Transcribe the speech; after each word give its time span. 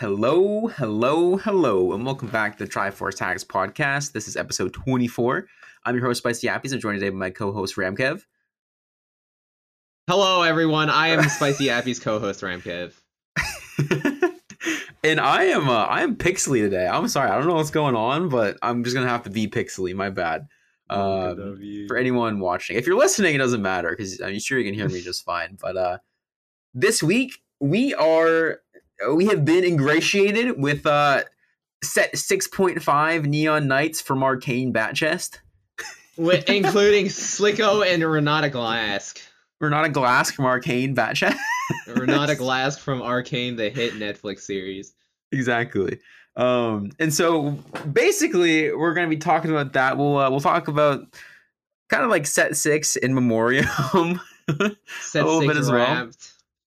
Hello, 0.00 0.66
hello, 0.66 1.36
hello, 1.36 1.92
and 1.92 2.06
welcome 2.06 2.28
back 2.28 2.56
to 2.56 2.64
the 2.64 2.70
Triforce 2.70 3.16
Tags 3.16 3.44
podcast. 3.44 4.12
This 4.12 4.28
is 4.28 4.34
episode 4.34 4.72
24. 4.72 5.46
I'm 5.84 5.94
your 5.94 6.06
host, 6.06 6.22
Spicy 6.22 6.46
Appies. 6.46 6.72
I'm 6.72 6.80
joined 6.80 7.00
today 7.00 7.10
by 7.10 7.16
my 7.16 7.28
co 7.28 7.52
host, 7.52 7.76
Ramkev. 7.76 8.24
Hello, 10.08 10.40
everyone. 10.40 10.88
I 10.88 11.08
am 11.08 11.28
Spicy 11.28 11.68
Appy's 11.68 11.98
co-host 11.98 12.40
Ramkev. 12.40 12.94
and 15.04 15.20
I 15.20 15.42
am 15.44 15.68
uh, 15.68 15.84
I 15.84 16.00
am 16.00 16.16
Pixely 16.16 16.62
today. 16.62 16.88
I'm 16.88 17.06
sorry, 17.06 17.30
I 17.30 17.36
don't 17.36 17.46
know 17.46 17.56
what's 17.56 17.68
going 17.68 17.94
on, 17.94 18.30
but 18.30 18.56
I'm 18.62 18.84
just 18.84 18.96
gonna 18.96 19.06
have 19.06 19.24
to 19.24 19.30
be 19.30 19.48
Pixely. 19.48 19.94
My 19.94 20.08
bad. 20.08 20.46
Um, 20.88 21.60
for 21.88 21.98
anyone 21.98 22.40
watching, 22.40 22.78
if 22.78 22.86
you're 22.86 22.96
listening, 22.96 23.34
it 23.34 23.38
doesn't 23.38 23.60
matter 23.60 23.90
because 23.90 24.18
I'm 24.22 24.38
sure 24.38 24.58
you 24.58 24.64
can 24.64 24.72
hear 24.72 24.88
me 24.88 25.02
just 25.02 25.26
fine. 25.26 25.58
But 25.60 25.76
uh, 25.76 25.98
this 26.72 27.02
week 27.02 27.42
we 27.60 27.92
are 27.92 28.60
we 29.14 29.26
have 29.26 29.44
been 29.44 29.64
ingratiated 29.64 30.60
with 30.60 30.86
uh, 30.86 31.22
set 31.82 32.12
6.5 32.14 33.24
Neon 33.26 33.66
Nights 33.68 34.00
from 34.00 34.22
Arcane 34.22 34.72
Bat 34.72 34.94
Chest, 34.94 35.40
With, 36.16 36.48
including 36.50 37.06
Slicko 37.06 37.82
and 37.86 38.02
Renata 38.04 38.48
Glask. 38.50 39.20
Renata 39.60 39.88
Glass 39.90 40.30
from 40.30 40.46
Arcane 40.46 40.94
Bat 40.94 41.16
Chest. 41.16 41.38
Renata 41.86 42.34
Glask 42.36 42.78
from 42.78 43.02
Arcane, 43.02 43.56
the 43.56 43.68
hit 43.70 43.94
Netflix 43.94 44.40
series. 44.40 44.94
exactly. 45.32 45.98
Um, 46.36 46.92
and 46.98 47.12
so 47.12 47.58
basically, 47.92 48.72
we're 48.72 48.94
going 48.94 49.06
to 49.08 49.14
be 49.14 49.20
talking 49.20 49.50
about 49.50 49.72
that. 49.74 49.98
We'll 49.98 50.16
uh, 50.16 50.30
we'll 50.30 50.40
talk 50.40 50.68
about 50.68 51.00
kind 51.88 52.04
of 52.04 52.10
like 52.10 52.26
set 52.26 52.56
six 52.56 52.96
in 52.96 53.12
memoriam. 53.14 53.66
Set 55.00 55.22
A 55.22 55.26
little 55.26 55.40
six 55.40 55.46
bit 55.52 55.56
as 55.56 55.70
well. 55.70 56.08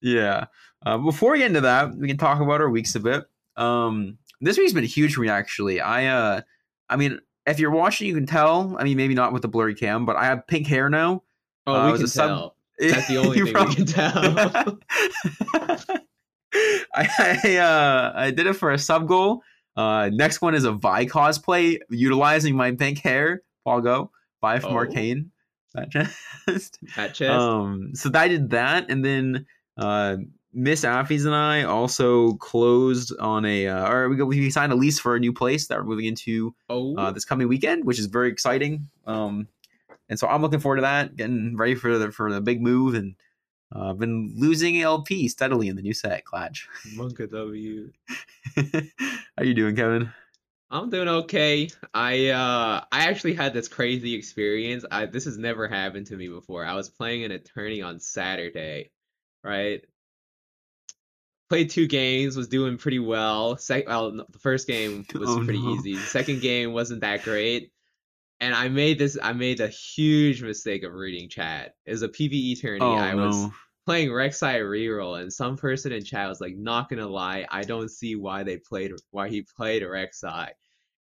yeah. 0.01 0.45
Uh, 0.85 0.97
before 0.97 1.31
we 1.33 1.39
get 1.39 1.47
into 1.47 1.61
that, 1.61 1.95
we 1.95 2.07
can 2.07 2.17
talk 2.17 2.41
about 2.41 2.61
our 2.61 2.69
weeks 2.69 2.95
a 2.95 2.99
bit. 2.99 3.23
Um, 3.55 4.17
this 4.41 4.57
week's 4.57 4.73
been 4.73 4.83
huge 4.83 5.13
for 5.15 5.21
me 5.21 5.29
actually. 5.29 5.79
I 5.79 6.07
uh, 6.07 6.41
I 6.89 6.95
mean, 6.97 7.19
if 7.45 7.59
you're 7.59 7.71
watching, 7.71 8.07
you 8.07 8.13
can 8.15 8.25
tell. 8.25 8.75
I 8.79 8.83
mean, 8.83 8.97
maybe 8.97 9.13
not 9.13 9.31
with 9.33 9.41
the 9.41 9.47
blurry 9.47 9.75
cam, 9.75 10.05
but 10.05 10.15
I 10.15 10.25
have 10.25 10.45
pink 10.47 10.67
hair 10.67 10.89
now. 10.89 11.23
Oh, 11.67 11.73
Uh, 11.73 11.91
we 11.93 11.97
can 11.99 12.07
sub- 12.07 12.29
tell. 12.29 12.55
That's 12.79 13.07
the 13.07 13.17
only 13.17 13.37
thing 13.39 13.53
prob- 13.53 13.69
we 13.69 13.75
can 13.75 13.85
tell. 13.85 14.79
I 16.93 17.37
I, 17.43 17.57
uh, 17.57 18.11
I 18.15 18.31
did 18.31 18.47
it 18.47 18.53
for 18.53 18.71
a 18.71 18.77
sub 18.77 19.07
goal. 19.07 19.41
Uh, 19.75 20.09
next 20.13 20.41
one 20.41 20.53
is 20.53 20.65
a 20.65 20.71
Vi 20.71 21.05
cosplay 21.07 21.79
utilizing 21.89 22.55
my 22.55 22.71
pink 22.71 22.99
hair. 22.99 23.41
Pogo, 23.65 24.09
Vi 24.41 24.59
from 24.59 24.73
Oh. 24.73 24.77
Arcane. 24.77 25.31
That 25.73 25.89
just. 25.89 26.77
That 26.95 27.13
chest. 27.15 27.31
um, 27.31 27.91
so 27.95 28.11
I 28.13 28.27
did 28.27 28.51
that, 28.51 28.89
and 28.89 29.03
then 29.03 29.45
uh, 29.77 30.17
Miss 30.53 30.83
Affies 30.83 31.25
and 31.25 31.35
I 31.35 31.63
also 31.63 32.33
closed 32.33 33.17
on 33.19 33.43
a, 33.45 33.67
uh, 33.67 33.89
or 33.89 34.09
we, 34.09 34.15
go, 34.15 34.25
we 34.25 34.51
signed 34.51 34.71
a 34.71 34.75
lease 34.75 34.99
for 34.99 35.15
a 35.15 35.19
new 35.19 35.33
place 35.33 35.67
that 35.67 35.79
we're 35.79 35.85
moving 35.85 36.05
into 36.05 36.55
oh, 36.69 36.95
uh, 36.95 37.11
this 37.11 37.25
coming 37.25 37.47
weekend, 37.47 37.85
which 37.85 37.99
is 37.99 38.05
very 38.05 38.29
exciting. 38.29 38.89
Um, 39.07 39.47
and 40.09 40.19
so 40.19 40.27
I'm 40.27 40.41
looking 40.41 40.59
forward 40.59 40.77
to 40.77 40.81
that, 40.83 41.15
getting 41.15 41.57
ready 41.57 41.75
for 41.75 41.97
the 41.97 42.11
for 42.11 42.31
the 42.31 42.41
big 42.41 42.61
move, 42.61 42.93
and 42.93 43.15
uh, 43.75 43.89
I've 43.89 43.99
been 43.99 44.33
losing 44.37 44.81
LP 44.81 45.27
steadily 45.27 45.69
in 45.69 45.75
the 45.75 45.81
new 45.81 45.93
set, 45.93 46.25
Clatch. 46.25 46.67
Monka 46.95 47.29
W. 47.31 47.91
How 49.37 49.43
you 49.43 49.53
doing, 49.53 49.75
Kevin? 49.75 50.11
I'm 50.69 50.89
doing 50.89 51.07
okay. 51.07 51.69
I 51.93 52.29
uh 52.29 52.83
I 52.91 53.07
actually 53.07 53.35
had 53.35 53.53
this 53.53 53.67
crazy 53.67 54.15
experience. 54.15 54.83
I 54.89 55.05
this 55.05 55.25
has 55.25 55.37
never 55.37 55.67
happened 55.67 56.07
to 56.07 56.17
me 56.17 56.27
before. 56.27 56.65
I 56.65 56.73
was 56.73 56.89
playing 56.89 57.23
an 57.23 57.31
attorney 57.31 57.81
on 57.81 57.99
Saturday, 57.99 58.91
right? 59.43 59.83
Played 61.53 61.69
two 61.69 61.87
games, 61.87 62.35
was 62.35 62.47
doing 62.47 62.77
pretty 62.79 62.97
well. 62.97 63.57
Sec- 63.57 63.87
well, 63.87 64.11
no, 64.11 64.25
the 64.27 64.39
first 64.39 64.65
game 64.67 65.05
was 65.13 65.29
Oh, 65.29 65.43
pretty 65.43 65.61
no. 65.61 65.75
easy. 65.75 65.93
The 65.93 66.01
second 66.01 66.41
game 66.41 66.73
wasn't 66.73 67.01
that 67.01 67.21
great. 67.21 67.71
And 68.41 68.55
I 68.55 68.69
made 68.69 68.97
this 68.97 69.19
I 69.21 69.33
made 69.33 69.59
a 69.59 69.67
huge 69.67 70.41
mistake 70.41 70.83
of 70.83 70.93
reading 70.93 71.29
chat. 71.29 71.75
It 71.85 71.91
was 71.91 72.01
a 72.01 72.09
PBE 72.09 72.59
tourney. 72.59 72.81
Oh 72.81 72.93
I 72.95 73.13
was 73.13 73.35
no! 73.35 73.53
playing 73.85 74.09
Rek'Sai 74.09 74.61
reroll, 74.61 75.21
and 75.21 75.31
some 75.31 75.55
person 75.55 75.91
in 75.91 76.03
chat 76.03 76.27
was 76.27 76.41
like, 76.41 76.55
"Not 76.55 76.89
gonna 76.89 77.07
lie, 77.07 77.45
I 77.51 77.61
don't 77.61 77.89
see 77.89 78.15
why 78.15 78.41
they 78.41 78.57
played 78.57 78.91
why 79.11 79.29
he 79.29 79.43
played 79.55 79.83
Rek'Sai," 79.83 80.49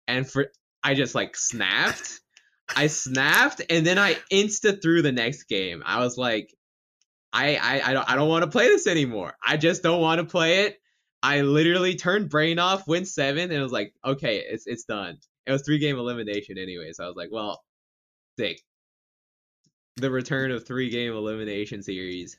and 0.09 0.29
for 0.29 0.51
I 0.83 0.95
just 0.95 1.15
like 1.15 1.37
snapped. 1.37 2.21
I 2.77 2.89
snapped, 2.89 3.63
and 3.71 3.87
then 3.87 3.99
I 3.99 4.17
insta 4.33 4.83
through 4.83 5.03
the 5.03 5.13
next 5.13 5.45
game. 5.45 5.83
I 5.87 6.01
was 6.01 6.19
like, 6.19 6.53
I 7.33 7.57
I 7.57 7.91
I 7.91 7.93
don't 7.93 8.11
I 8.11 8.17
don't 8.17 8.29
want 8.29 8.45
to 8.45 8.51
play 8.51 8.69
this 8.69 8.87
anymore. 8.87 9.35
I 9.47 9.57
just 9.57 9.83
don't 9.83 10.01
want 10.01 10.21
to 10.21 10.25
play 10.25 10.65
it. 10.65 10.79
I 11.23 11.43
literally 11.43 11.95
turned 11.97 12.31
brain 12.31 12.59
off, 12.59 12.87
went 12.89 13.07
seven, 13.07 13.45
and 13.45 13.53
it 13.53 13.63
was 13.63 13.73
like, 13.73 13.95
okay, 14.05 14.39
it's 14.39 14.67
it's 14.67 14.85
done. 14.85 15.19
It 15.47 15.53
was 15.53 15.63
three 15.63 15.79
game 15.79 15.99
elimination 15.99 16.59
anyway, 16.59 16.93
so 16.93 17.05
I 17.05 17.07
was 17.07 17.17
like, 17.17 17.31
well, 17.33 17.63
sick. 18.39 18.61
The 19.97 20.11
return 20.11 20.51
of 20.51 20.67
three 20.67 20.89
game 20.89 21.13
elimination 21.13 21.83
series 21.83 22.39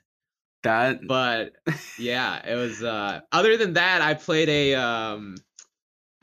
That 0.64 1.06
but 1.08 1.54
yeah 2.00 2.42
it 2.48 2.56
was 2.56 2.82
uh 2.82 3.20
other 3.32 3.56
than 3.58 3.74
that 3.74 4.02
i 4.02 4.16
played 4.16 4.50
a 4.50 4.74
um 4.76 5.36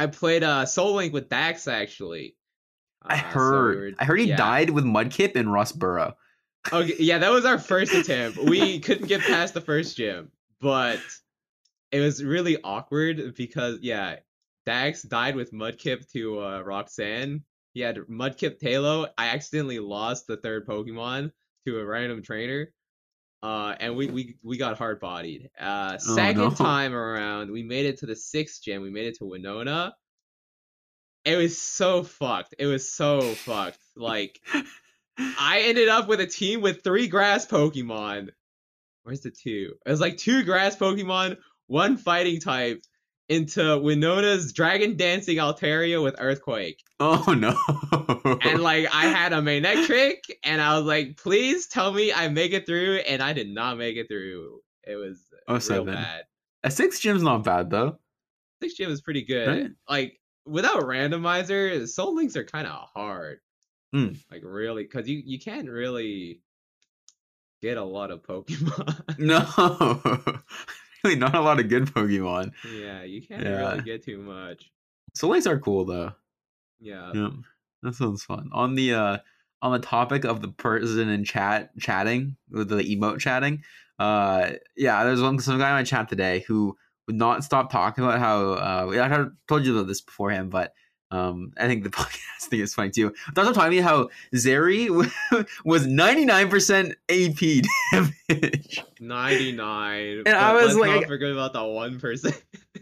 i 0.00 0.06
played 0.06 0.42
uh 0.42 0.66
soul 0.66 0.94
link 0.94 1.12
with 1.12 1.28
dax 1.28 1.68
actually 1.68 2.34
I 3.04 3.14
Uh, 3.20 3.30
so 3.32 3.38
heard. 3.38 3.76
we 3.76 3.80
were- 3.82 3.92
I 4.00 4.04
heard 4.04 4.18
he 4.20 4.26
yeah. 4.26 4.36
died 4.36 4.70
with 4.70 4.84
Mudkip 4.84 5.36
and 5.36 5.36
in 5.36 5.46
Rustboro. 5.46 6.14
Okay 6.72 6.96
yeah 6.98 7.18
that 7.18 7.30
was 7.30 7.44
our 7.44 7.58
first 7.58 7.92
attempt. 7.94 8.38
We 8.38 8.80
couldn't 8.80 9.06
get 9.08 9.20
past 9.22 9.54
the 9.54 9.60
first 9.60 9.96
gym 9.96 10.30
but 10.60 11.00
it 11.92 12.00
was 12.00 12.22
really 12.22 12.58
awkward 12.62 13.34
because 13.36 13.78
yeah 13.80 14.16
dax 14.66 15.02
died 15.02 15.36
with 15.36 15.52
mudkip 15.52 16.10
to 16.12 16.40
uh 16.40 16.60
roxanne. 16.62 17.42
He 17.74 17.80
had 17.80 17.96
mudkip 18.10 18.58
Taillow. 18.60 19.08
I 19.16 19.28
accidentally 19.28 19.78
lost 19.78 20.26
the 20.26 20.36
third 20.36 20.66
pokemon 20.66 21.30
to 21.66 21.78
a 21.78 21.84
random 21.86 22.22
trainer 22.22 22.72
uh 23.42 23.74
and 23.78 23.96
we 23.96 24.08
we, 24.08 24.36
we 24.42 24.56
got 24.58 24.76
hard 24.76 24.98
bodied 25.00 25.48
uh 25.60 25.92
Oh, 25.94 26.14
second 26.16 26.42
no. 26.42 26.50
time 26.50 26.92
around 26.94 27.50
we 27.52 27.62
made 27.62 27.86
it 27.86 27.98
to 28.00 28.06
the 28.06 28.16
sixth 28.16 28.62
gym. 28.64 28.82
We 28.82 28.90
made 28.90 29.06
it 29.06 29.18
to 29.18 29.24
winona. 29.26 29.94
It 31.24 31.36
was 31.36 31.60
so 31.60 32.02
fucked. 32.02 32.54
It 32.58 32.66
was 32.66 32.90
so 32.92 33.20
fucked. 33.20 33.78
Like 33.96 34.40
I 35.18 35.62
ended 35.66 35.88
up 35.88 36.08
with 36.08 36.20
a 36.20 36.26
team 36.26 36.60
with 36.60 36.82
three 36.84 37.08
grass 37.08 37.46
Pokemon. 37.46 38.28
Where's 39.02 39.20
the 39.22 39.30
two? 39.30 39.74
It 39.86 39.90
was 39.90 40.00
like 40.00 40.16
two 40.16 40.42
grass 40.44 40.76
Pokemon, 40.76 41.36
one 41.66 41.96
fighting 41.96 42.40
type, 42.40 42.82
into 43.28 43.60
Winona's 43.60 44.52
Dragon 44.52 44.96
Dancing 44.96 45.36
Altaria 45.38 46.02
with 46.02 46.14
Earthquake. 46.18 46.82
Oh 47.00 47.34
no! 47.36 47.56
And 48.42 48.60
like 48.62 48.86
I 48.94 49.06
had 49.08 49.32
a 49.32 49.36
Manectric, 49.42 50.16
and 50.44 50.60
I 50.60 50.76
was 50.78 50.86
like, 50.86 51.16
please 51.16 51.66
tell 51.66 51.92
me 51.92 52.12
I 52.12 52.28
make 52.28 52.52
it 52.52 52.66
through, 52.66 52.96
and 53.08 53.22
I 53.22 53.32
did 53.32 53.48
not 53.48 53.76
make 53.78 53.96
it 53.96 54.08
through. 54.08 54.60
It 54.86 54.96
was 54.96 55.20
Oh, 55.46 55.54
real 55.54 55.60
seven. 55.60 55.94
bad. 55.94 56.24
a 56.64 56.70
six 56.70 57.00
gym's 57.00 57.22
not 57.22 57.44
bad 57.44 57.70
though. 57.70 57.98
Six 58.62 58.74
gym 58.74 58.90
is 58.90 59.00
pretty 59.00 59.24
good. 59.24 59.48
Right. 59.48 59.70
Like 59.88 60.18
without 60.46 60.82
randomizer, 60.82 61.86
Soul 61.88 62.14
Links 62.16 62.36
are 62.36 62.44
kind 62.44 62.66
of 62.66 62.88
hard. 62.94 63.38
Hmm. 63.92 64.08
Like 64.30 64.42
really, 64.44 64.82
because 64.84 65.08
you 65.08 65.22
you 65.24 65.38
can't 65.38 65.68
really 65.68 66.40
get 67.62 67.76
a 67.78 67.84
lot 67.84 68.10
of 68.10 68.22
Pokemon. 68.22 69.18
No, 69.18 69.40
really 71.04 71.16
not 71.16 71.34
a 71.34 71.40
lot 71.40 71.58
of 71.60 71.68
good 71.68 71.86
Pokemon. 71.86 72.52
yeah, 72.72 73.02
you 73.02 73.22
can't 73.22 73.42
Yeah. 73.42 73.70
really 73.70 73.82
get 73.82 74.04
too 74.04 74.18
much. 74.18 74.70
Links 75.22 75.46
are 75.46 75.58
cool 75.58 75.84
though. 75.84 76.12
Yeah. 76.80 77.12
Yep. 77.12 77.32
That 77.82 77.94
sounds 77.94 78.22
fun. 78.24 78.50
On 78.52 78.74
the 78.74 78.94
uh 78.94 79.18
on 79.62 79.72
the 79.72 79.84
topic 79.84 80.24
of 80.24 80.40
the 80.42 80.48
person 80.48 81.08
in 81.08 81.24
chat 81.24 81.70
chatting 81.80 82.36
with 82.50 82.68
the 82.68 82.76
emote 82.76 83.18
chatting, 83.18 83.62
uh 83.98 84.50
yeah, 84.76 85.02
there's 85.04 85.20
one 85.22 85.38
some 85.40 85.58
guy 85.58 85.70
in 85.70 85.74
my 85.76 85.82
chat 85.82 86.08
today 86.08 86.44
who 86.46 86.76
would 87.06 87.16
not 87.16 87.42
stop 87.42 87.72
talking 87.72 88.04
about 88.04 88.20
how 88.20 88.52
uh 88.52 88.90
I 89.02 89.26
told 89.48 89.64
you 89.64 89.76
about 89.76 89.88
this 89.88 90.02
beforehand, 90.02 90.50
but 90.50 90.72
um 91.10 91.52
I 91.56 91.66
think 91.66 91.84
the 91.84 91.90
podcast 91.90 92.48
thing 92.48 92.60
is 92.60 92.74
funny 92.74 92.90
too. 92.90 93.14
But 93.34 93.42
also 93.46 93.52
talking 93.54 93.78
about 93.78 93.88
how 93.88 94.08
Zeri 94.34 94.88
was 95.64 95.86
99% 95.86 96.94
AP 97.08 97.64
damage. 98.28 98.82
99. 99.00 100.22
And 100.26 100.28
I 100.28 100.52
was 100.52 100.76
like- 100.76 101.00
not 101.00 101.06
forget 101.06 101.30
about 101.30 101.52
the 101.52 101.64
one 101.64 101.98
person. 102.00 102.32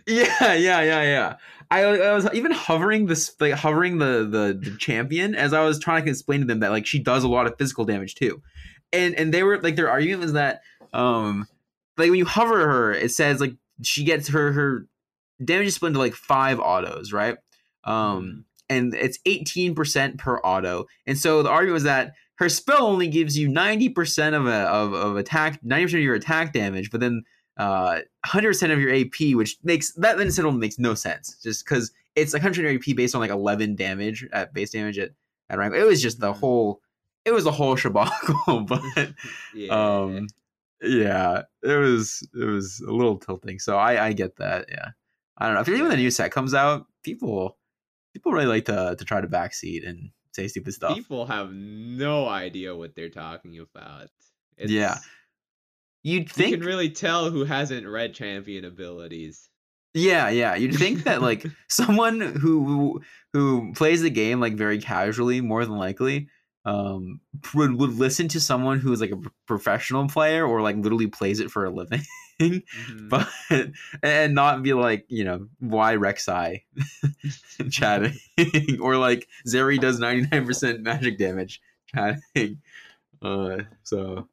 Yeah, 0.07 0.55
yeah, 0.55 0.83
yeah, 0.83 1.03
yeah. 1.03 1.37
I, 1.71 1.83
I 1.83 2.15
was 2.15 2.29
even 2.33 2.53
hovering 2.53 3.07
this, 3.07 3.35
like 3.41 3.55
hovering 3.55 3.99
the, 3.99 4.25
the 4.31 4.71
the 4.71 4.77
champion 4.79 5.35
as 5.35 5.53
I 5.53 5.65
was 5.65 5.81
trying 5.81 6.05
to 6.05 6.11
explain 6.11 6.41
to 6.41 6.47
them 6.47 6.61
that 6.61 6.71
like 6.71 6.87
she 6.87 7.01
does 7.01 7.25
a 7.25 7.29
lot 7.29 7.47
of 7.47 7.59
physical 7.59 7.85
damage 7.85 8.15
too, 8.15 8.41
and 8.93 9.17
and 9.17 9.35
they 9.35 9.43
were 9.43 9.61
like 9.61 9.75
their 9.75 9.91
argument 9.91 10.21
was 10.23 10.33
that 10.35 10.61
um 10.93 11.49
like 11.97 12.11
when 12.11 12.19
you 12.21 12.25
hover 12.25 12.69
her, 12.69 12.93
it 12.93 13.11
says 13.11 13.41
like 13.41 13.55
she 13.83 14.05
gets 14.05 14.29
her 14.29 14.53
her 14.53 14.87
damage 15.45 15.67
is 15.67 15.75
split 15.75 15.89
into 15.89 15.99
like 15.99 16.15
five 16.15 16.61
autos, 16.61 17.13
right? 17.13 17.37
Um, 17.87 18.45
and 18.69 18.95
it's 18.95 19.19
eighteen 19.27 19.75
percent 19.75 20.19
per 20.19 20.39
auto, 20.41 20.87
and 21.07 21.17
so 21.19 21.43
the 21.43 21.49
argument 21.51 21.75
was 21.75 21.83
that 21.85 22.15
her 22.37 22.49
spell 22.49 22.85
only 22.87 23.07
gives 23.09 23.39
you 23.39 23.49
ninety 23.49 23.89
percent 23.89 24.35
of 24.35 24.47
a 24.47 24.65
of, 24.69 24.93
of 24.93 25.17
attack, 25.17 25.61
ninety 25.63 25.85
percent 25.87 26.01
of 26.01 26.05
your 26.05 26.15
attack 26.17 26.53
damage, 26.53 26.91
but 26.91 27.01
then 27.01 27.23
uh 27.59 28.01
100% 28.27 28.71
of 28.71 28.79
your 28.79 28.93
AP, 28.95 29.35
which 29.35 29.57
makes 29.65 29.93
that 29.95 30.19
then 30.19 30.31
still 30.31 30.53
makes 30.53 30.79
no 30.79 30.93
sense. 30.93 31.39
Just 31.43 31.65
because 31.65 31.91
it's 32.15 32.35
like 32.35 32.43
100 32.43 32.67
AP 32.77 32.95
based 32.95 33.15
on 33.15 33.21
like 33.23 33.31
11 33.31 33.77
damage 33.77 34.27
at 34.33 34.53
base 34.53 34.73
damage 34.73 34.99
at, 34.99 35.13
at 35.49 35.57
rank. 35.59 35.73
It 35.75 35.85
was 35.85 36.03
just 36.03 36.21
the 36.21 36.33
Mhm. 36.35 36.37
whole 36.39 36.83
it 37.25 37.31
was 37.33 37.47
a 37.47 37.51
whole 37.51 37.75
shabacle, 37.77 38.67
but 38.95 39.15
Yeah. 39.55 39.69
um 39.73 40.27
yeah, 40.83 41.43
it 41.63 41.77
was 41.77 42.29
it 42.35 42.45
was 42.45 42.81
a 42.87 42.91
little 42.93 43.17
tilting. 43.17 43.59
So 43.59 43.79
I 43.79 44.07
I 44.09 44.13
get 44.13 44.37
that. 44.37 44.67
Yeah. 44.69 44.91
I 45.39 45.47
don't 45.47 45.55
know. 45.55 45.61
If 45.63 45.69
even 45.71 45.89
the 45.89 45.97
new 45.97 46.11
set 46.11 46.33
comes 46.33 46.53
out, 46.53 46.87
people 47.05 47.57
people 48.17 48.33
really 48.33 48.47
like 48.47 48.65
to 48.65 48.97
to 48.99 49.05
try 49.05 49.21
to 49.21 49.29
backseat 49.29 49.87
and 49.87 50.09
say 50.33 50.49
stupid 50.49 50.73
stuff. 50.73 50.95
People 50.95 51.27
have 51.27 51.53
no 51.53 52.27
idea 52.27 52.75
what 52.75 52.95
they're 52.95 53.11
talking 53.11 53.59
about. 53.59 54.09
It's, 54.57 54.73
Yeah. 54.73 54.99
You'd 56.03 56.35
You 56.35 56.57
can 56.57 56.61
really 56.61 56.89
tell 56.89 57.31
who 57.31 57.45
hasn't 57.45 57.87
read 57.87 58.15
champion 58.15 58.65
abilities. 58.65 59.51
Yeah, 59.93 60.31
yeah. 60.31 60.55
You'd 60.55 60.75
think 60.75 61.05
that 61.05 61.21
like 61.21 61.45
someone 61.69 62.21
who 62.21 63.03
who 63.35 63.75
plays 63.75 64.01
the 64.01 64.09
game 64.09 64.41
like 64.41 64.55
very 64.55 64.79
casually, 64.79 65.43
more 65.43 65.67
than 65.67 65.77
likely, 65.77 66.29
um, 66.65 67.21
would 67.55 67.75
would 67.79 67.93
listen 67.95 68.29
to 68.29 68.41
someone 68.41 68.79
who 68.79 68.93
is 68.93 69.01
like 69.03 69.11
a 69.11 69.21
professional 69.47 70.09
player 70.09 70.47
or 70.47 70.63
like 70.63 70.77
literally 70.77 71.09
plays 71.09 71.39
it 71.39 71.51
for 71.51 71.67
a 71.67 71.71
living, 71.71 72.01
Mhm. 72.41 72.63
but 73.09 73.29
and 74.03 74.35
not 74.35 74.63
be 74.63 74.75
like 74.75 75.07
you 75.09 75.25
know 75.25 75.49
why 75.59 75.97
Rek'Sai 75.97 76.65
chatting 77.71 78.19
or 78.81 78.97
like 78.97 79.27
Zeri 79.47 79.81
does 79.81 79.99
ninety 79.99 80.29
nine 80.31 80.45
percent 80.45 80.83
magic 80.83 81.19
damage 81.19 81.61
chatting. 81.87 82.61
Uh, 83.23 83.59
so 83.85 84.29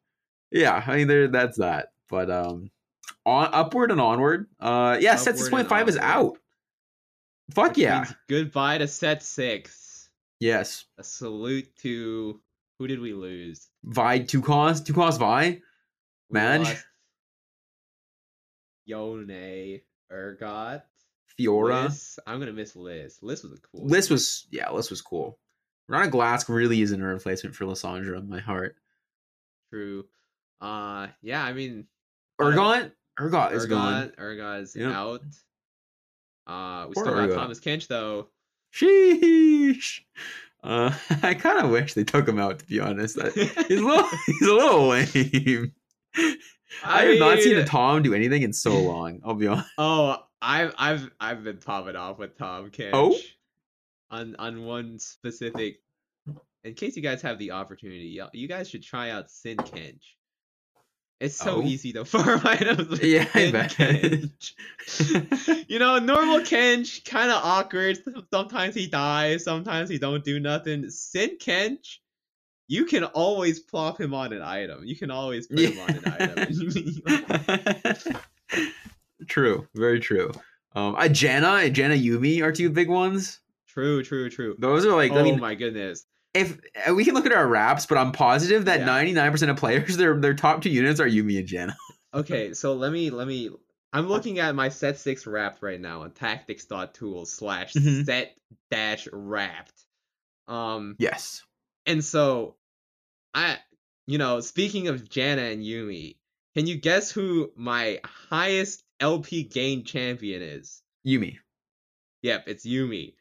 yeah, 0.52 0.84
I 0.86 0.98
mean 0.98 1.08
there 1.08 1.30
that's 1.30 1.58
that, 1.60 1.94
but 2.10 2.30
um 2.30 2.72
on 3.26 3.50
upward 3.54 3.92
and 3.92 4.02
onward. 4.02 4.48
Uh, 4.60 4.98
yeah, 5.00 5.16
set 5.16 5.30
Upward 5.30 5.38
six 5.38 5.48
and 5.48 5.52
point 5.52 5.70
five 5.70 5.88
is 5.88 5.98
out. 5.98 6.38
Fuck 7.52 7.70
Which 7.70 7.80
yeah. 7.80 8.06
goodbye 8.30 8.80
to 8.80 8.88
set 8.88 9.24
six. 9.24 10.10
Yes. 10.40 10.86
A 10.98 11.04
salute 11.04 11.74
to 11.78 12.42
who 12.80 12.88
did 12.88 13.00
we 13.00 13.14
lose? 13.14 13.70
Vi 13.86 14.20
two 14.20 14.42
cost 14.42 14.86
two 14.86 14.94
cost 14.94 15.20
Vi. 15.20 15.62
Lost 16.60 16.86
Yone, 18.86 19.80
Urgot, 20.12 20.82
Fiora. 21.40 21.86
Liz. 21.86 22.20
I'm 22.28 22.40
gonna 22.40 22.54
miss 22.54 22.76
Liz. 22.76 23.20
Liz 23.22 23.44
was 23.44 23.54
a 23.54 23.58
cool. 23.58 23.86
Liz 23.88 24.10
was 24.10 24.48
yeah, 24.52 24.70
Liz 24.72 24.90
was 24.90 25.02
cool. 25.02 25.40
Rana 25.90 26.10
Glask 26.12 26.48
really 26.50 26.82
isn't 26.82 27.02
a 27.02 27.06
replacement 27.06 27.56
for 27.56 27.66
Lissandra 27.66 28.18
in 28.20 28.30
my 28.30 28.40
heart. 28.40 28.76
True. 29.72 30.06
Uh, 30.62 31.08
yeah. 31.22 31.44
I 31.44 31.54
mean, 31.54 31.88
Urgot? 32.40 32.92
Urgot 33.20 33.52
is 33.54 33.66
gone. 33.66 34.10
Urgot. 34.10 34.16
Urgot 34.18 34.62
is 34.62 34.76
Yep. 34.76 34.92
out. 34.94 35.22
Uh, 36.48 36.86
we 36.88 36.94
Poor 36.94 37.06
still 37.06 37.28
got 37.28 37.36
Thomas 37.36 37.60
Kench 37.60 37.88
though. 37.88 38.28
Sheesh. 38.74 40.02
Uh, 40.64 40.94
I 41.24 41.34
kind 41.34 41.64
of 41.66 41.72
wish 41.72 41.94
they 41.94 42.04
took 42.04 42.28
him 42.28 42.40
out. 42.40 42.60
To 42.60 42.66
be 42.66 42.80
honest, 42.80 43.18
I- 43.20 43.30
he's 43.32 43.80
a 43.80 43.84
little 43.86 44.08
he's 44.28 44.48
a 44.48 44.54
little 44.54 44.88
lame. 44.88 45.74
I, 46.84 47.04
have 47.04 47.20
not 47.20 47.40
seen 47.40 47.58
a 47.58 47.66
Tahm 47.66 48.02
do 48.04 48.14
anything 48.14 48.42
in 48.44 48.54
so 48.54 48.78
long. 48.80 49.22
I'll 49.26 49.34
be 49.36 49.48
honest. 49.48 49.70
Oh, 49.78 50.18
I've 50.42 50.74
I've 50.78 51.10
I've 51.20 51.44
been 51.44 51.58
popping 51.58 51.96
off 51.96 52.20
with 52.20 52.38
Tahm 52.38 52.70
Kench. 52.72 52.92
Oh? 52.94 53.18
On 54.12 54.36
on 54.38 54.64
one 54.66 55.00
specific. 55.00 55.80
In 56.64 56.74
case 56.76 56.96
you 56.96 57.02
guys 57.02 57.22
have 57.22 57.40
the 57.40 57.52
opportunity, 57.52 58.20
you 58.34 58.48
guys 58.48 58.70
should 58.70 58.84
try 58.84 59.10
out 59.10 59.30
Sin 59.30 59.58
Kench. 59.58 60.02
It's 61.20 61.36
so 61.38 61.58
Oh? 61.58 61.62
easy 61.64 61.94
to 61.94 62.04
farm 62.06 62.42
items. 62.44 62.90
With 62.90 63.04
Yeah, 63.04 63.28
I 63.34 63.52
bet. 63.52 63.72
Kench. 63.72 65.66
you 65.70 65.80
know, 65.80 66.00
normal 66.00 66.40
Kench 66.40 67.06
kind 67.06 67.32
of 67.32 67.42
awkward. 67.44 68.00
Sometimes 68.34 68.76
he 68.76 68.88
dies. 68.88 69.44
Sometimes 69.46 69.90
he 69.90 69.98
don't 69.98 70.24
do 70.24 70.40
nothing. 70.40 70.90
Sin 70.90 71.38
Kench. 71.40 72.00
You 72.68 72.86
can 72.86 73.04
always 73.04 73.60
plop 73.60 74.00
him 74.00 74.14
on 74.14 74.34
an 74.34 74.42
item. 74.42 74.84
You 74.86 74.96
can 74.96 75.12
always 75.12 75.48
put 75.48 75.60
him 75.60 75.80
on 75.80 75.90
an 75.90 76.04
item. 76.08 78.16
true, 79.28 79.68
very 79.76 80.00
true. 80.00 80.32
Um, 80.76 80.96
uh, 80.96 81.02
Janna 81.04 81.66
and 81.66 81.76
Janna 81.76 82.02
Yuumi 82.02 82.42
are 82.42 82.52
two 82.52 82.70
big 82.70 82.90
ones. 82.90 83.40
True, 83.68 84.04
true, 84.04 84.30
true. 84.30 84.56
Those 84.60 84.86
are 84.86 84.96
like, 84.96 85.12
oh 85.12 85.20
I 85.20 85.24
mean, 85.24 85.40
my 85.40 85.56
goodness. 85.56 86.06
if 86.34 86.60
uh, 86.88 86.94
we 86.94 87.06
can 87.06 87.14
look 87.14 87.26
at 87.26 87.32
our 87.34 87.48
wraps, 87.48 87.86
but 87.86 87.98
I'm 87.98 88.12
positive 88.12 88.66
that 88.66 88.82
Yeah. 88.82 88.88
99% 88.88 89.50
of 89.50 89.58
players, 89.58 89.98
their 89.98 90.20
their 90.20 90.34
top 90.34 90.62
two 90.62 90.70
units 90.70 91.00
are 91.00 91.08
Yuumi 91.08 91.40
and 91.40 91.48
Janna. 91.48 91.74
Okay, 92.16 92.54
so 92.54 92.76
let 92.76 92.92
me 92.92 93.10
let 93.10 93.28
me. 93.28 93.50
I'm 93.92 94.08
looking 94.08 94.38
at 94.38 94.54
my 94.54 94.70
set 94.70 95.00
six 95.00 95.26
wrapped 95.26 95.64
right 95.64 95.82
now 95.82 96.04
on 96.04 96.12
tactics.tools 96.12 97.34
slash 97.34 97.74
Mhm. 97.74 98.06
set 98.06 98.36
dash 98.70 99.08
wrapped. 99.12 99.74
Um, 100.48 100.96
Yes. 101.00 101.42
And 101.86 102.04
so 102.04 102.56
I, 103.34 103.58
you 104.08 104.18
know, 104.18 104.40
speaking 104.40 104.88
of 104.88 105.08
Janna 105.10 105.54
and 105.54 105.62
Yuumi, 105.64 106.16
can 106.56 106.66
you 106.68 106.76
guess 106.76 107.12
who 107.12 107.52
my 107.56 108.00
highest 108.30 108.84
LP 109.00 109.44
gain 109.44 109.84
champion 109.84 110.42
is? 110.42 110.82
Yuumi. 111.06 111.38
Yep, 112.22 112.46
it's 112.48 112.66
Yuumi. 112.66 113.14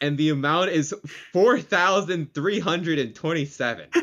And 0.00 0.16
the 0.18 0.30
amount 0.30 0.70
is 0.70 0.94
4,327. 1.32 3.88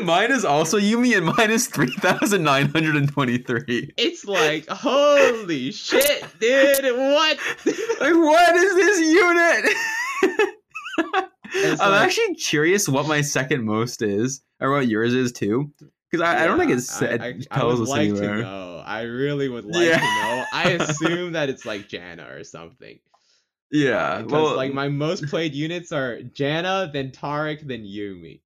mine 0.00 0.32
is 0.32 0.44
also 0.44 0.78
Yuumi 0.78 1.16
and 1.16 1.26
mine 1.26 1.50
is 1.50 1.66
3,923. 1.68 3.92
It's 3.96 4.24
like, 4.24 4.66
holy 4.68 5.72
shit, 5.72 6.24
dude, 6.40 6.96
what? 6.96 7.38
Like, 8.00 8.14
what 8.14 8.54
is 8.54 8.76
this 8.76 9.00
unit? 9.00 9.74
I'm 11.54 11.76
like- 11.78 12.02
actually 12.02 12.34
curious 12.34 12.88
what 12.88 13.06
my 13.06 13.20
second 13.20 13.64
most 13.64 14.02
is, 14.02 14.42
or 14.60 14.70
what 14.72 14.88
yours 14.88 15.14
is 15.14 15.32
too. 15.32 15.72
Because 16.10 16.26
I, 16.26 16.44
I 16.44 16.46
don't 16.46 16.58
think 16.58 16.70
it's 16.70 17.02
it 17.02 17.20
I, 17.20 17.26
I, 17.26 17.60
I 17.60 17.64
would 17.64 17.80
us 17.80 17.88
like 17.88 18.08
anywhere. 18.08 18.36
to 18.36 18.42
know. 18.42 18.82
I 18.86 19.02
really 19.02 19.48
would 19.50 19.66
like 19.66 19.86
Yeah. 19.86 19.98
to 19.98 20.02
know. 20.04 20.44
I 20.54 20.70
assume 20.80 21.32
that 21.32 21.50
it's 21.50 21.66
like 21.66 21.88
Janna 21.90 22.30
or 22.40 22.44
something. 22.44 22.98
Yeah, 23.70 24.22
Because 24.22 24.32
well, 24.32 24.56
like 24.56 24.72
my 24.72 24.88
most 25.04 25.26
played 25.26 25.52
units 25.54 25.92
are 25.92 26.16
Janna, 26.18 26.90
then 26.90 27.10
Taric, 27.10 27.66
then 27.66 27.84
Yuumi. 27.84 28.40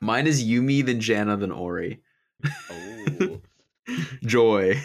mine 0.00 0.26
is 0.26 0.42
Yuumi, 0.44 0.84
then 0.84 0.98
Janna, 1.00 1.38
then 1.38 1.52
Ori. 1.52 2.00
Oh, 2.68 3.40
Joy. 4.24 4.80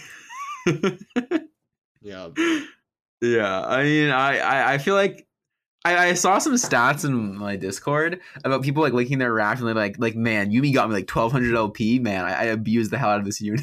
yeah. 2.01 2.29
yeah, 3.21 3.61
I 3.65 3.83
mean, 3.83 4.09
I, 4.11 4.37
I, 4.37 4.73
I 4.73 4.77
feel 4.77 4.93
like 4.95 5.27
I, 5.83 6.09
I 6.09 6.13
saw 6.13 6.37
some 6.37 6.53
stats 6.53 7.05
in 7.05 7.35
my 7.37 7.55
Discord 7.55 8.19
about 8.43 8.61
people 8.61 8.83
like 8.83 8.93
linking 8.93 9.17
their 9.17 9.33
raft 9.33 9.59
and 9.59 9.67
they're 9.67 9.73
like, 9.75 9.95
like, 9.97 10.15
man, 10.15 10.51
Yuumi 10.51 10.73
got 10.73 10.87
me 10.89 10.95
like 10.95 11.09
1200 11.09 11.55
LP. 11.55 11.97
Man, 11.97 12.23
I, 12.23 12.33
I 12.33 12.43
abused 12.45 12.91
the 12.91 12.99
hell 12.99 13.09
out 13.09 13.19
of 13.19 13.25
this 13.25 13.41
unit. 13.41 13.61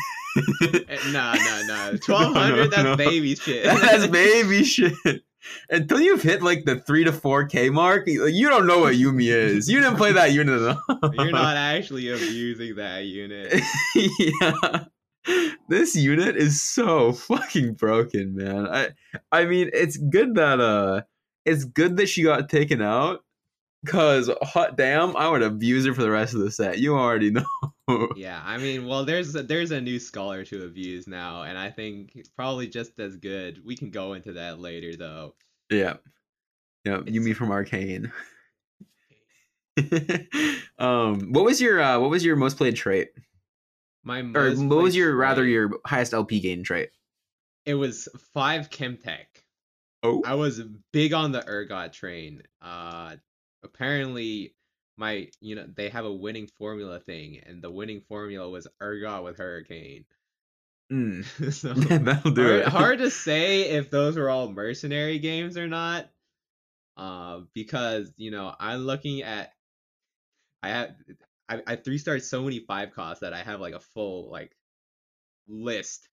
Eh, 0.63 0.97
Nah, 1.13 1.35
nah, 1.35 1.63
nah. 1.67 1.91
Twelve 2.03 2.35
hundred. 2.35 2.71
no, 2.73 2.83
no. 2.83 2.97
That's 2.97 2.97
baby 3.11 3.35
shit. 3.37 3.65
That's 3.65 4.07
baby 4.09 4.65
shit. 4.65 4.95
Until 5.71 6.01
you've 6.01 6.23
hit 6.23 6.43
like 6.43 6.65
the 6.65 6.81
three 6.81 7.05
to 7.05 7.13
four 7.13 7.45
K 7.47 7.71
mark, 7.71 8.07
like, 8.07 8.35
you 8.35 8.49
don't 8.49 8.67
know 8.67 8.81
what 8.81 8.95
Yuumi 8.95 9.29
is. 9.29 9.69
You 9.71 9.81
didn't 9.81 9.97
play 9.97 10.13
that 10.13 10.33
unit 10.33 10.61
at 10.61 10.77
all. 10.89 11.15
You're 11.15 11.31
not 11.33 11.57
actually 11.57 12.11
abusing 12.11 12.75
that 12.77 13.05
unit. 13.05 13.61
yeah. 13.95 14.85
This 15.69 15.95
unit 15.95 16.37
is 16.37 16.61
so 16.63 17.13
fucking 17.13 17.75
broken, 17.75 18.35
man. 18.35 18.67
I 18.67 18.89
I 19.31 19.45
mean, 19.45 19.71
it's 19.73 19.97
good 19.97 20.35
that 20.35 20.59
uh 20.61 21.03
it's 21.49 21.65
good 21.65 21.97
that 21.97 22.09
she 22.09 22.23
got 22.23 22.49
taken 22.49 22.81
out 22.83 23.25
cuz 23.87 24.31
hot 24.43 24.77
damn, 24.77 25.17
I 25.17 25.29
would 25.29 25.43
abuse 25.43 25.87
her 25.87 25.95
for 25.95 26.03
the 26.03 26.11
rest 26.11 26.35
of 26.35 26.41
the 26.41 26.51
set. 26.51 26.79
You 26.79 26.95
already 26.97 27.31
know. 27.89 28.09
Yeah, 28.17 28.41
I 28.45 28.59
mean, 28.59 28.87
well, 28.87 29.05
there's 29.05 29.35
a, 29.35 29.43
there's 29.43 29.71
a 29.71 29.81
new 29.81 29.99
scholar 29.99 30.45
to 30.45 30.65
abuse 30.67 31.07
now, 31.07 31.43
and 31.43 31.57
I 31.57 31.71
think 31.71 32.19
probably 32.37 32.67
just 32.69 32.99
as 33.01 33.17
good. 33.17 33.65
We 33.65 33.77
can 33.77 33.91
go 33.91 34.13
into 34.13 34.35
that 34.35 34.59
later, 34.61 34.95
though. 34.97 35.35
yeah. 35.71 35.95
Yeah, 36.85 36.99
It's- 37.01 37.13
Yuumi 37.15 37.35
from 37.35 37.51
Arcane. 37.51 38.13
um 40.79 41.33
what 41.33 41.45
was 41.45 41.61
your 41.61 41.81
uh 41.81 41.99
what 42.01 42.11
was 42.11 42.25
your 42.25 42.37
most 42.37 42.57
played 42.57 42.77
trait? 42.77 43.09
My 44.05 44.21
Or 44.21 44.51
what 44.55 44.83
was 44.83 44.97
your 44.97 45.15
rather 45.17 45.45
your 45.47 45.71
highest 45.87 46.15
LP 46.15 46.41
gain 46.41 46.63
trait? 46.65 46.91
It 47.65 47.75
was 47.75 48.09
five 48.35 48.71
Chemtech. 48.71 49.27
Oh. 50.03 50.23
I 50.25 50.35
was 50.35 50.61
big 50.93 51.13
on 51.13 51.33
the 51.33 51.41
Urgot 51.41 51.93
train. 51.93 52.43
Uh, 52.63 53.17
apparently, 53.65 54.55
my 54.97 55.29
you 55.41 55.55
know 55.57 55.67
they 55.75 55.89
have 55.89 56.05
a 56.05 56.13
winning 56.13 56.47
formula 56.59 57.01
thing, 57.01 57.41
and 57.45 57.63
the 57.63 57.71
winning 57.71 58.03
formula 58.09 58.49
was 58.49 58.67
Urgot 58.83 59.25
with 59.25 59.39
Hurricane. 59.39 60.05
Mm. 60.93 61.25
so 61.53 61.73
That'll 61.75 62.31
do 62.31 62.43
hard, 62.43 62.61
it. 62.61 62.69
hard 62.69 62.99
to 62.99 63.11
say 63.11 63.71
if 63.71 63.91
those 63.91 64.17
were 64.17 64.31
all 64.31 64.51
mercenary 64.51 65.19
games 65.19 65.57
or 65.57 65.67
not. 65.67 66.09
Uh, 66.97 67.43
because 67.55 68.13
you 68.17 68.31
know 68.31 68.55
I'm 68.59 68.81
looking 68.81 69.23
at, 69.23 69.53
I 70.63 70.69
have 70.69 70.91
I, 71.49 71.63
I 71.67 71.77
three 71.77 71.99
starred 71.99 72.25
so 72.25 72.43
many 72.43 72.61
five 72.61 72.93
costs 72.93 73.21
that 73.21 73.33
I 73.33 73.43
have 73.43 73.61
like 73.61 73.75
a 73.75 73.81
full 73.81 74.31
like 74.31 74.57
list 75.49 76.09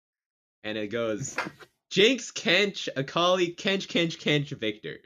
and 0.63 0.77
it 0.77 0.87
goes 0.87 1.35
Jinx, 1.91 2.31
Kench, 2.31 2.87
Akali, 2.95 3.53
Kench, 3.53 3.87
Kench, 3.87 4.17
Kench, 4.19 4.49
Viktor. 4.57 4.97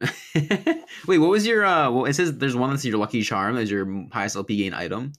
Wait, 1.06 1.18
what 1.18 1.30
was 1.30 1.46
your 1.46 1.64
uh? 1.64 1.90
Well, 1.90 2.06
it 2.06 2.14
says 2.14 2.36
there's 2.38 2.56
one 2.56 2.70
that's 2.70 2.84
your 2.84 2.98
lucky 2.98 3.22
charm 3.22 3.56
as 3.56 3.70
your 3.70 4.06
highest 4.12 4.36
LP 4.36 4.56
gain 4.56 4.74
item. 4.74 5.12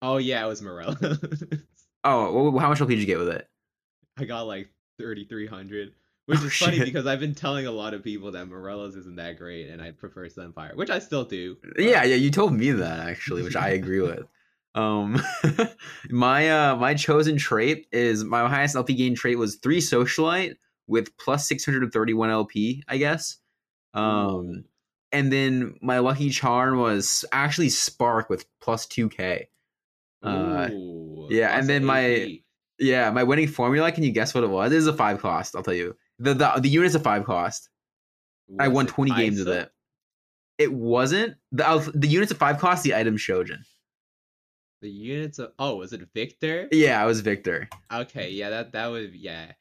Oh 0.00 0.16
yeah, 0.18 0.44
it 0.44 0.48
was 0.48 0.62
Morello. 0.62 0.96
Oh, 2.04 2.52
wh- 2.52 2.60
how 2.60 2.68
much 2.68 2.80
LP 2.80 2.94
did 2.94 3.00
you 3.00 3.06
get 3.06 3.18
with 3.18 3.28
it? 3.28 3.48
I 4.16 4.24
got 4.24 4.42
like 4.46 4.70
3,300, 4.98 5.92
which 6.26 6.38
Oh, 6.40 6.44
is 6.46 6.56
funny 6.56 6.76
shit. 6.76 6.86
because 6.86 7.06
I've 7.08 7.18
been 7.18 7.34
telling 7.34 7.66
a 7.66 7.72
lot 7.72 7.92
of 7.92 8.04
people 8.04 8.30
that 8.32 8.46
Morello's 8.46 8.94
isn't 8.94 9.16
that 9.16 9.36
great, 9.36 9.68
and 9.68 9.82
I 9.82 9.90
prefer 9.90 10.28
Sunfire, 10.28 10.76
which 10.76 10.90
I 10.90 11.00
still 11.00 11.24
do. 11.24 11.56
but- 11.60 11.82
Yeah, 11.84 12.04
yeah, 12.04 12.14
you 12.14 12.30
told 12.30 12.52
me 12.54 12.70
that 12.70 13.00
actually, 13.00 13.42
which 13.42 13.56
I 13.56 13.70
agree 13.70 14.00
with. 14.00 14.20
Um, 14.74 15.20
my 16.10 16.50
uh 16.50 16.76
my 16.76 16.94
chosen 16.94 17.36
trait 17.36 17.86
is 17.92 18.24
my 18.24 18.48
highest 18.48 18.76
LP 18.76 18.94
gain 18.94 19.14
trait 19.14 19.38
was 19.38 19.56
three 19.56 19.80
socialite 19.80 20.54
with 20.86 21.16
plus 21.18 21.48
six 21.48 21.64
hundred 21.64 21.82
and 21.82 21.92
thirty 21.92 22.14
one 22.14 22.30
LP, 22.30 22.82
I 22.88 22.98
guess. 22.98 23.38
Um, 23.94 24.64
and 25.10 25.32
then 25.32 25.76
my 25.80 25.98
lucky 25.98 26.30
charm 26.30 26.78
was 26.78 27.24
actually 27.32 27.70
Spark 27.70 28.28
with 28.30 28.46
plus 28.60 28.86
two 28.86 29.08
K. 29.08 29.48
Uh, 30.22 30.68
Ooh, 30.70 31.28
yeah, 31.30 31.58
and 31.58 31.68
then 31.68 31.84
my- 31.84 32.04
AP. 32.04 32.28
Yeah, 32.80 33.10
my 33.10 33.24
winning 33.24 33.48
formula. 33.48 33.90
Can 33.90 34.04
you 34.04 34.12
guess 34.12 34.34
what 34.34 34.44
it 34.44 34.50
was? 34.50 34.70
It 34.70 34.76
is 34.76 34.86
a 34.86 34.92
five 34.92 35.20
cost. 35.20 35.56
I'll 35.56 35.64
tell 35.64 35.74
you. 35.74 35.96
The 36.20 36.34
the 36.34 36.52
the 36.60 36.68
unit's 36.68 36.94
a 36.94 37.00
five 37.00 37.24
cost. 37.24 37.68
I 38.60 38.68
won 38.68 38.86
twenty 38.86 39.10
games 39.12 39.38
with 39.38 39.48
it. 39.48 39.72
It 40.58 40.72
wasn't 40.72 41.34
the 41.50 41.90
the 41.94 42.06
unit's 42.06 42.30
a 42.30 42.36
five 42.36 42.58
cost. 42.58 42.84
The 42.84 42.94
item 42.94 43.16
Shojin. 43.16 43.58
The 44.80 44.90
units 44.90 45.38
of 45.38 45.52
oh, 45.58 45.76
was 45.76 45.92
it 45.92 46.02
Viktor? 46.14 46.68
Yeah, 46.70 47.02
I 47.02 47.06
was 47.06 47.20
Viktor. 47.20 47.68
Okay, 47.92 48.30
yeah, 48.30 48.50
that 48.50 48.72
that 48.72 48.86
would 48.88 49.14
yeah, 49.14 49.52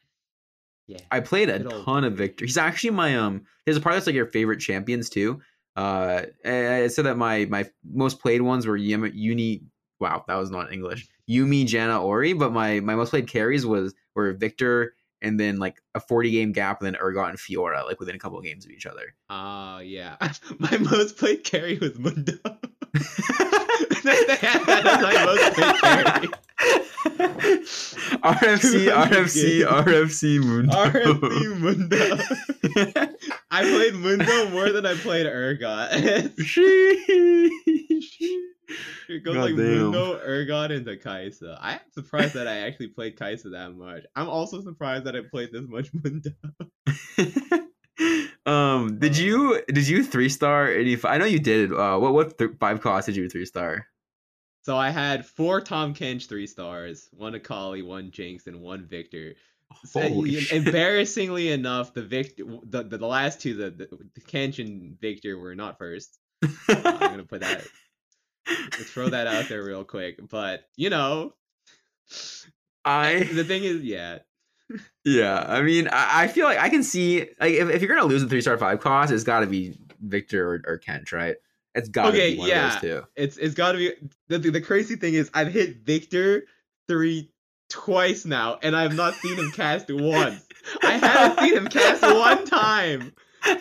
yeah. 0.88 1.00
I 1.12 1.22
played 1.22 1.50
a 1.50 1.60
Good 1.60 1.74
old 1.74 1.86
ton 1.86 2.04
of 2.04 2.14
Viktor. 2.14 2.46
He's 2.46 2.58
actually 2.58 2.92
my 2.92 3.18
um. 3.18 3.44
There's 3.66 3.78
a 3.78 3.82
part 3.82 3.96
that's 3.96 4.06
like 4.06 4.16
your 4.16 4.28
favorite 4.28 4.60
champions 4.60 5.10
too. 5.10 5.42
Uh, 5.76 6.24
I 6.46 6.88
said 6.88 7.06
that 7.06 7.18
my 7.18 7.46
my 7.46 7.66
most 7.84 8.20
played 8.20 8.42
ones 8.42 8.68
were 8.68 8.78
Yuumi. 8.78 9.12
Uni. 9.14 9.64
Wow, 10.00 10.24
that 10.28 10.36
was 10.36 10.52
not 10.52 10.72
English. 10.72 11.08
Yuumi, 11.30 11.66
Janna, 11.66 12.02
Ori. 12.02 12.34
But 12.34 12.54
my 12.54 12.80
my 12.80 12.96
most 12.96 13.10
played 13.10 13.28
carries 13.28 13.66
was 13.66 13.96
were 14.16 14.34
Viktor, 14.34 14.94
and 15.22 15.40
then 15.40 15.58
like 15.58 15.82
a 15.96 16.00
40 16.00 16.32
game 16.32 16.52
gap, 16.52 16.82
and 16.82 16.86
then 16.86 17.02
Urgot 17.02 17.30
and 17.30 17.38
Fiora, 17.40 17.86
like 17.86 18.00
within 18.00 18.16
a 18.16 18.20
couple 18.20 18.38
of 18.38 18.44
games 18.44 18.66
of 18.66 18.72
each 18.72 18.86
other. 18.86 19.16
Oh 19.30 19.80
yeah, 19.80 20.16
my 20.60 20.78
most 20.78 21.18
played 21.18 21.44
carry 21.44 21.78
was 21.80 21.98
Mundo. 21.98 22.34
That's 24.04 25.02
my 25.02 25.26
most 25.26 25.56
carry. 25.56 26.28
RFC, 28.24 28.92
RFC, 28.92 29.66
RFC, 29.66 30.40
Mundo. 30.44 30.74
RFC 30.74 31.60
Mundo. 31.60 32.18
I 33.52 33.64
played 33.64 33.96
Mundo 33.96 34.50
more 34.50 34.72
than 34.72 34.86
I 34.86 34.96
played 34.96 35.26
Urgot. 35.26 36.34
It 39.10 39.24
goes 39.24 39.36
like 39.38 39.56
Goddamn. 39.56 39.84
Mundo, 39.84 40.20
Urgot, 40.28 40.72
into 40.72 40.98
Kai'Sa. 40.98 41.58
I 41.62 41.76
am 41.76 41.80
surprised 41.92 42.34
that 42.34 42.48
I 42.48 42.58
actually 42.60 42.88
played 42.88 43.18
Kai'Sa 43.18 43.52
that 43.52 43.74
much. 43.74 44.04
I'm 44.16 44.28
also 44.28 44.62
surprised 44.62 45.06
that 45.06 45.16
I 45.16 45.22
played 45.22 45.54
this 45.54 45.66
much 45.68 45.90
Mundo. 45.94 46.32
um, 48.48 48.98
did 48.98 49.18
you 49.18 49.62
did 49.68 49.88
you 49.88 50.04
three 50.04 50.30
star 50.30 50.72
any? 50.72 50.98
I 51.04 51.18
know 51.18 51.26
you 51.26 51.40
did. 51.40 51.74
Uh, 51.74 51.98
what 51.98 52.14
what 52.14 52.38
th- 52.38 52.52
five 52.60 52.82
cost 52.82 53.06
did 53.08 53.16
you 53.16 53.30
three 53.30 53.46
star? 53.46 53.88
So 54.64 54.76
I 54.76 54.90
had 54.90 55.26
four 55.26 55.62
Tahm 55.62 55.94
Kench 55.94 56.28
three 56.28 56.48
stars, 56.48 57.10
one 57.12 57.36
Akali, 57.36 57.82
one 57.82 58.12
Jinx, 58.12 58.48
and 58.48 58.62
one 58.62 58.86
Viktor. 58.86 59.36
So, 59.86 60.26
shit. 60.26 60.52
Embarrassingly 60.66 61.52
enough, 61.52 61.94
the 61.94 62.02
Viktor, 62.02 62.44
the, 62.64 62.84
the, 62.84 62.98
the 62.98 63.08
last 63.08 63.42
two, 63.42 63.54
the, 63.54 63.70
the, 63.70 63.88
the 64.16 64.22
Kench 64.22 64.60
and 64.60 65.00
Viktor 65.00 65.38
were 65.38 65.56
not 65.56 65.78
first. 65.78 66.18
Uh, 66.42 66.50
I'm 66.70 67.00
gonna 67.00 67.24
put 67.24 67.42
that, 67.42 67.68
throw 68.72 69.10
that 69.10 69.28
out 69.28 69.50
there 69.50 69.64
real 69.64 69.84
quick. 69.84 70.20
But 70.30 70.64
you 70.78 70.90
know, 70.90 71.34
I 72.86 73.24
the 73.24 73.44
thing 73.44 73.64
is, 73.64 73.84
yeah, 73.84 74.20
yeah. 75.08 75.46
I 75.48 75.62
mean, 75.62 75.88
I, 75.88 76.24
I 76.24 76.28
feel 76.28 76.46
like 76.46 76.60
I 76.60 76.70
can 76.70 76.84
see 76.84 77.20
like 77.40 77.54
if, 77.54 77.70
if 77.70 77.82
you're 77.82 77.96
gonna 77.96 78.08
lose 78.08 78.24
a 78.24 78.28
three 78.28 78.42
star 78.42 78.58
five 78.58 78.80
cost, 78.82 79.12
it's 79.12 79.24
got 79.24 79.40
to 79.40 79.48
be 79.48 79.78
Viktor 80.02 80.56
or, 80.56 80.62
or 80.74 80.78
Kent, 80.78 81.12
right? 81.12 81.38
It's 81.74 81.90
got 81.90 82.04
to 82.04 82.10
Okay, 82.10 82.34
be 82.34 82.40
one 82.40 82.50
yeah. 82.50 82.76
of 82.76 82.82
those 82.82 83.02
two. 83.02 83.08
it's 83.16 83.38
it's 83.38 83.56
got 83.56 83.72
to 83.74 83.78
be. 83.78 83.94
The, 84.28 84.40
the 84.40 84.50
the 84.52 84.62
crazy 84.62 84.96
thing 84.96 85.14
is, 85.14 85.30
I've 85.34 85.48
hit 85.52 85.86
Viktor 85.86 86.44
three 86.88 87.32
twice 87.70 88.26
now, 88.26 88.60
and 88.62 88.76
I've 88.76 88.96
not 88.96 89.14
seen 89.16 89.38
him 89.38 89.52
cast 89.52 89.90
once. 89.90 90.44
I 90.82 90.92
haven't 90.98 91.44
seen 91.46 91.56
him 91.58 91.68
cast 91.68 92.02
one 92.02 92.46
time. 92.46 93.14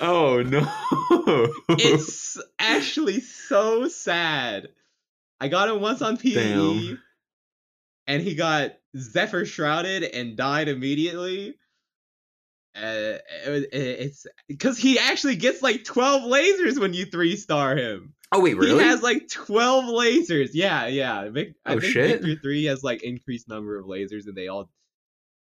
oh 0.00 0.42
no! 0.42 1.48
it's 1.70 2.40
actually 2.58 3.20
so 3.20 3.88
sad. 3.88 4.68
I 5.40 5.48
got 5.48 5.68
him 5.68 5.80
once 5.80 6.02
on 6.02 6.16
PBE. 6.18 6.98
And 8.06 8.22
he 8.22 8.34
got 8.34 8.72
Zephyr 8.96 9.44
shrouded 9.44 10.02
and 10.02 10.36
died 10.36 10.68
immediately. 10.68 11.54
Uh, 12.74 13.18
it 13.46 13.68
it- 13.72 14.00
it's 14.00 14.26
because 14.48 14.78
he 14.78 14.98
actually 14.98 15.36
gets 15.36 15.62
like 15.62 15.84
twelve 15.84 16.22
lasers 16.22 16.78
when 16.80 16.94
you 16.94 17.04
three 17.04 17.36
star 17.36 17.76
him. 17.76 18.14
oh 18.32 18.40
wait, 18.40 18.56
really? 18.56 18.82
He 18.82 18.88
has 18.88 19.02
like 19.02 19.28
twelve 19.28 19.84
lasers. 19.84 20.50
Yeah, 20.54 20.86
yeah. 20.86 21.28
Vic, 21.28 21.54
I 21.66 21.74
Oh, 21.74 21.80
think 21.80 21.92
shit. 21.92 22.22
Viktor 22.22 22.40
three 22.40 22.64
has 22.64 22.82
like 22.82 23.02
increased 23.02 23.46
number 23.48 23.78
of 23.78 23.84
lasers, 23.86 24.26
and 24.26 24.34
they 24.34 24.48
all. 24.48 24.70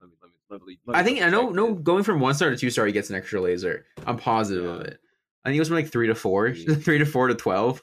Let 0.02 0.10
me 0.10 0.16
let 0.22 0.30
me 0.30 0.36
let 0.50 0.62
me. 0.68 0.78
let 0.86 0.94
me 0.94 1.00
I 1.00 1.04
think 1.04 1.22
I 1.24 1.30
know. 1.30 1.50
No, 1.52 1.74
going 1.74 2.04
from 2.04 2.20
one 2.20 2.34
star 2.34 2.50
to 2.50 2.58
two 2.58 2.70
star, 2.70 2.86
he 2.86 2.92
gets 2.92 3.10
an 3.10 3.16
extra 3.16 3.40
laser. 3.40 3.86
I'm 4.06 4.18
positive 4.18 4.66
of 4.66 4.82
it. 4.82 5.00
I 5.46 5.50
think 5.50 5.56
it 5.56 5.62
was 5.62 5.70
from 5.70 5.78
like 5.78 5.90
three 5.90 6.08
to 6.08 6.16
four, 6.16 6.48
Yeah. 6.50 6.76
three 6.76 6.98
to 6.98 7.06
four 7.06 7.28
to 7.30 7.36
twelve. 7.36 7.82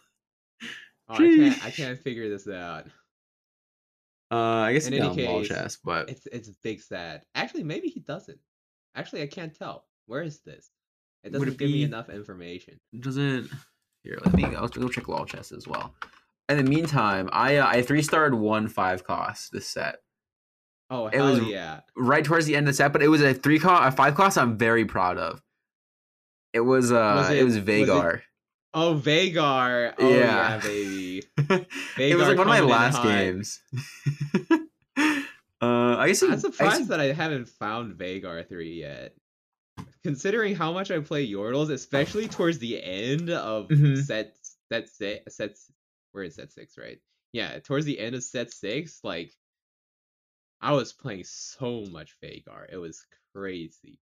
Oh, 1.09 1.15
I 1.15 1.17
can't. 1.17 1.65
I 1.65 1.71
can't 1.73 1.99
figure 1.99 2.29
this 2.29 2.47
out. 2.47 2.85
Uh, 4.31 4.37
I 4.37 4.73
guess 4.75 4.87
In 4.87 4.93
it's 4.95 5.05
any 5.07 5.15
case, 5.15 5.49
chest, 5.49 5.79
but 5.85 6.11
It's 6.11 6.27
it's 6.27 6.51
big 6.63 6.83
sad. 6.83 7.23
Actually, 7.35 7.65
maybe 7.65 7.89
he 7.89 8.01
doesn't. 8.01 8.39
Actually, 8.95 9.23
I 9.23 9.27
can't 9.27 9.55
tell. 9.55 9.87
Where 10.07 10.23
is 10.23 10.41
this? 10.41 10.71
It 11.25 11.33
doesn't 11.33 11.49
it 11.49 11.59
give 11.59 11.71
me 11.71 11.83
enough 11.83 12.09
information. 12.11 12.79
does 13.01 13.17
it? 13.17 13.47
Here, 14.05 14.19
let 14.25 14.35
me. 14.35 14.45
I'll 14.45 14.69
go 14.69 14.89
check 14.89 15.09
wall 15.09 15.25
chest 15.25 15.53
as 15.53 15.67
well. 15.67 15.95
In 16.49 16.57
the 16.57 16.63
meantime, 16.63 17.29
I 17.33 17.57
uh, 17.57 17.67
I 17.67 17.83
three 17.83 18.03
starred 18.03 18.35
one 18.35 18.69
five 18.69 19.05
cost 19.05 19.53
this 19.53 19.67
set 19.67 19.97
Oh 20.91 21.09
It 21.09 21.15
hell 21.15 21.33
was- 21.33 21.43
yeah! 21.45 21.81
right 21.97 22.25
towards 22.25 22.47
the 22.47 22.57
end 22.57 22.67
of 22.69 22.73
the 22.75 22.77
set, 22.77 22.93
but 22.93 23.03
it 23.03 23.09
was 23.09 23.21
a 23.23 23.35
three 23.35 23.59
cost, 23.59 23.93
a 23.93 23.97
five 23.97 24.15
cost. 24.15 24.39
I'm 24.39 24.57
very 24.57 24.85
proud 24.87 25.19
of. 25.19 25.43
It 26.55 26.61
was 26.61 26.91
uh, 26.93 27.15
Was 27.17 27.31
it, 27.31 27.39
it- 27.39 27.45
was 27.45 27.55
was 27.57 27.57
it- 27.57 27.67
Veigar. 27.67 28.23
Oh 28.75 29.01
Veigar! 29.03 29.95
Oh 29.99 30.09
yeah, 30.11 30.55
Yeah. 30.55 30.61
baby. 30.61 31.23
it 31.39 32.17
was 32.17 32.27
Veigar 32.27 32.29
like 32.29 32.39
one 32.39 32.41
of 32.41 32.47
my 32.47 32.61
last 32.61 33.03
games. 33.03 33.61
uh, 35.61 35.97
I 35.99 36.09
guess 36.09 36.23
it- 36.23 36.31
I 36.31 36.33
I'm 36.35 36.41
guess 36.41 36.43
surprised 36.43 36.83
it- 36.83 36.89
that 36.89 37.01
I 37.01 37.13
haven't 37.13 37.49
found 37.49 37.95
Veigar 37.99 38.47
three 38.49 38.81
yet. 38.81 39.15
Considering 40.03 40.55
how 40.55 40.73
much 40.73 40.91
I 40.91 41.01
play 41.01 41.27
Yordles, 41.29 41.71
especially 41.71 42.29
towards 42.29 42.59
the 42.59 42.83
end 42.83 43.31
of 43.31 43.69
Mhm. 43.69 44.03
set 44.05 44.37
set 44.71 44.89
six, 44.89 45.35
set 45.37 45.57
we're 46.13 46.25
in 46.25 46.31
set 46.31 46.53
six, 46.53 46.77
right? 46.79 47.01
Yeah, 47.33 47.59
towards 47.61 47.85
the 47.87 47.99
end 47.99 48.15
of 48.15 48.23
set 48.23 48.53
six, 48.53 49.01
like 49.03 49.33
I 50.61 50.73
was 50.73 50.93
playing 50.93 51.25
so 51.25 51.85
much 51.91 52.17
Veigar, 52.23 52.67
it 52.71 52.77
was 52.77 53.05
crazy. 53.35 54.01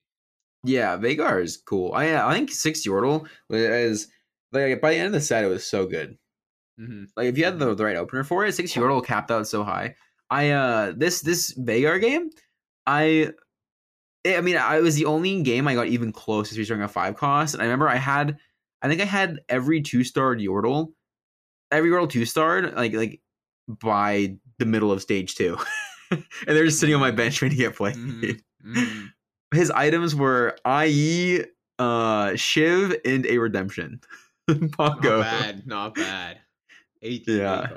Yeah, 0.63 0.98
Veigar 0.98 1.41
is 1.43 1.58
cool. 1.58 1.93
I 1.93 2.15
I 2.15 2.34
think 2.34 2.51
six 2.51 2.86
Yordle 2.88 3.27
was 3.50 4.08
like 4.53 4.81
by 4.81 4.91
the 4.91 4.98
end 4.98 5.07
of 5.07 5.13
the 5.13 5.22
set, 5.22 5.43
it 5.43 5.48
was 5.48 5.65
so 5.65 5.86
good. 5.86 6.17
hmm 6.77 7.05
Like 7.17 7.27
if 7.27 7.38
you 7.38 7.45
had 7.45 7.60
the, 7.60 7.75
the 7.75 7.86
right 7.86 7.95
opener 7.98 8.24
for 8.24 8.45
it, 8.45 8.53
six 8.53 8.74
Yordle 8.74 9.05
capped 9.05 9.31
out 9.31 9.48
so 9.48 9.63
high. 9.63 9.95
I 10.29 10.51
uh 10.51 10.93
this 10.95 11.22
this 11.22 11.53
Veigar 11.57 12.01
game, 12.01 12.29
I 12.88 13.31
I 14.27 14.41
mean 14.41 14.57
I 14.57 14.79
was 14.79 14.95
the 14.95 15.05
only 15.05 15.41
game 15.43 15.67
I 15.67 15.75
got 15.75 15.88
even 15.88 16.12
close 16.12 16.50
to 16.50 16.55
three 16.55 16.65
starring 16.65 16.83
a 16.83 16.88
five 16.88 17.15
cost. 17.17 17.53
And 17.53 17.62
I 17.62 17.65
remember 17.65 17.89
I 17.89 17.98
had 17.98 18.38
I 18.81 18.88
think 18.88 19.01
I 19.01 19.05
had 19.05 19.39
every 19.50 19.81
two 19.81 20.03
starred 20.03 20.39
Yordle, 20.39 20.93
every 21.72 21.89
Yordle 21.89 22.10
two 22.10 22.25
starred 22.25 22.74
like 22.75 22.93
like 22.93 23.22
by 23.67 24.36
the 24.60 24.65
middle 24.65 24.91
of 24.91 25.01
stage 25.01 25.36
two. 25.36 25.57
and 26.12 26.24
they're 26.48 26.65
just 26.65 26.79
sitting 26.79 26.95
on 26.95 27.01
my 27.01 27.12
bench 27.12 27.38
trying 27.38 27.51
to 27.51 27.57
get 27.57 27.75
played. 27.75 27.95
Mhm. 27.95 28.41
Mhm. 28.65 29.10
His 29.53 29.69
items 29.72 30.15
were 30.15 30.55
IE, 30.65 31.43
uh, 31.79 32.33
Shiv, 32.36 32.95
and 33.03 33.25
a 33.25 33.38
redemption. 33.39 34.00
Not 34.47 35.01
bad, 35.01 35.65
not 35.65 35.95
bad. 35.95 36.39
18 37.01 37.38
Yeah. 37.38 37.67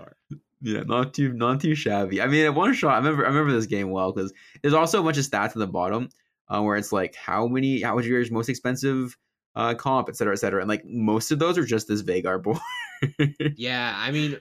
Yeah, 0.63 0.81
not 0.81 1.15
too 1.15 1.33
not 1.33 1.61
too 1.61 1.75
shabby. 1.75 2.21
I 2.23 2.27
mean, 2.27 2.47
at 2.47 2.55
one 2.55 2.73
shot, 2.73 2.95
I 2.95 2.97
remember 2.97 3.25
I 3.25 3.29
remember 3.29 3.53
this 3.53 3.67
game 3.67 3.91
well 3.91 4.13
because 4.13 4.33
there's 4.63 4.75
also 4.75 5.01
a 5.01 5.03
bunch 5.03 5.19
of 5.19 5.25
stats 5.25 5.49
at 5.51 5.55
the 5.55 5.67
bottom 5.67 6.09
uh, 6.49 6.63
where 6.63 6.77
it's 6.77 6.93
like 6.93 7.15
how 7.15 7.47
many 7.47 7.83
how 7.83 7.95
was 7.95 8.07
your 8.07 8.25
most 8.31 8.49
expensive 8.49 9.17
uh, 9.55 9.75
comp, 9.75 10.09
et 10.09 10.17
cetera, 10.17 10.33
et 10.33 10.39
cetera, 10.39 10.61
and 10.61 10.69
like 10.69 10.85
most 10.85 11.31
of 11.31 11.39
those 11.39 11.59
are 11.59 11.65
just 11.65 11.89
this 11.89 12.03
Veigar 12.03 12.43
board. 12.43 12.59
Yeah, 13.57 13.95
I 13.95 14.11
mean, 14.11 14.39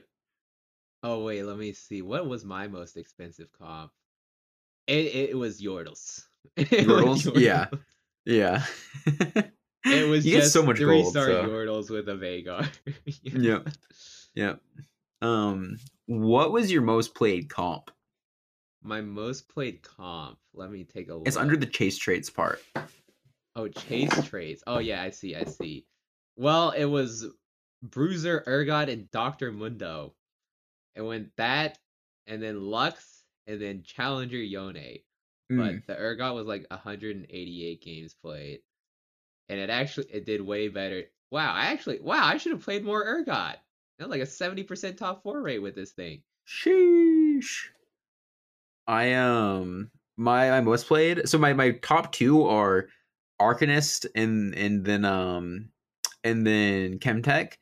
oh 1.02 1.22
wait, 1.24 1.42
let 1.42 1.58
me 1.58 1.74
see. 1.74 2.00
What 2.00 2.26
was 2.26 2.44
my 2.44 2.68
most 2.68 2.96
expensive 2.96 3.48
comp? 3.52 3.92
It, 4.86 5.30
it 5.30 5.36
was 5.36 5.60
Yordles. 5.60 6.22
Yordles? 6.56 7.38
Yeah. 7.38 7.66
Yeah. 8.24 8.64
It 9.86 10.08
was 10.08 10.26
You 10.26 10.32
get 10.32 10.40
just 10.42 10.52
so 10.52 10.62
much 10.62 10.78
three 10.78 11.02
gold, 11.02 11.10
star 11.12 11.26
so- 11.26 11.44
Yordles 11.46 11.90
with 11.90 12.08
a 12.08 12.14
Veigar. 12.14 12.68
Yep. 13.22 13.68
Yep. 14.34 14.60
Um, 15.22 15.78
what 16.06 16.52
was 16.52 16.70
your 16.70 16.82
most 16.82 17.14
played 17.14 17.48
comp? 17.48 17.90
My 18.82 19.00
most 19.00 19.48
played 19.48 19.82
comp. 19.82 20.38
Let 20.54 20.70
me 20.70 20.84
take 20.84 21.08
a 21.08 21.14
look. 21.14 21.26
It's 21.26 21.36
under 21.36 21.56
the 21.56 21.66
chase 21.66 21.98
traits 21.98 22.30
part. 22.30 22.62
Oh, 23.56 23.68
chase 23.68 24.24
traits. 24.26 24.62
Oh 24.66 24.78
yeah, 24.78 25.02
I 25.02 25.10
see, 25.10 25.34
I 25.34 25.44
see. 25.44 25.86
Well, 26.36 26.70
it 26.70 26.84
was 26.84 27.26
Bruiser, 27.82 28.44
Urgot, 28.46 28.92
and 28.92 29.10
Doctor 29.10 29.50
Mundo. 29.50 30.14
It 30.94 31.02
went 31.02 31.30
that, 31.36 31.78
and 32.26 32.42
then 32.42 32.60
Lux, 32.62 33.24
and 33.46 33.60
then 33.60 33.82
Challenger 33.82 34.36
Yone. 34.36 34.98
Mm. 35.50 35.82
But 35.86 35.86
the 35.86 36.00
Urgot 36.00 36.34
was 36.34 36.46
like 36.46 36.66
188 36.70 37.82
games 37.82 38.14
played, 38.14 38.60
and 39.48 39.58
it 39.58 39.70
actually 39.70 40.06
it 40.12 40.26
did 40.26 40.40
way 40.40 40.68
better. 40.68 41.04
Wow, 41.30 41.52
I 41.52 41.66
actually 41.66 42.00
wow 42.00 42.24
I 42.24 42.36
should 42.36 42.52
have 42.52 42.62
played 42.62 42.84
more 42.84 43.04
Urgot. 43.04 43.56
That's 43.98 44.10
like 44.10 44.20
a 44.20 44.26
70% 44.26 44.96
top 44.96 45.22
four 45.22 45.40
rate 45.42 45.60
with 45.60 45.74
this 45.74 45.92
thing. 45.92 46.22
Sheesh. 46.46 47.68
I 48.86 49.14
um 49.14 49.90
my 50.16 50.50
my 50.50 50.60
most 50.60 50.86
played. 50.86 51.28
So 51.28 51.38
my 51.38 51.52
my 51.52 51.72
top 51.82 52.12
two 52.12 52.44
are 52.46 52.88
Arcanist 53.40 54.06
and 54.14 54.54
and 54.54 54.84
then 54.84 55.04
um 55.04 55.68
and 56.24 56.46
then 56.46 56.98
Chemtech. 56.98 57.54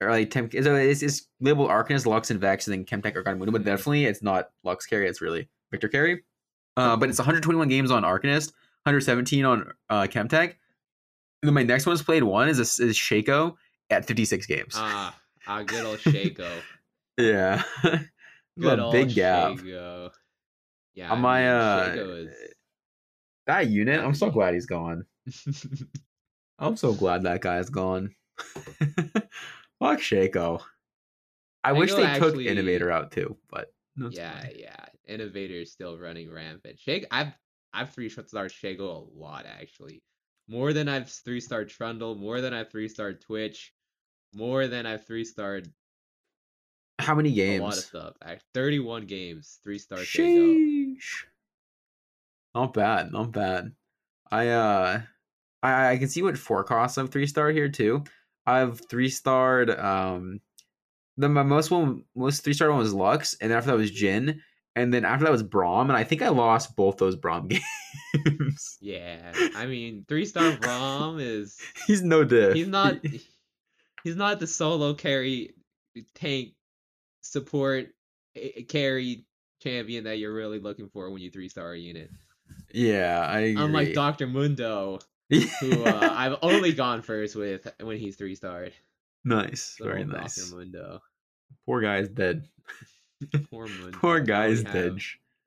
Or 0.00 0.10
like 0.10 0.30
Tem- 0.30 0.50
so 0.50 0.74
it's, 0.74 1.02
it's 1.02 1.28
labeled 1.40 1.70
Arcanist, 1.70 2.04
Lux, 2.04 2.30
and 2.30 2.40
Vex, 2.40 2.66
and 2.66 2.74
then 2.74 2.84
Chemtech 2.84 3.14
or 3.16 3.22
Mundo, 3.36 3.52
but 3.52 3.62
Mhm. 3.62 3.66
definitely 3.66 4.04
it's 4.06 4.22
not 4.22 4.50
Lux 4.64 4.86
carry. 4.86 5.06
It's 5.08 5.20
really 5.20 5.48
Viktor 5.70 5.88
carry. 5.88 6.24
Uh, 6.76 6.96
but 6.96 7.08
it's 7.08 7.18
121 7.18 7.68
games 7.68 7.92
on 7.92 8.02
Arcanist, 8.02 8.52
117 8.82 9.44
on 9.44 9.72
uh, 9.88 10.02
Chemtech. 10.10 10.54
My 11.52 11.62
next 11.62 11.86
one's 11.86 12.02
played 12.02 12.22
one 12.22 12.48
is 12.48 12.58
a, 12.58 12.84
is 12.84 12.96
Shaco 12.96 13.56
at 13.90 14.06
56 14.06 14.46
games. 14.46 14.74
Ah, 14.76 15.18
ah, 15.46 15.62
good 15.62 15.84
old 15.84 15.98
Shaco. 16.00 16.50
yeah, 17.18 17.62
Good 18.58 18.78
a 18.78 18.84
old 18.84 18.92
big 18.92 19.14
gap. 19.14 19.52
Shaco. 19.52 20.10
Yeah, 20.94 21.10
On 21.12 21.18
I 21.18 21.20
my 21.20 21.48
uh, 21.50 21.88
Shaco 21.96 22.28
that 23.46 23.68
unit, 23.68 24.00
I'm 24.00 24.14
so 24.14 24.30
glad 24.30 24.54
he's 24.54 24.66
gone. 24.66 25.04
I'm 26.58 26.76
so 26.76 26.94
glad 26.94 27.24
that 27.24 27.40
guy's 27.40 27.68
gone. 27.68 28.14
Fuck 28.38 29.98
Shaco. 30.00 30.62
I 31.62 31.72
wish 31.72 31.92
Shaco 31.92 31.96
they 31.96 32.18
took 32.18 32.36
Innovator 32.40 32.90
out 32.90 33.10
too, 33.10 33.36
but 33.50 33.72
no, 33.96 34.08
yeah, 34.10 34.40
fine. 34.40 34.52
yeah. 34.56 34.86
Innovator 35.06 35.54
is 35.54 35.72
still 35.72 35.98
running 35.98 36.30
rampant. 36.30 36.78
Shake, 36.78 37.06
I've 37.10 37.32
I've 37.72 37.90
three 37.90 38.08
star 38.08 38.46
Shaco 38.46 38.80
a 38.80 39.18
lot 39.18 39.46
actually, 39.46 40.02
more 40.48 40.72
than 40.72 40.88
I've 40.88 41.10
three 41.10 41.40
star 41.40 41.64
Trundle, 41.64 42.14
more 42.16 42.40
than 42.40 42.54
I've 42.54 42.70
three 42.70 42.88
star 42.88 43.14
Twitch, 43.14 43.74
more 44.34 44.66
than 44.68 44.86
I've 44.86 45.06
three 45.06 45.24
starred 45.24 45.72
How 46.98 47.14
many 47.14 47.32
games? 47.32 47.60
a 47.60 47.62
lot 47.62 47.78
of 47.78 47.84
games? 47.84 47.84
stuff. 47.84 48.16
I, 48.22 48.38
Thirty 48.52 48.78
one 48.78 49.06
games, 49.06 49.58
three 49.62 49.78
star. 49.78 50.06
Sheesh. 50.06 51.24
Not 52.54 52.72
bad, 52.74 53.12
not 53.12 53.32
bad. 53.32 53.74
I 54.30 54.48
uh 54.48 55.02
I 55.62 55.92
I 55.92 55.98
can 55.98 56.08
see 56.08 56.22
what 56.22 56.38
forecasts 56.38 56.96
of 56.98 57.10
three 57.10 57.26
star 57.26 57.50
here 57.50 57.68
too. 57.68 58.04
I've 58.46 58.80
three 58.88 59.08
starred 59.08 59.70
um 59.70 60.40
the 61.16 61.28
my 61.28 61.42
most 61.44 61.70
one 61.70 62.04
most 62.16 62.44
three 62.44 62.54
star 62.54 62.70
one 62.70 62.78
was 62.80 62.94
Lux, 62.94 63.34
and 63.40 63.50
then 63.50 63.58
after 63.58 63.70
that 63.72 63.78
was 63.78 63.92
Jhin, 63.92 64.40
and 64.76 64.94
then 64.94 65.04
after 65.04 65.24
that 65.24 65.32
was 65.32 65.42
Braum, 65.44 65.84
and 65.84 65.92
I 65.96 66.04
think 66.04 66.22
I 66.22 66.28
lost 66.30 66.76
both 66.76 66.98
those 66.98 67.16
Braum 67.16 67.48
games. 67.50 67.64
Yeah, 68.80 69.32
I 69.56 69.66
mean 69.66 70.04
three 70.08 70.26
star 70.26 70.56
Rom 70.62 71.18
is 71.18 71.58
he's 71.86 72.02
no 72.02 72.24
diff. 72.24 72.54
he's 72.54 72.68
not 72.68 72.96
he's 74.04 74.16
not 74.16 74.40
the 74.40 74.46
solo 74.46 74.94
carry 74.94 75.54
tank 76.14 76.54
support 77.22 77.88
carry 78.68 79.24
champion 79.60 80.04
that 80.04 80.18
you're 80.18 80.34
really 80.34 80.58
looking 80.58 80.88
for 80.88 81.10
when 81.10 81.22
you 81.22 81.30
three 81.30 81.48
star 81.48 81.72
a 81.72 81.78
unit. 81.78 82.10
yeah, 82.72 83.26
I 83.28 83.40
agree. 83.40 83.64
Unlike 83.64 83.94
Doctor 83.94 84.26
Mundo, 84.26 84.98
who 85.30 85.84
uh, 85.84 86.14
I've 86.14 86.36
only 86.42 86.72
gone 86.72 87.02
first 87.02 87.34
with 87.34 87.66
when 87.80 87.98
he's 87.98 88.16
three 88.16 88.34
starred. 88.34 88.72
nice, 89.24 89.76
Good 89.76 89.86
very 89.86 90.04
nice. 90.04 90.36
Doctor 90.36 90.56
Mundo. 90.56 91.02
Poor 91.66 91.80
guy's 91.80 92.08
dead. 92.08 92.44
Poor 93.50 93.66
Mundo. 93.66 93.98
Poor 93.98 94.20
guy's 94.20 94.62
dead. 94.62 94.98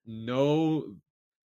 No, 0.05 0.95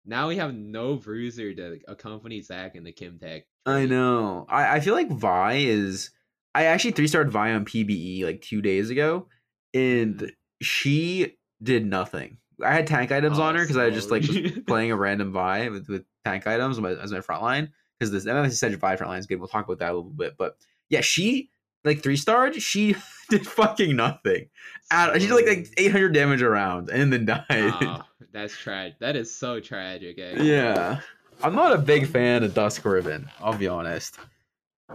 now 0.06 0.28
we 0.28 0.36
have 0.36 0.54
no 0.54 0.96
bruiser 0.96 1.54
to 1.54 1.80
accompany 1.88 2.40
Zac 2.40 2.76
in 2.76 2.84
the 2.84 2.92
Chemtech. 2.92 3.42
I 3.64 3.86
know. 3.86 4.46
I, 4.48 4.76
I 4.76 4.80
feel 4.80 4.94
like 4.94 5.10
Vi 5.10 5.54
is. 5.54 6.10
I 6.54 6.64
actually 6.64 6.92
three 6.92 7.08
starred 7.08 7.30
Vi 7.30 7.52
on 7.52 7.64
PBE 7.64 8.24
like 8.24 8.40
two 8.40 8.62
days 8.62 8.90
ago, 8.90 9.28
and 9.74 10.32
she 10.62 11.36
did 11.62 11.84
nothing. 11.84 12.38
I 12.64 12.72
had 12.72 12.86
tank 12.86 13.12
items 13.12 13.38
Oh, 13.38 13.42
on 13.42 13.54
her 13.56 13.62
because 13.62 13.76
I 13.76 13.86
was 13.86 13.94
just 13.94 14.10
like 14.10 14.22
was 14.22 14.52
playing 14.66 14.90
a 14.90 14.96
random 14.96 15.32
Vi 15.32 15.68
with, 15.68 15.88
with 15.88 16.04
tank 16.24 16.46
items 16.46 16.78
as 16.78 16.80
my, 16.80 16.90
as 16.92 17.12
my 17.12 17.20
front 17.20 17.42
line 17.42 17.72
because 17.98 18.12
this 18.12 18.24
MMS 18.24 18.52
said 18.52 18.74
Vi 18.78 18.96
front 18.96 19.10
line 19.10 19.18
is 19.18 19.26
good. 19.26 19.38
We'll 19.38 19.48
talk 19.48 19.66
about 19.66 19.80
that 19.80 19.92
a 19.92 19.94
little 19.94 20.10
bit, 20.10 20.36
but 20.38 20.56
yeah, 20.88 21.02
she 21.02 21.50
like 21.84 22.02
three 22.02 22.16
starred. 22.16 22.60
She 22.60 22.96
did 23.30 23.46
fucking 23.46 23.94
nothing. 23.94 24.48
At, 24.90 25.20
she 25.20 25.26
did 25.28 25.34
like 25.34 25.46
like 25.46 25.68
eight 25.76 25.92
hundred 25.92 26.14
damage 26.14 26.42
around 26.42 26.88
and 26.90 27.12
then 27.12 27.24
died. 27.26 27.44
Oh, 27.50 28.02
that's 28.36 28.56
tragic. 28.56 28.98
That 29.00 29.16
is 29.16 29.34
so 29.34 29.60
tragic. 29.60 30.18
actually. 30.18 30.50
yeah, 30.50 31.00
I'm 31.42 31.54
not 31.54 31.72
a 31.72 31.78
big 31.78 32.06
fan 32.08 32.42
of 32.44 32.54
Dusk 32.54 32.84
Ribbon. 32.84 33.28
I'll 33.40 33.56
be 33.56 33.68
honest. 33.68 34.18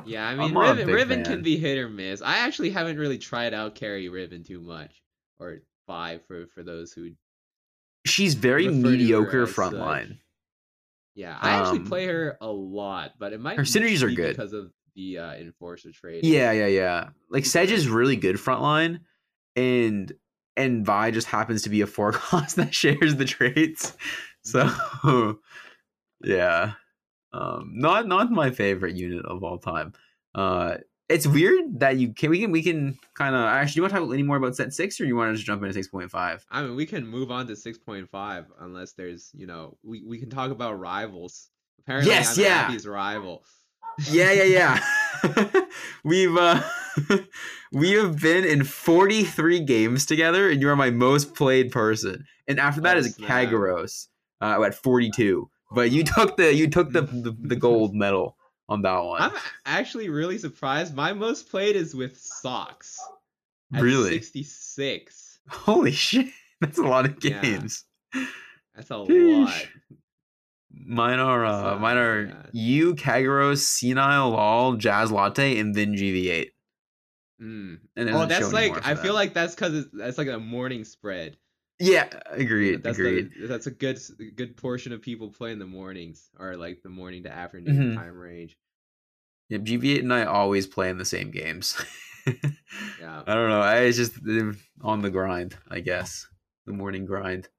Yeah, 0.05 0.25
I 0.27 0.35
mean, 0.35 0.55
Riven, 0.55 0.87
Riven 0.87 1.23
can 1.23 1.41
be 1.41 1.57
hit 1.57 1.77
or 1.77 1.89
miss. 1.89 2.21
I 2.21 2.37
actually 2.37 2.69
haven't 2.69 2.97
really 2.97 3.17
tried 3.17 3.53
out 3.53 3.75
carry 3.75 4.07
Riven 4.07 4.43
too 4.43 4.61
much, 4.61 5.01
or 5.39 5.59
five 5.87 6.21
for 6.27 6.47
for 6.47 6.63
those 6.63 6.93
who. 6.93 7.11
She's 8.05 8.33
very 8.33 8.67
Refer 8.67 8.77
to 8.81 8.83
her 8.83 8.91
mediocre 8.91 9.43
as 9.43 9.49
front 9.51 9.73
such. 9.73 9.79
line. 9.81 10.17
Yeah, 11.13 11.37
I 11.39 11.51
actually 11.51 11.79
Um, 11.79 11.87
play 11.87 12.05
her 12.07 12.37
a 12.39 12.47
lot, 12.47 13.11
but 13.19 13.33
it 13.33 13.39
might 13.41 13.57
her 13.57 13.63
synergies 13.63 14.01
are 14.01 14.09
good. 14.09 14.35
because 14.35 14.53
of 14.53 14.71
the 14.95 15.17
uh, 15.17 15.33
enforcer 15.33 15.91
trade. 15.91 16.23
Yeah, 16.23 16.51
yeah, 16.53 16.67
yeah. 16.67 17.09
Like 17.29 17.45
Sedge 17.45 17.71
is 17.71 17.89
really 17.89 18.15
good 18.15 18.37
frontline, 18.37 19.01
and 19.57 20.11
and 20.57 20.85
Vi 20.85 21.11
just 21.11 21.27
happens 21.27 21.63
to 21.63 21.69
be 21.69 21.81
a 21.81 21.87
four 21.87 22.11
cost 22.11 22.55
that 22.57 22.73
shares 22.73 23.15
the 23.15 23.25
traits. 23.25 23.95
So 24.43 24.69
yeah, 26.23 26.73
um, 27.33 27.71
not 27.73 28.07
not 28.07 28.31
my 28.31 28.51
favorite 28.51 28.95
unit 28.95 29.25
of 29.25 29.43
all 29.43 29.57
time. 29.57 29.93
Uh, 30.33 30.77
it's 31.09 31.27
weird 31.27 31.79
that 31.79 31.97
you 31.97 32.13
can 32.13 32.29
we 32.29 32.39
can 32.39 32.51
we 32.51 32.63
can 32.63 32.97
kind 33.15 33.35
of 33.35 33.41
actually. 33.41 33.73
Do 33.73 33.77
you 33.77 33.81
want 33.83 33.93
to 33.93 33.99
talk 33.99 34.13
any 34.13 34.23
more 34.23 34.37
about 34.37 34.55
set 34.55 34.73
six, 34.73 34.99
or 34.99 35.05
you 35.05 35.15
want 35.15 35.31
to 35.31 35.35
just 35.35 35.45
jump 35.45 35.61
into 35.61 35.73
six 35.73 35.87
point 35.87 36.09
five? 36.09 36.45
I 36.49 36.61
mean, 36.61 36.75
we 36.75 36.85
can 36.85 37.05
move 37.05 37.31
on 37.31 37.47
to 37.47 37.55
six 37.55 37.77
point 37.77 38.09
five 38.09 38.45
unless 38.59 38.93
there's, 38.93 39.31
you 39.33 39.45
know, 39.45 39.77
we, 39.83 40.03
we 40.03 40.19
can 40.19 40.29
talk 40.29 40.51
about 40.51 40.79
rivals. 40.79 41.49
Apparently, 41.79 42.11
Yes, 42.11 42.37
I'm 42.37 42.43
yeah. 42.43 42.61
Abby's 42.67 42.87
rival. 42.87 43.43
Yeah, 44.09 44.31
yeah, 44.31 44.79
yeah. 45.23 45.61
We've 46.03 46.35
uh 46.35 46.61
we 47.71 47.91
have 47.91 48.19
been 48.19 48.43
in 48.43 48.63
43 48.63 49.59
games 49.61 50.05
together 50.05 50.49
and 50.49 50.61
you 50.61 50.69
are 50.69 50.75
my 50.75 50.89
most 50.89 51.35
played 51.35 51.71
person. 51.71 52.25
And 52.47 52.59
after 52.59 52.81
that 52.81 52.97
Oh, 52.97 52.99
is 52.99 53.15
snap. 53.15 53.29
Kagros 53.29 54.07
uh, 54.41 54.61
at 54.63 54.75
42. 54.75 55.49
But 55.73 55.91
you 55.91 56.03
took 56.03 56.37
the 56.37 56.53
you 56.53 56.67
took 56.69 56.91
the 56.91 57.01
the, 57.01 57.35
the 57.39 57.55
gold 57.55 57.93
medal 57.93 58.35
on 58.67 58.81
that 58.81 58.99
one. 58.99 59.21
I'm 59.21 59.31
actually 59.65 60.09
really 60.09 60.37
surprised. 60.37 60.95
My 60.95 61.13
most 61.13 61.49
played 61.49 61.75
is 61.75 61.93
with 61.95 62.17
socks. 62.17 62.97
Really? 63.71 64.11
66. 64.11 65.39
Holy 65.49 65.91
shit. 65.91 66.27
That's 66.61 66.77
a 66.77 66.83
lot 66.83 67.05
of 67.05 67.23
Yeah. 67.23 67.41
games. 67.41 67.85
That's 68.75 68.89
a 68.89 68.95
Sheesh. 68.95 69.45
lot. 69.45 69.67
Mine 70.73 71.19
are 71.19 71.45
uh 71.45 71.77
mine 71.77 71.97
are 71.97 72.49
you, 72.53 72.95
Kagros, 72.95 73.57
Senile, 73.59 74.29
Lol, 74.31 74.75
Jazz 74.75 75.11
Latte, 75.11 75.59
and 75.59 75.75
then 75.75 75.93
GV8. 75.93 76.49
Mm. 77.41 77.79
And 77.95 78.09
Oh, 78.09 78.25
that's 78.25 78.53
like 78.53 78.85
I 78.85 78.93
that. 78.93 79.03
feel 79.03 79.13
like 79.13 79.33
that's 79.33 79.55
because 79.55 79.73
it's 79.73 79.89
that's 79.93 80.17
like 80.17 80.27
a 80.27 80.39
morning 80.39 80.83
spread. 80.83 81.37
Yeah, 81.79 82.07
agreed. 82.29 82.83
That's 82.83 82.97
agreed. 82.99 83.31
The, 83.39 83.47
that's 83.47 83.67
a 83.67 83.71
good 83.71 83.99
good 84.35 84.55
portion 84.55 84.93
of 84.93 85.01
people 85.01 85.29
play 85.29 85.51
in 85.51 85.59
the 85.59 85.65
mornings 85.65 86.29
or 86.39 86.55
like 86.55 86.83
the 86.83 86.89
morning 86.89 87.23
to 87.23 87.31
afternoon 87.31 87.93
Mhm. 87.93 87.95
time 87.95 88.15
range. 88.15 88.57
Yeah, 89.49 89.57
GV8 89.57 89.99
and 89.99 90.13
I 90.13 90.23
always 90.25 90.67
play 90.67 90.89
in 90.89 90.97
the 90.97 91.05
same 91.05 91.31
games. 91.31 91.75
Yeah. 92.99 93.23
I 93.25 93.33
don't 93.33 93.49
know. 93.49 93.61
I 93.61 93.77
it's 93.79 93.97
just 93.97 94.13
on 94.81 95.01
the 95.01 95.09
grind, 95.09 95.57
I 95.67 95.79
guess. 95.79 96.27
The 96.67 96.71
morning 96.71 97.05
grind. 97.05 97.49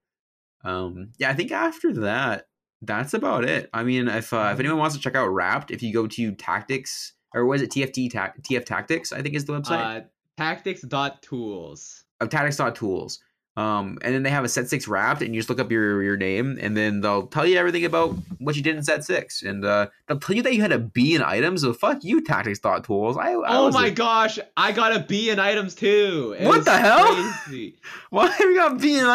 Um, 0.64 1.10
yeah, 1.18 1.30
I 1.30 1.34
think 1.34 1.50
after 1.50 1.92
that, 1.94 2.46
that's 2.82 3.14
about 3.14 3.44
it. 3.44 3.70
I 3.72 3.84
mean, 3.84 4.08
if 4.08 4.32
uh, 4.32 4.50
if 4.52 4.60
anyone 4.60 4.78
wants 4.78 4.96
to 4.96 5.00
check 5.00 5.14
out 5.14 5.28
Wrapped, 5.28 5.70
if 5.70 5.82
you 5.82 5.92
go 5.92 6.06
to 6.06 6.32
Tactics 6.32 7.14
or 7.34 7.46
was 7.46 7.62
it 7.62 7.70
TFT 7.70 8.12
ta- 8.12 8.32
TF 8.42 8.64
Tactics? 8.64 9.12
I 9.12 9.22
think 9.22 9.34
is 9.34 9.44
the 9.44 9.54
website. 9.54 10.00
Uh, 10.00 10.00
tactics 10.36 10.82
dot 10.82 11.22
tools. 11.22 12.04
of 12.20 12.28
tactics.tools. 12.28 13.20
Um, 13.54 13.98
and 14.02 14.14
then 14.14 14.22
they 14.22 14.30
have 14.30 14.44
a 14.44 14.48
set 14.48 14.68
six 14.70 14.88
wrapped, 14.88 15.20
and 15.20 15.34
you 15.34 15.40
just 15.40 15.50
look 15.50 15.60
up 15.60 15.70
your 15.70 16.02
your 16.02 16.16
name, 16.16 16.58
and 16.62 16.74
then 16.74 17.02
they'll 17.02 17.26
tell 17.26 17.46
you 17.46 17.58
everything 17.58 17.84
about 17.84 18.16
what 18.38 18.56
you 18.56 18.62
did 18.62 18.76
in 18.76 18.82
set 18.82 19.04
six, 19.04 19.42
and 19.42 19.62
uh, 19.62 19.88
they'll 20.08 20.18
tell 20.18 20.34
you 20.34 20.42
that 20.42 20.54
you 20.54 20.62
had 20.62 20.72
a 20.72 20.78
B 20.78 21.14
in 21.14 21.22
items. 21.22 21.60
So 21.60 21.74
fuck 21.74 22.02
you, 22.02 22.22
tactics 22.22 22.60
thought 22.60 22.84
tools. 22.84 23.18
I, 23.18 23.32
I 23.32 23.56
oh 23.58 23.70
my 23.70 23.88
a- 23.88 23.90
gosh, 23.90 24.38
I 24.56 24.72
got 24.72 24.96
a 24.96 25.00
B 25.00 25.28
in 25.28 25.38
items 25.38 25.74
too. 25.74 26.34
It 26.38 26.46
What 26.46 26.64
the 26.64 26.78
hell? 26.78 27.14
Crazy. 27.44 27.76
Why 28.10 28.28
have 28.28 28.40
you 28.40 28.56
got 28.56 28.80
B 28.80 28.98
in 28.98 29.04
Um, 29.04 29.10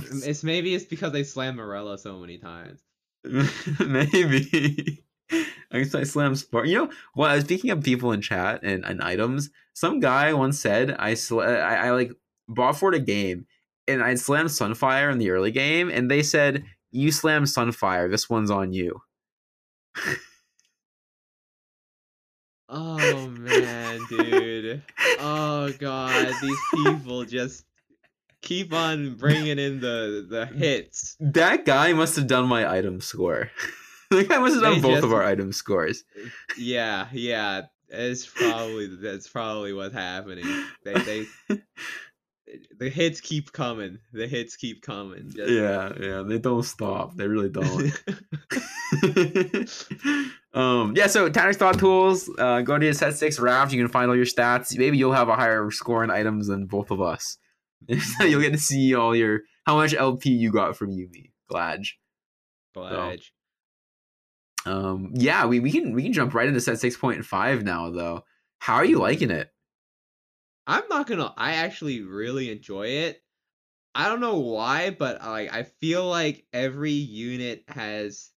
items? 0.00 0.26
it's 0.26 0.42
maybe 0.42 0.74
it's 0.74 0.86
because 0.86 1.12
they 1.12 1.22
slammed 1.22 1.58
Morello 1.58 1.96
so 1.96 2.18
many 2.18 2.38
times. 2.38 2.80
Maybe. 3.80 5.04
I 5.72 5.78
guess 5.78 5.94
I 5.94 6.04
slam 6.04 6.34
Spark. 6.36 6.66
You 6.66 6.78
know, 6.78 6.90
well, 7.16 7.40
speaking 7.40 7.70
of 7.70 7.82
people 7.82 8.12
in 8.12 8.20
chat 8.20 8.60
and, 8.62 8.84
and 8.84 9.02
items, 9.02 9.50
some 9.72 10.00
guy 10.00 10.32
once 10.32 10.60
said 10.60 10.94
I, 10.98 11.14
sl- 11.14 11.40
I 11.40 11.74
I 11.76 11.90
like 11.90 12.12
bought 12.48 12.76
for 12.78 12.92
a 12.92 12.98
game 12.98 13.46
and 13.86 14.02
I 14.02 14.14
slammed 14.14 14.48
Sunfire 14.50 15.12
in 15.12 15.18
the 15.18 15.30
early 15.30 15.50
game, 15.50 15.90
and 15.90 16.10
they 16.10 16.22
said 16.22 16.64
you 16.90 17.10
slammed 17.12 17.46
Sunfire. 17.46 18.10
This 18.10 18.30
one's 18.30 18.50
on 18.50 18.72
you. 18.72 19.02
Oh 22.68 23.28
man, 23.28 24.00
dude. 24.08 24.82
Oh 25.20 25.70
god, 25.78 26.34
these 26.40 26.58
people 26.74 27.24
just 27.24 27.64
keep 28.40 28.72
on 28.72 29.16
bringing 29.16 29.58
in 29.58 29.80
the 29.80 30.26
the 30.28 30.46
hits. 30.46 31.16
That 31.20 31.64
guy 31.66 31.92
must 31.92 32.16
have 32.16 32.26
done 32.26 32.46
my 32.48 32.70
item 32.70 33.00
score. 33.00 33.50
that 34.10 34.28
guy 34.28 34.38
must 34.38 34.54
have 34.54 34.62
done 34.62 34.74
They 34.76 34.80
both 34.80 34.92
just- 34.94 35.04
of 35.04 35.12
our 35.12 35.24
item 35.24 35.52
scores. 35.52 36.04
Yeah, 36.58 37.08
yeah. 37.12 37.62
It's 37.90 38.26
probably 38.26 38.86
that's 38.96 39.28
probably 39.28 39.72
what's 39.72 39.94
happening. 39.94 40.46
They 40.84 40.94
they 40.94 41.26
the 42.78 42.88
hits 42.90 43.20
keep 43.20 43.52
coming. 43.52 43.98
The 44.12 44.26
hits 44.26 44.56
keep 44.56 44.82
coming. 44.82 45.30
Just- 45.30 45.50
Yeah, 45.50 45.92
yeah, 46.00 46.22
they 46.22 46.38
don't 46.38 46.62
stop. 46.62 47.16
They 47.16 47.26
really 47.26 47.48
don't. 47.48 47.92
um, 50.54 50.94
yeah, 50.96 51.06
so 51.06 51.28
Tanner's 51.28 51.56
Thought 51.56 51.78
Tools, 51.78 52.30
uh, 52.38 52.60
go 52.62 52.78
to 52.78 52.94
set 52.94 53.16
six 53.16 53.38
raft. 53.38 53.72
You 53.72 53.82
can 53.82 53.90
find 53.90 54.08
all 54.10 54.16
your 54.16 54.26
stats. 54.26 54.76
Maybe 54.76 54.98
you'll 54.98 55.12
have 55.12 55.28
a 55.28 55.36
higher 55.36 55.70
score 55.70 56.04
in 56.04 56.10
items 56.10 56.46
than 56.46 56.66
both 56.66 56.90
of 56.90 57.00
us. 57.00 57.38
you'll 58.20 58.40
get 58.40 58.52
to 58.52 58.58
see 58.58 58.94
all 58.94 59.14
your 59.14 59.40
how 59.66 59.76
much 59.76 59.94
LP 59.94 60.30
you 60.30 60.52
got 60.52 60.76
from 60.76 60.90
Yuumi. 60.90 61.30
Glad. 61.48 61.82
Pledge. 62.72 63.32
Um, 64.66 65.10
yeah, 65.14 65.46
we, 65.46 65.60
we 65.60 65.70
can 65.70 65.92
we 65.94 66.02
can 66.02 66.12
jump 66.12 66.34
right 66.34 66.48
into 66.48 66.60
set 66.60 66.80
six 66.80 66.96
point 66.96 67.24
five 67.24 67.62
now 67.62 67.90
though. 67.90 68.24
How 68.58 68.76
are 68.76 68.84
you 68.84 68.98
liking 68.98 69.30
it? 69.30 69.50
I'm 70.66 70.84
not 70.88 71.06
gonna. 71.06 71.32
I 71.36 71.54
actually 71.54 72.02
really 72.02 72.50
enjoy 72.50 72.86
it. 72.88 73.22
I 73.94 74.08
don't 74.08 74.20
know 74.20 74.38
why, 74.38 74.90
but 74.90 75.20
like 75.22 75.52
I 75.52 75.64
feel 75.80 76.08
like 76.08 76.46
every 76.52 76.92
unit 76.92 77.64
has 77.68 78.30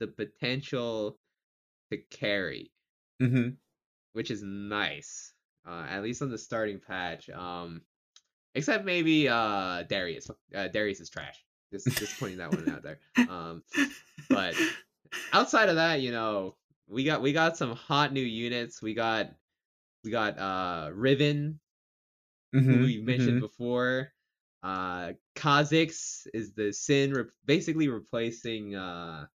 the 0.00 0.06
potential 0.06 1.18
to 1.90 1.98
carry, 2.10 2.72
Mm-hmm. 3.22 3.50
which 4.14 4.30
is 4.30 4.42
nice. 4.42 5.32
Uh, 5.66 5.84
at 5.88 6.02
least 6.02 6.22
on 6.22 6.30
the 6.30 6.38
starting 6.38 6.80
patch. 6.80 7.28
Um, 7.30 7.82
except 8.54 8.84
maybe 8.84 9.28
uh 9.28 9.82
Darius. 9.82 10.30
Uh, 10.54 10.68
Darius 10.68 11.00
is 11.00 11.10
trash. 11.10 11.44
Just 11.72 11.86
just 11.98 12.18
pointing 12.18 12.38
that 12.38 12.52
one 12.52 12.68
out 12.70 12.82
there. 12.82 12.98
Um, 13.28 13.62
but 14.30 14.54
outside 15.32 15.68
of 15.68 15.76
that, 15.76 16.00
you 16.00 16.10
know, 16.12 16.56
we 16.88 17.04
got 17.04 17.20
we 17.22 17.32
got 17.32 17.56
some 17.56 17.74
hot 17.74 18.12
new 18.12 18.20
units. 18.22 18.80
We 18.82 18.94
got 18.94 19.30
we 20.04 20.10
got 20.10 20.38
uh 20.38 20.90
Riven, 20.94 21.58
Mm-hmm. 22.56 22.72
who 22.72 22.80
we 22.84 22.98
mentioned 23.02 23.40
before. 23.40 24.12
Uh, 24.62 25.12
Kha'Zix 25.36 26.26
is 26.34 26.52
the 26.54 26.72
Sin, 26.72 27.12
re- 27.12 27.24
basically 27.44 27.88
replacing 27.88 28.74
uh, 28.74 29.26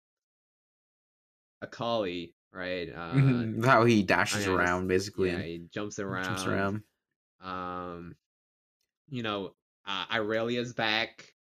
Akali, 1.61 2.33
right? 2.53 2.89
Uh, 2.89 3.13
Mm-hmm. 3.13 3.63
How 3.63 3.85
he 3.85 4.03
dashes 4.03 4.47
I 4.47 4.51
around 4.51 4.87
basically. 4.87 5.29
Yeah, 5.31 5.41
he 5.41 5.65
jumps 5.73 5.99
around. 5.99 6.25
jumps 6.25 6.45
around. 6.45 6.81
Um, 7.41 8.15
you 9.09 9.23
know, 9.23 9.53
uh, 9.85 10.05
Irelia's 10.11 10.73
back. 10.73 11.33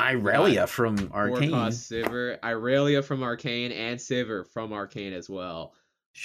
Irelia 0.00 0.68
from 0.68 0.96
Four 0.96 1.16
Arcane. 1.32 1.50
Sivir. 1.50 2.38
Irelia 2.40 3.02
from 3.04 3.22
Arcane 3.22 3.72
and 3.72 3.98
Sivir 3.98 4.46
from 4.52 4.72
Arcane 4.72 5.12
as 5.12 5.28
well. 5.28 5.72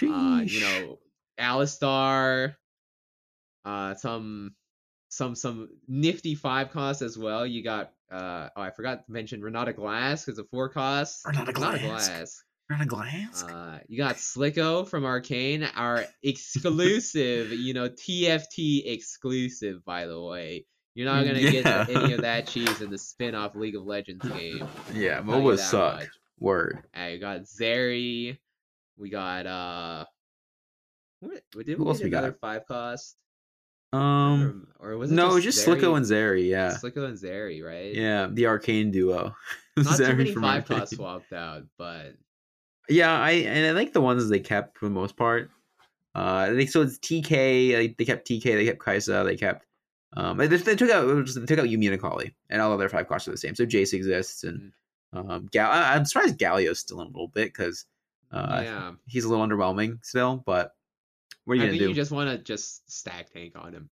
uh, 0.03 0.41
you 0.45 0.59
know, 0.61 0.99
Alistar, 1.39 2.55
uh, 3.65 3.95
some 3.95 4.53
some 5.15 5.35
some 5.35 5.69
nifty 5.87 6.35
five 6.35 6.71
costs 6.71 7.01
as 7.01 7.17
well. 7.17 7.45
You 7.45 7.63
got 7.63 7.91
uh 8.11 8.49
oh 8.55 8.61
I 8.61 8.71
forgot 8.71 9.05
to 9.05 9.11
mention 9.11 9.41
Renata 9.41 9.73
Glass 9.73 10.25
because 10.25 10.39
of 10.39 10.49
four 10.49 10.69
costs. 10.69 11.23
Renata 11.25 11.53
Glass. 11.53 11.73
Renata 11.81 11.87
Glass. 11.87 12.43
Run 12.69 12.79
a 12.81 12.85
glance. 12.85 13.43
Uh, 13.43 13.79
you 13.89 13.97
got 13.97 14.15
Slicko 14.15 14.87
from 14.87 15.03
Arcane, 15.03 15.63
our 15.75 16.05
exclusive, 16.23 17.51
you 17.51 17.73
know, 17.73 17.89
TFT 17.89 18.83
exclusive, 18.85 19.83
by 19.83 20.05
the 20.07 20.19
way. 20.19 20.65
You're 20.95 21.05
not 21.11 21.25
gonna 21.25 21.39
Yeah. 21.39 21.51
get 21.51 21.89
any 21.89 22.13
of 22.13 22.21
that 22.21 22.47
cheese 22.47 22.79
in 22.81 22.89
the 22.89 22.97
spin-off 22.97 23.53
League 23.55 23.75
of 23.75 23.83
Legends 23.83 24.25
game. 24.27 24.65
yeah, 24.93 25.17
I'll 25.17 25.23
tell 25.25 25.41
you 25.41 25.43
MOBAs 25.49 25.57
that 25.57 25.63
suck. 25.63 25.99
much. 25.99 26.07
Word. 26.39 26.83
Uh, 26.95 27.07
we 27.11 27.17
got 27.19 27.41
Zeri. 27.41 28.37
We 28.97 29.09
got 29.09 29.45
uh. 29.45 30.05
What, 31.19 31.41
did 31.65 31.77
Who 31.77 31.83
we 31.83 31.89
else 31.89 31.97
get 31.99 32.05
we 32.05 32.09
got? 32.11 32.19
another 32.23 32.37
five 32.39 32.65
cost? 32.65 33.17
Um, 33.93 34.67
or, 34.79 34.91
or 34.91 34.97
was 34.97 35.11
it 35.11 35.15
no, 35.15 35.39
just, 35.39 35.57
just 35.57 35.67
Zeri? 35.67 35.79
Slicko 35.79 35.95
and 35.95 36.05
Zeri. 36.05 36.49
Yeah, 36.49 36.71
Slicko 36.71 37.05
and 37.05 37.17
Zeri, 37.17 37.63
right? 37.63 37.93
yeah, 37.93 38.27
the 38.29 38.47
Arcane 38.47 38.91
duo. 38.91 39.35
Not 39.77 39.97
too 39.97 40.15
many 40.15 40.33
five 40.33 40.69
Arcane. 40.69 40.87
swapped 40.87 41.31
out, 41.31 41.63
but 41.77 42.15
Yeah, 42.89 43.17
I 43.17 43.31
and 43.31 43.65
I 43.67 43.71
like 43.71 43.93
the 43.93 44.01
ones 44.01 44.27
they 44.27 44.39
kept 44.39 44.77
for 44.77 44.85
the 44.85 44.91
most 44.91 45.15
part. 45.15 45.51
Uh, 46.15 46.51
they 46.51 46.65
so 46.65 46.81
it's 46.81 46.97
TK. 46.97 47.77
Like, 47.77 47.97
they 47.97 48.05
kept 48.05 48.27
TK. 48.27 48.43
They 48.43 48.65
kept 48.65 48.79
Kai'Sa. 48.79 49.25
They 49.25 49.35
kept. 49.35 49.65
Um, 50.15 50.37
they, 50.37 50.47
they 50.47 50.75
took 50.75 50.91
out 50.91 51.25
they 51.25 51.45
took 51.45 51.59
out 51.59 51.65
Yuumi 51.65 51.85
and 51.85 51.95
Akali, 51.95 52.35
and 52.49 52.61
all 52.61 52.71
other 52.71 52.89
five 52.89 53.07
costs 53.07 53.27
are 53.27 53.31
the 53.31 53.37
same. 53.37 53.55
So 53.55 53.65
Jace 53.65 53.93
exists, 53.93 54.43
and 54.43 54.71
um, 55.11 55.47
Gal. 55.51 55.71
I, 55.71 55.95
I'm 55.95 56.05
surprised 56.05 56.37
Galio's 56.37 56.79
still 56.79 57.01
in 57.01 57.07
a 57.07 57.11
little 57.11 57.29
bit 57.29 57.45
because 57.45 57.85
uh, 58.31 58.61
yeah. 58.63 58.91
he's 59.07 59.25
a 59.25 59.29
little 59.29 59.45
underwhelming 59.45 60.03
still. 60.03 60.43
But 60.45 60.75
what 61.45 61.53
are 61.53 61.55
you 61.55 61.61
I 61.63 61.65
gonna 61.65 61.71
think 61.71 61.83
do? 61.83 61.89
you 61.89 61.95
just 61.95 62.11
want 62.11 62.29
to 62.29 62.37
just 62.37 62.89
stack 62.91 63.31
tank 63.31 63.53
on 63.55 63.73
him. 63.73 63.89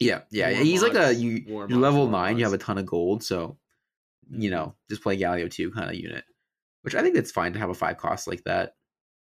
yeah, 0.00 0.20
yeah, 0.30 0.50
he's 0.50 0.82
like 0.82 0.94
a 0.94 1.14
you. 1.14 1.44
Mods, 1.48 1.72
level 1.74 2.08
nine. 2.08 2.38
You 2.38 2.44
have 2.44 2.52
a 2.52 2.58
ton 2.58 2.78
of 2.78 2.86
gold, 2.86 3.22
so 3.22 3.56
you 4.30 4.50
know 4.50 4.74
just 4.88 5.02
play 5.02 5.16
Galio 5.18 5.50
two 5.50 5.70
kind 5.70 5.88
of 5.90 5.96
unit, 5.96 6.24
which 6.82 6.94
I 6.94 7.02
think 7.02 7.16
it's 7.16 7.32
fine 7.32 7.52
to 7.52 7.58
have 7.58 7.70
a 7.70 7.74
five 7.74 7.96
cost 7.98 8.26
like 8.26 8.44
that. 8.44 8.74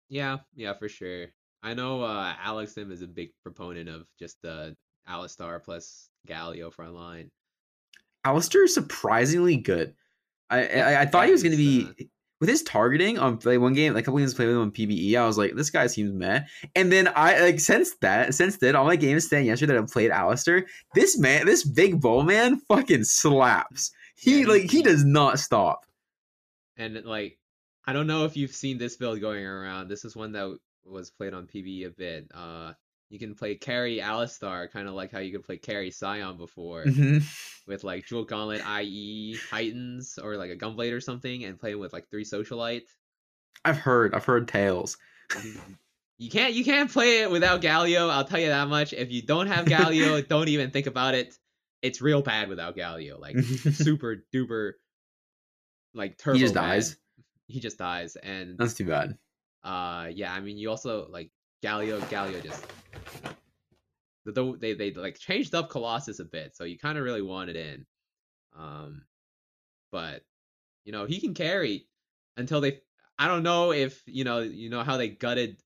Yeah, 0.10 0.40
yeah, 0.56 0.74
for 0.74 0.90
sure. 0.90 1.28
I 1.64 1.74
know 1.74 2.02
uh, 2.04 2.34
Alex 2.44 2.74
Sim 2.74 2.92
is 2.92 3.02
a 3.02 3.08
big 3.08 3.30
proponent 3.44 3.88
of 3.88 4.08
just 4.20 4.42
the 4.42 4.76
Alistar 5.08 5.64
plus 5.64 6.10
Galio 6.28 6.74
front 6.74 6.94
line. 6.94 7.32
Alistar 8.26 8.66
is 8.66 8.74
surprisingly 8.74 9.58
good. 9.58 9.96
I 10.50 10.66
I, 10.66 11.02
I 11.02 11.06
thought 11.06 11.22
yeah, 11.22 11.26
he 11.28 11.32
was 11.32 11.44
going 11.44 11.58
to 11.58 11.64
he's, 11.64 11.86
be 11.86 12.10
with 12.42 12.50
his 12.50 12.64
targeting 12.64 13.20
on 13.20 13.40
like 13.46 13.60
one 13.60 13.74
game, 13.74 13.94
like 13.94 14.04
a 14.04 14.06
couple 14.06 14.18
games 14.18 14.34
played 14.34 14.48
with 14.48 14.56
him 14.56 14.64
on 14.64 14.72
PBE. 14.72 15.16
I 15.16 15.26
was 15.26 15.38
like, 15.38 15.56
this 15.56 15.70
guy 15.70 15.86
seems 15.88 16.12
meh. 16.12 16.42
And 16.76 16.92
then 16.92 17.08
I 17.16 17.40
like 17.40 17.60
since 17.60 17.96
that, 18.02 18.34
since 18.34 18.58
then, 18.58 18.76
all 18.76 18.84
my 18.84 18.96
games 18.96 19.30
saying 19.30 19.46
yesterday 19.46 19.74
that 19.74 19.84
I 19.84 19.86
played 19.86 20.12
Alistar, 20.12 20.64
this 20.96 21.18
man, 21.20 21.46
this 21.46 21.64
big 21.64 22.02
bull 22.02 22.24
man, 22.24 22.58
fucking 22.68 23.04
slaps. 23.04 23.92
He 24.16 24.42
Yeah, 24.42 24.48
like 24.48 24.72
he 24.72 24.82
does 24.82 25.06
not 25.06 25.40
stop. 25.40 25.86
And 26.78 27.06
like, 27.06 27.38
I 27.86 27.94
don't 27.94 28.08
know 28.08 28.26
if 28.26 28.36
you've 28.36 28.56
seen 28.56 28.80
this 28.80 28.98
build 28.98 29.22
going 29.22 29.46
around. 29.46 29.88
This 29.88 30.04
is 30.04 30.16
one 30.16 30.32
that 30.32 30.58
was 30.84 31.12
played 31.12 31.36
on 31.36 31.46
PBE 31.46 31.86
a 31.86 31.92
bit. 31.92 32.28
Uh, 32.34 32.74
you 33.12 33.20
can 33.20 33.36
play 33.36 33.56
carry 33.56 33.98
Alistar, 33.98 34.72
kind 34.72 34.88
of 34.88 34.94
like 34.96 35.12
how 35.12 35.20
you 35.20 35.32
could 35.32 35.44
play 35.44 35.58
carry 35.58 35.92
Sion 35.92 36.38
before, 36.38 36.86
Mhm. 36.86 37.22
with 37.68 37.84
like 37.84 38.06
Jewel 38.08 38.24
Gauntlet, 38.26 38.62
IE 38.66 39.38
Titans, 39.50 40.18
or 40.18 40.38
like 40.38 40.50
a 40.50 40.56
Gunblade 40.56 40.94
or 40.94 41.02
something, 41.02 41.44
and 41.44 41.60
playing 41.60 41.78
with 41.80 41.92
like 41.94 42.10
three 42.10 42.24
Socialite. 42.24 42.84
I've 43.66 43.78
heard, 43.78 44.16
I've 44.16 44.26
heard 44.26 44.48
tales. 44.48 44.98
You 46.18 46.30
can't 46.30 46.54
you 46.54 46.64
can't 46.64 46.92
play 46.92 47.22
it 47.22 47.32
without 47.32 47.62
Galio. 47.62 48.10
I'll 48.10 48.26
tell 48.26 48.40
you 48.40 48.48
that 48.50 48.68
much. 48.68 48.94
If 48.94 49.12
you 49.12 49.22
don't 49.24 49.48
have 49.48 49.66
Galio, 49.66 50.26
don't 50.28 50.48
even 50.50 50.72
think 50.72 50.88
about 50.88 51.14
it. 51.16 51.36
It's 51.82 52.00
real 52.02 52.22
bad 52.22 52.48
without 52.48 52.76
Galio. 52.78 53.20
Like 53.20 53.38
super 53.74 54.24
duper 54.34 54.74
like 55.94 56.18
turbo. 56.18 56.36
he 56.38 56.42
just 56.44 56.54
bad. 56.54 56.62
dies. 56.62 56.98
He 57.48 57.60
just 57.60 57.78
dies. 57.78 58.16
And 58.16 58.58
That's 58.58 58.74
too 58.76 58.86
bad. 58.86 59.18
uh 59.64 60.10
yeah, 60.14 60.32
I 60.34 60.40
mean 60.42 60.58
you 60.58 60.70
also 60.70 61.08
like 61.10 61.31
Galio 61.64 62.00
Galio 62.10 62.42
just 62.44 62.66
the, 64.26 64.32
the 64.32 64.58
they 64.60 64.74
they 64.74 64.92
like 64.94 65.18
changed 65.18 65.56
up 65.56 65.70
Colossus 65.70 66.20
a 66.20 66.26
bit, 66.26 66.56
so 66.56 66.64
you 66.64 66.78
kind 66.78 66.98
of 66.98 67.04
really 67.04 67.22
want 67.22 67.50
it 67.50 67.56
in. 67.56 67.86
Um 68.58 69.04
but 69.92 70.24
you 70.86 70.92
know, 70.92 71.06
he 71.06 71.20
can 71.20 71.34
carry 71.34 71.88
until 72.38 72.62
they 72.62 72.82
I 73.20 73.28
don't 73.28 73.44
know 73.44 73.72
if, 73.72 74.02
you 74.08 74.24
know, 74.24 74.40
you 74.40 74.70
know 74.70 74.84
how 74.84 74.98
they 74.98 75.10
gutted 75.10 75.62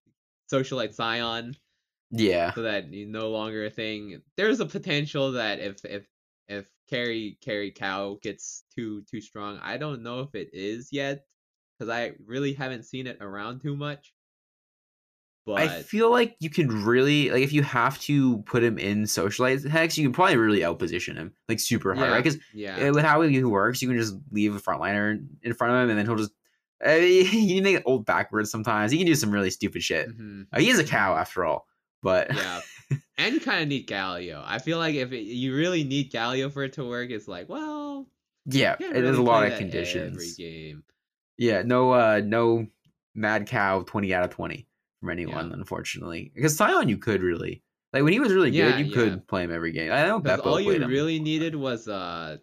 Socialite 0.51 0.95
Sion 0.95 1.55
Yeah. 2.12 2.53
so 2.53 2.63
that 2.63 2.86
he's 2.89 3.08
no 3.08 3.29
longer 3.29 3.65
a 3.65 3.69
thing. 3.69 4.21
There's 4.36 4.60
a 4.60 4.65
potential 4.65 5.34
that 5.34 5.60
if 5.60 5.84
if 5.86 6.08
if 6.47 6.67
carry 6.89 7.38
carry 7.41 7.71
cow 7.71 8.19
gets 8.21 8.63
too 8.75 9.03
too 9.10 9.21
strong. 9.21 9.60
I 9.62 9.77
don't 9.77 10.03
know 10.03 10.19
if 10.21 10.36
it 10.36 10.49
is 10.53 10.89
yet 10.91 11.25
because 11.77 11.89
I 11.93 12.13
really 12.25 12.53
haven't 12.53 12.84
seen 12.86 13.08
it 13.08 13.19
around 13.21 13.62
too 13.62 13.75
much. 13.75 14.13
But 15.45 15.62
I 15.62 15.84
feel 15.84 16.10
like 16.10 16.36
you 16.39 16.49
could 16.49 16.73
really 16.73 17.29
like 17.29 17.43
if 17.43 17.53
you 17.53 17.62
have 17.62 17.99
to 18.01 18.39
put 18.39 18.63
him 18.63 18.79
in 18.79 19.05
socialized 19.05 19.67
hex, 19.67 19.95
you 19.95 20.03
can 20.03 20.12
probably 20.12 20.38
really 20.38 20.62
outposition 20.62 21.15
him 21.15 21.34
like 21.47 21.60
super 21.60 21.93
hard, 21.93 22.08
yeah, 22.08 22.13
right? 22.15 22.23
Because 22.23 22.39
yeah, 22.51 22.89
with 22.89 23.05
how 23.05 23.21
he 23.21 23.43
works, 23.43 23.79
you 23.81 23.88
can 23.88 23.97
just 23.97 24.15
leave 24.31 24.55
a 24.55 24.60
frontliner 24.60 25.23
in 25.43 25.53
front 25.53 25.73
of 25.73 25.84
him, 25.84 25.89
and 25.91 25.99
then 25.99 26.05
he'll 26.08 26.15
just 26.15 26.31
uh, 26.84 26.95
he 26.95 27.53
can 27.55 27.63
make 27.63 27.75
it 27.75 27.84
old 27.86 28.05
backwards 28.05 28.49
sometimes. 28.49 28.91
He 28.91 28.97
can 28.97 29.05
do 29.05 29.13
some 29.13 29.29
really 29.29 29.51
stupid 29.51 29.84
shit. 29.84 30.10
mhm, 30.10 30.47
Uh, 30.51 30.60
he 30.60 30.69
is 30.69 30.79
a 30.79 30.84
cow 30.84 31.15
after 31.15 31.45
all, 31.45 31.67
but 32.01 32.27
yeah. 32.36 32.62
and 33.19 33.36
you 33.36 33.39
kind 33.39 33.62
of 33.62 33.67
need 33.67 33.88
Galio. 33.88 34.43
I 34.43 34.58
feel 34.58 34.79
like 34.79 34.95
if 34.95 35.12
it, 35.12 35.25
you 35.25 35.55
really 35.55 35.84
need 35.84 36.12
Galio 36.12 36.51
for 36.51 36.63
it 36.63 36.73
to 36.73 36.88
work, 36.88 37.12
it's 37.12 37.27
like 37.27 37.49
well, 37.49 38.08
yeah, 38.47 38.77
you 38.79 38.91
is 38.91 39.17
a 39.17 39.21
lot 39.21 39.45
of 39.45 39.60
conditions. 39.60 40.15
Every 40.17 40.31
game. 40.38 40.84
Yeah, 41.38 41.62
no, 41.62 41.91
uh, 41.91 42.21
no 42.25 42.65
mad 43.13 43.45
cow 43.45 43.81
twenty 43.84 44.12
out 44.12 44.23
of 44.23 44.31
twenty 44.31 44.67
from 45.06 45.12
anyone, 45.12 45.48
Yeah. 45.50 45.54
unfortunately. 45.54 46.32
Because 46.36 46.58
Sion, 46.58 46.89
you 46.89 46.98
could 46.98 47.22
really 47.22 47.62
like 47.94 48.04
when 48.04 48.13
he 48.13 48.20
was 48.20 48.34
really 48.34 48.50
Yeah, 48.50 48.72
good, 48.72 48.80
you 48.80 48.86
yeah. 48.86 48.94
could 48.96 49.28
play 49.28 49.44
him 49.44 49.52
every 49.52 49.72
game. 49.72 49.91
I 49.91 50.04
know 50.06 50.20
Beppo 50.20 50.46
all 50.46 50.60
you 50.60 50.68
played 50.72 50.82
him. 50.82 50.89
really 50.89 51.20
needed 51.20 51.56
was 51.56 51.88
uh 51.88 52.38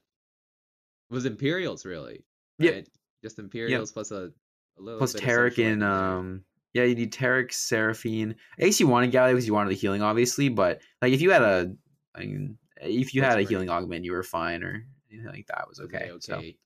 was 1.10 1.24
Imperials 1.26 1.84
really. 1.84 2.24
Yep. 2.58 2.74
right? 2.74 2.88
Just 3.22 3.38
Imperials 3.38 3.92
plus 3.92 4.10
a, 4.10 4.30
a 4.78 4.80
little 4.82 4.98
Plus 4.98 5.14
Taric 5.14 5.58
and 5.58 5.82
in 5.82 5.82
um, 5.82 6.44
yeah, 6.74 6.84
you 6.84 6.94
need 6.94 7.12
Taric, 7.12 7.52
Seraphine. 7.52 8.34
I 8.58 8.64
guess 8.64 8.80
you 8.80 8.86
wanted 8.86 9.12
Galio 9.12 9.32
because 9.32 9.46
you 9.46 9.52
wanted 9.52 9.70
the 9.70 9.74
healing, 9.76 10.00
obviously. 10.02 10.48
But 10.48 10.80
like, 11.02 11.12
if 11.12 11.20
you 11.20 11.30
had 11.30 11.42
a, 11.42 11.74
I 12.14 12.20
mean, 12.20 12.56
if 12.80 13.14
you 13.14 13.20
That's 13.20 13.32
had 13.32 13.38
a 13.38 13.42
right. 13.42 13.48
healing 13.48 13.68
augment, 13.68 14.04
you 14.06 14.12
were 14.12 14.22
fine, 14.22 14.62
or 14.62 14.86
anything 15.10 15.30
like 15.30 15.46
that 15.48 15.68
was 15.68 15.80
okay. 15.80 16.10
they 16.10 16.18
So 16.20 16.36
okay. 16.36 16.56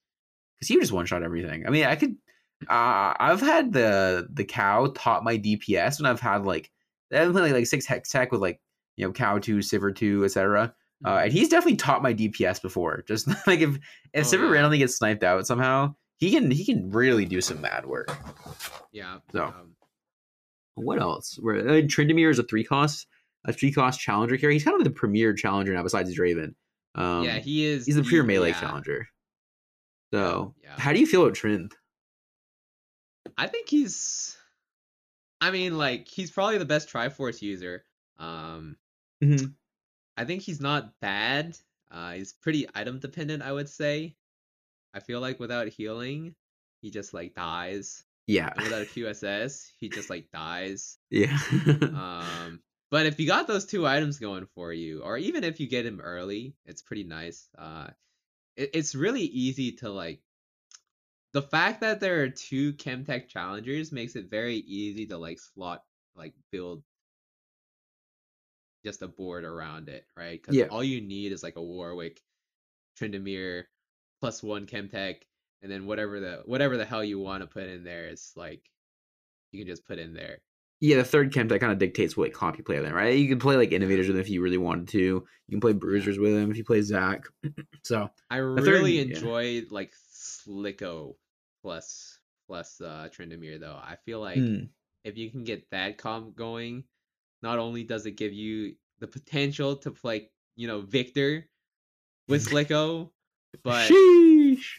because 0.56 0.68
he 0.68 0.76
would 0.76 0.82
just 0.82 0.92
one 0.92 1.06
shot 1.06 1.24
everything. 1.24 1.66
I 1.66 1.70
mean, 1.70 1.84
I 1.84 1.96
could. 1.96 2.16
Uh, 2.62 3.12
I've 3.18 3.40
had 3.40 3.72
the 3.72 4.26
the 4.32 4.44
cow 4.44 4.92
top 4.94 5.22
my 5.22 5.36
DPS 5.38 6.00
when 6.00 6.10
I've 6.10 6.20
had 6.20 6.44
like 6.46 6.70
I've 7.12 7.32
played 7.32 7.42
like, 7.42 7.52
like 7.52 7.66
six 7.66 7.84
hex 7.86 8.10
tech 8.10 8.32
with 8.32 8.40
like 8.40 8.60
you 8.96 9.06
know 9.06 9.12
cow 9.12 9.38
two, 9.38 9.58
Sivir 9.58 9.94
two, 9.94 10.24
etc. 10.24 10.74
Uh, 11.04 11.20
and 11.24 11.32
he's 11.32 11.50
definitely 11.50 11.76
taught 11.76 12.02
my 12.02 12.14
DPS 12.14 12.62
before. 12.62 13.04
Just 13.06 13.28
like 13.46 13.60
if 13.60 13.76
if 13.76 13.80
Oh, 14.14 14.20
Sivir 14.20 14.44
yeah. 14.44 14.50
randomly 14.50 14.78
gets 14.78 14.96
sniped 14.96 15.22
out 15.22 15.46
somehow, 15.46 15.94
he 16.18 16.30
can 16.30 16.50
he 16.50 16.64
can 16.64 16.90
really 16.90 17.26
do 17.26 17.40
some 17.42 17.60
mad 17.60 17.84
work. 17.86 18.16
yeah. 18.92 19.18
So. 19.32 19.44
um, 19.44 19.74
What 20.76 20.98
else? 21.00 21.38
Where 21.40 21.56
uh, 21.56 21.82
Tryndamere 21.82 22.30
is 22.30 22.38
a 22.38 22.42
three 22.42 22.64
cost 22.64 23.06
a 23.44 23.52
three 23.52 23.70
cost 23.70 24.00
challenger 24.00 24.36
here. 24.36 24.50
He's 24.50 24.64
kind 24.64 24.76
of 24.78 24.84
the 24.84 24.90
premier 24.90 25.34
challenger 25.34 25.74
now 25.74 25.82
besides 25.82 26.16
Draven. 26.18 26.54
Um, 26.94 27.24
yeah, 27.24 27.38
he 27.38 27.66
is. 27.66 27.84
he's 27.84 27.96
the 27.96 28.02
he- 28.02 28.08
pure 28.08 28.24
melee 28.24 28.48
yeah. 28.48 28.60
challenger. 28.60 29.06
So, 30.14 30.54
Yeah. 30.62 30.70
how 30.78 30.92
do 30.92 31.00
you 31.00 31.06
feel 31.06 31.22
about 31.22 31.34
Trind? 31.36 31.72
I 33.38 33.46
think 33.46 33.68
he's. 33.68 34.36
I 35.40 35.50
mean, 35.50 35.76
like 35.76 36.08
he's 36.08 36.30
probably 36.30 36.58
the 36.58 36.64
best 36.64 36.88
Triforce 36.88 37.42
user. 37.42 37.84
Um, 38.18 38.76
Mhm. 39.22 39.56
I 40.16 40.24
think 40.24 40.42
he's 40.42 40.60
not 40.60 40.98
bad. 41.00 41.58
Uh, 41.90 42.12
he's 42.12 42.32
pretty 42.32 42.68
item 42.74 42.98
dependent, 42.98 43.42
I 43.42 43.52
would 43.52 43.68
say. 43.68 44.16
I 44.94 45.00
feel 45.00 45.20
like 45.20 45.40
without 45.40 45.68
healing, 45.68 46.36
he 46.82 46.90
just 46.90 47.14
like 47.14 47.34
dies. 47.34 48.04
Yeah, 48.26 48.50
And 48.54 48.64
without 48.64 48.82
a 48.82 48.86
QSS, 48.86 49.72
he 49.78 49.88
just 49.88 50.10
like 50.10 50.30
dies. 50.32 50.98
yeah. 51.10 51.38
Um, 51.92 52.62
but 52.90 53.06
if 53.06 53.20
you 53.20 53.26
got 53.26 53.46
those 53.46 53.66
two 53.66 53.86
items 53.86 54.18
going 54.18 54.46
for 54.46 54.72
you, 54.72 55.02
or 55.02 55.18
even 55.18 55.44
if 55.44 55.60
you 55.60 55.68
get 55.68 55.86
him 55.86 56.00
early, 56.00 56.56
it's 56.64 56.82
pretty 56.82 57.04
nice. 57.04 57.48
Uh, 57.56 57.88
it, 58.56 58.70
it's 58.74 58.94
really 58.94 59.22
easy 59.22 59.72
to 59.74 59.90
like. 59.90 60.22
The 61.36 61.42
fact 61.42 61.82
that 61.82 62.00
there 62.00 62.22
are 62.22 62.30
two 62.30 62.72
Chemtech 62.72 63.28
challengers 63.28 63.92
makes 63.92 64.16
it 64.16 64.30
very 64.30 64.56
easy 64.56 65.04
to 65.08 65.18
like 65.18 65.38
slot 65.38 65.82
like 66.14 66.32
build 66.50 66.82
just 68.86 69.02
a 69.02 69.08
board 69.08 69.44
around 69.44 69.90
it, 69.90 70.06
right? 70.16 70.40
Because 70.40 70.56
Yeah. 70.56 70.68
all 70.68 70.82
you 70.82 71.02
need 71.02 71.32
is 71.32 71.42
like 71.42 71.56
a 71.56 71.62
Warwick, 71.62 72.22
Tryndamere, 72.98 73.64
plus 74.22 74.42
one 74.42 74.64
Chemtech, 74.64 75.16
and 75.60 75.70
then 75.70 75.84
whatever 75.84 76.20
the 76.20 76.40
whatever 76.46 76.78
the 76.78 76.86
hell 76.86 77.04
you 77.04 77.18
want 77.18 77.42
to 77.42 77.46
put 77.46 77.64
in 77.68 77.84
there 77.84 78.08
is 78.08 78.32
like 78.34 78.62
you 79.52 79.60
can 79.60 79.68
just 79.68 79.84
put 79.84 79.98
in 79.98 80.14
there. 80.14 80.38
yeah, 80.80 80.96
the 80.96 81.04
third 81.04 81.34
that 81.34 81.60
kind 81.60 81.70
of 81.70 81.78
dictates 81.78 82.16
what 82.16 82.32
comp 82.32 82.56
you 82.56 82.64
play 82.64 82.76
him, 82.76 82.94
right? 82.94 83.18
You 83.18 83.28
can 83.28 83.38
play 83.38 83.56
like 83.56 83.72
innovators 83.72 84.06
with 84.06 84.16
him 84.16 84.22
if 84.22 84.30
you 84.30 84.40
really 84.40 84.56
wanted 84.56 84.88
to. 84.88 84.98
You 84.98 85.50
can 85.50 85.60
play 85.60 85.74
bruisers 85.74 86.18
with 86.18 86.32
him 86.32 86.50
if 86.50 86.56
you 86.56 86.64
play 86.64 86.80
Zac. 86.80 87.26
so 87.84 88.08
I 88.30 88.38
third- 88.38 88.56
really 88.56 88.92
yeah. 89.00 89.14
enjoy 89.14 89.64
like 89.70 89.92
Slicko 90.14 91.16
plus 91.66 92.20
plus 92.46 92.80
uh 92.80 93.08
Tryndamere 93.10 93.58
though. 93.58 93.76
I 93.82 93.96
feel 94.04 94.20
like 94.20 94.38
hmm. 94.38 94.66
if 95.02 95.18
you 95.18 95.30
can 95.32 95.42
get 95.42 95.68
that 95.72 95.98
comp 95.98 96.36
going, 96.36 96.84
not 97.42 97.58
only 97.58 97.82
does 97.82 98.06
it 98.06 98.12
give 98.12 98.32
you 98.32 98.76
the 99.00 99.08
potential 99.08 99.74
to 99.78 99.90
play, 99.90 100.30
you 100.54 100.68
know, 100.68 100.82
Viktor 100.82 101.44
with 102.28 102.44
Slicko, 102.48 103.10
but 103.64 103.90
sheesh. 103.90 104.78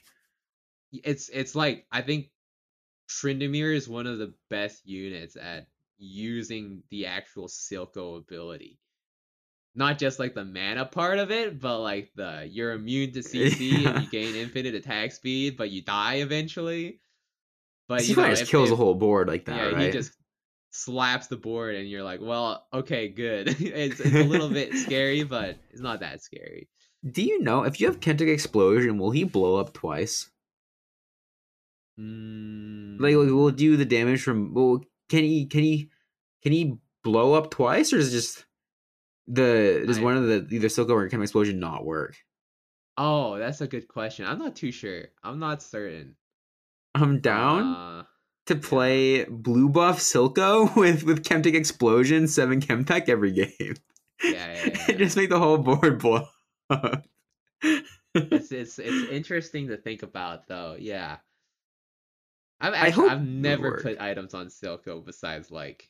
it's 0.93 1.27
it's 1.27 1.55
like 1.55 1.85
I 1.91 2.01
think 2.01 2.29
Tryndamere 3.09 3.75
is 3.75 3.89
one 3.89 4.07
of 4.07 4.17
the 4.17 4.33
best 4.49 4.87
units 4.87 5.35
at 5.35 5.67
using 5.97 6.83
the 6.89 7.07
actual 7.07 7.49
Silco 7.49 8.17
ability. 8.17 8.79
Not 9.77 9.99
just 9.99 10.17
like 10.19 10.33
the 10.33 10.43
mana 10.43 10.85
part 10.85 11.19
of 11.19 11.29
it, 11.31 11.61
but 11.61 11.79
like 11.79 12.11
the 12.15 12.47
you're 12.51 12.71
immune 12.73 13.11
to 13.13 13.19
CC 13.21 13.85
and 13.85 14.03
you 14.03 14.09
gain 14.09 14.35
infinite 14.35 14.73
attack 14.75 15.11
speed, 15.11 15.55
but 15.55 15.69
you 15.69 15.83
die 15.83 16.15
eventually. 16.15 16.99
But 17.87 18.01
he 18.01 18.09
you 18.09 18.15
know, 18.17 18.27
just 18.27 18.41
if- 18.41 18.49
kills 18.49 18.69
if- 18.69 18.71
the 18.71 18.75
whole 18.75 18.95
board 18.95 19.27
like 19.27 19.45
that, 19.45 19.55
yeah, 19.55 19.69
right? 19.69 19.85
he 19.85 19.91
just 19.91 20.11
slaps 20.71 21.27
the 21.27 21.37
board, 21.37 21.75
and 21.75 21.87
you're 21.87 22.03
like, 22.03 22.19
well, 22.21 22.65
okay, 22.73 23.07
good. 23.07 23.47
it's 23.61 23.99
it's 23.99 24.15
a 24.15 24.23
little 24.33 24.49
bit 24.49 24.73
scary, 24.73 25.23
but 25.23 25.57
it's 25.69 25.81
not 25.81 25.99
that 26.01 26.21
scary. 26.21 26.67
Do 27.09 27.21
you 27.21 27.41
know 27.43 27.63
if 27.63 27.79
you 27.79 27.85
have 27.87 27.99
Kentic 27.99 28.27
Explosion, 28.33 28.97
will 28.97 29.11
he 29.11 29.23
blow 29.23 29.55
up 29.57 29.73
twice? 29.73 30.29
Mm, 31.99 32.99
Like, 32.99 33.15
will 33.15 33.51
do 33.51 33.77
the 33.77 33.85
damage 33.85 34.21
from? 34.23 34.53
Well, 34.53 34.81
can 35.09 35.23
he? 35.23 35.45
Can 35.45 35.61
he? 35.61 35.89
Can 36.43 36.51
he 36.51 36.77
blow 37.03 37.33
up 37.33 37.51
twice, 37.51 37.93
or 37.93 37.97
is 37.97 38.09
it 38.09 38.17
just 38.17 38.45
the? 39.27 39.83
Does 39.85 39.97
I- 39.99 40.01
one 40.01 40.17
of 40.17 40.27
the 40.27 40.47
either 40.55 40.67
Silco 40.67 40.91
or 40.91 41.09
Kentic 41.09 41.23
Explosion 41.23 41.59
not 41.59 41.85
work? 41.85 42.15
oh, 42.99 43.37
that's 43.37 43.61
a 43.61 43.67
good 43.67 43.87
question. 43.87 44.25
I'm 44.25 44.39
not 44.39 44.55
too 44.55 44.71
sure. 44.71 45.05
I'm 45.23 45.37
not 45.39 45.61
certain. 45.61 46.15
I'm 46.95 47.19
down 47.19 47.63
Uh, 47.75 48.03
to 48.47 48.55
play 48.55 49.23
blue 49.25 49.69
buff 49.69 49.99
Silco 49.99 50.75
with 50.81 51.03
with 51.03 51.23
Chemtech 51.23 51.53
Explosion 51.53 52.27
seven 52.27 52.59
Chemtech 52.59 53.07
every 53.09 53.31
game. 53.31 53.75
yeah, 54.23 54.31
yeah, 54.65 54.85
yeah, 54.89 54.95
just 54.95 55.15
make 55.17 55.29
the 55.29 55.37
whole 55.39 55.59
board 55.59 55.99
blow. 56.01 56.25
it's 58.15 58.51
it's 58.51 58.79
it's 58.79 59.11
interesting 59.11 59.67
to 59.67 59.77
think 59.77 60.03
about 60.03 60.47
though. 60.47 60.75
Yeah. 60.79 61.17
I've 62.59 62.73
actually, 62.73 63.09
I've 63.09 63.21
never 63.23 63.79
put 63.83 64.01
items 64.01 64.33
on 64.33 64.47
Silco 64.47 65.05
besides 65.05 65.51
like 65.51 65.87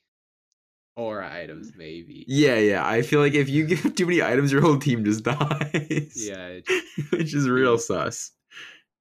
aura 0.97 1.31
items 1.33 1.71
maybe. 1.77 2.25
yeah, 2.27 2.55
yeah. 2.57 2.85
I 2.85 3.03
feel 3.03 3.21
like 3.21 3.33
if 3.35 3.47
you 3.47 3.65
give 3.71 3.95
too 3.95 4.05
many 4.05 4.21
items, 4.21 4.51
your 4.51 4.61
whole 4.61 4.79
team 4.79 5.05
just 5.05 5.23
dies. 5.23 6.13
Yeah. 6.15 6.59
which 7.11 7.33
is 7.33 7.47
real 7.47 7.77
sus. 7.77 8.31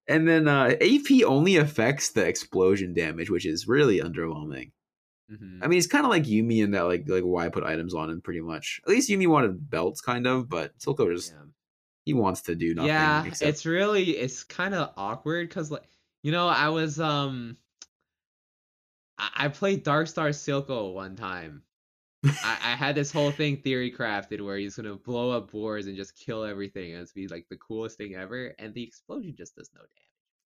And 0.06 0.28
then 0.28 0.46
uh, 0.46 0.76
AP 0.80 1.24
only 1.26 1.56
affects 1.56 2.10
the 2.10 2.24
explosion 2.24 2.94
damage, 2.94 3.28
which 3.30 3.44
is 3.44 3.66
really 3.66 3.98
underwhelming. 4.00 4.70
mhm. 5.32 5.58
I 5.60 5.66
mean, 5.66 5.78
it's 5.78 5.88
kind 5.88 6.04
of 6.04 6.10
like 6.10 6.22
Yuumi 6.24 6.62
in 6.62 6.70
that 6.72 6.82
like 6.82 7.04
like 7.08 7.24
why 7.24 7.48
put 7.48 7.64
items 7.64 7.94
on 7.94 8.10
him 8.10 8.20
pretty 8.20 8.40
much. 8.40 8.80
At 8.84 8.90
least 8.90 9.10
Yuumi 9.10 9.26
wanted 9.26 9.68
belts, 9.68 10.00
kind 10.00 10.26
of, 10.28 10.48
but 10.48 10.78
Silco 10.78 11.12
just 11.12 11.32
yeah. 11.32 11.46
he 12.04 12.14
wants 12.14 12.42
to 12.42 12.54
do 12.54 12.74
nothing. 12.74 12.88
yeah 12.88 13.24
except, 13.24 13.48
it's 13.48 13.66
really 13.66 14.10
it's 14.10 14.44
kind 14.44 14.74
of 14.74 14.92
awkward 14.96 15.48
because 15.48 15.72
like 15.72 15.88
you 16.22 16.32
know 16.32 16.48
i 16.48 16.68
was 16.68 16.98
um 16.98 17.56
i, 19.18 19.30
I 19.36 19.48
played 19.48 19.82
dark 19.82 20.08
star 20.08 20.30
silco 20.30 20.92
one 20.92 21.14
time 21.16 21.62
I, 22.44 22.58
I 22.62 22.76
had 22.76 22.94
this 22.94 23.12
whole 23.12 23.30
thing 23.30 23.56
theory 23.58 23.90
crafted 23.92 24.40
where 24.44 24.56
he's 24.56 24.76
gonna 24.76 24.94
blow 24.96 25.30
up 25.30 25.50
boards 25.50 25.86
and 25.86 25.96
just 25.96 26.18
kill 26.18 26.44
everything 26.44 26.92
and 26.92 27.02
it's 27.02 27.12
be 27.12 27.28
like 27.28 27.46
the 27.50 27.56
coolest 27.56 27.98
thing 27.98 28.14
ever 28.14 28.54
and 28.58 28.74
the 28.74 28.82
explosion 28.82 29.34
just 29.36 29.56
does 29.56 29.70
no 29.74 29.80
damage 29.80 29.90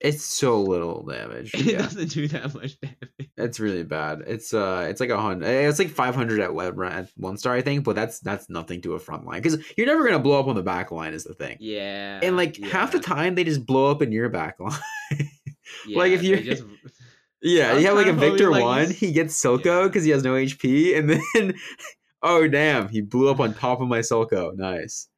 it's 0.03 0.25
so 0.25 0.63
little 0.63 1.03
damage. 1.05 1.51
it 1.55 1.61
Yeah, 1.67 1.79
doesn't 1.83 2.09
do 2.09 2.27
that 2.29 2.55
much 2.55 2.81
damage 2.81 2.97
it's 3.37 3.61
really 3.61 3.85
bad. 3.85 4.23
It's 4.27 4.53
uh, 4.55 4.87
it's 4.89 4.99
like 5.01 5.11
a 5.11 5.21
hundred. 5.21 5.47
It's 5.47 5.79
like 5.79 5.89
five 5.91 6.15
hundred 6.15 6.41
at 6.41 6.55
web 6.55 6.79
at 6.83 7.09
one 7.17 7.37
star, 7.39 7.55
I 7.55 7.61
think. 7.63 7.85
But 7.85 7.97
that's 7.97 8.19
that's 8.21 8.49
nothing 8.51 8.81
to 8.83 8.95
a 8.95 8.99
front 8.99 9.25
line 9.27 9.41
because 9.43 9.59
you're 9.77 9.87
never 9.87 10.05
gonna 10.05 10.19
blow 10.19 10.41
up 10.41 10.47
on 10.47 10.57
the 10.57 10.63
back 10.63 10.91
line. 10.91 11.13
Is 11.15 11.25
the 11.25 11.35
thing. 11.35 11.57
yeah 11.61 12.21
And 12.23 12.37
like 12.37 12.57
half 12.59 12.93
the 12.93 12.99
time, 13.01 13.35
they 13.35 13.45
just 13.45 13.65
blow 13.67 13.91
up 13.91 14.01
in 14.03 14.11
your 14.13 14.29
back 14.31 14.59
line. 14.61 14.73
like, 15.95 16.13
if 16.13 16.23
you're- 16.23 16.43
just 16.43 16.65
Yeah, 17.43 17.77
you 17.79 17.87
have 17.87 17.97
like 17.97 18.07
a 18.07 18.11
Sometimes 18.11 18.11
I'll 18.11 18.15
be 18.15 18.31
Viktor 18.31 18.51
like, 18.51 18.63
one. 18.63 18.91
He 18.91 19.13
gets 19.13 19.43
Silco 19.43 19.65
Yeah. 19.65 19.87
because 19.87 20.05
he 20.05 20.11
has 20.11 20.23
no 20.23 20.35
HP, 20.35 20.97
and 20.99 21.09
then 21.11 21.55
oh 22.23 22.47
damn, 22.49 22.89
he 22.89 23.01
blew 23.01 23.31
up 23.31 23.41
on 23.41 23.55
top 23.55 23.81
of 23.81 23.89
my 23.89 24.01
Silco. 24.01 24.55
Nice. 24.57 25.09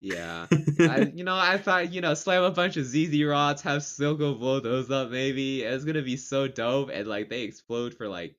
Yeah. 0.00 0.46
I, 0.80 1.12
you 1.14 1.22
know, 1.24 1.36
I 1.36 1.58
thought, 1.58 1.92
you 1.92 2.00
know, 2.00 2.14
slam 2.14 2.42
a 2.42 2.50
bunch 2.50 2.76
of 2.76 2.84
ZZ 2.84 3.22
rods, 3.22 3.62
have 3.62 3.82
Silco 3.82 4.38
blow 4.38 4.58
those 4.60 4.90
up, 4.90 5.10
maybe. 5.10 5.62
It's 5.62 5.84
gonna 5.84 6.02
be 6.02 6.16
so 6.16 6.48
dope, 6.48 6.90
and 6.92 7.06
like 7.06 7.30
they 7.30 7.42
explode 7.42 7.94
for 7.94 8.08
like 8.08 8.36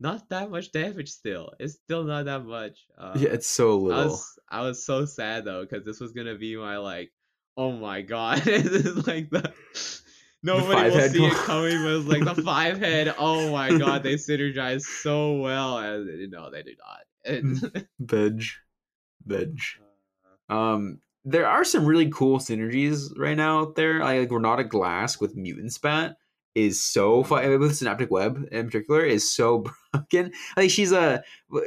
not 0.00 0.28
that 0.30 0.50
much 0.50 0.72
damage 0.72 1.10
still. 1.10 1.52
It's 1.60 1.74
still 1.74 2.04
not 2.04 2.24
that 2.26 2.44
much. 2.44 2.78
Uh, 2.98 3.12
yeah, 3.16 3.30
it's 3.30 3.46
so 3.46 3.70
I 3.70 3.74
little. 3.82 4.04
was 4.10 4.38
I 4.50 4.60
was 4.62 4.84
so 4.84 5.04
sad 5.06 5.44
though, 5.44 5.62
because 5.62 5.84
this 5.84 6.00
was 6.00 6.12
gonna 6.12 6.34
be 6.34 6.56
my 6.56 6.76
like, 6.78 7.12
oh 7.56 7.72
my 7.72 8.02
god, 8.02 8.38
this 8.44 8.66
is 8.66 9.06
like 9.06 9.30
the 9.30 9.52
nobody 10.44 10.90
will 10.90 11.08
see 11.08 11.26
it 11.26 11.32
coming, 11.44 11.82
but 11.82 11.96
it's 11.96 12.06
like 12.06 12.36
the 12.36 12.42
five 12.42 12.78
head. 12.78 13.14
Oh 13.18 13.50
my 13.50 13.76
god, 13.78 14.02
they 14.02 14.14
synergize 14.14 14.82
so 14.82 15.32
well, 15.34 15.78
and 15.78 16.30
no, 16.30 16.50
they 16.50 16.62
do 16.62 16.74
not. 16.78 17.00
It- 17.24 17.86
Veg. 17.98 18.44
Veg. 19.26 19.58
Um, 20.48 21.00
there 21.24 21.48
are 21.48 21.64
some 21.64 21.86
really 21.86 22.10
cool 22.10 22.38
synergies 22.38 23.10
right 23.16 23.36
now 23.36 23.60
out 23.60 23.76
there. 23.76 24.00
Like 24.00 24.30
Renata 24.30 24.64
Glass 24.64 25.18
with 25.18 25.34
Mutant 25.34 25.72
Spat 25.72 26.16
is 26.54 26.80
so 26.80 27.24
fun 27.24 27.58
with 27.58 27.74
Synaptic 27.74 28.10
Web 28.10 28.46
in 28.52 28.66
particular 28.66 29.04
is 29.04 29.30
so 29.30 29.64
broken. 29.92 30.32
Like 30.56 30.70
she's 30.70 30.92
a 30.92 31.22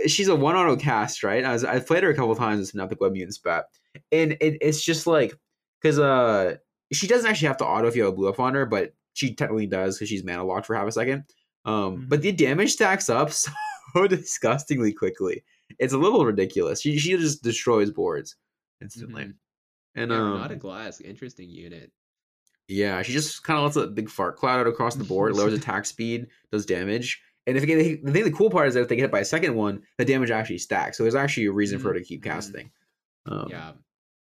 she's 0.06 0.28
a 0.28 0.36
one 0.36 0.56
auto 0.56 0.76
cast, 0.76 1.24
right? 1.24 1.44
I 1.44 1.54
was, 1.54 1.63
I've 1.63 1.88
played 1.88 2.04
her 2.04 2.10
a 2.10 2.16
couple 2.16 2.36
times 2.36 2.60
with 2.60 2.70
Synaptic 2.70 3.02
Web 3.02 3.13
Mutant 3.13 3.36
Spat, 3.36 3.66
and 4.12 4.34
it, 4.34 4.58
it's 4.62 4.84
just 4.84 5.08
like 5.08 5.34
because 5.82 6.00
uh 6.00 6.56
she 6.93 7.08
doesn't 7.08 7.30
actually 7.30 7.47
have 7.50 7.58
to 7.58 7.65
auto 7.65 7.88
if 7.88 7.95
you 7.95 8.04
have 8.04 8.13
a 8.13 8.15
blue 8.15 8.30
up 8.30 8.39
on 8.39 8.54
her, 8.56 8.65
but 8.65 8.93
she 9.13 9.34
technically 9.34 9.67
does 9.67 9.97
because 9.97 10.10
she's 10.10 10.23
mana 10.23 10.43
locked 10.43 10.65
for 10.67 10.76
half 10.76 10.88
a 10.88 10.91
second. 10.91 11.23
Um, 11.65 12.06
but 12.08 12.21
the 12.21 12.32
damage 12.32 12.71
stacks 12.73 13.10
up 13.10 13.32
so 13.32 13.52
disgustingly 14.08 14.93
quickly. 14.93 15.43
It's 15.80 15.93
a 15.93 15.97
little 15.97 16.26
ridiculous. 16.26 16.82
She 16.82 16.97
she 16.97 17.17
just 17.17 17.43
destroys 17.43 17.91
boards 17.91 18.36
instantly. 18.82 19.23
Mhm. 19.26 19.34
And 19.95 20.12
yeah, 20.12 20.17
um, 20.17 20.34
Renata 20.34 20.56
Glass, 20.56 21.02
interesting 21.02 21.50
unit. 21.50 21.91
yeah, 22.67 23.02
she 23.02 23.12
just 23.13 23.43
kind 23.43 23.58
of 23.60 23.65
lets 23.65 23.76
a 23.76 23.88
big 23.91 24.10
fart 24.10 24.38
cloud 24.38 24.60
out 24.60 24.67
across 24.67 24.95
the 24.95 25.04
board, 25.04 25.36
lowers 25.36 25.54
attack 25.56 25.86
speed, 25.86 26.28
does 26.52 26.65
damage. 26.65 27.21
And 27.47 27.58
if 27.58 27.65
get, 27.65 28.04
the 28.06 28.12
thing, 28.12 28.23
the 28.26 28.32
cool 28.32 28.50
part 28.50 28.67
is 28.67 28.73
that 28.76 28.82
if 28.82 28.88
they 28.89 28.95
get 28.97 29.04
hit 29.04 29.12
by 29.12 29.21
a 29.21 29.26
second 29.26 29.56
one, 29.56 29.82
the 29.97 30.06
damage 30.06 30.32
actually 30.32 30.58
stacks. 30.58 30.97
So 30.97 31.04
there's 31.04 31.15
actually 31.15 31.45
a 31.45 31.52
reason 31.52 31.80
for 31.80 31.88
her 31.89 31.93
to 31.95 32.04
keep 32.04 32.21
Mhm. 32.21 32.26
casting. 32.26 32.71
Um, 33.26 33.47
yeah. 33.50 33.71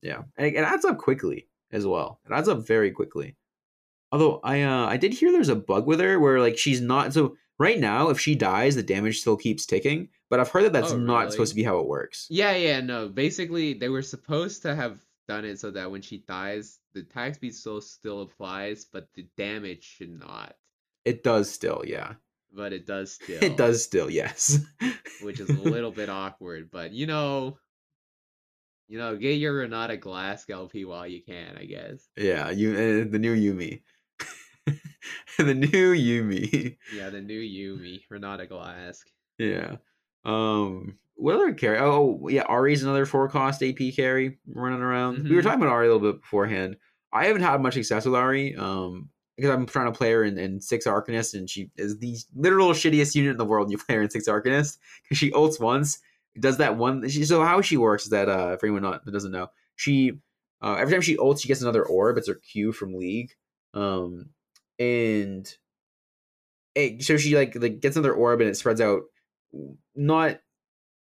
yeah, 0.02 0.22
and 0.36 0.46
it, 0.46 0.54
it 0.54 0.58
adds 0.64 0.84
up 0.84 0.98
quickly 0.98 1.48
as 1.72 1.86
well. 1.86 2.20
It 2.28 2.32
adds 2.32 2.48
up 2.48 2.66
very 2.66 2.90
quickly. 2.90 3.36
Although 4.12 4.40
I 4.44 4.62
uh 4.62 4.86
I 4.86 4.96
did 4.96 5.12
hear 5.12 5.32
there's 5.32 5.48
a 5.48 5.56
bug 5.56 5.86
with 5.86 6.00
her 6.00 6.18
where 6.20 6.40
like 6.40 6.56
she's 6.58 6.80
not 6.80 7.12
so 7.12 7.36
right 7.58 7.78
now 7.78 8.10
if 8.10 8.20
she 8.20 8.34
dies 8.34 8.74
the 8.76 8.82
damage 8.82 9.20
still 9.20 9.36
keeps 9.36 9.66
ticking. 9.66 10.08
But 10.30 10.40
I've 10.40 10.48
heard 10.50 10.64
that 10.64 10.72
that's 10.72 10.92
Oh, 10.92 10.96
not 10.98 11.18
really? 11.20 11.30
supposed 11.32 11.52
to 11.52 11.56
be 11.56 11.62
how 11.62 11.78
it 11.78 11.86
works. 11.86 12.26
Yeah, 12.30 12.54
yeah, 12.56 12.80
no. 12.80 13.08
Basically, 13.08 13.74
they 13.74 13.88
were 13.88 14.02
supposed 14.02 14.62
to 14.62 14.74
have 14.74 14.98
done 15.28 15.44
it 15.44 15.58
so 15.60 15.70
that 15.72 15.90
when 15.90 16.02
she 16.02 16.18
dies, 16.18 16.78
the 16.94 17.00
attack 17.00 17.34
speed 17.36 17.54
still 17.54 17.80
still 17.80 18.22
applies, 18.22 18.84
but 18.84 19.08
the 19.14 19.26
damage 19.36 19.84
should 19.84 20.10
not. 20.18 20.54
It 21.04 21.22
does 21.22 21.48
still, 21.50 21.82
yeah. 21.86 22.14
But 22.52 22.72
it 22.72 22.86
does 22.86 23.12
still. 23.22 23.42
It 23.42 23.56
does 23.56 23.84
still, 23.84 24.10
yes. 24.10 24.58
which 25.22 25.38
is 25.40 25.48
a 25.50 25.52
little 25.52 25.92
bit 25.92 26.08
awkward. 26.22 26.70
But 26.72 26.92
you 26.92 27.06
know, 27.06 27.58
you 28.88 28.98
know, 28.98 29.16
get 29.16 29.32
your 29.38 29.54
Renata 29.54 29.96
Glass 29.96 30.44
LP 30.48 30.84
while 30.84 31.06
you 31.06 31.22
can, 31.22 31.56
I 31.58 31.64
guess. 31.64 32.08
yeah, 32.16 32.50
you 32.50 32.72
uh, 32.72 33.10
the 33.10 33.18
new 33.18 33.34
Yuumi. 33.34 33.82
the 35.38 35.54
new 35.54 35.94
Yuumi. 35.94 36.76
Yeah, 36.94 37.10
the 37.10 37.20
new 37.20 37.40
Yuumi, 37.40 38.00
Renata 38.10 38.46
Glass. 38.46 39.02
Yeah. 39.38 39.76
Um 40.24 40.98
what 41.14 41.34
other 41.34 41.52
carry? 41.54 41.78
Oh 41.78 42.28
yeah, 42.28 42.44
Ahri's 42.44 42.82
another 42.82 43.06
four 43.06 43.28
cost 43.28 43.62
AP 43.62 43.78
carry 43.94 44.38
running 44.46 44.80
around. 44.82 45.24
We 45.28 45.34
were 45.34 45.40
Mhm. 45.40 45.44
talking 45.44 45.62
about 45.62 45.72
Ahri 45.72 45.88
a 45.88 45.92
little 45.94 46.12
bit 46.12 46.20
beforehand. 46.20 46.76
I 47.12 47.26
haven't 47.26 47.42
had 47.42 47.60
much 47.62 47.74
success 47.74 48.04
with 48.04 48.14
Ahri, 48.14 48.56
um, 48.58 49.08
because 49.36 49.50
I'm 49.50 49.66
trying 49.66 49.90
to 49.92 49.96
play 49.96 50.12
her 50.12 50.24
in, 50.24 50.36
in 50.38 50.60
six 50.60 50.86
Arcanist, 50.86 51.34
and 51.34 51.48
she 51.48 51.70
is 51.76 51.98
the 51.98 52.16
literal 52.34 52.70
shittiest 52.72 53.14
unit 53.14 53.30
in 53.32 53.36
the 53.38 53.44
world. 53.44 53.70
You 53.70 53.78
play 53.78 53.94
her 53.96 54.02
in 54.02 54.10
six 54.10 54.28
Arcanist 54.28 54.78
because 55.02 55.16
she 55.18 55.30
ults 55.30 55.58
once, 55.60 55.98
does 56.40 56.58
that 56.58 56.76
one. 56.76 57.08
She, 57.08 57.24
so 57.24 57.42
how 57.42 57.60
she 57.60 57.76
works 57.76 58.04
is 58.04 58.10
that 58.10 58.28
uh, 58.28 58.56
for 58.56 58.66
anyone 58.66 58.82
not 58.82 59.04
that 59.04 59.12
doesn't 59.12 59.32
know, 59.32 59.48
she 59.74 60.12
uh, 60.62 60.74
every 60.78 60.92
time 60.92 61.00
she 61.02 61.16
ults, 61.16 61.40
she 61.42 61.48
gets 61.48 61.62
another 61.62 61.84
orb. 61.84 62.16
It's 62.18 62.28
her 62.28 62.34
Q 62.34 62.72
from 62.72 62.94
League, 62.94 63.32
um, 63.74 64.30
and 64.78 65.46
it, 66.74 67.02
so 67.02 67.16
she 67.16 67.36
like 67.36 67.54
like 67.56 67.80
gets 67.80 67.96
another 67.96 68.14
orb 68.14 68.40
and 68.40 68.50
it 68.50 68.56
spreads 68.56 68.80
out 68.80 69.02
not 69.94 70.40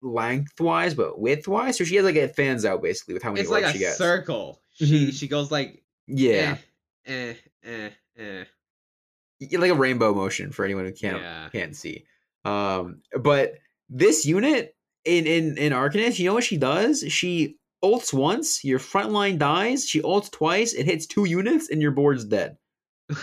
lengthwise 0.02 0.94
but 0.94 1.18
widthwise. 1.20 1.74
So 1.76 1.84
she 1.84 1.96
has 1.96 2.04
like 2.04 2.16
it 2.16 2.36
fans 2.36 2.64
out 2.64 2.82
basically 2.82 3.14
with 3.14 3.22
how 3.22 3.30
many 3.30 3.40
It's 3.42 3.50
orbs 3.50 3.62
like 3.62 3.70
a 3.70 3.72
she 3.72 3.78
gets. 3.78 3.96
circle. 3.98 4.60
She 4.72 4.84
Mhm. 5.08 5.12
she 5.12 5.28
goes 5.28 5.50
like 5.50 5.82
Yeah, 6.06 6.58
eh, 7.06 7.34
eh, 7.64 7.90
eh, 8.18 8.44
eh. 9.42 9.56
like 9.58 9.70
a 9.70 9.74
rainbow 9.74 10.12
motion 10.14 10.52
for 10.52 10.64
anyone 10.64 10.84
who 10.84 10.92
can't 10.92 11.22
Yeah. 11.22 11.48
can't 11.50 11.74
see. 11.76 12.04
Um, 12.44 13.00
but 13.18 13.54
this 13.88 14.26
unit 14.26 14.73
in 15.04 15.26
in 15.26 15.58
in 15.58 15.72
Arcanist, 15.72 16.18
you 16.18 16.26
know 16.26 16.34
what 16.34 16.44
she 16.44 16.56
does? 16.56 17.04
She 17.08 17.56
ults 17.84 18.12
once, 18.12 18.64
your 18.64 18.78
front 18.78 19.10
line 19.12 19.36
dies. 19.38 19.86
She 19.88 20.00
ults 20.00 20.30
twice, 20.30 20.72
it 20.72 20.86
hits 20.86 21.06
two 21.06 21.24
units, 21.26 21.68
and 21.70 21.82
your 21.82 21.90
board's 21.92 22.24
dead. 22.24 22.56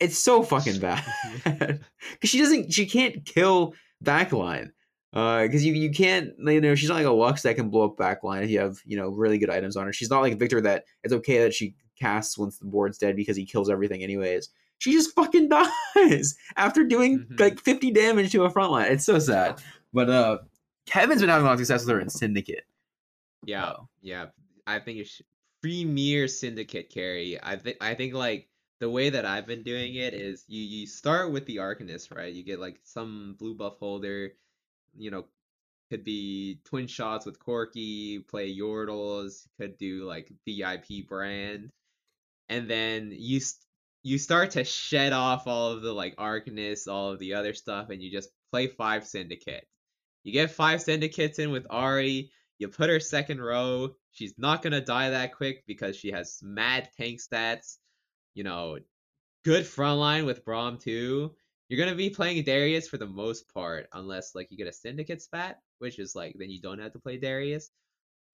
It's 0.00 0.16
so 0.16 0.44
fucking 0.44 0.78
bad 0.78 1.04
because 1.44 2.30
she 2.30 2.38
doesn't, 2.38 2.72
she 2.72 2.86
can't 2.86 3.24
kill 3.24 3.74
backline. 4.04 4.70
Uh, 5.12 5.42
because 5.42 5.64
you 5.64 5.72
you 5.72 5.90
can't, 5.90 6.30
you 6.38 6.60
know, 6.60 6.76
she's 6.76 6.88
not 6.88 6.96
like 6.98 7.06
a 7.06 7.10
Lux 7.10 7.42
that 7.42 7.56
can 7.56 7.68
blow 7.68 7.86
up 7.86 7.96
backline 7.96 8.44
if 8.44 8.50
you 8.50 8.60
have 8.60 8.76
you 8.84 8.96
know 8.96 9.08
really 9.08 9.38
good 9.38 9.50
items 9.50 9.76
on 9.76 9.86
her. 9.86 9.92
She's 9.92 10.08
not 10.10 10.20
like 10.20 10.38
Viktor 10.38 10.60
that 10.60 10.84
it's 11.02 11.12
okay 11.14 11.38
that 11.40 11.52
she 11.54 11.74
casts 11.98 12.38
once 12.38 12.58
the 12.58 12.66
board's 12.66 12.96
dead 12.98 13.16
because 13.16 13.36
he 13.36 13.44
kills 13.44 13.68
everything 13.68 14.04
anyways. 14.04 14.50
She 14.78 14.92
just 14.92 15.12
fucking 15.16 15.48
dies 15.96 16.36
after 16.56 16.84
doing 16.84 17.26
Mhm. 17.32 17.40
like 17.40 17.58
50 17.58 17.90
damage 17.90 18.30
to 18.32 18.44
a 18.44 18.50
front 18.50 18.70
line. 18.70 18.92
It's 18.92 19.04
so 19.06 19.18
sad. 19.18 19.60
But 19.92 20.10
uh 20.10 20.38
Kevin's 20.88 21.20
been 21.20 21.28
having 21.28 21.44
a 21.44 21.48
lot 21.48 21.54
of 21.54 21.58
success 21.58 21.84
with 21.84 21.94
her 21.94 22.00
in 22.00 22.08
Syndicate. 22.08 22.64
yeah, 23.44 23.66
So, 23.66 23.88
yeah. 24.00 24.26
I 24.66 24.78
think 24.78 24.98
it's 24.98 25.20
premier 25.62 26.28
syndicate 26.28 26.90
carry. 26.90 27.38
I 27.42 27.56
think 27.56 27.76
I 27.80 27.94
think 27.94 28.14
like 28.14 28.48
the 28.80 28.90
way 28.90 29.10
that 29.10 29.24
I've 29.24 29.46
been 29.46 29.62
doing 29.62 29.96
it 29.96 30.14
is 30.14 30.44
you 30.48 30.62
you 30.62 30.86
start 30.86 31.32
with 31.32 31.46
the 31.46 31.56
Arcanist, 31.56 32.14
right? 32.14 32.32
You 32.32 32.44
get 32.44 32.60
like 32.60 32.78
some 32.84 33.36
blue 33.38 33.54
buff 33.54 33.78
holder, 33.78 34.32
you 34.96 35.10
know, 35.10 35.24
could 35.90 36.04
be 36.04 36.60
twin 36.64 36.86
shots 36.86 37.26
with 37.26 37.38
Corki, 37.38 38.26
play 38.28 38.54
Yordles, 38.54 39.46
could 39.58 39.78
do 39.78 40.04
like 40.04 40.32
VIP 40.46 41.06
brand, 41.08 41.70
and 42.48 42.68
then 42.68 43.12
you 43.14 43.40
you 44.02 44.18
start 44.18 44.52
to 44.52 44.64
shed 44.64 45.12
off 45.12 45.46
all 45.46 45.72
of 45.72 45.82
the 45.82 45.92
like 45.92 46.16
Arcanists, 46.16 46.88
all 46.88 47.12
of 47.12 47.18
the 47.18 47.34
other 47.34 47.54
stuff, 47.54 47.90
and 47.90 48.02
you 48.02 48.10
just 48.10 48.30
play 48.52 48.66
five 48.68 49.06
syndicate. 49.06 49.66
You 50.28 50.32
get 50.34 50.50
five 50.50 50.82
syndicates 50.82 51.38
in 51.38 51.50
with 51.50 51.66
Ahri. 51.68 52.28
You 52.58 52.68
put 52.68 52.90
her 52.90 53.00
second 53.00 53.40
row. 53.40 53.94
She's 54.12 54.34
not 54.36 54.60
gonna 54.60 54.82
die 54.82 55.08
that 55.08 55.34
quick 55.34 55.64
because 55.66 55.96
she 55.96 56.10
has 56.10 56.38
mad 56.42 56.90
tank 56.98 57.18
stats. 57.18 57.78
You 58.34 58.44
know, 58.44 58.76
good 59.42 59.66
front 59.66 59.98
line 59.98 60.26
with 60.26 60.44
Braum 60.44 60.78
too. 60.78 61.34
You're 61.70 61.82
gonna 61.82 61.96
be 61.96 62.10
playing 62.10 62.44
Darius 62.44 62.86
for 62.86 62.98
the 62.98 63.06
most 63.06 63.48
part, 63.54 63.88
unless 63.94 64.34
like 64.34 64.50
you 64.50 64.58
get 64.58 64.66
a 64.66 64.72
syndicate 64.72 65.22
spat, 65.22 65.62
which 65.78 65.98
is 65.98 66.14
like 66.14 66.34
then 66.38 66.50
you 66.50 66.60
don't 66.60 66.80
have 66.80 66.92
to 66.92 66.98
play 66.98 67.16
Darius. 67.16 67.70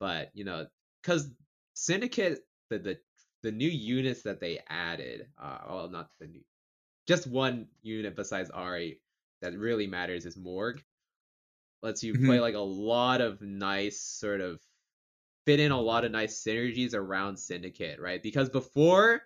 But 0.01 0.33
you 0.35 0.45
know, 0.45 0.67
because 1.01 1.31
syndicate 1.75 2.41
the 2.71 2.81
the 2.81 2.99
the 3.45 3.53
new 3.53 3.71
units 3.71 4.23
that 4.23 4.41
they 4.41 4.59
added, 4.69 5.29
uh, 5.41 5.59
well 5.69 5.89
not 5.91 6.11
the 6.19 6.27
new, 6.27 6.43
just 7.07 7.29
one 7.29 7.69
unit 7.83 8.17
besides 8.17 8.51
Ahri 8.51 8.99
that 9.43 9.57
really 9.57 9.87
matters 9.87 10.27
is 10.27 10.37
Morg. 10.37 10.83
Lets 11.85 12.03
you 12.03 12.15
play 12.15 12.41
like 12.41 12.55
a 12.55 12.59
lot 12.59 13.21
of 13.21 13.43
nice 13.43 14.01
sort 14.01 14.41
of 14.41 14.59
fit 15.45 15.61
in 15.61 15.71
a 15.71 15.79
lot 15.79 16.07
of 16.07 16.13
nice 16.13 16.43
synergies 16.43 16.95
around 16.95 17.37
Syndicate, 17.37 18.01
right? 18.01 18.23
Because 18.23 18.49
before, 18.49 19.21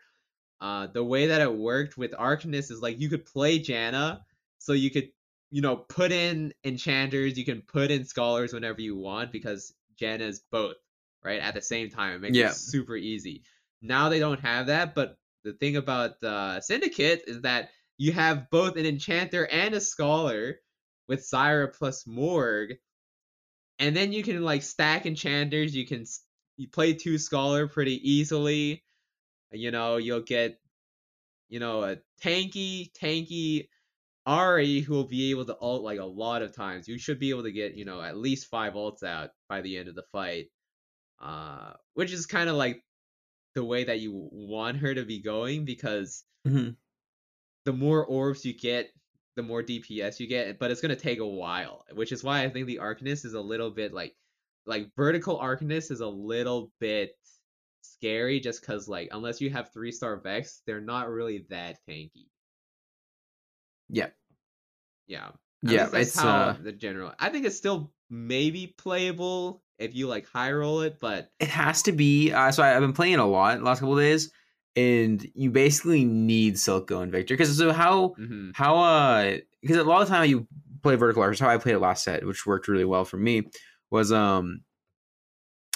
uh, 0.61 0.89
the 0.89 1.05
way 1.05 1.29
that 1.29 1.41
it 1.41 1.55
worked 1.55 1.97
with 1.97 2.11
Arcanist 2.11 2.73
is 2.73 2.83
like 2.83 2.99
you 2.99 3.09
could 3.09 3.25
play 3.25 3.61
Janna, 3.61 4.23
so 4.59 4.73
you 4.73 4.91
could, 4.91 5.09
you 5.53 5.63
know, 5.63 5.77
put 5.77 6.11
in 6.11 6.53
enchanters, 6.65 7.39
you 7.39 7.45
can 7.45 7.63
put 7.63 7.93
in 7.93 8.05
scholars 8.05 8.53
whenever 8.53 8.81
you 8.81 8.97
want 8.97 9.31
because 9.31 9.73
Janna 9.97 10.23
is 10.23 10.41
both, 10.51 10.75
right? 11.23 11.41
At 11.41 11.55
the 11.55 11.63
same 11.63 11.91
time, 11.91 12.17
it 12.17 12.21
makes 12.23 12.37
Yeah. 12.37 12.51
it 12.51 12.55
super 12.55 12.97
easy. 12.97 13.45
Now 13.83 14.09
they 14.09 14.19
don't 14.19 14.41
have 14.41 14.67
that, 14.67 14.97
but 14.97 15.17
the 15.45 15.53
thing 15.53 15.77
about 15.77 16.21
uh, 16.25 16.61
Syndicate 16.61 17.23
is 17.29 17.43
that 17.43 17.71
you 17.99 18.11
have 18.11 18.51
both 18.51 18.77
an 18.77 18.85
enchanter 18.85 19.47
and 19.47 19.75
a 19.75 19.81
scholar 19.81 20.57
with 21.09 21.21
Zyra 21.21 21.73
plus 21.75 22.07
Morg, 22.07 22.77
and 23.79 23.97
then 23.97 24.13
you 24.13 24.23
can 24.23 24.43
like 24.43 24.63
stack 24.63 25.07
enchanters. 25.07 25.75
You 25.75 25.87
can 25.87 26.05
you 26.57 26.69
play 26.69 26.95
two 26.95 27.19
scholar 27.19 27.69
pretty 27.69 27.97
easily. 28.09 28.85
You 29.53 29.71
know, 29.71 29.99
you'll 29.99 30.23
get 30.23 30.61
you 31.49 31.61
know 31.61 31.85
a 31.85 31.99
tanky 32.23 32.93
tanky 32.93 33.69
Ahri 34.29 34.83
who 34.83 34.95
will 34.95 35.09
be 35.09 35.31
able 35.31 35.47
to 35.47 35.59
ult 35.61 35.83
like 35.83 36.01
a 36.01 36.05
lot 36.05 36.43
of 36.43 36.55
times. 36.55 36.89
You 36.89 36.99
should 36.99 37.19
be 37.21 37.31
able 37.31 37.45
to 37.45 37.53
get 37.53 37.75
you 37.75 37.85
know 37.87 38.03
at 38.03 38.17
least 38.19 38.49
five 38.49 38.75
ults 38.75 39.03
out 39.05 39.31
by 39.49 39.63
the 39.63 39.79
end 39.79 39.89
of 39.89 39.95
the 39.97 40.05
fight. 40.13 40.49
uh, 41.21 41.75
which 41.95 42.13
is 42.13 42.27
kind 42.27 42.51
of 42.51 42.57
like 42.57 42.85
the 43.55 43.65
way 43.65 43.85
that 43.85 44.01
you 44.01 44.13
want 44.33 44.77
her 44.79 44.95
to 44.95 45.05
be 45.05 45.21
going 45.23 45.65
because 45.65 46.25
Mhm. 46.47 46.77
the 47.65 47.73
more 47.73 48.05
orbs 48.07 48.45
you 48.45 48.53
get, 48.55 48.93
the 49.39 49.43
more 49.45 49.63
DPS 49.63 50.19
you 50.19 50.27
get, 50.27 50.59
but 50.59 50.71
it's 50.71 50.81
gonna 50.81 50.97
take 50.97 51.21
a 51.21 51.27
while, 51.27 51.85
which 51.93 52.11
is 52.11 52.25
why 52.25 52.43
I 52.43 52.51
think 52.51 52.67
the 52.67 52.81
Arcanist 52.83 53.25
is 53.25 53.35
a 53.35 53.41
little 53.41 53.71
bit 53.71 53.95
like 53.95 54.17
like 54.67 54.91
vertical 54.97 55.39
Arcanist 55.39 55.93
is 55.93 56.01
a 56.01 56.07
little 56.07 56.73
bit 56.81 57.13
scary 57.83 58.41
just 58.41 58.61
because 58.61 58.89
like 58.89 59.09
unless 59.13 59.41
you 59.41 59.49
have 59.51 59.73
three 59.73 59.93
star 59.93 60.17
Vex, 60.17 60.63
they're 60.67 60.81
not 60.81 61.09
really 61.09 61.47
that 61.51 61.79
tanky. 61.89 62.27
Yeah. 63.89 64.09
Yeah. 65.07 65.29
At 65.65 65.73
Yeah, 65.73 65.87
that's 65.87 66.09
it's 66.09 66.19
how 66.19 66.29
uh, 66.29 66.57
the 66.61 66.73
general. 66.73 67.13
I 67.19 67.29
think 67.31 67.47
it's 67.47 67.57
still 67.57 67.93
maybe 68.11 68.75
playable 68.77 69.63
if 69.79 69.95
you 69.95 70.09
like 70.09 70.27
high 70.27 70.53
roll 70.53 70.81
it, 70.81 70.99
but 71.01 71.31
it 71.39 71.49
has 71.49 71.83
to 71.83 71.93
be. 71.93 72.33
Uh, 72.33 72.51
so 72.51 72.65
I, 72.65 72.75
I've 72.75 72.81
been 72.81 72.93
playing 72.93 73.17
a 73.17 73.27
lot 73.27 73.57
the 73.59 73.65
last 73.65 73.79
couple 73.79 73.97
days, 73.97 74.33
and 74.79 75.29
you 75.35 75.51
basically 75.51 76.05
need 76.05 76.55
Silco 76.55 77.03
and 77.03 77.11
Viktor 77.11 77.35
because 77.35 77.57
so 77.57 77.73
how 77.73 78.15
mhm. 78.19 78.53
how 78.55 78.77
uh 78.77 79.37
because 79.61 79.77
a 79.77 79.85
lot 79.85 80.03
of 80.03 80.09
the 80.09 80.15
time 80.15 80.31
you 80.31 80.47
play 80.83 80.95
vertical 80.95 81.23
arc, 81.23 81.37
how 81.39 81.49
I 81.49 81.59
played 81.59 81.75
it 81.75 81.81
last 81.81 82.05
set, 82.05 82.25
which 82.25 82.47
worked 82.47 82.69
really 82.69 82.85
well 82.85 83.05
for 83.05 83.17
me, 83.17 83.43
was 83.91 84.13
um 84.13 84.61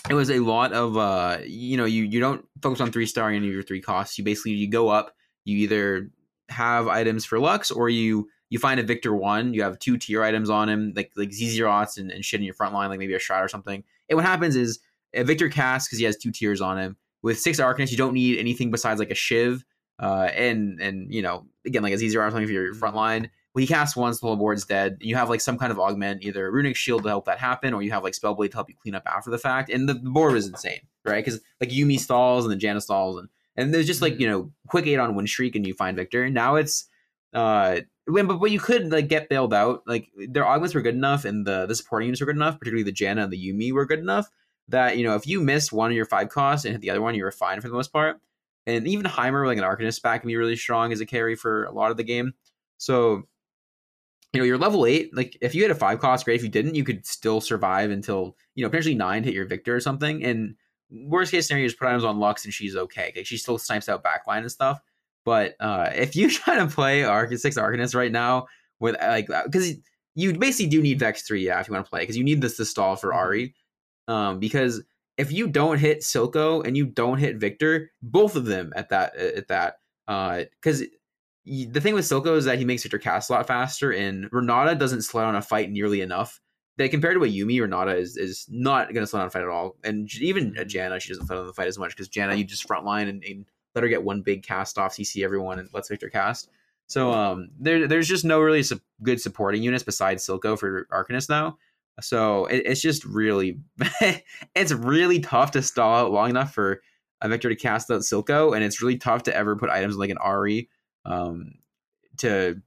it 0.08 0.14
was 0.14 0.30
a 0.30 0.38
lot 0.38 0.72
of 0.72 0.96
uh 0.96 1.38
you 1.44 1.76
know 1.76 1.84
you 1.84 2.04
you 2.04 2.20
don't 2.20 2.44
focus 2.62 2.80
on 2.80 2.92
three 2.92 3.06
star 3.06 3.30
any 3.30 3.48
of 3.48 3.52
your 3.52 3.64
three 3.64 3.80
costs. 3.80 4.16
You 4.18 4.24
basically 4.24 4.52
you 4.52 4.70
go 4.70 4.88
up, 4.88 5.14
you 5.44 5.58
either 5.58 6.10
have 6.48 6.86
items 6.86 7.24
for 7.24 7.40
Lux 7.40 7.72
or 7.72 7.88
you 7.88 8.28
you 8.50 8.58
find 8.60 8.78
a 8.78 8.84
Viktor 8.84 9.14
one, 9.14 9.52
you 9.52 9.62
have 9.62 9.78
two 9.80 9.96
tier 9.96 10.22
items 10.22 10.48
on 10.48 10.68
him, 10.68 10.92
like 10.94 11.10
like 11.16 11.30
Zz'Rots 11.30 11.98
and, 11.98 12.12
and 12.12 12.24
shit 12.24 12.38
in 12.38 12.44
your 12.44 12.54
front 12.54 12.72
line, 12.72 12.88
like 12.88 13.00
maybe 13.00 13.14
a 13.14 13.18
shroud 13.18 13.42
or 13.42 13.48
something. 13.48 13.82
And 14.08 14.16
what 14.16 14.26
happens 14.26 14.54
is 14.54 14.78
a 15.12 15.24
Viktor 15.24 15.48
casts 15.48 15.88
because 15.88 15.98
he 15.98 16.04
has 16.04 16.16
two 16.16 16.30
tiers 16.30 16.60
on 16.60 16.78
him. 16.78 16.96
With 17.22 17.38
six 17.38 17.60
Arcanists, 17.60 17.90
you 17.92 17.96
don't 17.96 18.14
need 18.14 18.38
anything 18.38 18.70
besides 18.70 18.98
like 18.98 19.10
a 19.10 19.14
Shiv, 19.14 19.64
uh, 20.00 20.28
and 20.34 20.80
and 20.80 21.12
you 21.12 21.22
know 21.22 21.46
again 21.64 21.82
like 21.82 21.96
Z 21.96 22.08
zero 22.08 22.26
or 22.26 22.30
something 22.30 22.46
for 22.46 22.52
your 22.52 22.74
front 22.74 22.96
line. 22.96 23.30
When 23.52 23.62
he 23.62 23.66
casts 23.68 23.94
once, 23.94 24.18
the 24.18 24.26
whole 24.26 24.36
board's 24.36 24.64
dead. 24.64 24.96
You 25.00 25.14
have 25.16 25.28
like 25.28 25.40
some 25.42 25.58
kind 25.58 25.70
of 25.70 25.78
augment, 25.78 26.24
either 26.24 26.46
a 26.46 26.50
runic 26.50 26.74
shield 26.74 27.02
to 27.02 27.10
help 27.10 27.26
that 27.26 27.38
happen, 27.38 27.74
or 27.74 27.82
you 27.82 27.90
have 27.92 28.02
like 28.02 28.14
spellblade 28.14 28.50
to 28.50 28.56
help 28.56 28.68
you 28.70 28.74
clean 28.82 28.94
up 28.94 29.02
after 29.06 29.30
the 29.30 29.38
fact. 29.38 29.70
And 29.70 29.88
the, 29.88 29.94
the 29.94 30.10
board 30.10 30.32
was 30.32 30.48
insane, 30.48 30.80
right? 31.04 31.22
Because 31.24 31.38
like 31.60 31.70
Yuumi 31.70 31.98
stalls 32.00 32.44
and 32.46 32.52
then 32.52 32.58
Janna 32.58 32.80
stalls, 32.82 33.18
and 33.18 33.28
and 33.56 33.72
there's 33.74 33.86
just 33.86 34.02
like 34.02 34.14
Mhm. 34.14 34.20
you 34.20 34.28
know 34.28 34.52
quick 34.68 34.86
eight 34.86 34.96
on 34.98 35.14
win 35.14 35.26
streak, 35.26 35.54
and 35.54 35.66
you 35.66 35.74
find 35.74 35.96
Viktor. 35.96 36.28
Now 36.30 36.56
it's 36.56 36.88
uh 37.34 37.80
when 38.06 38.26
but, 38.26 38.38
but 38.40 38.50
you 38.50 38.58
could 38.58 38.90
like 38.90 39.08
get 39.08 39.28
bailed 39.28 39.54
out. 39.54 39.82
Like 39.86 40.08
their 40.28 40.46
augments 40.48 40.74
were 40.74 40.82
good 40.82 40.94
enough, 40.96 41.24
and 41.24 41.46
the 41.46 41.66
the 41.66 41.74
supporting 41.74 42.06
units 42.06 42.20
were 42.20 42.26
good 42.26 42.36
enough, 42.36 42.58
particularly 42.58 42.82
the 42.82 42.92
Janna 42.92 43.24
and 43.24 43.32
the 43.32 43.38
Yuumi 43.38 43.72
were 43.72 43.86
good 43.86 44.00
enough 44.00 44.28
that 44.68 44.96
you 44.96 45.04
know 45.04 45.14
if 45.14 45.26
you 45.26 45.40
missed 45.40 45.72
one 45.72 45.90
of 45.90 45.96
your 45.96 46.06
five 46.06 46.28
costs 46.28 46.64
and 46.64 46.72
hit 46.72 46.80
the 46.80 46.90
other 46.90 47.02
one, 47.02 47.14
you 47.14 47.24
were 47.24 47.32
fine 47.32 47.60
for 47.60 47.68
the 47.68 47.74
most 47.74 47.92
part. 47.92 48.20
And 48.66 48.86
even 48.86 49.06
Heimer, 49.06 49.46
like 49.46 49.58
an 49.58 49.64
Arcanist 49.64 50.02
back, 50.02 50.20
can 50.20 50.28
be 50.28 50.36
really 50.36 50.56
strong 50.56 50.92
as 50.92 51.00
a 51.00 51.06
carry 51.06 51.34
for 51.34 51.64
a 51.64 51.72
lot 51.72 51.90
of 51.90 51.96
the 51.96 52.04
game. 52.04 52.32
So 52.78 53.24
you 54.32 54.40
know, 54.40 54.46
you're 54.46 54.58
level 54.58 54.86
eight. 54.86 55.14
Like 55.14 55.36
if 55.40 55.54
you 55.54 55.62
had 55.62 55.70
a 55.70 55.74
five 55.74 56.00
cost, 56.00 56.24
great. 56.24 56.36
If 56.36 56.42
you 56.42 56.48
didn't, 56.48 56.74
you 56.74 56.84
could 56.84 57.06
still 57.06 57.40
survive 57.40 57.90
until 57.90 58.36
you 58.54 58.64
know 58.64 58.70
potentially 58.70 58.94
nine 58.94 59.24
hit 59.24 59.34
your 59.34 59.46
Viktor 59.46 59.76
or 59.76 59.80
something. 59.80 60.24
And 60.24 60.56
worst 60.90 61.32
case 61.32 61.46
scenario 61.46 61.66
is 61.66 61.74
put 61.74 61.88
items 61.88 62.04
on 62.04 62.18
Lux 62.18 62.44
and 62.44 62.54
she's 62.54 62.76
okay. 62.76 63.12
Like 63.14 63.26
she 63.26 63.36
still 63.36 63.58
snipes 63.58 63.88
out 63.88 64.04
backline 64.04 64.38
and 64.38 64.52
stuff. 64.52 64.80
But 65.24 65.54
uh 65.60 65.90
if 65.94 66.16
you 66.16 66.30
try 66.30 66.56
to 66.56 66.66
play 66.66 67.04
Arc 67.04 67.36
six 67.36 67.58
Arcanist 67.58 67.94
right 67.94 68.12
now 68.12 68.46
with 68.80 68.96
like 69.00 69.28
because 69.44 69.74
you 70.14 70.32
basically 70.34 70.70
do 70.70 70.82
need 70.82 70.98
Vex 70.98 71.22
three, 71.22 71.44
yeah, 71.44 71.60
if 71.60 71.68
you 71.68 71.74
want 71.74 71.84
to 71.84 71.90
play 71.90 72.00
because 72.00 72.16
you 72.16 72.24
need 72.24 72.40
this 72.40 72.56
to 72.56 72.64
stall 72.64 72.96
for 72.96 73.12
Ahri. 73.12 73.52
Um, 74.08 74.38
because 74.38 74.82
if 75.16 75.30
you 75.30 75.46
don't 75.48 75.78
hit 75.78 76.00
Silco 76.00 76.66
and 76.66 76.76
you 76.76 76.86
don't 76.86 77.18
hit 77.18 77.36
Viktor, 77.36 77.90
both 78.02 78.36
of 78.36 78.44
them 78.44 78.72
at 78.74 78.88
that 78.90 79.14
at 79.16 79.48
that 79.48 79.76
uh 80.08 80.44
because 80.60 80.80
y- 81.46 81.66
the 81.70 81.80
thing 81.80 81.94
with 81.94 82.04
Silco 82.04 82.36
is 82.36 82.44
that 82.46 82.58
he 82.58 82.64
makes 82.64 82.82
Viktor 82.82 82.98
cast 82.98 83.30
a 83.30 83.34
lot 83.34 83.46
faster, 83.46 83.92
and 83.92 84.28
Renata 84.32 84.74
doesn't 84.74 85.02
slow 85.02 85.22
down 85.22 85.36
a 85.36 85.42
fight 85.42 85.70
nearly 85.70 86.00
enough. 86.00 86.40
That 86.78 86.90
compared 86.90 87.16
to 87.16 87.24
a 87.24 87.28
Yuumi, 87.28 87.60
Renata 87.60 87.94
is 87.96 88.16
is 88.16 88.46
not 88.48 88.92
going 88.92 89.02
to 89.02 89.06
slow 89.06 89.20
down 89.20 89.28
a 89.28 89.30
fight 89.30 89.42
at 89.42 89.48
all. 89.48 89.76
And 89.84 90.12
even 90.20 90.56
uh, 90.58 90.62
Janna, 90.62 91.00
she 91.00 91.10
doesn't 91.10 91.26
slow 91.26 91.36
down 91.36 91.46
the 91.46 91.52
fight 91.52 91.68
as 91.68 91.78
much 91.78 91.90
because 91.90 92.08
Janna, 92.08 92.36
you 92.36 92.44
just 92.44 92.66
frontline 92.66 93.08
and, 93.08 93.22
and 93.22 93.44
let 93.74 93.84
her 93.84 93.88
get 93.88 94.02
one 94.02 94.22
big 94.22 94.42
cast 94.42 94.78
off, 94.78 94.94
CC 94.94 95.22
everyone, 95.22 95.58
and 95.58 95.68
lets 95.72 95.88
Viktor 95.88 96.08
cast. 96.08 96.48
So 96.88 97.12
um, 97.12 97.50
there 97.58 97.86
there's 97.86 98.08
just 98.08 98.24
no 98.24 98.40
really 98.40 98.62
su- 98.62 98.80
good 99.02 99.20
supporting 99.20 99.62
units 99.62 99.84
besides 99.84 100.26
Silco 100.26 100.58
for 100.58 100.86
Arcanist 100.90 101.28
now. 101.28 101.58
So 102.00 102.46
it, 102.46 102.62
it's 102.66 102.80
just 102.80 103.04
really 103.04 103.60
it's 104.54 104.72
really 104.72 105.20
tough 105.20 105.52
to 105.52 105.62
stall 105.62 106.06
out 106.06 106.12
long 106.12 106.30
enough 106.30 106.54
for 106.54 106.82
a 107.20 107.28
Viktor 107.28 107.48
to 107.48 107.56
cast 107.56 107.90
out 107.90 108.00
Silco, 108.00 108.54
and 108.54 108.64
it's 108.64 108.82
really 108.82 108.98
tough 108.98 109.24
to 109.24 109.36
ever 109.36 109.56
put 109.56 109.70
items 109.70 109.96
like 109.96 110.10
an 110.10 110.18
Ahri 110.18 110.68
um, 111.04 111.52
to 112.18 112.60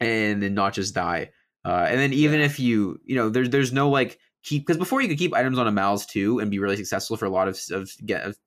and 0.00 0.42
then 0.42 0.54
not 0.54 0.74
just 0.74 0.94
die. 0.94 1.30
Uh, 1.64 1.86
and 1.88 1.98
then 1.98 2.12
even 2.12 2.40
Yeah. 2.40 2.46
if 2.46 2.60
you 2.60 3.00
you 3.04 3.16
know 3.16 3.28
there's 3.30 3.50
there's 3.50 3.72
no 3.72 3.88
like 3.90 4.18
keep 4.42 4.66
because 4.66 4.78
before 4.78 5.00
you 5.00 5.08
could 5.08 5.18
keep 5.18 5.34
items 5.34 5.58
on 5.58 5.66
a 5.66 5.72
Malz 5.72 6.06
too 6.06 6.38
and 6.38 6.50
be 6.50 6.58
really 6.58 6.76
successful 6.76 7.16
for 7.16 7.26
a 7.26 7.30
lot 7.30 7.48
of 7.48 7.58
of 7.70 7.90
get 8.04 8.24
of, 8.24 8.38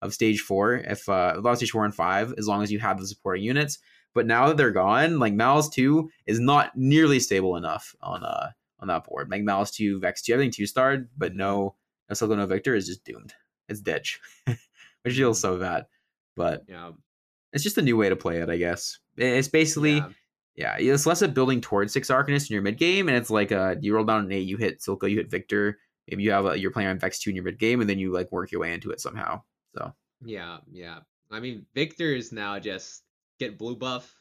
of 0.00 0.14
stage 0.14 0.40
four 0.40 0.74
if 0.76 1.08
uh, 1.08 1.34
a 1.36 1.40
lot 1.40 1.52
of 1.52 1.56
stage 1.58 1.70
four 1.70 1.84
and 1.84 1.94
five 1.94 2.34
as 2.38 2.48
long 2.48 2.62
as 2.62 2.72
you 2.72 2.78
have 2.78 2.98
the 2.98 3.06
supporting 3.06 3.44
units. 3.44 3.78
But 4.14 4.26
now 4.26 4.48
that 4.48 4.56
they're 4.58 4.70
gone, 4.72 5.18
like 5.18 5.34
Malz 5.34 5.72
two 5.72 6.10
is 6.26 6.40
not 6.40 6.76
nearly 6.76 7.20
stable 7.20 7.56
enough 7.56 7.94
on 8.02 8.24
uh 8.24 8.50
on 8.82 8.88
that 8.88 9.04
board. 9.04 9.30
Like 9.30 9.42
Malz 9.42 9.72
two, 9.72 10.00
Vex 10.00 10.20
two, 10.20 10.34
everything 10.34 10.50
two 10.50 10.66
starred, 10.66 11.08
but 11.16 11.34
no 11.34 11.76
no 12.10 12.14
Silco, 12.14 12.36
no 12.36 12.44
Viktor 12.44 12.74
is 12.74 12.86
just 12.86 13.04
doomed. 13.04 13.32
It's 13.68 13.80
ditch, 13.80 14.20
which 14.44 15.16
feels 15.16 15.40
so 15.40 15.58
bad. 15.58 15.86
But 16.36 16.64
yeah, 16.68 16.90
it's 17.52 17.64
just 17.64 17.78
a 17.78 17.82
new 17.82 17.96
way 17.96 18.08
to 18.08 18.16
play 18.16 18.38
it, 18.38 18.50
I 18.50 18.56
guess. 18.56 18.98
It's 19.16 19.48
basically 19.48 19.96
yeah. 19.96 20.08
yeah, 20.56 20.76
it's 20.78 21.06
less 21.06 21.22
of 21.22 21.32
building 21.32 21.60
towards 21.60 21.92
six 21.92 22.08
Arcanists 22.08 22.50
in 22.50 22.54
your 22.54 22.62
mid 22.62 22.76
game, 22.76 23.08
and 23.08 23.16
it's 23.16 23.30
like 23.30 23.52
uh, 23.52 23.76
you 23.80 23.94
roll 23.94 24.04
down 24.04 24.24
an 24.24 24.32
eight, 24.32 24.48
you 24.48 24.56
hit 24.56 24.80
Silco, 24.80 25.08
you 25.08 25.16
hit 25.16 25.30
Viktor. 25.30 25.78
Maybe 26.08 26.24
you 26.24 26.32
have 26.32 26.46
a, 26.46 26.58
you're 26.58 26.72
playing 26.72 26.88
on 26.88 26.98
Vex 26.98 27.20
two 27.20 27.30
in 27.30 27.36
your 27.36 27.44
mid 27.44 27.58
game, 27.58 27.80
and 27.80 27.88
then 27.88 27.98
you 27.98 28.12
like 28.12 28.32
work 28.32 28.50
your 28.50 28.60
way 28.60 28.74
into 28.74 28.90
it 28.90 29.00
somehow. 29.00 29.42
So 29.76 29.92
Yeah, 30.24 30.58
yeah. 30.70 30.98
I 31.30 31.40
mean, 31.40 31.64
Viktor 31.74 32.14
is 32.14 32.32
now 32.32 32.58
just 32.58 33.04
get 33.38 33.58
blue 33.58 33.76
buff, 33.76 34.14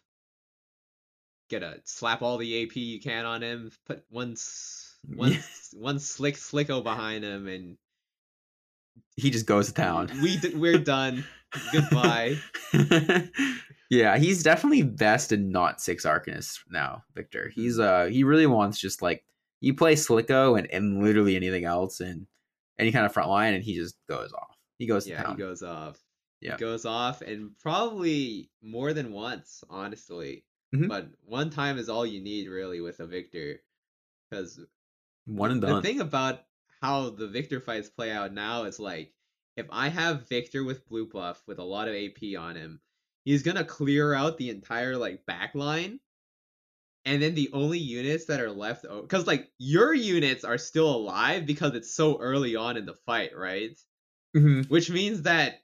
get 1.52 1.62
a 1.64 1.80
slap 1.84 2.22
all 2.24 2.38
the 2.38 2.64
AP 2.64 2.76
you 2.76 2.99
can 2.99 3.26
on 3.26 3.43
him, 3.43 3.72
put 3.86 4.04
one 4.10 4.36
one 5.16 5.38
one 5.74 5.99
slick 5.99 6.36
Silco 6.36 6.82
behind 6.84 7.24
him, 7.24 7.47
and 7.47 7.78
he 9.16 9.30
just 9.30 9.45
goes 9.45 9.68
to 9.68 9.74
town. 9.74 10.10
We 10.22 10.39
we're 10.56 10.80
done. 10.80 11.24
Goodbye. 11.72 12.38
yeah, 13.89 14.18
he's 14.18 14.41
definitely 14.43 14.84
best 14.84 15.32
in 15.32 15.52
not 15.52 15.82
six 15.82 16.06
Arcanists 16.06 16.60
now, 16.70 17.04
Viktor. 17.14 17.52
He's 17.54 17.78
uh 17.80 18.06
he 18.06 18.24
really 18.24 18.47
wants 18.47 18.80
just 18.80 19.02
like 19.02 19.24
you 19.60 19.74
play 19.74 19.95
Silco 19.95 20.58
and, 20.58 20.68
and 20.72 21.04
literally 21.04 21.36
anything 21.36 21.66
else 21.66 21.99
and 21.99 22.26
any 22.80 22.91
kind 22.91 23.06
of 23.06 23.14
front 23.14 23.30
line 23.30 23.54
and 23.54 23.64
he 23.64 23.76
just 23.76 23.95
goes 24.10 24.34
off. 24.34 24.56
He 24.80 24.88
goes 24.88 25.04
to 25.06 25.12
Yeah, 25.12 25.24
town. 25.24 25.36
he 25.36 25.38
goes 25.41 25.62
off. 25.62 25.99
Yeah. 26.39 26.54
He 26.54 26.58
goes 26.58 26.86
off, 26.86 27.22
and 27.22 27.52
probably 27.60 28.49
more 28.64 28.93
than 28.93 29.12
once, 29.12 29.64
honestly. 29.70 30.43
Mhm. 30.74 30.88
But 30.88 31.12
one 31.24 31.50
time 31.50 31.78
is 31.78 31.90
all 31.90 32.06
you 32.06 32.22
need, 32.22 32.48
really, 32.50 32.82
with 32.82 33.00
a 33.00 33.08
Viktor, 33.08 33.64
because 34.30 34.60
One 35.26 35.50
and 35.52 35.62
done. 35.62 35.72
the 35.72 35.82
thing 35.82 36.02
about 36.02 36.48
how 36.82 37.12
the 37.12 37.28
Viktor 37.28 37.60
fights 37.62 37.90
play 37.90 38.12
out 38.12 38.34
now 38.34 38.66
is 38.66 38.80
like 38.80 39.16
if 39.58 39.68
I 39.72 39.90
have 39.90 40.30
Viktor 40.30 40.64
with 40.64 40.88
blue 40.88 41.08
buff 41.08 41.44
with 41.48 41.60
a 41.60 41.64
lot 41.64 41.88
of 41.90 41.96
AP 41.96 42.36
on 42.36 42.56
him, 42.56 42.82
he's 43.26 43.44
gonna 43.44 43.66
clear 43.66 44.14
out 44.14 44.38
the 44.38 44.50
entire 44.52 44.98
like 44.98 45.26
back 45.26 45.56
line. 45.56 46.02
And 47.04 47.22
then 47.22 47.34
the 47.34 47.50
only 47.54 47.80
units 47.80 48.26
that 48.26 48.40
are 48.40 48.52
left 48.52 48.84
because 48.84 49.26
like 49.26 49.52
your 49.58 49.92
units 49.94 50.44
are 50.44 50.58
still 50.60 50.96
alive 50.96 51.46
because 51.48 51.74
it's 51.74 51.94
so 51.96 52.20
early 52.20 52.56
on 52.56 52.78
in 52.78 52.86
the 52.86 52.94
fight, 52.94 53.36
right? 53.36 53.76
Mhm. 54.36 54.70
Which 54.70 54.90
means 54.90 55.24
that 55.24 55.64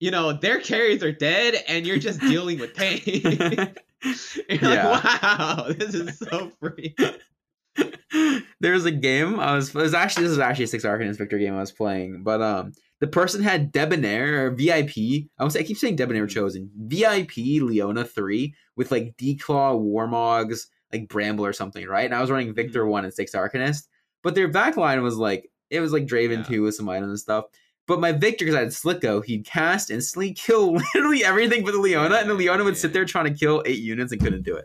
you 0.00 0.10
know 0.12 0.32
their 0.34 0.60
carries 0.60 1.02
are 1.04 1.12
dead 1.12 1.56
and 1.68 1.86
you're 1.86 1.98
just 1.98 2.24
dealing 2.24 2.58
with 2.60 2.74
pain. 2.76 3.74
you're 4.48 4.72
Yeah. 4.74 4.88
like, 4.88 5.22
wow, 5.22 5.66
this 5.78 5.94
is 5.94 6.18
so 6.18 6.50
free. 6.60 6.94
there 8.60 8.72
was 8.72 8.84
a 8.84 8.90
game 8.90 9.40
I 9.40 9.54
was. 9.54 9.72
Was 9.74 9.94
actually 9.94 10.24
this 10.24 10.32
is 10.32 10.38
actually 10.38 10.64
a 10.64 10.68
six 10.68 10.84
Arcanist 10.84 11.18
Viktor 11.18 11.38
game 11.38 11.54
I 11.54 11.60
was 11.60 11.72
playing, 11.72 12.22
but 12.22 12.42
um, 12.42 12.72
the 13.00 13.06
person 13.06 13.42
had 13.42 13.72
Debonair 13.72 14.46
or 14.46 14.50
VIP. 14.50 15.28
I 15.38 15.44
was 15.44 15.56
I 15.56 15.62
keep 15.62 15.78
saying 15.78 15.96
Debonair 15.96 16.26
chosen 16.26 16.70
VIP 16.76 17.36
Leona 17.62 18.04
three 18.04 18.54
with 18.76 18.90
like 18.90 19.16
Declaw, 19.16 19.80
Warmogs, 19.80 20.66
like 20.92 21.08
Bramble 21.08 21.46
or 21.46 21.52
something, 21.52 21.86
right? 21.86 22.04
And 22.04 22.14
I 22.14 22.20
was 22.20 22.30
running 22.30 22.54
Viktor 22.54 22.86
one 22.86 23.04
and 23.04 23.14
six 23.14 23.32
Arcanist, 23.34 23.86
but 24.22 24.34
their 24.34 24.50
backline 24.50 25.02
was 25.02 25.16
like 25.16 25.50
it 25.70 25.80
was 25.80 25.92
like 25.92 26.06
Draven 26.06 26.38
Yeah. 26.38 26.42
two 26.42 26.62
with 26.62 26.74
some 26.74 26.88
items 26.88 27.08
and 27.10 27.18
stuff. 27.18 27.46
But 27.92 28.00
my 28.00 28.12
Viktor, 28.12 28.44
because 28.46 28.54
I 28.56 28.60
had 28.60 28.68
Silco, 28.68 29.24
he'd 29.24 29.44
cast 29.44 29.90
instantly 29.90 30.32
kill 30.32 30.72
literally 30.94 31.24
everything 31.24 31.62
but 31.64 31.72
the 31.72 31.78
Leona, 31.78 32.14
and 32.16 32.30
the 32.30 32.34
Leona 32.34 32.64
would 32.64 32.76
sit 32.76 32.92
there 32.94 33.04
trying 33.04 33.26
to 33.32 33.38
kill 33.38 33.62
eight 33.66 33.80
units 33.80 34.12
and 34.12 34.20
couldn't 34.20 34.42
do 34.44 34.56
it. 34.56 34.64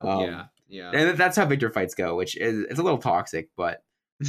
Um, 0.00 0.20
yeah, 0.22 0.44
yeah. 0.68 0.90
and 0.92 1.16
that's 1.18 1.36
how 1.36 1.46
Viktor 1.46 1.70
fights 1.70 1.94
go, 1.94 2.16
which 2.16 2.36
is 2.36 2.66
it's 2.68 2.80
a 2.80 2.82
little 2.82 2.98
toxic, 2.98 3.48
but 3.56 3.82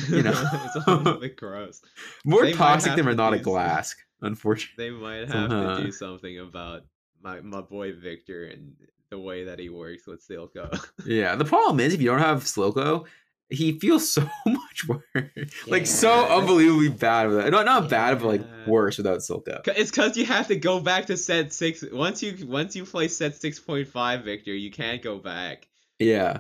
You 0.09 0.21
know. 0.23 0.31
it's 0.75 0.87
a 0.87 0.91
little 0.95 1.19
bit 1.19 1.35
gross. 1.37 1.81
More 2.23 2.43
They 2.43 2.53
toxic 2.53 2.91
than 2.95 3.05
to 3.05 3.09
Renata 3.11 3.37
do 3.37 3.43
Glass, 3.43 3.95
unfortunately. 4.21 4.85
They 4.85 4.95
might 4.95 5.27
have 5.27 5.51
Uh-huh. 5.51 5.77
to 5.77 5.83
do 5.85 5.91
something 5.91 6.39
about 6.39 6.83
my 7.21 7.41
my 7.41 7.61
boy 7.61 7.93
Viktor 7.93 8.45
and 8.45 8.73
the 9.09 9.19
way 9.19 9.45
that 9.45 9.59
he 9.59 9.69
works 9.69 10.05
with 10.07 10.27
Silco. 10.27 10.79
Yeah, 11.05 11.35
the 11.35 11.45
problem 11.45 11.79
is 11.79 11.93
if 11.93 12.01
you 12.01 12.09
don't 12.09 12.19
have 12.19 12.43
Silco, 12.43 13.05
he 13.49 13.79
feels 13.79 14.11
so 14.11 14.27
much 14.45 14.87
worse. 14.87 15.29
like 15.67 15.85
so 15.87 16.25
unbelievably 16.27 16.89
bad 16.89 17.29
with 17.29 17.45
it. 17.45 17.51
Not 17.51 17.65
not 17.65 17.89
bad, 17.89 18.19
but 18.19 18.27
like 18.27 18.41
worse 18.67 18.97
without 18.97 19.19
Silco. 19.19 19.63
C- 19.65 19.71
It's 19.75 19.91
because 19.91 20.17
you 20.17 20.25
have 20.25 20.47
to 20.47 20.55
go 20.55 20.79
back 20.79 21.05
to 21.07 21.17
set 21.17 21.53
six. 21.53 21.83
Once 21.91 22.23
you 22.23 22.45
once 22.47 22.75
you 22.75 22.85
play 22.85 23.07
set 23.07 23.35
six 23.35 23.59
point 23.59 23.87
five, 23.87 24.23
Viktor, 24.23 24.53
you 24.53 24.71
can't 24.71 25.01
go 25.01 25.17
back. 25.17 25.67
Yeah. 25.99 26.39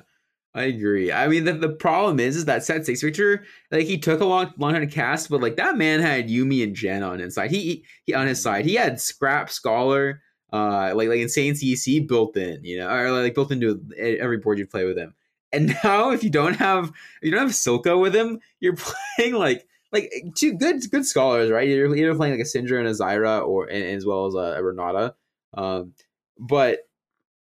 I 0.53 0.63
agree. 0.63 1.11
I 1.11 1.27
mean, 1.27 1.43
the, 1.43 1.51
the 1.51 1.67
problem 1.67 2.17
is, 2.17 2.37
is 2.37 2.45
that 2.45 2.63
set 2.63 2.85
six 2.85 3.01
Viktor, 3.01 3.43
like 3.71 3.85
he 3.85 3.97
took 3.97 4.21
a 4.21 4.25
long, 4.25 4.53
long 4.57 4.71
time 4.71 4.87
to 4.87 4.93
cast, 4.93 5.29
but 5.29 5.41
like 5.41 5.57
that 5.57 5.77
man 5.77 5.99
had 5.99 6.29
Yuumi 6.29 6.63
and 6.63 6.73
Jen 6.73 7.03
on 7.03 7.19
his 7.19 7.35
side. 7.35 7.51
He, 7.51 7.59
he, 7.61 7.85
he 8.05 8.13
on 8.13 8.25
his 8.25 8.41
side, 8.41 8.63
he 8.63 8.75
had 8.75 9.01
Scrap 9.01 9.49
Scholar, 9.49 10.21
uh, 10.53 10.93
like 10.95 11.09
like 11.09 11.19
insane 11.19 11.55
CC 11.55 12.07
built 12.07 12.37
in, 12.37 12.63
you 12.63 12.77
know, 12.77 12.87
or 12.89 13.11
like 13.11 13.35
built 13.35 13.51
into 13.51 13.81
every 13.99 14.37
board 14.37 14.57
you 14.57 14.65
play 14.65 14.85
with 14.85 14.97
him. 14.97 15.13
And 15.55 15.75
now, 15.83 16.11
if 16.11 16.23
you 16.23 16.29
don't 16.29 16.55
have, 16.55 16.91
you 17.21 17.31
don't 17.31 17.41
have 17.41 17.51
Silco 17.51 17.99
with 17.99 18.15
him, 18.15 18.39
you're 18.59 18.75
playing 19.17 19.35
like 19.35 19.67
like 19.91 20.11
two 20.35 20.53
good 20.53 20.81
good 20.91 21.05
scholars, 21.05 21.49
right? 21.49 21.67
You're 21.67 21.95
either 21.95 22.15
playing 22.15 22.33
like 22.33 22.41
a 22.41 22.43
Syndra 22.43 22.79
and 22.79 22.87
a 22.87 22.91
Zyra, 22.91 23.47
or 23.47 23.65
and, 23.67 23.83
as 23.83 24.05
well 24.05 24.25
as 24.25 24.35
a, 24.35 24.59
a 24.59 24.63
Renata. 24.63 25.15
Um, 25.53 25.93
but 26.37 26.79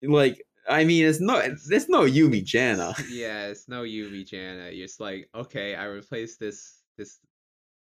like 0.03 0.45
I 0.69 0.85
mean, 0.85 1.07
it's 1.07 1.21
no 1.21 1.37
it's 1.39 1.89
no 1.89 2.03
Yuumi 2.03 2.45
Janna. 2.45 2.95
yeah, 3.11 3.47
it's 3.47 3.69
no 3.69 3.83
Yuumi 3.83 4.29
Janna. 4.29 4.75
Just 4.77 5.01
like, 5.01 5.29
okay, 5.35 5.75
I 5.75 5.85
replaced 5.85 6.41
this 6.41 6.81
this 6.97 7.19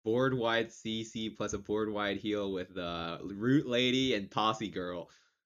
board 0.04 0.34
wide 0.34 0.70
CC 0.70 1.36
plus 1.36 1.54
a 1.54 1.60
board 1.60 1.92
wide 1.92 2.18
heal 2.18 2.52
with 2.52 2.74
the 2.74 3.20
Root 3.24 3.68
Lady 3.68 4.16
and 4.16 4.32
Posse 4.32 4.70
Girl. 4.70 5.10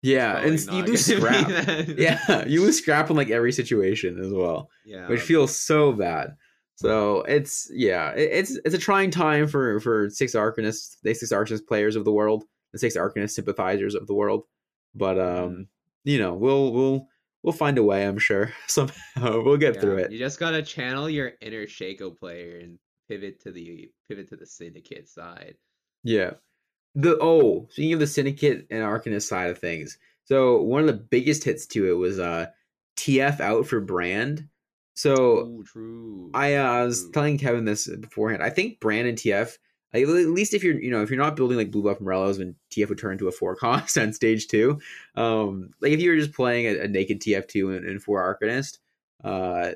Yeah, 0.07 0.39
and 0.39 0.61
you 0.61 0.83
lose 0.85 1.07
scrap. 1.07 1.49
Yeah, 1.99 2.45
you 2.47 2.63
lose 2.63 2.79
scrap 2.79 3.11
in 3.11 3.17
like 3.17 3.31
every 3.31 3.53
situation 3.53 4.21
as 4.21 4.33
well, 4.33 4.71
yeah. 4.85 5.09
which 5.09 5.21
feels 5.21 5.57
so 5.57 5.93
bad. 5.93 6.37
So 6.77 7.23
it's 7.23 7.71
yeah, 7.73 8.11
it- 8.13 8.31
it's 8.33 8.59
it's 8.65 8.75
a 8.75 8.79
trying 8.79 9.11
time 9.11 9.49
for 9.49 9.81
for 9.81 10.09
six 10.11 10.35
Arcanists, 10.35 10.97
the 11.03 11.15
six 11.15 11.33
Arcanist 11.33 11.67
players 11.67 11.97
of 11.97 12.05
the 12.05 12.13
world, 12.13 12.45
the 12.73 12.79
six 12.79 12.97
Arcanist 12.97 13.31
sympathizers 13.31 13.95
of 13.95 14.07
the 14.07 14.15
world. 14.15 14.45
But 14.95 15.19
um, 15.19 15.69
you 16.05 16.19
know, 16.19 16.35
we'll 16.35 16.73
we'll 16.73 17.07
we'll 17.43 17.53
find 17.55 17.79
a 17.79 17.83
way. 17.83 18.07
I'm 18.07 18.19
sure 18.19 18.53
somehow 18.69 19.43
we'll 19.43 19.57
get 19.57 19.75
Yeah, 19.77 19.81
through 19.81 19.97
it. 19.99 20.13
You 20.13 20.19
just 20.19 20.39
gotta 20.39 20.63
channel 20.63 21.09
your 21.11 21.33
inner 21.41 21.67
Shaco 21.67 22.17
player 22.17 22.59
and 22.63 22.79
pivot 23.09 23.41
to 23.43 23.53
the 23.53 23.91
pivot 24.09 24.29
to 24.29 24.37
the 24.37 24.47
syndicate 24.47 25.09
side. 25.09 25.57
Yeah. 26.05 26.33
The 26.97 27.19
oh, 27.21 27.69
speaking 27.71 27.93
of 27.93 28.01
the 28.01 28.07
syndicate 28.07 28.67
and 28.71 28.83
Arcanist 28.83 29.29
side 29.29 29.51
of 29.51 29.59
things, 29.59 29.99
so 30.25 30.63
one 30.63 30.81
of 30.81 30.87
the 30.87 30.95
biggest 30.95 31.45
hits 31.45 31.67
to 31.67 31.87
it 31.87 31.93
was 31.93 32.19
uh 32.19 32.47
TF 32.97 33.39
out 33.41 33.67
for 33.67 33.81
brand. 33.81 34.49
So 34.95 35.15
Ooh, 35.15 35.65
true. 35.65 36.31
I 36.33 36.55
uh, 36.55 36.87
was 36.87 37.11
telling 37.11 37.37
Kevin 37.37 37.67
this 37.67 37.87
beforehand. 37.87 38.43
I 38.43 38.49
think 38.49 38.81
brand 38.81 39.07
and 39.07 39.19
TF, 39.19 39.59
like, 39.93 40.05
at 40.05 40.09
least 40.09 40.55
if 40.55 40.65
you're 40.65 40.81
you 40.81 40.91
know 40.91 41.03
if 41.03 41.11
you're 41.11 41.19
not 41.19 41.37
building 41.37 41.59
like 41.59 41.71
blue 41.71 41.83
buff 41.83 41.99
Morellos 41.99 42.39
when 42.39 42.55
TF 42.71 42.89
would 42.89 42.99
turn 42.99 43.13
into 43.13 43.29
a 43.29 43.33
four 43.33 43.55
cost 43.57 43.99
on 43.99 44.15
stage 44.15 44.49
two, 44.49 44.81
um, 45.17 45.71
like 45.83 45.93
if 45.93 46.01
you 46.01 46.09
were 46.09 46.17
just 46.17 46.33
playing 46.33 46.67
a, 46.67 46.85
a 46.85 46.89
naked 46.89 47.21
TF 47.21 47.47
two 47.47 47.73
and, 47.73 47.87
and 47.87 48.03
four 48.03 48.23
Arcanist, 48.23 48.79
uh, 49.23 49.73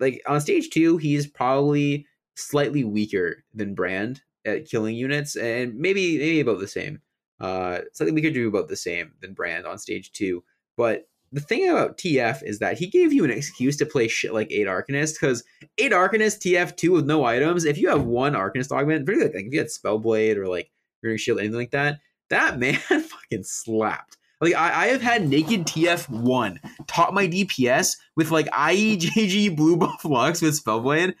like 0.00 0.20
on 0.26 0.40
stage 0.40 0.70
two 0.70 0.96
he's 0.96 1.28
probably 1.28 2.06
slightly 2.34 2.82
weaker 2.82 3.44
than 3.54 3.76
brand 3.76 4.20
at 4.44 4.68
killing 4.68 4.96
units 4.96 5.36
and 5.36 5.76
maybe 5.78 6.18
maybe 6.18 6.40
about 6.40 6.60
the 6.60 6.68
same. 6.68 7.00
Uh, 7.40 7.80
something 7.94 8.14
we 8.14 8.22
could 8.22 8.34
do 8.34 8.48
about 8.48 8.68
the 8.68 8.76
same 8.76 9.12
than 9.22 9.32
brand 9.32 9.66
on 9.66 9.78
stage 9.78 10.12
two, 10.12 10.44
but 10.76 11.06
the 11.32 11.40
thing 11.40 11.68
about 11.68 11.96
TF 11.96 12.42
is 12.42 12.58
that 12.58 12.76
he 12.76 12.88
gave 12.88 13.12
you 13.12 13.24
an 13.24 13.30
excuse 13.30 13.76
to 13.76 13.86
play 13.86 14.08
shit 14.08 14.34
like 14.34 14.50
eight 14.50 14.66
Arcanist 14.66 15.14
because 15.14 15.44
eight 15.78 15.92
Arcanist 15.92 16.40
TF2 16.40 16.92
with 16.92 17.06
no 17.06 17.24
items. 17.24 17.64
If 17.64 17.78
you 17.78 17.88
have 17.88 18.02
one 18.02 18.32
Arcanist 18.34 18.72
augment, 18.72 19.06
particularly 19.06 19.32
like 19.36 19.46
if 19.46 19.52
you 19.52 19.58
had 19.60 19.68
Spellblade 19.68 20.36
or 20.36 20.48
like 20.48 20.70
Rearing 21.02 21.18
Shield, 21.18 21.38
anything 21.38 21.56
like 21.56 21.70
that, 21.70 22.00
that 22.30 22.58
man 22.58 22.74
fucking 22.74 23.44
slapped. 23.44 24.16
Like 24.40 24.54
I, 24.54 24.84
I 24.84 24.86
have 24.88 25.02
had 25.02 25.28
naked 25.28 25.66
TF1 25.66 26.58
top 26.88 27.14
my 27.14 27.28
DPS 27.28 27.96
with 28.16 28.30
like 28.32 28.46
IEJG 28.48 29.54
blue 29.56 29.76
buff 29.76 30.04
Lux 30.04 30.42
with 30.42 30.62
Spellblade, 30.62 31.14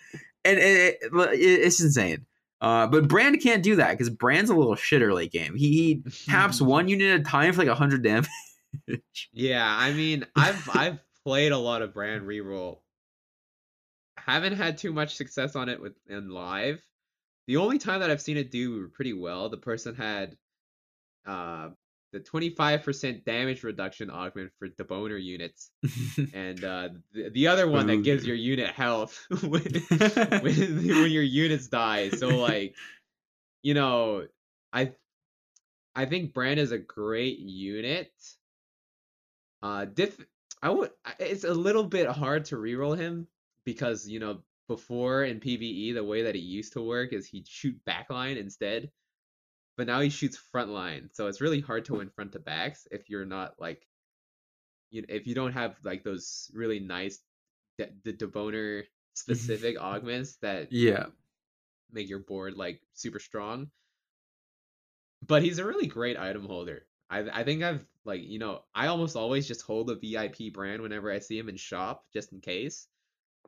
and 0.44 0.58
it, 0.58 0.98
it- 1.02 1.38
it's 1.40 1.80
insane. 1.80 2.26
Uh, 2.60 2.86
but 2.86 3.08
Brand 3.08 3.40
can't 3.40 3.62
do 3.62 3.76
that 3.76 3.92
because 3.92 4.10
Brand's 4.10 4.50
a 4.50 4.54
little 4.54 4.74
shitter 4.74 5.14
late 5.14 5.32
game. 5.32 5.56
He, 5.56 6.02
he 6.04 6.10
taps 6.26 6.60
one 6.60 6.88
unit 6.88 7.14
at 7.14 7.20
a 7.20 7.24
time 7.24 7.52
for 7.52 7.64
like 7.64 7.76
hundred 7.76 8.02
damage. 8.02 8.28
Yeah, 9.32 9.66
I 9.66 9.92
mean, 9.92 10.24
I've 10.36 10.68
I've 10.72 11.00
played 11.24 11.50
a 11.50 11.58
lot 11.58 11.82
of 11.82 11.92
brand 11.92 12.22
reroll. 12.22 12.78
Haven't 14.16 14.52
had 14.52 14.78
too 14.78 14.92
much 14.92 15.16
success 15.16 15.56
on 15.56 15.68
it 15.68 15.80
with 15.80 15.94
in 16.08 16.28
live. 16.30 16.80
The 17.48 17.56
only 17.56 17.78
time 17.78 17.98
that 18.00 18.10
I've 18.10 18.20
seen 18.20 18.36
it 18.36 18.52
do 18.52 18.86
pretty 18.88 19.12
well, 19.12 19.48
the 19.48 19.56
person 19.56 19.96
had 19.96 20.36
uh 21.26 21.70
the 22.12 22.20
25% 22.20 23.24
damage 23.24 23.62
reduction 23.62 24.10
augment 24.10 24.50
for 24.58 24.68
the 24.76 24.84
boner 24.84 25.16
units 25.16 25.70
and 26.34 26.64
uh 26.64 26.88
the, 27.12 27.30
the 27.30 27.46
other 27.46 27.68
one 27.68 27.86
that 27.86 28.02
gives 28.02 28.26
your 28.26 28.36
unit 28.36 28.70
health 28.70 29.26
when, 29.42 29.62
when 30.42 30.42
when 30.42 31.10
your 31.10 31.22
units 31.22 31.68
die. 31.68 32.10
So 32.10 32.28
like 32.28 32.74
you 33.62 33.74
know, 33.74 34.26
I 34.72 34.92
I 35.94 36.06
think 36.06 36.32
Brand 36.32 36.58
is 36.60 36.72
a 36.72 36.78
great 36.78 37.38
unit. 37.38 38.10
Uh 39.62 39.84
diff 39.84 40.18
I 40.62 40.70
would 40.70 40.90
it's 41.18 41.44
a 41.44 41.54
little 41.54 41.84
bit 41.84 42.08
hard 42.08 42.46
to 42.46 42.56
reroll 42.56 42.96
him 42.96 43.26
because 43.64 44.08
you 44.08 44.18
know 44.20 44.40
before 44.68 45.24
in 45.24 45.40
PvE 45.40 45.94
the 45.94 46.04
way 46.04 46.22
that 46.22 46.34
he 46.34 46.40
used 46.40 46.74
to 46.74 46.82
work 46.82 47.12
is 47.12 47.26
he'd 47.26 47.46
shoot 47.46 47.76
backline 47.88 48.36
instead. 48.36 48.90
But 49.80 49.86
now 49.86 50.00
he 50.00 50.10
shoots 50.10 50.36
front 50.36 50.68
line, 50.68 51.08
So 51.14 51.26
it's 51.28 51.40
really 51.40 51.62
hard 51.62 51.86
to 51.86 51.94
win 51.94 52.10
front 52.10 52.32
to 52.32 52.38
backs 52.38 52.86
if 52.90 53.08
you're 53.08 53.24
not 53.24 53.54
like 53.58 53.88
you 54.90 55.06
if 55.08 55.26
you 55.26 55.34
don't 55.34 55.54
have 55.54 55.74
like 55.82 56.04
those 56.04 56.50
really 56.52 56.80
nice 56.80 57.18
de- 57.78 57.88
the 58.04 58.12
deboner 58.12 58.80
mm-hmm. 58.80 58.86
specific 59.14 59.80
augments 59.80 60.36
that 60.42 60.70
yeah. 60.70 61.06
make 61.90 62.10
your 62.10 62.18
board 62.18 62.58
like 62.58 62.82
super 62.92 63.18
strong. 63.18 63.70
But 65.26 65.42
he's 65.42 65.58
a 65.58 65.64
really 65.64 65.86
great 65.86 66.18
item 66.18 66.44
holder. 66.44 66.84
I 67.08 67.20
I 67.32 67.44
think 67.44 67.62
I've 67.62 67.82
like 68.04 68.20
you 68.22 68.38
know 68.38 68.60
I 68.74 68.88
almost 68.88 69.16
always 69.16 69.48
just 69.48 69.62
hold 69.62 69.88
a 69.88 69.94
VIP 69.94 70.52
brand 70.52 70.82
whenever 70.82 71.10
I 71.10 71.20
see 71.20 71.38
him 71.38 71.48
in 71.48 71.56
shop 71.56 72.04
just 72.12 72.34
in 72.34 72.40
case, 72.40 72.86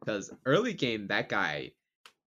because 0.00 0.32
early 0.46 0.72
game 0.72 1.08
that 1.08 1.28
guy 1.28 1.72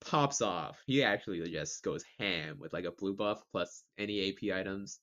pops 0.01 0.41
off. 0.41 0.77
He 0.85 1.03
actually 1.03 1.49
just 1.51 1.83
goes 1.83 2.03
ham 2.19 2.57
with 2.59 2.73
like 2.73 2.85
a 2.85 2.91
blue 2.91 3.13
buff 3.13 3.43
plus 3.51 3.83
any 3.97 4.29
AP 4.29 4.55
items. 4.55 4.99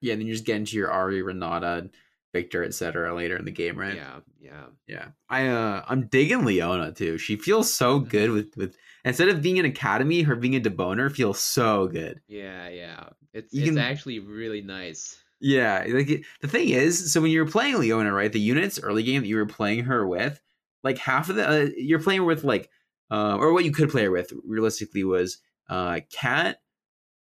Yeah, 0.00 0.12
and 0.12 0.20
then 0.20 0.26
you 0.28 0.34
just 0.34 0.44
get 0.46 0.56
into 0.56 0.76
your 0.76 0.88
Ahri, 0.90 1.24
Renata, 1.24 1.90
Viktor, 2.32 2.62
etc. 2.62 3.14
later 3.16 3.36
in 3.36 3.44
the 3.44 3.50
game, 3.50 3.76
right? 3.78 3.94
Yeah, 3.96 4.20
yeah. 4.40 4.66
Yeah. 4.86 5.06
I 5.28 5.48
uh 5.48 5.82
I'm 5.88 6.06
digging 6.08 6.44
Leona 6.44 6.92
too. 6.92 7.18
She 7.18 7.36
feels 7.36 7.72
so 7.72 7.98
Mm-hmm. 8.00 8.08
good 8.10 8.30
with 8.30 8.56
with 8.56 8.76
instead 9.04 9.28
of 9.28 9.42
being 9.42 9.58
an 9.58 9.64
academy, 9.64 10.22
her 10.22 10.36
being 10.36 10.54
a 10.56 10.60
deboner 10.60 11.10
feels 11.10 11.40
so 11.40 11.86
good. 11.88 12.20
Yeah, 12.28 12.68
yeah. 12.68 13.08
It's 13.32 13.52
You 13.52 13.62
it's 13.62 13.70
can- 13.70 13.78
actually 13.78 14.18
really 14.20 14.60
nice. 14.60 15.16
Yeah, 15.40 15.84
like 15.88 16.10
it- 16.10 16.22
the 16.40 16.48
thing 16.48 16.68
is, 16.68 17.12
so 17.12 17.20
when 17.20 17.30
you 17.30 17.42
were 17.44 17.50
playing 17.50 17.78
Leona, 17.78 18.12
right, 18.12 18.32
the 18.32 18.40
units 18.40 18.78
early 18.80 19.02
game 19.04 19.22
that 19.22 19.28
you 19.28 19.36
were 19.36 19.46
playing 19.46 19.84
her 19.84 20.06
with, 20.06 20.40
like 20.84 20.98
half 20.98 21.28
of 21.30 21.36
the 21.36 21.48
uh, 21.48 21.68
you're 21.76 22.02
playing 22.02 22.24
with 22.24 22.44
like, 22.44 22.68
uh, 23.10 23.36
or 23.36 23.52
what 23.52 23.64
you 23.64 23.72
could 23.72 23.90
play 23.90 24.04
her 24.04 24.10
with 24.10 24.32
realistically 24.44 25.04
was 25.04 25.38
uh, 25.68 26.00
Kat, 26.12 26.60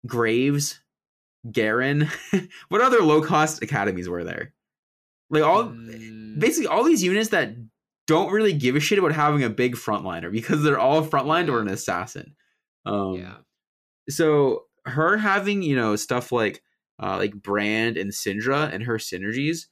Graves, 0.06 0.80
Garen. 1.50 2.08
what 2.68 2.80
other 2.80 3.02
low 3.02 3.22
cost 3.22 3.62
academies 3.62 4.08
were 4.08 4.24
there? 4.24 4.52
Like 5.30 5.42
all 5.42 5.64
Mm, 5.64 6.38
basically 6.38 6.68
all 6.68 6.84
these 6.84 7.02
units 7.02 7.30
that 7.30 7.54
don't 8.06 8.32
really 8.32 8.52
give 8.52 8.76
a 8.76 8.80
shit 8.80 8.98
about 8.98 9.12
having 9.12 9.42
a 9.42 9.50
big 9.50 9.74
frontliner 9.74 10.30
because 10.30 10.62
they're 10.62 10.78
all 10.78 11.04
frontlined 11.04 11.48
or 11.50 11.60
an 11.60 11.68
assassin. 11.68 12.36
Um, 12.84 13.14
yeah. 13.14 13.36
so 14.08 14.66
her 14.84 15.16
having 15.16 15.62
you 15.62 15.74
know 15.74 15.96
stuff 15.96 16.30
like 16.30 16.62
uh 17.02 17.16
like 17.16 17.34
brand 17.34 17.96
and 17.96 18.12
syndra 18.12 18.72
and 18.72 18.84
her 18.84 18.98
synergies 18.98 19.66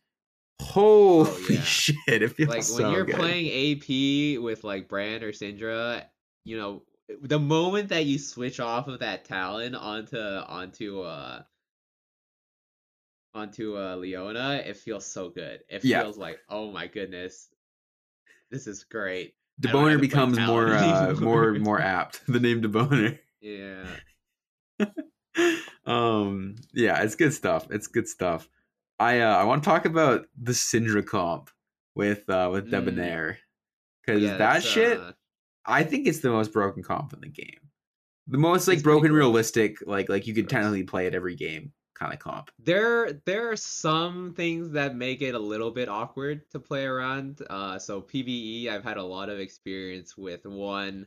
holy 0.60 1.30
Oh, 1.30 1.46
yeah. 1.50 1.60
shit 1.62 2.22
it 2.22 2.32
feels 2.32 2.48
like 2.48 2.62
so 2.62 2.82
when 2.82 2.92
you're 2.92 3.04
good. 3.04 3.16
playing 3.16 3.48
AP 4.38 4.42
with 4.42 4.64
like 4.64 4.88
Brand 4.88 5.22
or 5.24 5.32
Syndra, 5.32 6.04
you 6.44 6.56
know, 6.56 6.82
the 7.22 7.38
moment 7.38 7.88
that 7.90 8.06
you 8.06 8.18
switch 8.18 8.60
off 8.60 8.88
of 8.88 9.00
that 9.00 9.24
Talon 9.24 9.74
onto 9.74 10.18
onto 10.18 11.02
uh 11.02 11.42
onto 13.34 13.76
uh 13.76 13.96
Leona, 13.96 14.62
it 14.64 14.76
feels 14.76 15.04
so 15.06 15.28
good. 15.28 15.60
It 15.68 15.84
Yeah. 15.84 16.02
feels 16.02 16.16
like, 16.18 16.38
oh 16.48 16.70
my 16.70 16.86
goodness, 16.86 17.48
this 18.50 18.66
is 18.66 18.84
great. 18.84 19.34
Deboner 19.60 20.00
becomes 20.00 20.38
more 20.38 20.68
uh, 20.74 21.14
more 21.20 21.54
more 21.54 21.80
apt. 21.80 22.22
The 22.28 22.40
name 22.40 22.62
Deboner. 22.62 23.18
Yeah. 23.40 23.84
um 25.86 26.54
yeah 26.72 27.02
it's 27.02 27.14
good 27.16 27.32
stuff 27.34 27.66
it's 27.70 27.86
good 27.88 28.08
stuff 28.08 28.48
i 28.98 29.20
uh 29.20 29.36
i 29.36 29.44
want 29.44 29.62
to 29.62 29.68
talk 29.68 29.84
about 29.84 30.26
the 30.40 30.52
syndra 30.52 31.04
comp 31.04 31.50
with 31.94 32.28
uh 32.28 32.48
with 32.52 32.64
Mm. 32.64 32.70
debonair 32.70 33.38
because 34.04 34.22
Yeah, 34.22 34.36
that 34.36 34.62
shit 34.64 35.08
uh, 35.08 35.12
i 35.66 35.82
think 35.84 36.06
it's 36.06 36.20
the 36.20 36.30
most 36.30 36.52
broken 36.52 36.82
comp 36.82 37.12
in 37.14 37.20
the 37.20 37.28
game. 37.28 37.60
The 38.28 38.38
most 38.38 38.68
like 38.68 38.76
It's 38.76 38.82
broken 38.82 39.12
realistic 39.12 39.78
like 39.86 40.08
like 40.08 40.26
you 40.26 40.34
could 40.34 40.48
technically 40.48 40.84
play 40.84 41.06
it 41.06 41.14
every 41.14 41.36
game 41.36 41.72
kind 41.94 42.12
of 42.14 42.20
comp. 42.20 42.50
There 42.58 43.12
there 43.26 43.50
are 43.50 43.56
some 43.56 44.34
things 44.34 44.70
that 44.70 44.94
make 44.96 45.22
it 45.22 45.34
a 45.34 45.38
little 45.38 45.70
bit 45.70 45.88
awkward 45.88 46.48
to 46.50 46.60
play 46.60 46.84
around 46.84 47.42
uh 47.50 47.78
so 47.78 48.00
pve 48.00 48.68
i've 48.68 48.84
had 48.84 48.96
a 48.96 49.02
lot 49.02 49.28
of 49.28 49.38
experience 49.40 50.16
with 50.16 50.46
one 50.46 51.06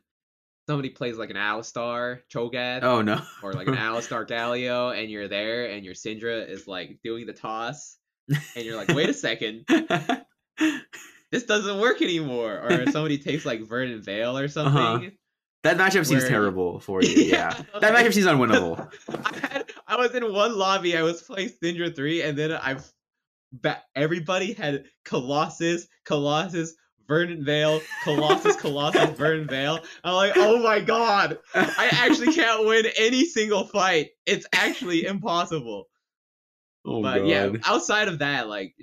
somebody 0.68 0.90
plays 0.90 1.18
like 1.18 1.30
an 1.30 1.38
alistar 1.38 2.20
cho'gath 2.32 2.84
oh 2.84 3.02
no. 3.02 3.22
or 3.42 3.54
like 3.54 3.68
an 3.68 3.76
alistar 3.78 4.28
galio 4.28 4.98
and 4.98 5.10
you're 5.10 5.28
there 5.28 5.70
and 5.72 5.86
your 5.86 5.94
syndra 5.94 6.48
is 6.48 6.68
like 6.68 7.00
doing 7.04 7.26
the 7.26 7.34
toss 7.34 7.98
and 8.30 8.66
you're 8.66 8.76
like 8.78 8.90
wait 8.90 9.10
a 9.10 9.14
second. 9.14 9.66
This 11.32 11.44
doesn't 11.44 11.80
work 11.80 12.02
anymore. 12.02 12.54
Or 12.54 12.92
somebody 12.92 13.18
takes 13.18 13.46
like 13.46 13.62
verdant 13.62 14.04
veil 14.04 14.38
or 14.38 14.46
uh-huh. 14.46 14.48
something. 14.48 15.12
That 15.64 15.78
matchup 15.78 16.06
seems 16.06 16.22
Where- 16.22 16.30
terrible 16.30 16.80
for 16.80 17.02
you 17.02 17.10
yeah, 17.24 17.54
Yeah, 17.74 17.80
that 17.80 17.94
matchup 17.94 18.14
seems 18.14 18.28
unwinnable. 18.28 18.90
I 19.10 19.48
had 19.48 19.72
I 19.88 19.96
was 19.98 20.14
in 20.14 20.32
one 20.32 20.58
lobby. 20.58 20.96
I 20.96 21.02
was 21.02 21.22
playing 21.22 21.50
Syndra 21.62 21.94
three, 21.94 22.22
and 22.22 22.38
then 22.38 22.52
I've 22.54 22.90
ba- 23.52 23.84
everybody 23.96 24.54
had 24.54 24.86
Colossus, 25.04 25.88
Colossus, 26.06 26.76
Verdant 27.08 27.44
Veil, 27.44 27.82
Colossus, 28.04 28.56
Colossus, 28.56 29.18
Verdant 29.18 29.50
Veil. 29.50 29.80
I'm 30.04 30.14
like, 30.14 30.34
oh 30.36 30.62
my 30.62 30.80
god, 30.80 31.40
I 31.54 31.90
actually 31.92 32.34
can't 32.34 32.66
win 32.66 32.86
any 32.98 33.26
single 33.26 33.66
fight. 33.66 34.10
It's 34.26 34.46
actually 34.54 35.06
impossible. 35.06 35.88
oh 36.86 37.02
but 37.02 37.20
god 37.20 37.28
yeah, 37.28 37.52
outside 37.66 38.08
of 38.08 38.20
that, 38.20 38.48
like 38.48 38.76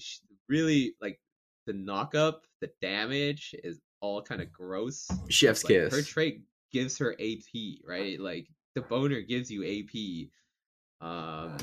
really, 0.49 0.95
like 1.01 1.21
the 1.67 1.73
knock 1.73 2.15
up, 2.15 2.43
the 2.61 2.71
damage 2.81 3.55
is 3.63 3.81
all 4.01 4.23
kind 4.23 4.41
of 4.41 4.53
gross. 4.53 5.09
chef's 5.29 5.65
Like, 5.65 5.75
kiss 5.75 5.95
Her 5.95 6.03
trait 6.03 6.43
gives 6.73 6.99
her 6.99 7.15
AP, 7.21 7.79
right? 7.87 8.19
Like 8.21 8.49
the 8.75 8.83
boner 8.83 9.21
gives 9.21 9.51
you 9.51 9.65
AP. 9.65 11.07
Um 11.07 11.57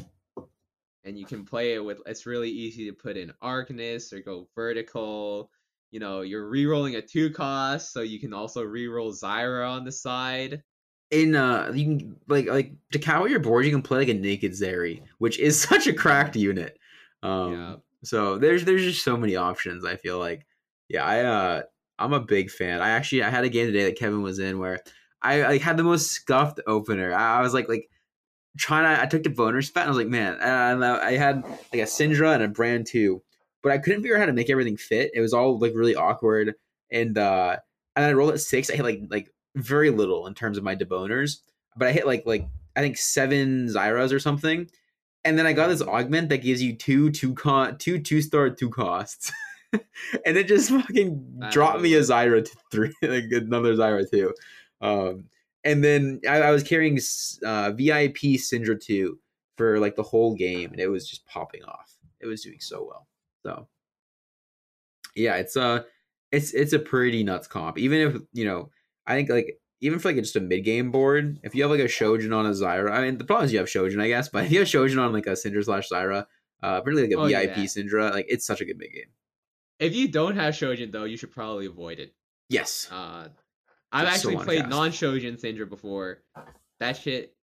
and 1.04 1.18
you 1.18 1.26
can 1.26 1.46
play 1.46 1.74
it 1.74 1.84
with 1.84 2.00
it's 2.06 2.26
really 2.26 2.50
easy 2.50 2.86
to 2.88 2.94
put 2.94 3.18
in 3.18 3.34
Arcanist 3.44 4.14
or 4.14 4.20
go 4.20 4.48
vertical. 4.56 5.52
You 5.92 6.00
know, 6.00 6.22
you're 6.22 6.48
re-rolling 6.50 6.96
a 6.96 7.02
two 7.02 7.30
cost, 7.32 7.92
so 7.94 8.02
you 8.02 8.20
can 8.20 8.34
also 8.34 8.64
re-roll 8.64 9.12
Zyra 9.12 9.70
on 9.70 9.84
the 9.86 9.92
side. 9.92 10.64
in 11.12 11.36
uh 11.36 11.72
you 11.76 11.84
can 11.86 12.16
like 12.30 12.48
like 12.48 12.72
to 12.94 13.00
cower 13.00 13.28
your 13.28 13.40
board 13.42 13.66
you 13.66 13.72
can 13.72 13.82
play 13.82 14.00
like 14.00 14.08
a 14.08 14.14
naked 14.14 14.54
Zeri, 14.54 15.02
which 15.20 15.38
is 15.40 15.62
such 15.70 15.88
a 15.88 15.94
cracked 15.94 16.36
unit. 16.36 16.78
Um 17.24 17.52
Yeah. 17.54 17.76
so 18.04 18.38
there's 18.38 18.64
there's 18.66 18.84
just 18.84 19.04
so 19.04 19.18
many 19.18 19.36
options, 19.36 19.84
I 19.86 19.96
feel 19.98 20.18
like. 20.20 20.46
Yeah, 20.90 21.06
I 21.06 21.20
uh 21.26 21.62
I'm 22.00 22.14
a 22.14 22.20
big 22.22 22.50
fan. 22.50 22.82
I 22.82 22.90
actually 22.92 23.24
I 23.24 23.30
had 23.30 23.44
a 23.44 23.50
game 23.50 23.68
today 23.68 23.84
that 23.86 23.98
Kevin 24.00 24.22
was 24.24 24.40
in 24.40 24.58
where 24.60 24.80
I 25.22 25.42
like 25.44 25.62
had 25.62 25.78
the 25.78 25.84
most 25.84 26.12
scuffed 26.12 26.60
opener. 26.68 27.14
I, 27.14 27.40
I 27.40 27.42
was 27.42 27.54
like 27.54 27.68
like 27.70 27.90
trying 28.58 28.84
to 28.96 29.02
I 29.02 29.06
took 29.06 29.24
the 29.24 29.30
boner 29.30 29.62
spot 29.62 29.84
and 29.84 29.90
I 29.90 29.92
was 29.92 29.98
like, 29.98 30.08
man, 30.08 30.34
and 30.42 30.84
I, 30.86 31.08
I 31.10 31.12
had 31.14 31.44
like 31.44 31.82
a 31.82 31.86
Syndra 31.86 32.34
and 32.34 32.44
a 32.44 32.48
brand 32.48 32.88
two, 32.88 33.22
but 33.64 33.72
I 33.72 33.78
couldn't 33.78 34.02
figure 34.02 34.16
out 34.16 34.22
how 34.22 34.26
to 34.26 34.34
make 34.34 34.50
everything 34.50 34.78
fit. 34.78 35.12
It 35.14 35.22
was 35.22 35.34
all 35.34 35.58
like 35.60 35.74
really 35.76 35.96
awkward. 35.96 36.56
And 36.92 37.18
uh 37.18 37.58
and 37.96 38.06
I 38.06 38.14
rolled 38.14 38.34
at 38.34 38.40
six, 38.40 38.70
I 38.70 38.76
hit 38.76 38.84
like 38.84 39.02
like 39.10 39.32
very 39.56 39.90
little 39.90 40.28
in 40.28 40.34
terms 40.34 40.58
of 40.58 40.64
my 40.64 40.76
deboners, 40.76 41.38
but 41.76 41.88
I 41.88 41.92
hit 41.92 42.06
like 42.06 42.24
like 42.26 42.48
I 42.76 42.82
think 42.82 42.98
seven 42.98 43.68
Zyras 43.68 44.14
or 44.14 44.20
something. 44.20 44.70
And 45.24 45.38
then 45.38 45.46
I 45.46 45.54
got 45.54 45.68
this 45.68 45.84
augment 45.84 46.30
that 46.30 46.40
gives 46.40 46.62
you 46.62 46.76
two 46.76 47.12
two 47.12 47.34
con 47.34 47.78
two 47.78 48.00
two 48.00 48.22
star 48.22 48.50
two 48.50 48.70
costs. 48.70 49.32
and 49.74 50.38
it 50.38 50.48
just 50.48 50.70
fucking 50.70 51.36
That 51.40 51.52
dropped 51.52 51.82
me 51.82 51.94
a 51.94 52.02
Zyra 52.02 52.44
to 52.44 52.58
three, 52.72 52.94
like 53.02 53.26
another 53.32 53.76
Zyra 53.76 54.10
too. 54.10 54.34
Um, 54.82 55.26
and 55.64 55.84
then 55.84 56.22
I, 56.28 56.42
I 56.42 56.52
was 56.52 56.64
carrying 56.64 56.98
uh, 57.46 57.72
VIP 57.72 58.40
Syndra 58.40 58.80
2 58.82 59.20
for 59.58 59.80
like 59.80 59.96
the 59.96 60.04
whole 60.04 60.36
game, 60.36 60.72
and 60.72 60.80
it 60.80 60.88
was 60.88 61.08
just 61.08 61.26
popping 61.28 61.64
off. 61.64 61.96
It 62.20 62.26
was 62.26 62.42
doing 62.42 62.60
so 62.60 62.84
well. 62.88 63.08
So 63.46 63.68
yeah, 65.16 65.36
it's 65.36 65.56
a 65.56 65.86
it's 66.32 66.54
it's 66.54 66.74
a 66.74 66.80
pretty 66.80 67.24
nuts 67.24 67.48
comp. 67.48 67.78
Even 67.78 68.00
if 68.00 68.22
you 68.34 68.46
know, 68.46 68.70
I 69.06 69.16
think 69.16 69.30
like 69.30 69.58
even 69.82 70.00
for 70.00 70.10
like 70.10 70.18
just 70.18 70.36
a 70.36 70.40
mid 70.40 70.64
game 70.64 70.92
board, 70.92 71.40
if 71.44 71.56
you 71.56 71.64
have 71.64 71.72
like 71.72 71.80
a 71.80 71.86
Shojin 71.86 72.36
on 72.36 72.46
a 72.46 72.52
Zyra, 72.52 72.92
I 72.92 73.02
mean 73.02 73.18
the 73.18 73.24
problem 73.26 73.46
is 73.46 73.54
you 73.54 73.60
have 73.60 73.68
Shojin, 73.68 74.02
I 74.02 74.08
guess, 74.08 74.30
but 74.34 74.46
if 74.46 74.52
you 74.52 74.60
have 74.60 74.68
Shojin 74.68 75.02
on 75.02 75.12
like 75.14 75.28
a 75.28 75.32
Syndra 75.32 75.64
slash 75.64 75.90
Zyra, 75.90 76.26
uh, 76.64 76.82
particularly 76.82 77.16
like 77.16 77.18
a 77.18 77.22
Oh, 77.22 77.28
VIP 77.42 77.58
yeah. 77.58 77.64
Syndra, 77.64 78.12
like 78.12 78.26
it's 78.30 78.46
such 78.46 78.62
a 78.62 78.66
good 78.66 78.78
mid 78.78 78.92
game. 78.94 79.10
If 79.80 79.96
you 79.96 80.08
don't 80.08 80.36
have 80.36 80.54
Shojin 80.54 80.92
though, 80.92 81.06
you 81.06 81.18
should 81.18 81.32
probably 81.32 81.66
avoid 81.66 82.00
it. 82.00 82.14
Yes. 82.50 82.88
Uh 82.92 83.30
I've 83.92 84.08
so 84.08 84.14
actually 84.14 84.38
played 84.46 84.70
non-Shojin 84.70 85.42
Syndra 85.42 85.68
before. 85.68 86.20
That 86.80 86.96
shit 86.96 87.36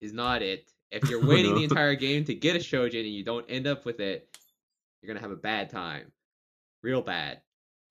is 0.00 0.12
not 0.12 0.40
it. 0.42 0.70
If 0.92 1.10
you're 1.10 1.20
Oh, 1.24 1.26
waiting 1.26 1.52
no. 1.52 1.58
the 1.58 1.64
entire 1.64 1.96
game 1.96 2.24
to 2.26 2.34
get 2.34 2.54
a 2.54 2.60
Shojin 2.60 3.00
and 3.00 3.12
you 3.12 3.24
don't 3.24 3.44
end 3.48 3.66
up 3.66 3.84
with 3.84 3.98
it, 3.98 4.28
you're 5.02 5.08
gonna 5.08 5.20
have 5.20 5.30
a 5.30 5.36
bad 5.36 5.70
time. 5.70 6.12
Real 6.82 7.02
bad. 7.02 7.40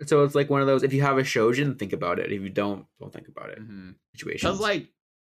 So 0.06 0.24
it's 0.24 0.36
like 0.36 0.50
one 0.50 0.62
of 0.62 0.68
those. 0.68 0.84
If 0.84 0.94
you 0.94 1.02
have 1.04 1.18
a 1.18 1.24
Shojin, 1.24 1.80
think 1.80 1.94
about 1.94 2.20
it. 2.20 2.32
If 2.32 2.42
you 2.42 2.50
don't, 2.50 2.86
don't 3.00 3.14
think 3.14 3.28
about 3.30 3.50
it. 3.52 3.60
Mm-hmm. 3.62 3.92
Situations. 4.14 4.42
Because 4.42 4.60
like, 4.60 4.88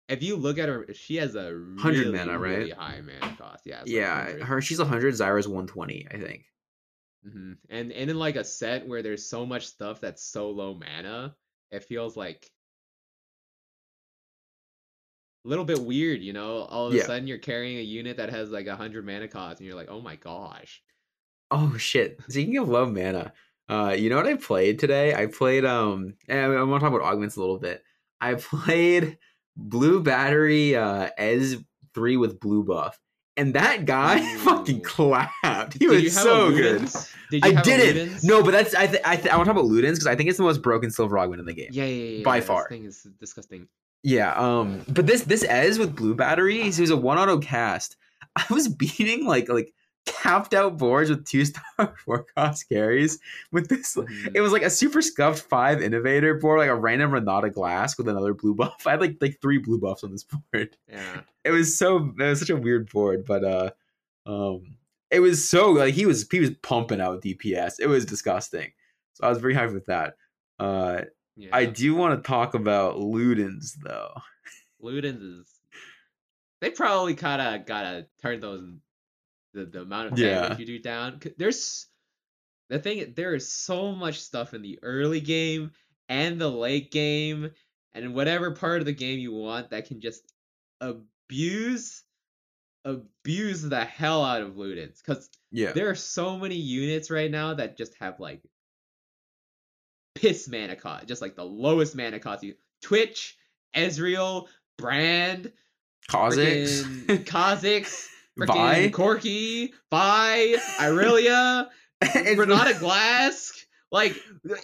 if 0.08 0.22
you 0.22 0.36
look 0.36 0.58
at 0.58 0.68
her, 0.68 0.86
she 0.94 1.16
has 1.16 1.34
a 1.34 1.52
100 1.52 1.98
really, 2.06 2.16
mana, 2.18 2.38
right? 2.38 2.58
really 2.58 2.70
high 2.70 3.00
mana 3.02 3.36
cost. 3.36 3.66
Yeah. 3.66 3.80
like 3.80 3.88
yeah, 3.88 4.18
100. 4.24 4.42
her 4.44 4.60
she's 4.62 4.80
hundred. 4.80 5.14
Zyra's 5.14 5.48
one 5.48 5.66
twenty, 5.66 6.06
I 6.10 6.18
think. 6.18 6.44
hmm 7.22 7.52
And 7.68 7.92
and 7.92 8.10
in 8.10 8.18
like 8.18 8.36
a 8.36 8.44
set 8.44 8.86
where 8.88 9.02
there's 9.02 9.28
so 9.28 9.44
much 9.44 9.66
stuff 9.66 10.00
that's 10.00 10.22
so 10.24 10.50
low 10.50 10.74
mana, 10.74 11.34
it 11.70 11.84
feels 11.84 12.16
like 12.16 12.50
a 15.44 15.48
little 15.48 15.64
bit 15.64 15.80
weird, 15.80 16.22
you 16.22 16.32
know. 16.32 16.62
All 16.62 16.86
of 16.88 16.94
a 16.94 16.96
Yeah. 16.96 17.04
sudden, 17.04 17.26
you're 17.28 17.38
carrying 17.38 17.78
a 17.78 17.82
unit 17.82 18.16
that 18.16 18.30
has 18.30 18.50
like 18.50 18.66
a 18.66 18.76
hundred 18.76 19.04
mana 19.06 19.28
cost, 19.28 19.60
and 19.60 19.66
you're 19.66 19.76
like, 19.76 19.90
oh 19.90 20.00
my 20.00 20.16
gosh. 20.16 20.82
Oh 21.50 21.76
shit! 21.76 22.18
Speaking 22.28 22.58
of 22.58 22.68
low 22.68 22.86
mana, 22.86 23.32
uh, 23.68 23.94
you 23.96 24.10
know 24.10 24.16
what 24.16 24.26
I 24.26 24.34
played 24.34 24.78
today? 24.78 25.14
I 25.14 25.26
played 25.26 25.64
um, 25.64 26.14
and 26.28 26.52
I 26.52 26.62
want 26.62 26.80
to 26.80 26.88
talk 26.88 26.96
about 26.96 27.06
augments 27.06 27.36
a 27.36 27.40
little 27.40 27.58
bit. 27.58 27.82
I 28.20 28.34
played 28.38 29.18
Blue 29.56 30.02
Battery 30.02 30.76
uh 30.76 31.10
Ez 31.16 31.56
three 31.94 32.16
with 32.16 32.40
blue 32.40 32.64
buff, 32.64 32.98
and 33.36 33.54
that 33.54 33.84
guy 33.84 34.36
fucking 34.38 34.82
clapped. 34.82 35.74
He 35.74 35.86
Did 35.86 36.04
was 36.04 36.14
so 36.14 36.50
good. 36.50 36.88
Did 37.30 37.44
you 37.44 37.58
I 37.58 37.62
didn't. 37.62 38.10
Ludens? 38.10 38.24
No, 38.24 38.42
but 38.42 38.50
that's 38.52 38.74
I 38.74 38.86
th- 38.86 39.02
I, 39.04 39.16
th- 39.16 39.28
I 39.28 39.36
want 39.36 39.46
to 39.48 39.54
talk 39.54 39.60
about 39.60 39.70
Ludens 39.70 39.94
because 39.94 40.06
I 40.06 40.14
think 40.14 40.28
it's 40.28 40.38
the 40.38 40.44
most 40.44 40.62
broken 40.62 40.90
silver 40.90 41.18
augment 41.18 41.40
in 41.40 41.46
the 41.46 41.54
game. 41.54 41.68
Yeah, 41.72 41.84
yeah, 41.84 42.18
yeah. 42.18 42.24
by 42.24 42.40
this 42.40 42.48
far. 42.48 42.68
thing 42.68 42.84
is 42.84 43.06
disgusting. 43.18 43.68
Yeah, 44.02 44.32
um, 44.34 44.82
but 44.88 45.06
this 45.06 45.22
this 45.22 45.42
Ez 45.44 45.78
with 45.78 45.96
blue 45.96 46.14
batteries, 46.14 46.76
he 46.76 46.82
was 46.82 46.90
a 46.90 46.96
one 46.96 47.18
auto 47.18 47.38
cast. 47.38 47.96
I 48.36 48.44
was 48.50 48.68
beating 48.68 49.26
like 49.26 49.48
like 49.48 49.72
capped 50.06 50.54
out 50.54 50.78
boards 50.78 51.10
with 51.10 51.26
two 51.26 51.44
star 51.44 51.94
four 52.04 52.26
cost 52.36 52.68
carries 52.68 53.18
with 53.52 53.68
this. 53.68 53.96
Mhm. 53.96 54.32
It 54.34 54.40
was 54.40 54.52
like 54.52 54.62
a 54.62 54.70
super 54.70 55.02
scuffed 55.02 55.42
five 55.42 55.82
innovator 55.82 56.34
board, 56.34 56.60
like 56.60 56.70
a 56.70 56.74
random 56.74 57.10
Renata 57.12 57.50
glass 57.50 57.98
with 57.98 58.08
another 58.08 58.32
blue 58.32 58.54
buff. 58.54 58.82
I 58.86 58.92
had 58.92 59.00
like 59.00 59.16
like 59.20 59.38
three 59.42 59.58
blue 59.58 59.78
buffs 59.78 60.04
on 60.04 60.12
this 60.12 60.24
board. 60.24 60.76
Yeah. 60.88 61.20
It 61.44 61.50
was 61.50 61.76
so 61.76 62.12
it 62.18 62.22
was 62.22 62.38
such 62.40 62.50
a 62.50 62.56
weird 62.56 62.90
board, 62.90 63.24
but 63.26 63.44
uh, 63.44 63.70
um, 64.26 64.76
it 65.10 65.20
was 65.20 65.48
so 65.48 65.70
like 65.70 65.94
he 65.94 66.06
was 66.06 66.26
he 66.30 66.40
was 66.40 66.50
pumping 66.62 67.00
out 67.00 67.22
DPS. 67.22 67.74
It 67.80 67.86
was 67.88 68.04
disgusting. 68.04 68.72
So 69.14 69.26
I 69.26 69.28
was 69.28 69.38
very 69.38 69.54
happy 69.54 69.74
with 69.74 69.86
that. 69.86 70.14
Uh, 70.58 71.02
yeah. 71.36 71.50
I 71.52 71.66
do 71.66 71.94
want 71.94 72.22
to 72.22 72.26
talk 72.26 72.54
about 72.54 72.96
Ludens 72.96 73.74
though. 73.82 74.12
Ludens 74.82 75.40
is 75.40 75.52
they 76.60 76.70
probably 76.70 77.14
kind 77.14 77.40
of 77.42 77.66
gotta 77.66 78.06
turn 78.22 78.40
those 78.40 78.62
the, 79.56 79.64
the 79.66 79.80
amount 79.82 80.12
of 80.12 80.18
Yeah. 80.18 80.42
damage 80.42 80.58
you 80.60 80.66
do 80.66 80.78
down. 80.78 81.20
There's 81.36 81.86
the 82.68 82.78
thing. 82.78 83.12
There 83.16 83.34
is 83.34 83.50
so 83.50 83.92
much 83.92 84.20
stuff 84.20 84.54
in 84.54 84.62
the 84.62 84.78
early 84.82 85.20
game 85.20 85.72
and 86.08 86.40
the 86.40 86.50
late 86.50 86.90
game 86.90 87.50
and 87.94 88.14
whatever 88.14 88.50
part 88.52 88.80
of 88.80 88.86
the 88.86 88.92
game 88.92 89.18
you 89.18 89.32
want 89.32 89.70
that 89.70 89.86
can 89.86 90.00
just 90.00 90.22
abuse 90.80 92.02
abuse 92.84 93.62
the 93.62 93.84
hell 93.84 94.24
out 94.24 94.42
of 94.42 94.54
Ludens 94.54 95.02
because 95.04 95.28
Yeah. 95.50 95.72
there 95.72 95.88
are 95.90 95.96
so 95.96 96.38
many 96.38 96.54
units 96.54 97.10
right 97.10 97.30
now 97.30 97.54
that 97.54 97.76
just 97.76 97.94
have 97.98 98.20
like 98.20 98.42
piss 100.14 100.48
mana 100.48 100.76
cost, 100.76 101.06
just 101.08 101.20
like 101.22 101.34
the 101.34 101.44
lowest 101.44 101.96
mana 101.96 102.20
cost. 102.20 102.44
You 102.44 102.54
Twitch, 102.82 103.36
Ezreal, 103.74 104.46
Brand, 104.78 105.52
Kha'Zix, 106.08 106.84
Kha'Zix, 107.24 108.06
Vi, 108.38 108.90
Corki, 108.90 109.70
Vi, 109.90 110.56
Irelia, 110.80 111.68
Renata 112.36 112.74
Glass. 112.78 113.52
Like 113.92 114.16
Even 114.44 114.58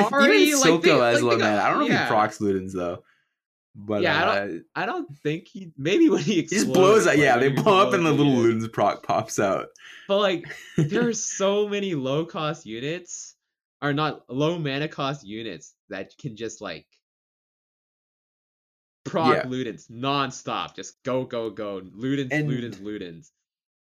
Already, 0.00 0.54
like, 0.54 0.64
Silco 0.64 0.82
think- 0.82 0.98
like, 1.00 1.22
low 1.22 1.30
think 1.30 1.42
of- 1.42 1.48
mana. 1.48 1.62
I 1.62 1.70
don't 1.70 1.80
know 1.80 1.94
if 1.94 2.00
he 2.00 2.06
procs 2.06 2.38
Ludens 2.38 2.72
though. 2.72 3.02
But 3.76 4.02
Yeah, 4.02 4.22
I 4.30 4.38
uh, 4.38 4.48
I 4.76 4.86
don't 4.86 5.08
think 5.18 5.48
he. 5.48 5.72
Maybe 5.76 6.08
when 6.08 6.20
he 6.22 6.34
he 6.34 6.42
just 6.42 6.72
blows 6.72 7.06
out. 7.06 7.10
like, 7.14 7.18
Yeah, 7.18 7.38
they 7.38 7.48
blow 7.48 7.84
up 7.84 7.92
and 7.94 8.06
the 8.06 8.12
little. 8.12 8.32
Ludens 8.32 8.70
proc 8.72 9.02
pops 9.02 9.40
out. 9.40 9.66
But 10.06 10.18
like, 10.18 10.44
there 10.76 11.08
are 11.08 11.12
so 11.14 11.66
many 11.68 11.94
low 11.96 12.24
cost 12.24 12.66
units, 12.66 13.34
or 13.82 13.92
not 13.92 14.22
low 14.28 14.58
mana 14.60 14.86
cost 14.86 15.26
units 15.26 15.74
that 15.88 16.16
can 16.18 16.36
just 16.36 16.60
like 16.60 16.86
proc 19.04 19.34
Yeah. 19.34 19.42
Ludens 19.44 19.90
nonstop. 19.90 20.74
Just 20.74 21.02
go, 21.02 21.24
go, 21.24 21.50
go. 21.50 21.80
Ludens, 21.80 22.28
And- 22.30 22.48
Ludens, 22.50 22.76
Ludens. 22.80 23.30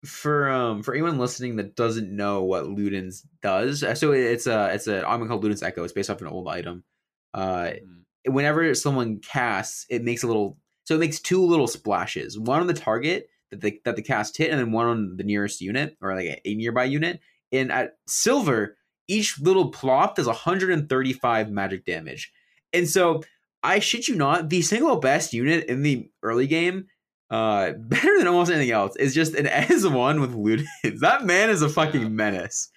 for 0.04 0.48
um 0.50 0.82
for 0.82 0.94
anyone 0.94 1.18
listening 1.18 1.56
that 1.56 1.76
doesn't 1.76 2.10
know 2.14 2.42
what 2.42 2.64
Ludens 2.64 3.24
does, 3.40 3.82
uh, 3.84 3.94
so 3.94 4.12
it's 4.12 4.46
a 4.48 4.74
it's 4.74 4.86
an 4.88 5.04
item 5.04 5.28
called 5.28 5.44
Ludens 5.44 5.62
Echo. 5.62 5.84
It's 5.84 5.92
based 5.92 6.10
off 6.10 6.20
an 6.20 6.26
old 6.26 6.48
item. 6.48 6.82
Uh, 7.34 7.70
Mhm. 8.26 8.32
whenever 8.32 8.74
someone 8.74 9.20
casts, 9.20 9.86
it 9.88 10.02
makes 10.02 10.22
a 10.22 10.26
little. 10.26 10.58
So 10.84 10.96
it 10.96 10.98
makes 10.98 11.20
two 11.20 11.40
little 11.44 11.68
splashes. 11.68 12.36
One 12.38 12.60
on 12.60 12.66
the 12.66 12.74
target 12.74 13.28
that 13.52 13.60
the 13.60 13.80
that 13.84 13.94
the 13.96 14.02
cast 14.02 14.36
hit, 14.36 14.50
and 14.50 14.58
then 14.58 14.72
one 14.72 14.86
on 14.86 15.16
the 15.16 15.22
nearest 15.24 15.60
unit 15.60 15.96
or 16.02 16.14
like 16.16 16.26
a, 16.26 16.48
a 16.48 16.54
nearby 16.56 16.84
unit. 16.84 17.20
And 17.52 17.70
at 17.70 17.98
silver, 18.08 18.76
each 19.06 19.38
little 19.40 19.70
plop 19.70 20.16
does 20.16 20.26
135 20.26 21.50
magic 21.50 21.84
damage. 21.84 22.32
And 22.72 22.88
so 22.88 23.22
I 23.62 23.78
shit 23.78 24.08
you 24.08 24.14
not, 24.16 24.48
the 24.48 24.62
single 24.62 24.96
best 24.96 25.32
unit 25.32 25.64
in 25.66 25.82
the 25.82 26.08
early 26.22 26.46
game, 26.46 26.86
uh, 27.30 27.72
better 27.78 28.18
than 28.18 28.26
almost 28.26 28.50
anything 28.50 28.70
else, 28.72 28.96
is 28.96 29.14
just 29.14 29.34
an 29.34 29.46
S 29.48 29.86
one 29.86 30.20
with 30.20 30.34
Ludens. 30.34 31.00
That 31.00 31.24
man 31.24 31.48
is 31.50 31.62
a 31.62 31.68
fucking 31.68 32.02
Yeah. 32.02 32.08
menace. 32.08 32.70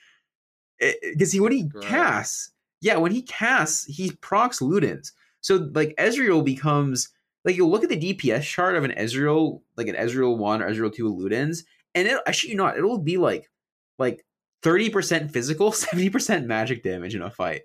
Because 0.79 1.31
he 1.31 1.39
when 1.39 1.51
he 1.53 1.63
Gross. 1.63 1.85
casts, 1.85 2.51
yeah, 2.81 2.97
when 2.97 3.11
he 3.11 3.21
casts, 3.21 3.85
he 3.85 4.11
procs 4.21 4.59
Ludens. 4.59 5.11
So 5.41 5.69
like 5.73 5.95
Ezreal 5.97 6.43
becomes 6.43 7.09
like 7.45 7.55
you'll 7.55 7.69
look 7.69 7.83
at 7.83 7.89
the 7.89 8.13
DPS 8.13 8.41
chart 8.43 8.75
of 8.75 8.83
an 8.83 8.91
Ezreal, 8.91 9.61
like 9.77 9.87
an 9.87 9.95
Ezreal 9.95 10.37
one 10.37 10.61
or 10.61 10.69
Ezreal 10.69 10.93
two 10.93 11.05
Ludens, 11.13 11.59
and 11.93 12.07
it 12.07 12.19
I 12.27 12.31
shit 12.31 12.49
you 12.49 12.57
not, 12.57 12.77
it'll 12.77 12.97
be 12.97 13.17
like 13.17 13.49
like 13.97 14.25
30% 14.63 15.31
physical, 15.31 15.71
70% 15.71 16.45
magic 16.45 16.83
damage 16.83 17.15
in 17.15 17.21
a 17.21 17.29
fight. 17.31 17.61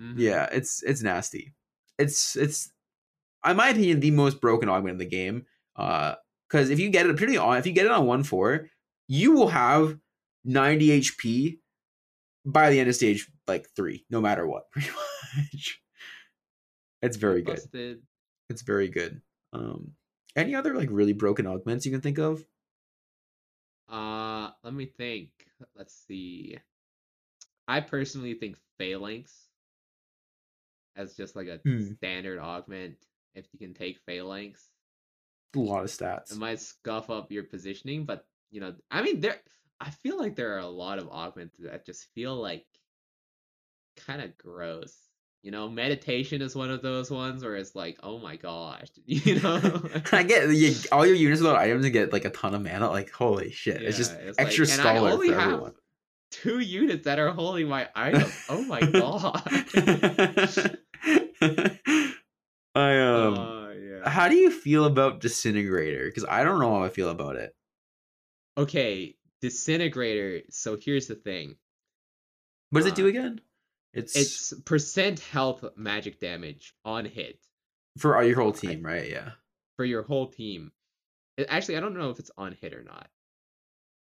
Mhm. 0.00 0.14
Yeah, 0.16 0.48
it's 0.52 0.82
it's 0.84 1.02
nasty. 1.02 1.52
It's 1.98 2.36
it's 2.36 2.72
in 3.46 3.56
my 3.56 3.70
opinion 3.70 4.00
the 4.00 4.10
most 4.10 4.40
broken 4.40 4.68
augment 4.68 4.94
in 4.94 4.98
the 4.98 5.06
game. 5.06 5.46
Uh 5.76 6.16
because 6.48 6.70
if 6.70 6.78
you 6.78 6.90
get 6.90 7.06
it 7.06 7.12
particularly 7.12 7.38
on 7.38 7.58
if 7.58 7.66
you 7.66 7.72
get 7.72 7.86
it 7.86 7.92
on 7.92 8.06
one 8.06 8.22
four, 8.22 8.68
you 9.08 9.32
will 9.32 9.48
have 9.48 9.98
90 10.44 11.00
HP 11.00 11.58
by 12.44 12.70
the 12.70 12.80
end 12.80 12.88
of 12.88 12.94
stage 12.94 13.30
like 13.46 13.68
three, 13.76 14.04
no 14.10 14.20
matter 14.20 14.46
what, 14.46 14.70
pretty 14.72 14.90
much. 14.90 15.80
It's 17.02 17.16
very 17.16 17.42
good. 17.42 17.56
Busted. 17.56 18.02
It's 18.48 18.62
very 18.62 18.88
good. 18.88 19.22
Um 19.52 19.94
any 20.34 20.54
other 20.54 20.74
like 20.74 20.88
really 20.90 21.14
broken 21.14 21.46
augments 21.46 21.86
you 21.86 21.92
can 21.92 22.00
think 22.00 22.18
of? 22.18 22.44
Uh, 23.88 24.50
let 24.62 24.74
me 24.74 24.86
think. 24.86 25.30
Let's 25.74 25.94
see. 25.94 26.58
I 27.68 27.80
personally 27.80 28.34
think 28.34 28.56
Phalanx 28.78 29.45
as 30.96 31.14
just 31.14 31.36
like 31.36 31.48
a 31.48 31.58
Hmm. 31.64 31.92
standard 31.94 32.38
augment. 32.38 32.96
If 33.34 33.46
you 33.52 33.58
can 33.58 33.74
take 33.74 33.98
Phalanx, 34.06 34.70
A 35.54 35.58
lot 35.58 35.84
of 35.84 35.90
stats. 35.90 36.32
it 36.32 36.38
might 36.38 36.60
scuff 36.60 37.10
up 37.10 37.30
your 37.30 37.42
positioning, 37.44 38.04
but 38.06 38.26
you 38.50 38.60
know, 38.60 38.74
I 38.90 39.02
mean, 39.02 39.20
there. 39.20 39.40
I 39.80 39.90
feel 39.90 40.18
like 40.18 40.36
there 40.36 40.54
are 40.54 40.60
a 40.60 40.66
lot 40.66 40.98
of 40.98 41.08
augments 41.10 41.58
that 41.58 41.84
just 41.84 42.06
feel 42.14 42.34
like 42.34 42.64
kind 44.06 44.22
of 44.22 44.36
gross. 44.38 44.96
You 45.42 45.50
know, 45.52 45.68
meditation 45.68 46.40
is 46.42 46.56
one 46.56 46.70
of 46.70 46.80
those 46.82 47.10
ones 47.10 47.44
where 47.44 47.56
it's 47.56 47.74
like, 47.76 47.98
oh 48.02 48.18
my 48.18 48.36
gosh, 48.36 48.88
you 49.06 49.38
know. 49.40 49.60
I 50.12 50.22
get 50.22 50.48
you, 50.50 50.74
all 50.90 51.04
your 51.06 51.14
units 51.14 51.42
without 51.42 51.56
items 51.56 51.84
and 51.84 51.92
get 51.92 52.12
like 52.12 52.24
a 52.24 52.30
ton 52.30 52.54
of 52.54 52.62
mana. 52.62 52.88
Like 52.88 53.10
holy 53.10 53.50
shit! 53.50 53.82
it's 53.82 53.98
just 53.98 54.12
it's 54.12 54.38
extra 54.38 54.64
like- 54.64 54.74
scholar 54.74 55.10
only 55.10 55.28
for 55.28 55.34
have 55.34 55.52
everyone. 55.52 55.74
two 56.30 56.58
units 56.60 57.04
that 57.04 57.18
are 57.18 57.30
holding 57.32 57.68
my 57.68 57.88
item. 57.94 58.30
Oh 58.48 58.62
my 58.64 58.80
god. 58.80 59.42
I 62.74 62.98
um. 62.98 63.34
Oh, 63.38 63.72
yeah. 63.78 64.08
how 64.08 64.28
do 64.28 64.36
you 64.36 64.50
feel 64.50 64.84
about 64.84 65.20
disintegrator? 65.20 66.06
Because 66.06 66.24
I 66.28 66.44
don't 66.44 66.58
know 66.60 66.70
how 66.74 66.82
I 66.84 66.88
feel 66.88 67.08
about 67.10 67.36
it. 67.36 67.54
Okay, 68.58 69.16
disintegrator. 69.42 70.42
So 70.50 70.76
here's 70.76 71.06
the 71.06 71.14
thing. 71.14 71.56
What 72.70 72.80
does 72.80 72.88
it 72.88 72.94
do 72.94 73.06
Uh, 73.06 73.10
again? 73.10 73.40
It's, 73.92 74.14
It's 74.16 74.52
percent 74.64 75.20
health 75.20 75.64
magic 75.76 76.20
damage 76.20 76.74
on 76.84 77.04
hit 77.06 77.38
for 77.98 78.22
your 78.22 78.36
whole 78.36 78.52
I- 78.54 78.58
team, 78.58 78.82
right? 78.84 79.08
Yeah. 79.08 79.30
for 79.76 79.84
your 79.84 80.02
whole 80.02 80.26
team. 80.26 80.70
Actually, 81.48 81.76
I 81.76 81.80
don't 81.80 81.96
know 81.96 82.10
if 82.10 82.18
it's 82.18 82.30
on 82.38 82.56
hit 82.60 82.74
or 82.74 82.82
not. 82.82 83.08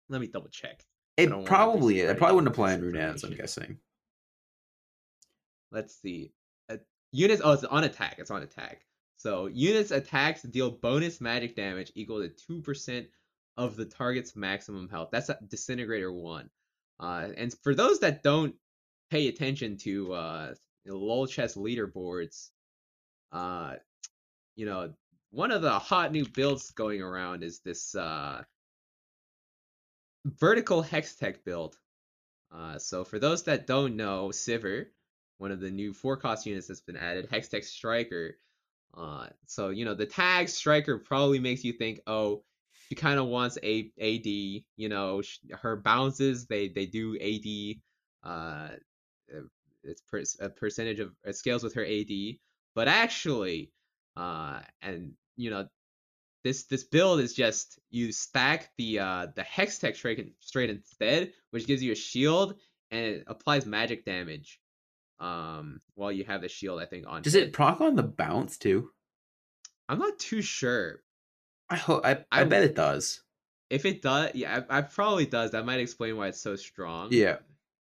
Let 0.09 0.20
me 0.20 0.26
double 0.28 0.49
check. 0.49 0.85
It 1.16 1.30
probably 1.45 2.01
it 2.01 2.16
probably 2.18 2.35
wouldn't 2.37 2.53
apply 2.53 2.74
on 2.74 2.80
this 2.80 2.93
Runettes, 2.93 3.24
I'm 3.24 3.35
guessing. 3.37 3.78
Let's 5.70 5.95
see. 6.01 6.32
Units. 7.15 7.41
Oh, 7.45 7.53
it's 7.53 7.62
on 7.62 7.85
attack. 7.85 8.17
It's 8.19 8.33
on 8.33 8.43
attack. 8.43 8.83
So 9.17 9.47
units 9.47 9.93
attacks 9.93 10.43
deal 10.43 10.71
bonus 10.71 11.21
magic 11.21 11.55
damage 11.55 11.93
equal 11.95 12.21
to 12.21 12.29
two 12.29 12.61
percent 12.61 13.07
of 13.57 13.77
the 13.77 13.85
target's 13.85 14.35
maximum 14.35 14.89
health. 14.89 15.11
That's 15.12 15.29
a 15.29 15.39
disintegrator 15.49 16.12
one. 16.12 16.51
Uh, 16.99 17.29
and 17.37 17.55
for 17.62 17.73
those 17.73 18.01
that 18.01 18.25
don't 18.25 18.57
pay 19.11 19.29
attention 19.29 19.77
to 19.79 20.12
uh, 20.12 20.55
lol 20.87 21.29
chess 21.29 21.55
leaderboards, 21.55 22.51
uh, 23.31 23.75
you 24.57 24.67
know, 24.67 24.93
one 25.31 25.53
of 25.53 25.62
the 25.62 25.79
hot 25.79 26.11
new 26.11 26.27
builds 26.27 26.73
going 26.73 27.01
around 27.01 27.45
is 27.45 27.61
this 27.61 27.95
uh, 27.95 28.43
vertical 30.27 30.83
hextech 30.83 31.45
build. 31.45 31.77
Uh, 32.53 32.79
so 32.79 33.05
for 33.05 33.21
those 33.21 33.45
that 33.45 33.69
don't 33.69 33.95
know, 33.97 34.31
Sivir, 34.33 34.87
one 35.45 35.53
of 35.53 35.61
the 35.61 35.70
new 35.70 35.92
four 35.92 36.16
cost 36.16 36.47
units 36.47 36.68
that's 36.68 36.80
been 36.80 36.97
added, 36.97 37.28
Hextech 37.28 37.64
Striker. 37.64 38.38
Uh, 38.97 39.26
so 39.45 39.68
you 39.68 39.84
know 39.84 39.92
the 39.95 40.07
tag 40.07 40.49
Striker 40.49 40.97
probably 40.97 41.38
makes 41.38 41.62
you 41.64 41.74
think, 41.74 42.01
oh, 42.07 42.42
she 42.88 42.95
kind 42.95 43.20
of 43.20 43.26
wants 43.26 43.59
a 43.62 43.90
AD. 44.01 44.24
You 44.24 44.88
know, 44.88 45.20
sh- 45.20 45.40
her 45.61 45.76
bounces 45.76 46.47
they 46.47 46.68
they 46.68 46.86
do 46.86 47.18
AD. 47.20 47.76
Uh, 48.26 48.68
uh, 49.36 49.42
it's 49.82 50.01
per- 50.11 50.22
a 50.40 50.49
percentage 50.49 50.99
of 50.99 51.12
it 51.24 51.36
scales 51.36 51.62
with 51.62 51.74
her 51.74 51.84
AD, 51.84 52.38
but 52.74 52.88
actually, 52.88 53.70
uh, 54.16 54.61
and 54.80 55.12
you 55.36 55.51
know. 55.51 55.68
This, 56.42 56.64
this 56.64 56.84
build 56.84 57.20
is 57.20 57.32
just 57.32 57.78
you 57.90 58.12
stack 58.12 58.68
the 58.76 58.99
uh, 58.99 59.28
the 59.34 59.40
hextech 59.40 59.97
straight, 59.97 60.34
straight 60.40 60.68
instead, 60.68 61.32
which 61.53 61.66
gives 61.66 61.82
you 61.82 61.92
a 61.92 61.95
shield 61.95 62.57
and 62.90 63.01
it 63.01 63.24
applies 63.26 63.64
magic 63.64 64.05
damage 64.05 64.61
um 65.21 65.81
while 65.95 66.11
you 66.12 66.25
have 66.25 66.41
the 66.43 66.49
shield 66.49 66.81
i 66.81 66.87
think 66.87 67.07
on 67.07 67.23
Does 67.23 67.35
hit. 67.35 67.45
it 67.45 67.53
proc 67.53 67.81
on 67.81 67.95
the 67.97 68.03
bounce 68.03 68.59
too? 68.59 68.91
i'm 69.89 69.99
not 69.99 70.19
too 70.19 70.43
sure 70.43 71.01
I 71.71 71.77
hope 71.77 72.05
I, 72.05 72.12
I, 72.33 72.41
I- 72.43 72.45
bet 72.45 72.65
it 72.65 72.75
does. 72.75 73.23
if 73.71 73.85
it 73.87 74.03
does 74.03 74.31
yeah 74.35 74.62
I, 74.69 74.79
I 74.79 74.83
probably 74.83 75.27
does 75.27 75.53
that 75.53 75.65
might 75.65 75.81
explain 75.81 76.17
why 76.17 76.29
it's 76.29 76.41
so 76.41 76.57
strong 76.57 77.09
Yeah. 77.11 77.37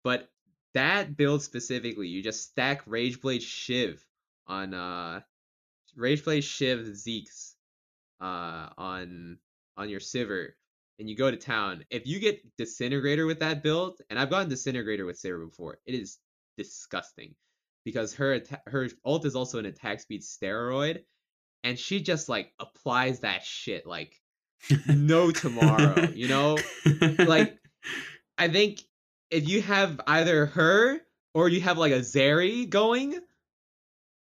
but 0.03 0.29
that 0.75 1.17
build 1.17 1.43
specifically 1.43 2.09
you 2.09 2.23
just 2.23 2.43
stack 2.51 2.85
rageblade 2.87 3.41
shiv 3.43 4.05
on 4.47 4.75
uh 4.75 5.21
rageblade 5.99 6.43
shiv 6.43 6.95
Zeke's 6.97 7.57
uh 8.21 8.69
on 8.77 9.39
on 9.77 9.89
your 9.89 10.01
Sivir 10.01 10.51
and 10.99 11.09
you 11.09 11.17
go 11.17 11.31
to 11.31 11.37
town 11.37 11.85
if 11.91 12.07
you 12.07 12.21
get 12.21 12.41
disintegrator 12.57 13.27
with 13.27 13.41
that 13.41 13.63
build 13.63 14.01
and 14.11 14.19
i've 14.19 14.31
gotten 14.31 14.49
disintegrator 14.49 15.05
with 15.07 15.21
Sivir 15.21 15.45
before 15.49 15.79
it 15.87 15.95
is 15.95 16.19
disgusting 16.57 17.35
because 17.85 18.15
her 18.15 18.41
her 18.67 18.89
ult 19.05 19.25
is 19.25 19.37
also 19.37 19.59
an 19.59 19.67
attack 19.67 20.01
speed 20.01 20.23
steroid 20.23 21.03
and 21.63 21.79
she 21.79 22.01
just 22.01 22.29
like 22.29 22.53
applies 22.59 23.21
that 23.21 23.43
shit 23.45 23.87
like 23.87 24.21
no 24.87 25.31
tomorrow 25.31 26.09
you 26.15 26.29
know 26.29 26.57
like 27.19 27.59
I 28.37 28.49
think 28.49 28.81
if 29.31 29.49
you 29.49 29.63
have 29.63 30.01
either 30.07 30.47
her 30.47 31.01
or 31.35 31.49
you 31.49 31.61
have 31.61 31.79
like 31.79 31.93
a 31.93 32.01
Zeri 32.01 32.69
going, 32.69 33.19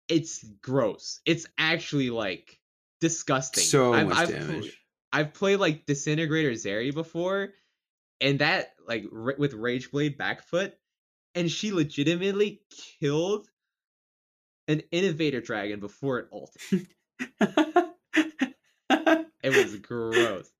it's 0.08 0.44
gross. 0.60 1.20
It's 1.24 1.46
actually 1.58 2.10
like 2.10 2.58
disgusting. 3.00 3.64
so 3.64 3.92
I've, 3.92 4.08
much 4.08 4.18
I've, 4.18 4.28
damage. 4.28 4.78
I've 5.12 5.34
played 5.34 5.56
like 5.56 5.86
Disintegrator 5.86 6.52
Zeri 6.52 6.94
before, 6.94 7.50
and 8.20 8.38
that 8.38 8.74
like 8.86 9.04
r- 9.12 9.34
with 9.38 9.52
Rageblade 9.52 10.16
Backfoot, 10.16 10.72
and 11.34 11.50
she 11.50 11.72
legitimately 11.72 12.62
killed 13.00 13.48
an 14.68 14.82
Innovator 14.90 15.40
Dragon 15.40 15.80
before 15.80 16.18
it 16.20 16.28
ulted. 16.32 16.88
It 19.42 19.56
was 19.56 19.76
gross. 19.78 20.50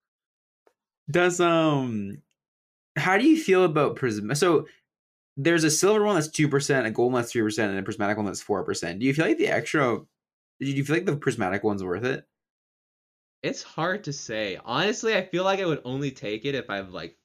Does 1.11 1.41
um 1.41 2.19
how 2.97 3.17
do 3.17 3.27
you 3.27 3.41
feel 3.41 3.65
about 3.65 3.97
prism 3.97 4.35
so 4.35 4.67
there's 5.37 5.65
a 5.65 5.71
silver 5.71 6.05
one 6.05 6.17
that's 6.17 6.29
two 6.29 6.49
percent, 6.49 6.87
a 6.87 6.91
gold 6.91 7.13
one 7.13 7.23
that's 7.23 7.33
three 7.33 7.43
percent, 7.43 7.71
and 7.71 7.79
a 7.79 7.83
prismatic 7.83 8.17
one 8.17 8.27
that's 8.27 8.43
four 8.43 8.65
percent. 8.65 8.99
Do 8.99 9.07
you 9.07 9.15
feel 9.15 9.27
like 9.27 9.39
the 9.39 9.49
extra? 9.49 10.01
Do 10.61 10.67
you 10.67 10.85
feel 10.85 10.97
like 10.97 11.07
the 11.07 11.17
prismatic 11.17 11.65
one's 11.65 11.83
worth 11.83 12.05
it? 12.05 12.27
It's 13.43 13.63
hard 13.63 14.05
to 14.05 14.13
say. 14.13 14.59
Honestly, 14.65 15.17
I 15.17 15.25
feel 15.25 15.45
like 15.45 15.61
I 15.61 15.67
would 15.67 15.81
only 15.85 16.11
take 16.11 16.45
it 16.45 16.55
if 16.55 16.69
I've 16.69 16.91
like 16.91 17.17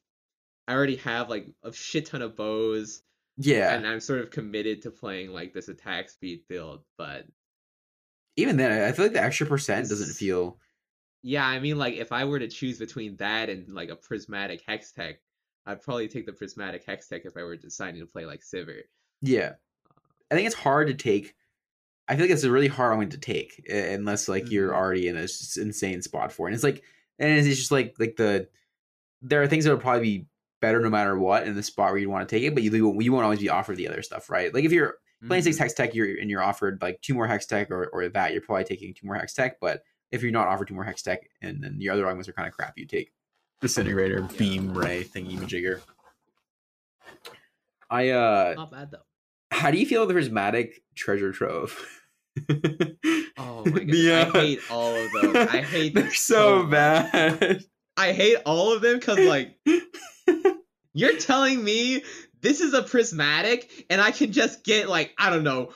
I 0.68 0.74
already 0.74 0.98
have 0.98 1.30
like 1.30 1.48
a 1.64 1.74
shit 1.74 2.08
ton 2.08 2.22
of 2.22 2.36
bows 2.36 3.02
Yeah. 3.38 3.76
and 3.76 3.86
I'm 3.86 4.00
sort 4.00 4.20
of 4.22 4.32
committed 4.32 4.82
to 4.84 4.92
playing 4.92 5.32
like 5.32 5.54
this 5.54 5.68
attack 5.70 6.10
speed 6.10 6.42
build, 6.50 6.84
but 6.98 7.26
Even 8.36 8.58
then, 8.58 8.72
I- 8.72 8.92
feel 8.92 9.06
like 9.06 9.14
the 9.14 9.22
extra 9.24 9.48
percent 9.48 9.90
doesn't 9.90 10.14
feel. 10.16 10.60
yeah, 11.24 11.46
I 11.46 11.60
mean 11.60 11.78
like 11.78 11.96
if 11.96 12.12
I 12.12 12.26
were 12.26 12.40
to 12.40 12.48
choose 12.48 12.78
between 12.80 13.16
that 13.18 13.50
and 13.50 13.68
like 13.74 13.90
a 13.90 13.96
prismatic 13.96 14.62
hex 14.68 14.92
tech, 14.92 15.20
I'd 15.66 15.82
probably 15.82 16.08
take 16.08 16.26
the 16.26 16.34
prismatic 16.34 16.84
hex 16.86 17.08
tech 17.08 17.26
if 17.26 17.36
I 17.36 17.44
were 17.44 17.56
deciding 17.58 18.00
to 18.02 18.08
play 18.08 18.26
like 18.26 18.42
Sivir. 18.42 18.84
Yeah. 19.22 19.54
I 20.32 20.36
think 20.36 20.46
it's 20.48 20.56
hard 20.56 20.88
to 20.88 20.94
take. 20.94 21.36
I 22.08 22.16
feel 22.16 22.24
like 22.26 22.32
it's 22.32 22.44
a 22.44 22.52
really 22.52 22.68
hard 22.68 22.98
one 22.98 23.10
to 23.10 23.18
take 23.18 23.66
unless 23.70 24.28
like 24.30 24.50
you're 24.52 24.72
Mhm. 24.72 24.76
already 24.76 25.08
in 25.10 25.18
a 25.18 25.28
insane 25.58 26.02
spot 26.02 26.32
for 26.32 26.48
it. 26.48 26.52
And 26.52 26.56
it's 26.56 26.64
like, 26.64 26.84
and 27.20 27.32
it's 27.38 27.58
just 27.58 27.72
like 27.72 27.96
like 28.00 28.16
the 28.16 28.48
there 29.22 29.42
are 29.42 29.48
things 29.48 29.66
that 29.66 29.72
would 29.72 29.82
probably 29.82 30.20
be 30.20 30.26
better 30.62 30.80
no 30.80 30.90
matter 30.90 31.18
what 31.18 31.46
in 31.48 31.56
the 31.56 31.64
spot 31.64 31.92
where 31.92 32.00
you 32.00 32.10
want 32.10 32.28
to 32.28 32.36
take 32.36 32.44
it, 32.44 32.54
but 32.54 32.64
you 32.64 32.72
you 33.02 33.12
won't 33.14 33.24
always 33.24 33.40
be 33.40 33.50
offered 33.50 33.78
the 33.78 33.88
other 33.88 34.02
stuff, 34.02 34.30
right? 34.30 34.54
Like 34.54 34.64
if 34.66 34.72
you're 34.72 34.96
playing 35.28 35.44
six 35.44 35.58
Mhm. 35.58 35.62
hex 35.62 35.74
tech, 35.74 35.96
you're 35.96 36.20
and 36.20 36.30
you're 36.30 36.44
offered 36.44 36.82
like 36.82 37.02
two 37.02 37.14
more 37.14 37.28
hex 37.28 37.46
tech 37.46 37.72
or, 37.72 37.88
or 37.88 38.08
that, 38.10 38.32
you're 38.34 38.42
probably 38.42 38.64
taking 38.66 38.94
two 38.94 39.06
more 39.08 39.16
hex 39.16 39.34
tech. 39.34 39.60
But 39.60 39.84
if 40.12 40.22
you're 40.24 40.32
not 40.32 40.48
offered 40.48 40.68
two 40.68 40.74
more 40.76 40.84
hex 40.84 41.02
tech 41.02 41.30
and 41.42 41.64
then 41.64 41.78
the 41.80 41.90
other 41.90 42.06
arguments 42.06 42.30
are 42.30 42.34
kind 42.34 42.48
of 42.48 42.54
crap, 42.54 42.74
you 42.78 42.86
take 42.86 43.12
disintegrator, 43.62 44.28
Yeah. 44.32 44.38
beam, 44.38 44.74
ray, 44.78 45.04
thingy 45.04 45.38
majigger. 45.38 45.82
I 47.90 48.10
uh 48.10 48.54
Not 48.56 48.72
bad 48.72 48.92
though. 48.92 49.04
how 49.52 49.72
do 49.72 49.78
you 49.78 49.86
feel 49.86 50.06
the 50.06 50.14
prismatic 50.14 50.84
treasure 50.96 51.32
trove? 51.32 51.80
Oh 53.38 53.64
my 53.66 53.84
god. 53.84 53.88
The, 53.88 54.12
I 54.14 54.26
hate 54.32 54.60
all 54.70 54.94
of 54.96 55.12
them. 55.14 55.48
I 55.50 55.62
hate 55.62 55.94
them 55.94 56.04
They're 56.06 56.14
so 56.14 56.64
much. 56.64 56.72
bad. 56.72 57.64
I 57.96 58.12
hate 58.12 58.38
all 58.46 58.74
of 58.74 58.82
them 58.82 59.00
because 59.00 59.20
like 59.20 59.56
you're 60.94 61.18
telling 61.18 61.64
me 61.64 62.04
this 62.42 62.62
is 62.62 62.74
a 62.74 62.84
prismatic 62.84 63.86
and 63.90 64.00
I 64.02 64.12
can 64.12 64.32
just 64.32 64.64
get 64.64 64.90
like 64.90 65.14
I 65.18 65.30
don't 65.30 65.44
know 65.44 65.74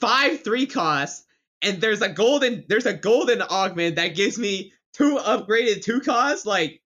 five 0.00 0.42
three 0.44 0.66
costs 0.66 1.24
and 1.62 1.80
there's 1.80 2.02
a 2.02 2.08
golden 2.08 2.64
there's 2.68 2.86
a 2.86 2.92
golden 2.94 3.42
augment 3.42 3.96
that 3.96 4.08
gives 4.14 4.38
me 4.38 4.72
two 4.92 5.16
upgraded 5.16 5.82
two 5.82 6.00
costs 6.00 6.46
like 6.46 6.80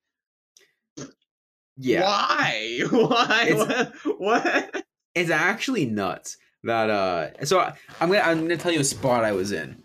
yeah. 1.76 2.02
why 2.02 2.80
why 2.90 3.44
It's- 3.48 3.94
what, 4.04 4.20
what? 4.20 4.84
it's 5.14 5.30
actually 5.30 5.86
nuts 5.86 6.36
that 6.64 6.90
uh 6.90 7.44
so 7.44 7.60
I- 7.60 7.74
i'm 8.00 8.08
gonna 8.10 8.20
i'm 8.22 8.40
gonna 8.42 8.56
tell 8.56 8.72
you 8.72 8.80
a 8.80 8.84
spot 8.84 9.24
i 9.24 9.32
was 9.32 9.52
in 9.52 9.82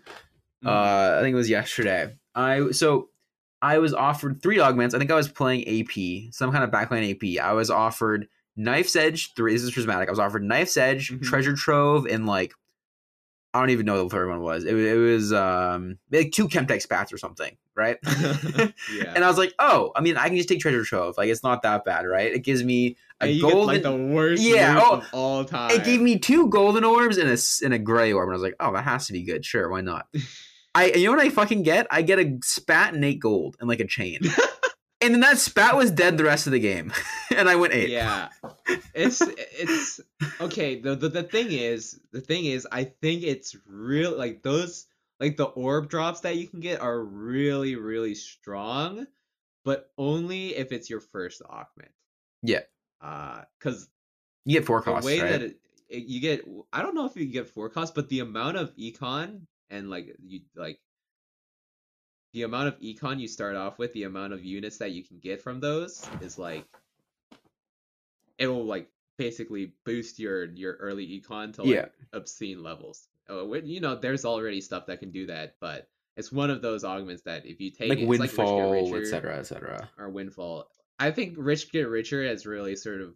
Mm-hmm. 0.64 0.68
uh 0.68 1.18
i 1.18 1.20
think 1.20 1.34
it 1.34 1.36
was 1.36 1.50
yesterday 1.50 2.14
i 2.34 2.70
so 2.70 3.10
i 3.64 3.78
was 3.78 3.92
offered 3.94 4.42
three 4.42 4.60
augments. 4.60 4.94
I 4.94 4.98
think 4.98 5.10
i 5.10 5.14
was 5.14 5.28
playing 5.28 5.62
ap 5.66 5.92
some 6.32 6.52
kind 6.52 6.62
of 6.64 6.70
backline 6.70 7.04
ap 7.10 7.44
i 7.44 7.52
was 7.52 7.70
offered 7.70 8.28
knife's 8.56 8.94
edge 8.94 9.34
three 9.34 9.52
this 9.54 9.62
is 9.62 9.72
prismatic. 9.72 10.08
I 10.08 10.12
was 10.12 10.18
offered 10.20 10.44
knife's 10.44 10.76
edge 10.76 11.10
Mhm. 11.10 11.22
treasure 11.22 11.54
trove 11.54 12.06
and 12.06 12.26
like 12.26 12.52
i 13.52 13.60
don't 13.60 13.70
even 13.70 13.86
know 13.86 13.94
what 13.96 14.10
the 14.10 14.16
third 14.16 14.28
one 14.28 14.40
was. 14.42 14.64
It, 14.64 14.74
it 14.76 14.96
was 14.98 15.32
um 15.32 15.98
like 16.12 16.32
two 16.32 16.48
chemtech 16.48 16.82
spats 16.82 17.12
or 17.12 17.18
something 17.18 17.56
right? 17.76 17.96
Yeah. 18.06 19.12
And 19.14 19.24
i 19.24 19.28
was 19.28 19.38
like 19.38 19.54
oh 19.58 19.90
i 19.96 20.00
mean 20.00 20.16
i 20.16 20.28
can 20.28 20.36
just 20.36 20.48
take 20.48 20.60
treasure 20.60 20.84
trove. 20.84 21.16
Like 21.18 21.28
it's 21.30 21.42
not 21.42 21.62
that 21.62 21.84
bad 21.84 22.06
right? 22.06 22.32
It 22.32 22.40
gives 22.44 22.62
me 22.62 22.96
a 23.20 23.28
you 23.28 23.42
golden 23.42 23.66
like 23.66 23.82
the 23.82 23.96
worst 23.96 24.42
Yeah, 24.42 24.78
oh, 24.82 24.96
of 24.98 25.06
all 25.12 25.44
time 25.44 25.70
it 25.70 25.84
gave 25.84 26.00
me 26.00 26.18
two 26.18 26.48
golden 26.48 26.84
orbs 26.84 27.16
and 27.16 27.30
a 27.30 27.38
and 27.64 27.72
a 27.72 27.78
gray 27.78 28.12
orb, 28.12 28.28
and 28.28 28.34
I 28.34 28.36
was 28.38 28.42
like, 28.42 28.56
"Oh, 28.58 28.72
that 28.72 28.82
has 28.84 29.06
to 29.06 29.12
be 29.12 29.22
good. 29.22 29.44
Sure, 29.44 29.68
why 29.70 29.80
not?" 29.82 30.06
I 30.74 30.92
you 30.92 31.04
know 31.06 31.12
what 31.16 31.24
I 31.24 31.30
fucking 31.30 31.62
get? 31.62 31.86
I 31.90 32.02
get 32.02 32.18
a 32.18 32.38
spat 32.42 32.94
and 32.94 33.04
eight 33.04 33.20
gold 33.20 33.56
and 33.60 33.68
like 33.68 33.80
a 33.80 33.86
chain, 33.86 34.18
and 35.00 35.14
then 35.14 35.20
that 35.20 35.38
spat 35.38 35.76
was 35.76 35.90
dead 35.90 36.18
the 36.18 36.24
rest 36.24 36.46
of 36.46 36.52
the 36.52 36.58
game, 36.60 36.92
and 37.36 37.48
I 37.48 37.56
went 37.56 37.72
eight. 37.74 37.90
yeah 37.90 38.28
it's 38.94 39.20
it's 39.36 40.00
okay 40.40 40.80
the, 40.80 40.94
the 40.96 41.08
the 41.08 41.22
thing 41.22 41.48
is 41.50 42.00
the 42.12 42.20
thing 42.20 42.44
is 42.44 42.66
i 42.72 42.84
think 42.84 43.22
it's 43.24 43.56
real 43.66 44.16
like 44.16 44.42
those 44.42 44.86
like 45.20 45.36
the 45.36 45.44
orb 45.44 45.88
drops 45.88 46.20
that 46.20 46.36
you 46.36 46.46
can 46.48 46.60
get 46.60 46.80
are 46.80 47.00
really 47.02 47.74
really 47.76 48.14
strong 48.14 49.06
but 49.64 49.90
only 49.98 50.54
if 50.56 50.70
it's 50.72 50.88
your 50.88 51.00
first 51.00 51.42
augment 51.42 51.90
Yeah. 52.42 52.60
uh 53.00 53.42
because 53.58 53.88
You 54.44 54.58
get 54.60 54.66
four 54.66 54.80
costs, 54.82 55.06
the 55.08 55.14
way 55.16 55.20
right? 55.20 55.30
that 55.32 55.42
it, 55.42 55.56
you 55.88 56.20
get 56.20 56.44
i 56.72 56.80
don't 56.82 56.94
know 56.94 57.04
if 57.06 57.16
you 57.16 57.26
get 57.26 57.48
four 57.48 57.68
costs 57.68 57.94
but 57.94 58.08
the 58.08 58.20
amount 58.20 58.56
of 58.56 58.74
econ 58.76 59.42
and 59.74 59.90
like 59.90 60.16
you 60.24 60.40
like 60.54 60.78
the 62.32 62.42
amount 62.42 62.68
of 62.68 62.78
econ 62.80 63.20
you 63.20 63.28
start 63.28 63.56
off 63.56 63.78
with 63.78 63.92
the 63.92 64.04
amount 64.04 64.32
of 64.32 64.44
units 64.44 64.78
that 64.78 64.92
you 64.92 65.02
can 65.02 65.18
get 65.18 65.42
from 65.42 65.60
those 65.60 66.08
is 66.20 66.38
like 66.38 66.64
it 68.38 68.46
will 68.46 68.64
like 68.64 68.88
basically 69.18 69.72
boost 69.84 70.18
your 70.18 70.44
your 70.44 70.74
early 70.74 71.06
econ 71.06 71.52
to 71.54 71.62
like 71.62 71.72
Yeah. 71.74 71.86
obscene 72.12 72.62
levels 72.62 73.08
oh, 73.28 73.54
you 73.54 73.80
know 73.80 73.96
there's 73.96 74.24
already 74.24 74.60
stuff 74.60 74.86
that 74.86 75.00
can 75.00 75.10
do 75.10 75.26
that 75.26 75.56
but 75.60 75.88
it's 76.16 76.30
one 76.30 76.50
of 76.50 76.62
those 76.62 76.84
augments 76.84 77.22
that 77.22 77.44
if 77.44 77.60
you 77.60 77.70
take 77.70 77.90
like 77.90 77.98
it, 77.98 78.02
it's 78.02 78.20
Rich 78.20 78.30
Get 78.30 78.38
windfall, 78.38 78.96
etc., 78.96 79.38
etc. 79.38 79.90
or 79.98 80.08
windfall 80.08 80.68
i 81.00 81.10
think 81.10 81.34
rich 81.36 81.72
get 81.72 81.88
richer 81.88 82.24
has 82.24 82.46
really 82.46 82.76
sort 82.76 83.00
of 83.00 83.14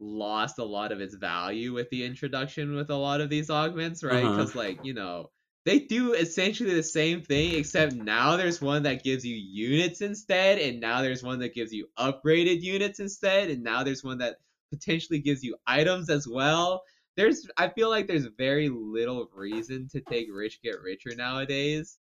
lost 0.00 0.58
a 0.58 0.64
lot 0.64 0.92
of 0.92 1.00
its 1.00 1.14
value 1.14 1.72
with 1.72 1.90
the 1.90 2.04
introduction 2.04 2.74
with 2.74 2.90
a 2.90 2.94
lot 2.96 3.20
of 3.20 3.30
these 3.30 3.50
augments 3.50 4.04
right 4.04 4.24
Uh-huh. 4.24 4.30
because 4.30 4.54
like 4.54 4.78
you 4.84 4.94
know 4.94 5.30
they 5.64 5.80
do 5.80 6.12
essentially 6.14 6.72
the 6.74 6.82
same 6.82 7.20
thing 7.22 7.54
except 7.54 7.92
now 7.94 8.36
there's 8.36 8.60
one 8.60 8.84
that 8.84 9.02
gives 9.02 9.24
you 9.24 9.34
units 9.34 10.00
instead 10.00 10.58
and 10.58 10.80
now 10.80 11.02
there's 11.02 11.22
one 11.22 11.40
that 11.40 11.54
gives 11.54 11.72
you 11.72 11.88
upgraded 11.98 12.62
units 12.62 13.00
instead 13.00 13.50
and 13.50 13.62
now 13.62 13.82
there's 13.82 14.04
one 14.04 14.18
that 14.18 14.36
potentially 14.70 15.18
gives 15.20 15.42
you 15.42 15.56
items 15.66 16.08
as 16.10 16.28
well 16.28 16.82
there's 17.16 17.48
i 17.56 17.68
feel 17.68 17.88
like 17.90 18.06
there's 18.06 18.26
very 18.38 18.68
little 18.68 19.28
reason 19.34 19.88
to 19.88 20.00
take 20.00 20.28
rich 20.30 20.60
get 20.62 20.80
richer 20.80 21.14
nowadays 21.16 21.98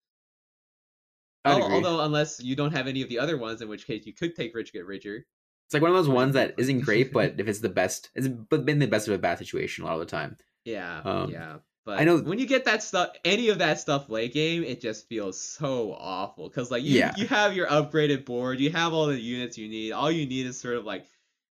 I'd 1.46 1.56
Al- 1.56 1.58
agree. 1.58 1.76
although 1.76 2.00
unless 2.04 2.40
you 2.40 2.54
don't 2.56 2.72
have 2.72 2.86
any 2.86 3.00
of 3.02 3.08
the 3.08 3.18
other 3.18 3.36
ones 3.38 3.62
in 3.62 3.68
which 3.68 3.86
case 3.86 4.04
you 4.06 4.12
could 4.12 4.34
take 4.34 4.54
rich 4.54 4.72
get 4.72 4.84
richer 4.86 5.26
It's 5.66 5.74
like 5.74 5.82
one 5.82 5.90
of 5.90 5.96
those 5.96 6.08
ones 6.08 6.34
that 6.34 6.54
isn't 6.58 6.80
great, 6.80 7.12
but 7.12 7.34
if 7.38 7.48
it's 7.48 7.60
the 7.60 7.68
best, 7.68 8.10
it's 8.14 8.28
been 8.28 8.78
the 8.78 8.86
best 8.86 9.08
of 9.08 9.14
a 9.14 9.18
bad 9.18 9.38
situation 9.38 9.84
a 9.84 9.86
lot 9.86 9.94
of 9.94 10.00
the 10.00 10.06
time. 10.06 10.36
yeah 10.64 11.00
Um, 11.04 11.30
yeah 11.30 11.56
but 11.86 12.00
I 12.00 12.04
know- 12.04 12.18
when 12.18 12.38
you 12.38 12.46
get 12.46 12.64
that 12.64 12.82
stuff 12.82 13.10
any 13.24 13.48
of 13.50 13.58
that 13.58 13.78
stuff 13.78 14.08
late 14.08 14.32
game 14.32 14.64
it 14.64 14.80
just 14.80 15.06
feels 15.08 15.38
so 15.40 15.92
awful 15.92 16.48
because 16.48 16.70
like 16.70 16.82
you, 16.82 16.98
Yeah. 16.98 17.12
you 17.16 17.26
have 17.26 17.54
your 17.54 17.66
upgraded 17.66 18.24
board 18.24 18.58
you 18.60 18.70
have 18.70 18.92
all 18.94 19.06
the 19.06 19.20
units 19.20 19.58
you 19.58 19.68
need 19.68 19.92
all 19.92 20.10
you 20.10 20.26
need 20.26 20.46
is 20.46 20.58
sort 20.58 20.76
of 20.76 20.84
like 20.86 21.04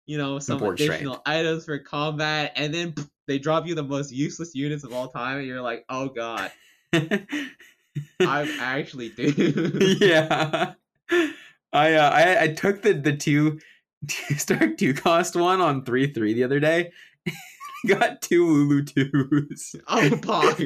you 0.07 0.19
know 0.19 0.39
some 0.39 0.63
additional 0.63 1.23
items 1.25 1.65
for 1.65 1.79
combat 1.79 2.53
and 2.57 2.75
then 2.75 2.93
pff, 2.93 3.09
they 3.27 3.39
drop 3.39 3.67
you 3.67 3.75
the 3.75 3.83
most 3.83 4.13
useless 4.13 4.55
units 4.55 4.85
of 4.85 4.93
all 4.93 5.09
time 5.09 5.39
and 5.39 5.47
you're 5.47 5.63
like 5.63 5.85
oh 5.89 6.09
god 6.09 6.51
i'm 8.21 8.49
actually 8.61 9.09
doomed 9.11 9.83
yeah. 10.01 10.75
I, 11.73 11.93
uh, 11.95 12.11
I 12.11 12.43
I 12.45 12.49
took 12.49 12.83
the 12.83 12.93
the 12.95 13.17
two 13.17 13.61
two 14.09 14.35
star 14.37 14.69
two 14.69 14.95
cost 14.95 15.35
one 15.37 15.61
on 15.61 15.85
three 15.85 16.13
three 16.13 16.35
the 16.35 16.45
other 16.45 16.61
day. 16.61 16.93
Got 17.87 18.23
two 18.23 18.45
Lulu 18.47 18.85
twos. 18.85 19.77
oh 19.87 20.09
pog 20.23 20.57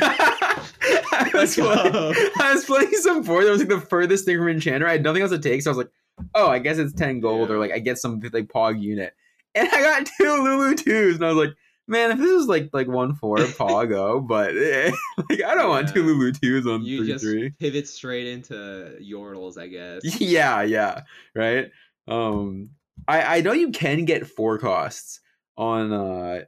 I 0.00 1.30
was 1.34 1.54
playing, 1.54 2.14
I 2.40 2.52
was 2.54 2.64
playing 2.64 2.92
some 2.92 3.22
board 3.22 3.46
that 3.46 3.50
was 3.50 3.60
like 3.60 3.68
the 3.68 3.80
furthest 3.80 4.24
thing 4.26 4.36
from 4.38 4.48
Enchanter. 4.48 4.86
I 4.86 4.92
had 4.92 5.02
nothing 5.02 5.22
else 5.22 5.30
to 5.30 5.38
take, 5.38 5.62
so 5.62 5.70
I 5.70 5.72
was 5.72 5.78
like, 5.78 5.90
"Oh, 6.34 6.48
I 6.48 6.58
guess 6.58 6.78
it's 6.78 6.92
ten 6.92 7.20
gold, 7.20 7.50
or 7.50 7.58
like 7.58 7.72
I 7.72 7.78
get 7.78 7.98
some 7.98 8.20
like 8.32 8.48
Pog 8.48 8.80
unit." 8.80 9.14
And 9.54 9.68
I 9.68 9.80
got 9.82 10.06
two 10.18 10.24
Lulu 10.42 10.74
twos, 10.74 11.16
and 11.16 11.24
I 11.24 11.28
was 11.32 11.46
like, 11.46 11.54
"Man, 11.86 12.10
if 12.10 12.18
this 12.18 12.32
was 12.32 12.46
like 12.48 12.70
like 12.72 12.88
one 12.88 13.14
four 13.14 13.36
Pogo, 13.38 14.26
but 14.26 14.56
eh, 14.56 14.92
like 15.30 15.42
I 15.42 15.54
don't 15.54 15.68
want 15.70 15.88
two 15.88 16.00
Yeah. 16.00 16.06
Lulu 16.06 16.32
twos 16.32 16.66
on 16.66 16.82
you 16.84 16.98
three 16.98 17.06
just 17.06 17.24
three." 17.24 17.50
pivot 17.60 17.88
straight 17.88 18.26
into 18.26 18.96
yordles 19.02 19.58
i 19.58 19.66
guess 19.66 20.02
yeah 20.20 20.62
yeah 20.62 21.02
right 21.34 21.70
um 22.08 22.70
i 23.08 23.38
i 23.38 23.40
know 23.40 23.52
you 23.52 23.70
can 23.70 24.04
get 24.04 24.26
four 24.26 24.58
costs 24.58 25.20
on 25.56 25.92
uh 25.92 26.40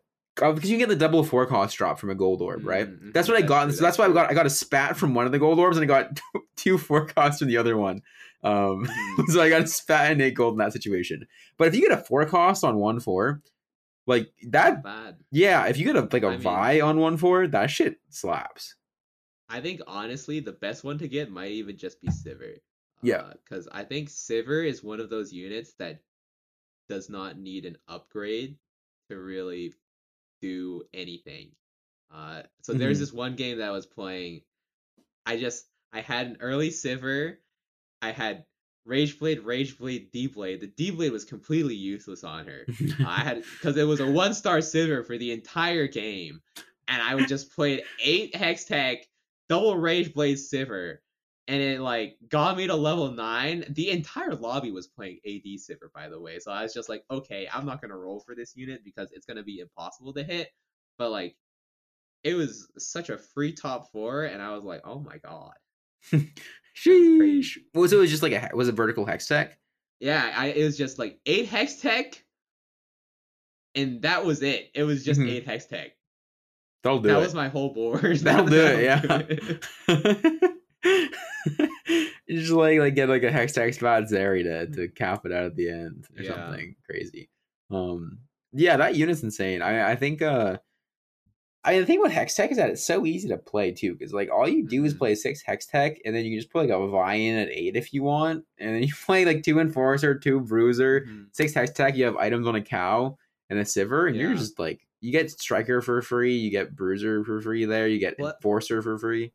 uh, 0.43 0.51
because 0.53 0.69
you 0.69 0.77
can 0.77 0.89
get 0.89 0.89
the 0.89 0.97
double 0.97 1.23
four 1.23 1.47
cost 1.47 1.77
drop 1.77 1.97
from 1.99 2.11
a 2.11 2.15
gold 2.15 2.43
orb 2.43 2.67
right? 2.67 2.89
Mhm, 2.89 3.13
that's 3.13 3.29
what 3.29 3.37
i 3.37 3.41
got 3.47 3.73
so 3.73 3.81
that's 3.83 3.97
why 3.99 4.07
i 4.07 4.13
got 4.13 4.31
i 4.31 4.35
got 4.35 4.47
a 4.47 4.51
spat 4.51 4.97
from 4.97 5.15
one 5.15 5.27
of 5.27 5.33
the 5.33 5.39
gold 5.39 5.61
orbs 5.61 5.77
and 5.77 5.85
i 5.85 5.87
got 5.87 6.21
two 6.57 6.77
four 6.77 7.07
costs 7.07 7.39
from 7.39 7.47
the 7.49 7.57
other 7.57 7.77
one. 7.77 8.03
Um 8.43 8.87
Mhm. 9.19 9.27
so 9.29 9.41
i 9.41 9.49
got 9.49 9.63
a 9.63 9.67
spat 9.69 10.11
and 10.11 10.21
eight 10.21 10.35
gold 10.35 10.55
in 10.55 10.59
that 10.59 10.73
situation. 10.73 11.27
But 11.57 11.69
if 11.69 11.75
you 11.77 11.83
get 11.89 11.97
a 11.97 12.03
four 12.03 12.27
cost 12.27 12.65
on 12.65 12.77
one 12.79 12.99
four 12.99 13.43
like 14.09 14.29
that 14.49 14.83
bad. 14.83 15.19
yeah 15.31 15.67
if 15.67 15.79
you 15.79 15.85
get 15.85 15.95
a 15.97 16.09
like 16.13 16.25
a 16.25 16.27
I 16.27 16.31
mean- 16.31 16.41
vi 16.41 16.81
on 16.81 16.99
one 16.99 17.17
four 17.17 17.47
that 17.47 17.71
shit 17.71 18.01
slaps. 18.11 18.75
I 19.49 19.61
think 19.61 19.83
honestly, 19.87 20.41
the 20.41 20.53
best 20.53 20.83
one 20.83 20.99
to 20.99 21.07
get 21.07 21.31
might 21.31 21.53
even 21.53 21.77
just 21.77 22.01
be 22.01 22.09
Sivir. 22.09 22.57
Yeah. 23.05 23.33
Because 23.45 23.69
I 23.71 23.85
think 23.85 24.09
Sivir 24.09 24.67
is 24.67 24.83
one 24.83 25.01
of 25.01 25.11
those 25.11 25.33
units 25.33 25.75
that 25.79 26.01
does 26.89 27.09
not 27.09 27.39
need 27.39 27.65
an 27.67 27.77
upgrade 27.89 28.57
to 29.11 29.19
really 29.19 29.75
do 30.43 30.83
anything. 30.93 31.51
Uh, 32.13 32.43
so 32.63 32.73
there's 32.75 32.99
Mhm. 32.99 33.01
this 33.01 33.13
one 33.13 33.37
game 33.37 33.59
that 33.59 33.69
I 33.69 33.73
was 33.73 33.87
playing. 33.87 34.43
I 35.27 35.39
just 35.39 35.67
I 35.93 36.01
had 36.01 36.27
an 36.27 36.37
early 36.41 36.71
Sivir. 36.71 37.37
I 38.03 38.11
had 38.11 38.45
Rage 38.85 39.19
Blade, 39.19 39.41
Rage 39.41 39.79
Blade, 39.79 40.11
D 40.13 40.27
Blade. 40.27 40.61
The 40.61 40.67
D 40.67 40.91
Blade 40.91 41.13
was 41.13 41.25
completely 41.25 41.75
useless 41.77 42.23
on 42.25 42.47
her. 42.47 42.67
I 43.01 43.21
had 43.25 43.43
because 43.53 43.77
it 43.77 43.85
was 43.85 44.01
a 44.01 44.11
one 44.11 44.35
star 44.35 44.59
Sivir 44.59 45.07
for 45.07 45.17
the 45.17 45.31
entire 45.33 45.87
game, 45.87 46.43
and 46.89 47.01
I 47.01 47.15
would 47.15 47.29
just 47.29 47.53
played 47.53 47.83
eight 48.03 48.35
Hex 48.37 48.65
Tech, 48.65 49.09
double 49.49 49.77
Rage 49.79 50.13
Blade 50.13 50.37
Sivir, 50.37 50.99
and 51.49 51.61
it 51.61 51.81
like 51.81 52.17
got 52.29 52.57
me 52.57 52.67
to 52.67 52.75
level 52.75 53.11
nine. 53.13 53.65
The 53.71 53.91
entire 53.91 54.35
lobby 54.35 54.71
was 54.71 54.87
playing 54.89 55.19
AD 55.27 55.43
Sivir, 55.59 55.93
by 55.95 56.09
the 56.09 56.21
way. 56.21 56.39
So 56.39 56.51
I 56.53 56.63
was 56.63 56.73
just 56.75 56.89
like, 56.89 57.05
okay, 57.11 57.49
I'm 57.53 57.67
not 57.67 57.81
gonna 57.83 57.97
roll 57.97 58.21
for 58.21 58.35
this 58.35 58.57
unit 58.57 58.83
because 58.85 59.11
it's 59.13 59.27
gonna 59.27 59.43
be 59.43 59.59
impossible 59.61 60.13
to 60.15 60.23
hit. 60.23 60.51
But 60.99 61.11
like, 61.11 61.37
it 62.23 62.35
was 62.35 62.69
such 62.79 63.11
a 63.11 63.19
free 63.19 63.53
top 63.53 63.93
four, 63.93 64.25
and 64.25 64.41
I 64.43 64.55
was 64.55 64.65
like, 64.65 64.81
oh 64.85 65.01
my 65.01 65.19
god. 65.19 65.53
Sheesh. 66.77 67.59
Was 67.75 67.93
it 67.93 67.97
was 67.97 68.11
just 68.11 68.23
like 68.23 68.33
a 68.33 68.51
was 68.55 68.69
it 68.69 68.73
vertical 68.75 69.05
hex 69.07 69.27
tech? 69.27 69.59
Yeah, 70.01 70.33
I 70.37 70.47
it 70.49 70.65
was 70.65 70.77
just 70.77 70.99
like 70.99 71.21
eight 71.27 71.49
Hex 71.49 71.77
Tech, 71.77 72.23
and 73.75 74.03
that 74.03 74.25
was 74.25 74.43
it. 74.43 74.71
It 74.75 74.83
was 74.83 75.05
just 75.05 75.21
Mhm. 75.21 75.31
eight 75.31 75.47
Hex 75.47 75.67
Tech. 75.67 75.93
That'll 76.83 77.01
do 77.01 77.09
that 77.09 77.19
it. 77.19 77.23
was 77.23 77.35
my 77.35 77.49
whole 77.49 77.73
board. 77.75 78.17
That'll 78.21 78.47
do 78.47 78.67
it, 78.67 79.03
That'll 79.09 79.33
yeah. 79.89 81.25
You 82.35 82.41
just 82.41 82.53
like 82.53 82.79
like 82.79 82.95
get 82.95 83.09
like 83.09 83.23
a 83.23 83.31
hex 83.31 83.53
tech 83.53 83.73
spot 83.75 84.05
Zeri 84.05 84.43
to 84.45 84.67
to 84.75 84.89
cap 84.89 85.25
it 85.27 85.33
out 85.33 85.45
at 85.45 85.57
the 85.57 85.69
end 85.71 86.07
or 86.17 86.23
Yeah. 86.23 86.35
something 86.35 86.75
crazy. 86.89 87.29
Um 87.71 88.19
yeah, 88.53 88.77
that 88.77 88.95
unit's 88.97 89.23
insane. 89.23 89.63
I 89.63 89.93
I 89.93 89.97
think 89.97 90.23
uh 90.23 90.59
I 91.67 91.79
the 91.81 91.87
thing 91.87 91.99
about 92.01 92.13
hex 92.13 92.35
tech 92.35 92.51
is 92.51 92.59
that 92.59 92.69
it's 92.71 92.85
so 92.87 93.07
easy 93.07 93.27
to 93.29 93.39
play 93.39 93.73
too, 93.73 93.95
because 93.95 94.13
like 94.13 94.31
all 94.31 94.47
you 94.47 94.67
do 94.67 94.85
is 94.85 94.95
Mhm. 94.95 94.99
play 94.99 95.15
six 95.15 95.41
hex 95.43 95.67
tech, 95.67 95.97
and 96.05 96.15
then 96.15 96.25
you 96.25 96.33
can 96.33 96.39
just 96.41 96.53
put 96.53 96.59
like 96.69 96.69
a 96.69 96.73
Vian 96.79 97.43
at 97.43 97.49
eight 97.51 97.75
if 97.75 97.95
you 97.95 98.03
want, 98.03 98.45
and 98.59 98.75
then 98.75 98.83
you 98.89 98.93
play 99.07 99.25
like 99.25 99.43
two 99.43 99.59
enforcer, 99.61 100.15
two 100.19 100.41
bruiser, 100.41 101.07
Mhm. 101.09 101.27
six 101.33 101.55
hex 101.55 101.71
tech. 101.73 101.97
You 101.97 102.05
have 102.05 102.17
items 102.17 102.47
on 102.47 102.55
a 102.55 102.61
cow 102.63 103.17
and 103.49 103.59
a 103.59 103.63
Sivir, 103.63 104.09
and 104.09 104.17
you're 104.17 104.35
just 104.35 104.59
like 104.59 104.81
you 105.01 105.11
get 105.13 105.31
striker 105.31 105.81
for 105.83 106.01
free, 106.03 106.35
you 106.35 106.51
get 106.51 106.75
bruiser 106.77 107.25
for 107.25 107.41
free 107.41 107.65
there, 107.67 107.89
you 107.89 107.99
get 107.99 108.19
What- 108.19 108.37
enforcer 108.37 108.81
for 108.83 108.99
free. 108.99 109.33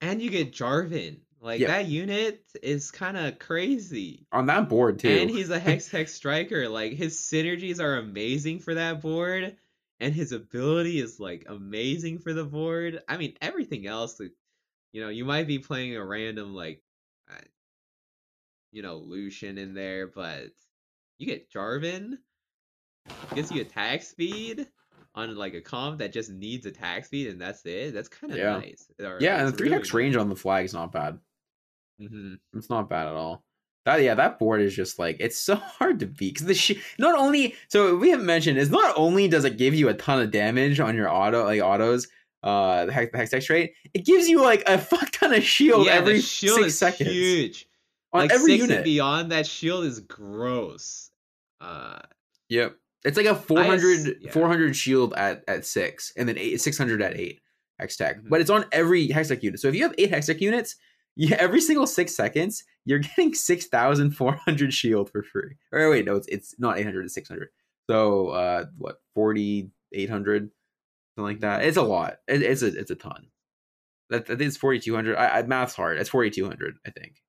And 0.00 0.20
you 0.22 0.30
get 0.30 0.52
Jarvan. 0.52 1.20
Like 1.44 1.60
Yep. 1.60 1.68
that 1.68 1.86
unit 1.86 2.42
is 2.62 2.90
kind 2.90 3.18
of 3.18 3.38
crazy. 3.38 4.26
on 4.32 4.46
that 4.46 4.68
board 4.70 4.98
too. 4.98 5.10
And 5.10 5.28
he's 5.30 5.50
a 5.50 5.58
Hex 5.60 5.90
hex 5.90 6.14
striker. 6.14 6.68
Like 6.70 6.92
his 6.94 7.18
synergies 7.20 7.80
are 7.80 7.98
amazing 7.98 8.60
for 8.60 8.74
that 8.74 9.02
board. 9.02 9.54
And 10.00 10.14
his 10.14 10.32
ability 10.32 10.98
is 10.98 11.20
like 11.20 11.44
amazing 11.46 12.18
for 12.18 12.32
the 12.32 12.44
board. 12.44 13.02
I 13.08 13.18
mean, 13.18 13.34
everything 13.42 13.86
else, 13.86 14.18
you 14.92 15.02
know, 15.02 15.10
you 15.10 15.24
might 15.26 15.46
be 15.46 15.58
playing 15.58 15.94
a 15.96 16.04
random 16.04 16.54
like, 16.54 16.82
uh, 17.30 17.34
you 18.72 18.82
know, 18.82 18.96
Lucian 18.96 19.58
in 19.58 19.74
there, 19.74 20.06
but 20.06 20.48
you 21.18 21.26
get 21.26 21.50
Jarvan. 21.52 22.18
Gives 23.34 23.52
you 23.52 23.60
attack 23.60 24.02
speed 24.02 24.66
on 25.14 25.36
like 25.36 25.52
a 25.54 25.60
comp 25.60 25.98
that 25.98 26.12
just 26.12 26.30
needs 26.30 26.64
attack 26.66 27.04
speed, 27.04 27.28
and 27.28 27.38
that's 27.40 27.64
it. 27.66 27.92
That's 27.92 28.08
kind 28.08 28.32
of 28.32 28.38
Yeah. 28.38 28.56
nice. 28.58 28.86
Or 28.98 29.18
yeah, 29.20 29.38
and 29.40 29.48
the 29.48 29.52
three 29.52 29.66
really 29.68 29.76
hex 29.76 29.92
range 29.92 30.16
on 30.16 30.28
the 30.30 30.34
flag 30.36 30.64
is 30.64 30.72
not 30.72 30.90
bad. 30.90 31.18
Hmm 31.98 32.34
It's 32.54 32.70
not 32.70 32.88
bad 32.88 33.06
at 33.06 33.14
all. 33.14 33.44
That 33.84 34.00
yeah, 34.02 34.14
that 34.14 34.38
board 34.38 34.62
is 34.62 34.74
just 34.74 34.98
like 34.98 35.16
it's 35.20 35.38
so 35.38 35.54
hard 35.78 35.98
to 36.00 36.06
beat 36.06 36.34
because 36.34 36.46
the 36.46 36.54
sh- 36.54 36.80
not 36.98 37.18
only 37.18 37.54
so 37.68 37.96
we 37.96 38.10
haven't 38.10 38.26
mentioned 38.26 38.58
is 38.58 38.70
not 38.70 38.94
only 38.96 39.28
does 39.28 39.44
it 39.44 39.58
give 39.58 39.74
you 39.74 39.88
a 39.90 39.94
ton 39.94 40.20
of 40.22 40.30
damage 40.30 40.80
on 40.80 40.94
your 40.96 41.10
auto 41.10 41.44
like 41.44 41.60
autos, 41.60 42.08
uh, 42.42 42.86
the 42.86 42.92
hex, 42.92 43.12
the 43.12 43.18
hex 43.18 43.44
trait, 43.44 43.72
it 43.92 44.04
gives 44.06 44.26
you 44.28 44.40
like 44.42 44.62
a 44.66 44.78
fuck 44.90 45.10
ton 45.10 45.34
of 45.34 45.42
shield 45.44 45.86
yeah, 45.86 45.92
every 45.92 46.20
shield 46.20 46.60
six 46.60 46.74
seconds 46.76 47.10
huge. 47.10 47.66
on 48.14 48.22
like 48.22 48.32
every 48.32 48.52
six 48.52 48.62
unit. 48.62 48.76
and 48.78 48.84
beyond, 48.84 49.32
that 49.32 49.46
shield 49.46 49.84
is 49.84 50.00
gross. 50.00 51.10
Uh, 51.60 51.98
Yep. 52.50 52.76
It's 53.04 53.16
like 53.18 53.26
a 53.26 53.34
400, 53.34 54.16
yeah. 54.20 54.30
400 54.30 54.74
shield 54.76 55.12
at, 55.14 55.44
at 55.48 55.64
six, 55.66 56.12
and 56.16 56.26
then 56.28 56.38
eight, 56.38 56.60
600 56.60 57.02
at 57.02 57.16
eight 57.18 57.40
hex 57.78 57.96
tech. 57.96 58.18
Mhm. 58.18 58.28
But 58.30 58.40
it's 58.40 58.50
on 58.50 58.64
every 58.72 59.08
hex 59.08 59.28
tech 59.28 59.42
unit. 59.42 59.60
So 59.60 59.68
if 59.68 59.74
you 59.74 59.82
have 59.82 59.94
eight 59.98 60.10
hex 60.10 60.26
tech 60.26 60.40
units, 60.40 60.76
you, 61.16 61.34
every 61.36 61.60
single 61.60 61.86
six 61.86 62.14
seconds, 62.14 62.64
you're 62.84 62.98
getting 63.00 63.34
6,400 63.34 64.74
shield 64.74 65.10
for 65.10 65.22
free. 65.22 65.56
Or 65.72 65.90
wait, 65.90 66.04
no, 66.04 66.16
it's 66.16 66.28
it's 66.28 66.54
not 66.58 66.78
800, 66.78 67.04
it's 67.04 67.14
600. 67.14 67.48
So 67.88 68.28
uh, 68.28 68.64
what, 68.78 69.00
4,800? 69.14 70.50
Something 71.16 71.24
like 71.24 71.40
that. 71.40 71.64
It's 71.64 71.76
a 71.76 71.82
lot. 71.82 72.18
It, 72.26 72.42
it's 72.42 72.62
a 72.62 72.66
it's 72.66 72.90
a 72.90 72.96
ton. 72.96 73.28
That, 74.10 74.22
I 74.24 74.36
think 74.36 74.42
it's 74.42 74.56
4,200. 74.56 75.16
I, 75.16 75.38
I 75.38 75.42
math's 75.42 75.74
hard. 75.74 75.98
It's 75.98 76.10
4,200, 76.10 76.76
I 76.86 76.90
think. 76.90 77.22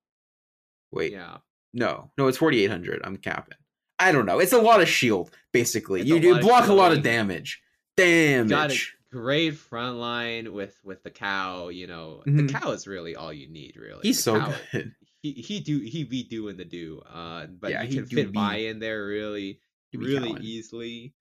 Wait, 0.92 1.12
yeah, 1.12 1.38
no, 1.72 2.10
no, 2.18 2.26
it's 2.26 2.38
4,800. 2.38 3.00
I'm 3.04 3.16
capping. 3.16 3.56
I 3.98 4.12
don't 4.12 4.26
know. 4.26 4.40
It's 4.40 4.52
a 4.52 4.60
lot 4.60 4.82
of 4.82 4.88
shield, 4.88 5.30
basically. 5.52 6.00
It's 6.00 6.08
you 6.08 6.16
a 6.16 6.20
do 6.20 6.32
lot 6.32 6.40
of 6.40 6.46
block 6.46 6.68
a 6.68 6.72
lot 6.72 6.92
of 6.92 7.02
damage. 7.02 7.62
Damage. 7.96 8.95
Great 9.10 9.56
front 9.56 9.96
line 9.96 10.52
with 10.52 10.78
with 10.84 11.02
the 11.02 11.10
cow. 11.10 11.68
You 11.68 11.86
know, 11.86 12.22
Mhm. 12.26 12.36
the 12.48 12.52
cow 12.52 12.70
is 12.72 12.86
really 12.86 13.16
all 13.16 13.32
you 13.32 13.48
need. 13.48 13.76
Really, 13.76 14.02
He's 14.02 14.18
The 14.18 14.22
so 14.22 14.38
cow- 14.40 14.54
good. 14.72 14.94
He 15.22 15.32
he 15.32 15.58
do 15.60 15.80
he 15.80 16.04
be 16.04 16.22
doing 16.22 16.56
the 16.56 16.64
do. 16.64 17.00
Uh, 17.00 17.46
but 17.46 17.72
Yeah, 17.72 17.82
you 17.82 17.88
he 17.88 17.96
can 17.96 18.06
fit 18.06 18.32
buy 18.32 18.56
in 18.56 18.78
there 18.78 19.06
really 19.06 19.60
really 19.92 20.30
easily. 20.40 21.14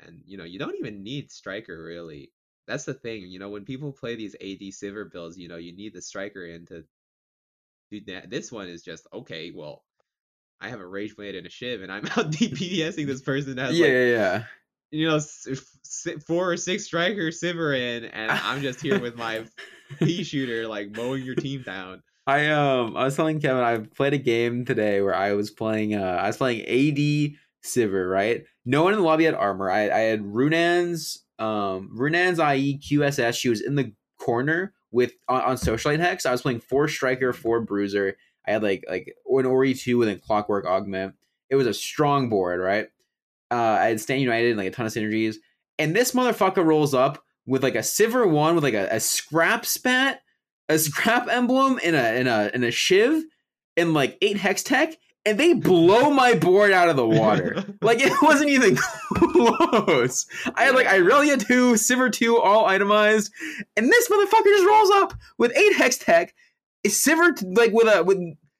And 0.00 0.22
you 0.26 0.36
know, 0.38 0.44
you 0.44 0.58
don't 0.58 0.76
even 0.76 1.02
need 1.02 1.30
striker 1.30 1.82
really. 1.82 2.32
That's 2.66 2.84
the 2.84 2.94
thing, 2.94 3.22
you 3.30 3.38
know, 3.38 3.48
when 3.48 3.64
people 3.64 3.92
play 3.92 4.14
these 4.14 4.34
AD 4.40 4.70
Sivir 4.70 5.10
builds, 5.10 5.38
you 5.38 5.48
know, 5.48 5.56
you 5.56 5.72
need 5.74 5.94
the 5.94 6.02
striker 6.02 6.44
in 6.46 6.66
to 6.66 6.84
do 7.90 8.00
that. 8.06 8.30
This 8.30 8.52
one 8.52 8.68
is 8.68 8.82
just 8.82 9.06
okay, 9.12 9.50
well, 9.50 9.84
I 10.60 10.68
have 10.70 10.80
a 10.80 10.86
Rage 10.86 11.16
Blade 11.16 11.34
and 11.36 11.46
a 11.46 11.50
Shiv, 11.50 11.82
and 11.82 11.92
I'm 11.92 12.06
out 12.16 12.32
DPSing 12.32 13.06
this 13.06 13.22
person 13.22 13.56
that 13.56 13.66
has 13.68 13.78
Yeah, 13.78 13.86
like, 13.86 13.94
yeah, 13.94 14.04
yeah. 14.04 14.46
You 14.90 15.08
know, 15.08 15.16
s- 15.16 15.46
f- 15.50 15.64
si- 15.82 16.16
four 16.26 16.50
or 16.52 16.56
six 16.56 16.84
striker 16.84 17.28
Sivir 17.28 17.78
in, 17.78 18.04
and 18.06 18.32
I'm 18.32 18.62
just 18.62 18.80
here 18.80 19.00
with 19.00 19.16
my 19.16 19.44
pea 19.98 20.24
shooter, 20.24 20.66
like 20.66 20.90
mowing 20.90 21.24
your 21.24 21.34
team 21.34 21.62
down. 21.62 22.02
I 22.26 22.48
um 22.50 22.96
I 22.96 23.04
was 23.04 23.16
telling 23.16 23.40
Kevin 23.40 23.62
I 23.64 23.78
played 23.78 24.12
a 24.12 24.18
game 24.18 24.64
today 24.64 25.00
where 25.00 25.14
I 25.14 25.32
was 25.32 25.50
playing 25.50 25.94
uh 25.94 26.02
I 26.22 26.26
was 26.26 26.36
playing 26.36 26.60
AD 26.62 27.32
Sivir, 27.64 28.10
right? 28.10 28.44
No 28.66 28.82
one 28.82 28.92
in 28.92 28.98
the 28.98 29.04
lobby 29.04 29.24
had 29.24 29.34
armor. 29.34 29.70
I, 29.70 29.88
I 29.88 29.98
had 30.00 30.22
Runaan's 30.22 31.24
um 31.38 31.90
Runaan's 31.96 32.38
IE 32.38 32.78
QSS. 32.78 33.38
She 33.38 33.48
was 33.48 33.60
in 33.62 33.76
the 33.76 33.92
corner 34.18 34.74
with 34.90 35.12
on, 35.28 35.40
on 35.42 35.56
Socialite 35.56 36.00
Hex. 36.00 36.26
I 36.26 36.32
was 36.32 36.42
playing 36.42 36.60
four 36.60 36.88
striker, 36.88 37.32
four 37.32 37.60
bruiser. 37.62 38.16
I 38.46 38.52
had 38.52 38.62
like 38.62 38.84
like 38.88 39.14
an 39.26 39.46
Ori 39.46 39.74
2 39.74 39.96
with 39.98 40.08
a 40.08 40.16
clockwork 40.16 40.66
augment. 40.66 41.14
It 41.50 41.56
was 41.56 41.66
a 41.66 41.74
strong 41.74 42.28
board, 42.28 42.60
right? 42.60 42.88
Uh 43.50 43.78
I 43.80 43.86
had 43.86 44.00
Stand 44.00 44.20
United 44.20 44.50
and 44.50 44.58
like 44.58 44.68
a 44.68 44.70
ton 44.70 44.86
of 44.86 44.92
synergies. 44.92 45.36
And 45.78 45.94
this 45.94 46.12
motherfucker 46.12 46.64
rolls 46.64 46.94
up 46.94 47.22
with 47.46 47.62
like 47.62 47.74
a 47.74 47.78
Sivir 47.78 48.28
one 48.28 48.54
with 48.54 48.64
like 48.64 48.74
a, 48.74 48.88
a 48.90 49.00
scrap 49.00 49.64
spat 49.64 50.20
a 50.68 50.78
scrap 50.78 51.28
emblem 51.30 51.78
in 51.78 51.94
a 51.94 52.14
in 52.14 52.26
a 52.26 52.50
in 52.54 52.64
a 52.64 52.70
shiv 52.70 53.24
and 53.76 53.94
like 53.94 54.18
eight 54.22 54.36
hex 54.36 54.62
tech 54.62 54.94
and 55.24 55.38
they 55.38 55.52
blow 55.52 56.10
my 56.10 56.34
board 56.34 56.72
out 56.72 56.88
of 56.88 56.96
the 56.96 57.06
water. 57.06 57.64
Like 57.80 58.00
it 58.00 58.12
wasn't 58.20 58.50
even 58.50 58.76
close. 59.14 60.26
I 60.56 60.64
had 60.64 60.74
like 60.74 60.86
irelia 60.86 61.38
2 61.46 61.74
sivir 61.74 62.12
2 62.12 62.38
all 62.38 62.66
itemized 62.66 63.32
and 63.76 63.90
this 63.90 64.08
motherfucker 64.08 64.44
just 64.44 64.66
rolls 64.66 64.90
up 64.90 65.14
with 65.38 65.56
eight 65.56 65.76
hex 65.76 65.96
tech 65.96 66.34
sivir 66.86 67.40
like 67.56 67.72
with 67.72 67.86
a 67.86 68.02
with 68.02 68.18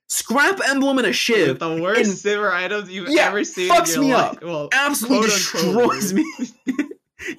scrap 0.08 0.58
emblem 0.68 0.98
and 0.98 1.06
a 1.06 1.12
shiv 1.12 1.58
the 1.58 1.80
worst 1.80 2.00
and- 2.00 2.10
Sivir 2.18 2.52
items 2.52 2.90
you've 2.90 3.08
Yeah, 3.10 3.28
ever 3.28 3.44
seen. 3.44 3.70
fucks 3.70 3.94
in 3.94 4.02
your 4.02 4.04
me 4.04 4.14
life. 4.14 4.36
up. 4.38 4.42
Well, 4.42 4.68
absolutely 4.72 5.28
destroys 5.28 6.12
me 6.14 6.24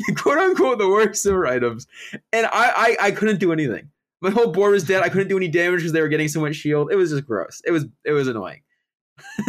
quote 0.15 0.37
unquote 0.37 0.77
the 0.77 0.87
worst 0.87 1.25
Sivir 1.25 1.49
items 1.49 1.87
and 2.33 2.45
I, 2.47 2.95
I 3.01 3.07
i 3.07 3.11
couldn't 3.11 3.39
do 3.39 3.51
anything 3.53 3.89
my 4.21 4.29
whole 4.29 4.51
board 4.51 4.73
was 4.73 4.83
dead 4.83 5.01
i 5.01 5.09
couldn't 5.09 5.29
do 5.29 5.37
any 5.37 5.47
damage 5.47 5.79
because 5.79 5.93
they 5.93 6.01
were 6.01 6.09
getting 6.09 6.27
so 6.27 6.41
much 6.41 6.55
shield 6.57 6.91
it 6.91 6.95
was 6.95 7.09
just 7.11 7.25
gross 7.25 7.61
it 7.65 7.71
was 7.71 7.85
it 8.05 8.11
was 8.11 8.27
annoying 8.27 8.61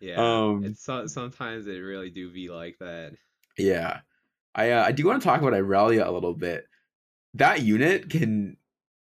yeah. 0.00 0.14
um, 0.16 0.64
it's 0.64 0.82
so, 0.84 1.06
sometimes 1.06 1.66
it 1.66 1.78
really 1.78 2.10
do 2.10 2.30
be 2.30 2.48
like 2.48 2.76
that. 2.78 3.12
yeah 3.58 4.00
i 4.54 4.70
uh, 4.70 4.84
i 4.84 4.92
do 4.92 5.06
want 5.06 5.20
to 5.20 5.26
talk 5.26 5.40
about 5.40 5.52
irelia 5.52 6.06
a 6.06 6.10
little 6.10 6.34
bit 6.34 6.66
that 7.34 7.62
unit 7.62 8.08
can 8.08 8.56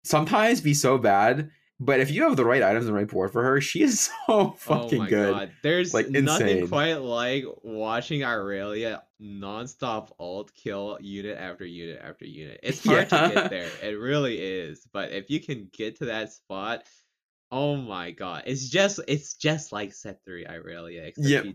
sometimes 0.04 0.60
be 0.60 0.74
so 0.74 0.96
bad 0.96 1.50
but 1.84 2.00
if 2.00 2.10
you 2.10 2.22
have 2.22 2.36
the 2.36 2.44
right 2.44 2.62
items 2.62 2.86
and 2.86 2.94
right 2.94 3.08
board 3.08 3.30
for 3.32 3.42
her 3.42 3.60
she 3.60 3.82
is 3.82 4.08
so 4.26 4.52
fucking 4.58 5.00
oh 5.00 5.02
my 5.04 5.08
good 5.08 5.32
god. 5.34 5.52
There's 5.62 5.92
Like, 5.94 6.08
nothing 6.10 6.48
insane. 6.48 6.68
quite 6.68 6.94
like 7.00 7.44
watching 7.62 8.20
Irelia 8.20 9.00
nonstop 9.20 10.10
alt 10.18 10.52
kill 10.54 10.98
unit 11.00 11.36
after 11.38 11.64
unit 11.64 12.00
after 12.02 12.24
unit. 12.24 12.60
It's 12.62 12.84
hard 12.86 13.08
Yeah. 13.10 13.28
to 13.28 13.34
get 13.34 13.50
there. 13.50 13.70
It 13.82 13.98
really 13.98 14.36
is. 14.38 14.86
But 14.92 15.12
if 15.12 15.30
you 15.30 15.40
can 15.40 15.68
get 15.72 15.96
to 15.98 16.06
that 16.06 16.32
spot, 16.32 16.84
oh 17.50 17.76
my 17.76 18.10
god. 18.12 18.44
It's 18.46 18.68
just 18.68 19.00
it's 19.08 19.34
just 19.34 19.72
like 19.72 19.92
set 19.92 20.24
three 20.24 20.44
Irelia, 20.44 21.06
except 21.08 21.28
Yep. 21.28 21.44
you- 21.44 21.54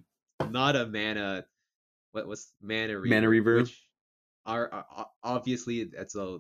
not 0.52 0.76
a 0.76 0.86
mana 0.86 1.46
what 2.12 2.28
was 2.28 2.52
Mana 2.62 3.00
Reaver, 3.00 3.16
Mana 3.16 3.30
Reaver. 3.30 3.56
which 3.58 3.82
are, 4.46 4.70
are 4.72 5.08
obviously 5.24 5.84
that's 5.86 6.16
a 6.16 6.38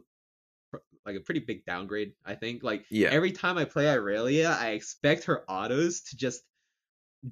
like 1.08 1.16
a 1.18 1.22
pretty 1.22 1.42
big 1.42 1.66
downgrade. 1.66 2.14
I 2.26 2.36
think 2.36 2.64
like 2.64 2.86
Yeah. 2.92 3.10
every 3.10 3.32
time 3.32 3.58
I 3.58 3.66
play 3.66 3.86
Irelia, 3.86 4.52
I 4.60 4.72
expect 4.72 5.26
her 5.26 5.50
autos 5.50 6.02
to 6.04 6.18
just 6.18 6.44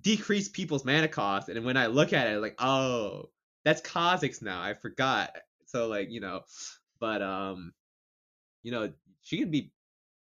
decrease 0.01 0.49
people's 0.49 0.86
mana 0.86 1.07
cost, 1.07 1.49
and 1.49 1.65
when 1.65 1.78
I 1.78 1.88
look 1.88 2.13
at 2.13 2.28
it, 2.28 2.39
like 2.41 2.55
oh, 2.59 3.32
that's 3.63 3.82
Kha'Zix 3.82 4.41
now. 4.41 4.61
I 4.61 4.73
forgot. 4.73 5.36
So 5.67 5.88
like 5.88 6.09
you 6.11 6.21
know, 6.21 6.43
but 6.99 7.21
um, 7.21 7.73
you 8.63 8.71
know 8.71 8.93
she 9.21 9.38
can 9.39 9.51
be 9.51 9.71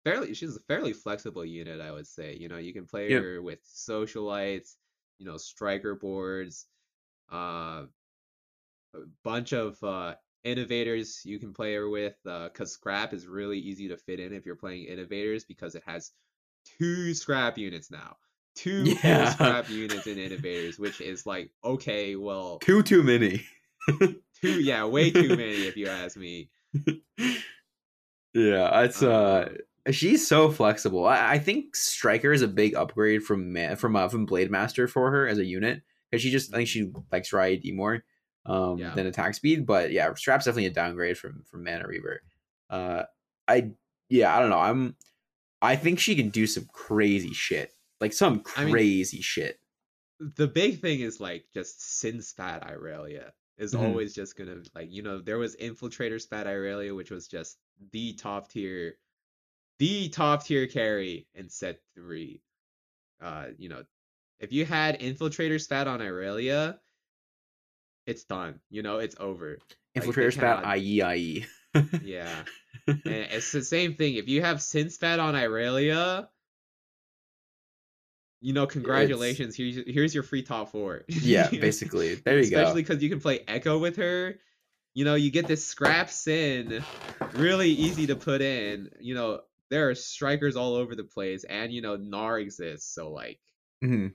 fairly. 0.03 0.33
She's 0.33 0.55
a 0.55 0.61
fairly 0.61 0.93
flexible 0.93 1.45
unit, 1.45 1.81
I 1.81 1.91
would 1.91 2.07
say. 2.07 2.37
You 2.37 2.49
know, 2.49 2.57
you 2.57 2.73
can 2.73 2.85
play 2.87 3.09
Yep. 3.09 3.21
her 3.23 3.41
with 3.41 3.59
socialites, 3.65 4.75
you 5.19 5.25
know, 5.25 5.37
striker 5.37 5.95
boards, 5.95 6.67
uh, 7.31 7.85
a 8.93 8.99
bunch 9.23 9.53
of 9.53 9.81
uh 9.83 10.15
innovators 10.45 11.21
you 11.25 11.39
can 11.39 11.53
play 11.53 11.75
her 11.75 11.89
with. 11.89 12.15
Uh, 12.25 12.49
cause 12.49 12.71
scrap 12.73 13.13
is 13.13 13.27
really 13.27 13.59
easy 13.59 13.89
to 13.89 13.97
fit 13.97 14.19
in 14.21 14.33
if 14.33 14.45
you're 14.45 14.55
playing 14.55 14.85
innovators 14.85 15.45
because 15.45 15.75
it 15.75 15.83
has 15.85 16.13
two 16.65 17.13
scrap 17.13 17.57
units 17.57 17.91
now. 17.91 18.17
Two 18.55 18.97
Yeah. 19.03 19.25
scrap 19.25 19.69
units 19.69 20.07
in 20.07 20.17
innovators, 20.19 20.79
which 20.79 21.01
is 21.01 21.25
like 21.25 21.51
okay, 21.63 22.15
well, 22.15 22.63
Too 22.65 22.83
too 22.83 23.03
many. 23.03 23.45
two 24.41 24.59
yeah, 24.59 24.85
way 24.85 25.11
too 25.11 25.35
many 25.35 25.65
if 25.65 25.77
you 25.77 25.89
ask 25.89 26.17
me. 26.17 26.49
yeah, 28.33 28.81
it's 28.81 29.01
uh 29.01 29.49
Um, 29.49 29.57
she's 29.91 30.27
so 30.27 30.51
flexible. 30.51 31.05
I, 31.05 31.33
I 31.33 31.39
think 31.39 31.75
Striker 31.75 32.31
is 32.33 32.41
a 32.41 32.47
big 32.47 32.75
upgrade 32.75 33.23
from 33.23 33.53
Ma- 33.53 33.75
from 33.75 33.95
uh, 33.95 34.09
from 34.09 34.25
Blade 34.25 34.51
Master 34.51 34.87
for 34.87 35.11
her 35.11 35.27
as 35.27 35.37
a 35.37 35.45
unit 35.45 35.83
because 36.09 36.21
she 36.21 36.31
just 36.31 36.53
I 36.53 36.57
think 36.57 36.69
she 36.69 36.91
likes 37.11 37.33
ID 37.33 37.71
more 37.71 38.03
um 38.45 38.77
Yeah. 38.77 38.93
than 38.95 39.07
attack 39.07 39.33
speed. 39.35 39.65
But 39.65 39.91
yeah, 39.91 40.13
Scrap's 40.13 40.45
definitely 40.45 40.67
a 40.67 40.71
downgrade 40.71 41.17
from 41.17 41.43
from 41.43 41.63
Mana 41.63 41.87
Reaver. 41.87 42.21
Uh, 42.69 43.03
I 43.47 43.71
yeah 44.09 44.35
I 44.35 44.39
don't 44.39 44.49
know. 44.49 44.59
I'm 44.59 44.95
I 45.61 45.75
think 45.75 45.99
she 45.99 46.15
can 46.15 46.29
do 46.29 46.45
some 46.47 46.65
crazy 46.71 47.33
shit 47.33 47.73
like 48.01 48.13
some 48.13 48.43
I 48.55 48.65
mean- 48.65 48.73
crazy 48.73 49.21
shit. 49.21 49.59
the 50.19 50.47
big 50.47 50.79
thing 50.79 51.01
is 51.01 51.19
like 51.19 51.45
just 51.53 51.81
sin 51.99 52.21
spat 52.21 52.63
Irelia 52.63 53.31
is 53.57 53.73
Mhm. 53.73 53.81
always 53.81 54.13
just 54.13 54.37
gonna 54.37 54.61
like 54.73 54.91
you 54.91 55.01
know 55.01 55.19
there 55.19 55.37
was 55.37 55.55
infiltrator 55.57 56.21
spat 56.21 56.45
Irelia 56.47 56.95
which 56.95 57.11
was 57.11 57.27
just 57.27 57.57
the 57.91 58.13
top 58.13 58.49
tier 58.49 58.97
the 59.79 60.07
top 60.09 60.45
tier 60.45 60.67
carry 60.67 61.27
in 61.35 61.49
set 61.49 61.81
three 61.95 62.41
uh 63.21 63.47
you 63.57 63.67
know 63.69 63.83
if 64.39 64.51
you 64.53 64.65
had 64.65 64.99
infiltrator 64.99 65.59
spat 65.59 65.87
on 65.87 65.99
Irelia 65.99 66.79
it's 68.07 68.23
done 68.23 68.59
you 68.69 68.81
know 68.83 68.99
it's 68.99 69.15
over 69.19 69.57
Like, 69.95 70.05
they 70.05 70.11
Infiltrator 70.11 70.33
spat 70.33 70.63
cannot- 70.63 70.77
IE 70.77 71.01
IE. 71.01 71.45
yeah 72.03 72.43
and 72.87 73.01
it's 73.05 73.51
the 73.51 73.63
same 73.63 73.95
thing 73.95 74.15
if 74.15 74.27
you 74.27 74.41
have 74.41 74.61
sin 74.61 74.89
spat 74.89 75.19
on 75.19 75.33
Irelia 75.35 76.27
you 78.41 78.53
know 78.53 78.67
congratulations 78.67 79.55
here's 79.55 79.75
here's 79.87 80.13
your 80.13 80.23
free 80.23 80.43
top 80.43 80.71
four 80.71 81.03
yeah, 81.07 81.49
basically. 81.51 82.15
There 82.15 82.39
you 82.39 82.49
go. 82.51 82.57
especially 82.61 82.83
because 82.83 83.01
you 83.01 83.09
can 83.09 83.19
play 83.19 83.39
Ekko 83.39 83.79
with 83.79 83.95
her. 83.97 84.35
You 84.93 85.03
know, 85.03 85.15
you 85.15 85.29
get 85.29 85.45
this 85.45 85.65
scrap 85.65 86.09
sin, 86.09 86.81
really 87.33 87.69
easy 87.69 88.07
to 88.07 88.15
put 88.15 88.41
in. 88.41 88.89
You 89.01 89.13
know, 89.15 89.41
there 89.69 89.89
are 89.89 89.95
strikers 89.95 90.55
all 90.55 90.75
over 90.75 90.95
the 90.95 91.03
place, 91.03 91.43
and 91.43 91.73
you 91.73 91.81
know, 91.81 91.97
Gnar 91.97 92.39
exists, 92.41 92.93
so 92.95 93.11
like, 93.11 93.39
hmm 93.81 94.07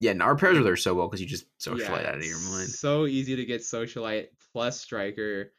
Yeah, 0.00 0.10
and 0.10 0.22
our 0.22 0.36
pairs 0.36 0.58
with 0.58 0.66
her 0.66 0.76
so 0.76 0.94
well 0.94 1.08
because 1.08 1.20
you 1.20 1.26
just 1.26 1.46
socialite 1.58 2.02
yeah, 2.02 2.10
out 2.10 2.16
of 2.16 2.24
your 2.24 2.38
mind. 2.38 2.68
So 2.68 3.06
easy 3.06 3.36
to 3.36 3.44
get 3.44 3.62
socialite 3.62 4.26
plus 4.52 4.80
striker. 4.80 5.52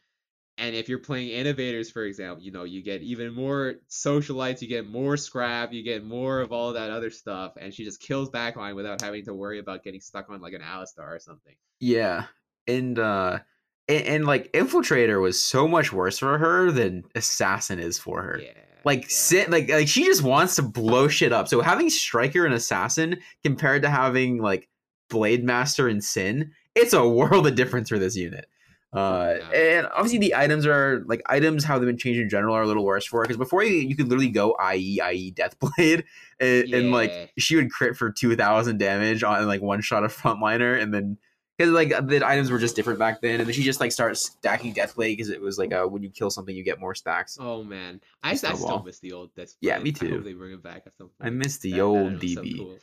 And 0.60 0.76
if 0.76 0.90
you're 0.90 1.00
playing 1.00 1.30
innovators, 1.30 1.92
for 1.92 2.04
example, 2.04 2.44
you 2.44 2.52
know, 2.52 2.64
you 2.64 2.82
get 2.82 3.04
even 3.04 3.32
more 3.34 3.76
socialites, 3.90 4.62
you 4.62 4.68
get 4.68 4.90
more 4.90 5.16
scrap, 5.16 5.72
you 5.72 5.84
get 5.84 6.04
more 6.04 6.42
of 6.42 6.52
all 6.52 6.74
that 6.74 6.90
other 6.90 7.12
stuff, 7.12 7.54
and 7.60 7.72
she 7.72 7.84
just 7.84 8.02
kills 8.02 8.30
backline 8.30 8.76
without 8.76 9.02
having 9.02 9.24
to 9.26 9.36
worry 9.36 9.60
about 9.60 9.84
getting 9.84 10.02
stuck 10.02 10.30
on 10.30 10.42
like 10.42 10.54
an 10.54 10.62
Alistar 10.62 11.16
or 11.16 11.20
something. 11.20 11.54
Yeah, 11.80 12.26
and 12.68 12.98
uh, 12.98 13.40
and, 13.88 14.06
and 14.06 14.26
like 14.26 14.52
Infiltrator 14.54 15.22
was 15.22 15.42
so 15.42 15.68
much 15.68 15.94
worse 15.94 16.18
for 16.18 16.38
her 16.40 16.72
than 16.72 17.04
Assassin 17.14 17.80
is 17.80 18.00
for 18.00 18.24
her. 18.24 18.40
Yeah. 18.42 18.52
Like 18.88 19.12
sit 19.12 19.50
like 19.50 19.70
like 19.70 19.90
she 19.90 20.06
just 20.06 20.24
wants 20.24 20.56
to 20.56 20.62
blow 20.62 21.10
shit 21.10 21.34
up. 21.34 21.50
So 21.50 21.60
having 21.60 21.90
Striker 21.90 22.46
and 22.46 22.54
Assassin 22.54 23.18
compared 23.44 23.82
to 23.82 23.90
having 23.90 24.38
like 24.38 24.70
Blade 25.10 25.44
Master 25.44 25.90
and 25.90 26.02
Sin, 26.02 26.54
it's 26.74 26.94
a 26.94 27.06
world 27.08 27.48
of 27.48 27.56
difference 27.56 27.90
for 27.90 28.00
this 28.00 28.16
unit. 28.16 28.46
Uh, 28.94 29.40
and 29.54 29.88
obviously 29.88 30.20
the 30.20 30.34
items 30.34 30.66
are 30.66 31.04
like 31.06 31.22
items 31.26 31.66
how 31.66 31.78
they've 31.78 31.86
been 31.86 31.98
changed 31.98 32.22
in 32.22 32.30
general 32.30 32.56
are 32.56 32.62
a 32.62 32.66
little 32.66 32.86
worse 32.86 33.06
for 33.06 33.20
her 33.20 33.24
because 33.24 33.36
before 33.36 33.62
you 33.62 33.74
you 33.74 33.94
could 33.94 34.08
literally 34.08 34.30
go 34.30 34.56
IE 34.74 35.02
IE 35.12 35.34
Deathblade 35.34 36.06
and, 36.40 36.74
and 36.74 36.92
like 36.94 37.34
she 37.38 37.58
would 37.58 37.70
crit 37.70 37.98
for 37.98 38.10
two 38.10 38.38
thousand 38.38 38.78
damage 38.78 39.22
on 39.22 39.46
like 39.48 39.62
one 39.62 39.82
shot 39.82 40.06
of 40.06 40.16
frontliner 40.16 40.82
and 40.82 40.94
then 40.94 41.18
because 41.58 41.72
like 41.74 41.90
the 42.08 42.22
items 42.26 42.52
were 42.52 42.60
just 42.60 42.76
different 42.76 43.00
back 43.00 43.20
then 43.22 43.40
and 43.40 43.48
then 43.48 43.54
she 43.54 43.64
just 43.64 43.80
like 43.80 43.92
starts 43.92 44.22
stacking 44.22 44.74
Deathblade 44.74 45.14
because 45.18 45.30
it 45.30 45.42
was 45.42 45.58
like 45.58 45.74
uh 45.74 45.86
when 45.86 46.04
you 46.04 46.10
kill 46.10 46.30
something 46.30 46.56
you 46.56 46.64
get 46.64 46.80
more 46.80 46.94
stacks. 46.96 47.38
Oh 47.40 47.64
man, 47.64 48.00
I, 48.24 48.32
I 48.32 48.34
still 48.36 48.84
miss 48.84 49.00
the 49.00 49.14
old 49.14 49.34
Death. 49.36 49.56
Yeah, 49.62 49.80
me 49.80 49.92
too. 49.92 50.22
they 50.22 50.34
bring 50.34 50.54
it 50.54 50.64
back 50.64 50.84
at 50.86 50.96
some 50.98 51.08
point. 51.08 51.16
I 51.22 51.30
miss 51.30 51.58
the 51.58 51.72
That- 51.72 51.78
that 51.78 51.84
old 51.84 51.98
item 52.08 52.20
was 52.22 52.34
so 52.34 52.42
DB. 52.44 52.58
cool. 52.58 52.78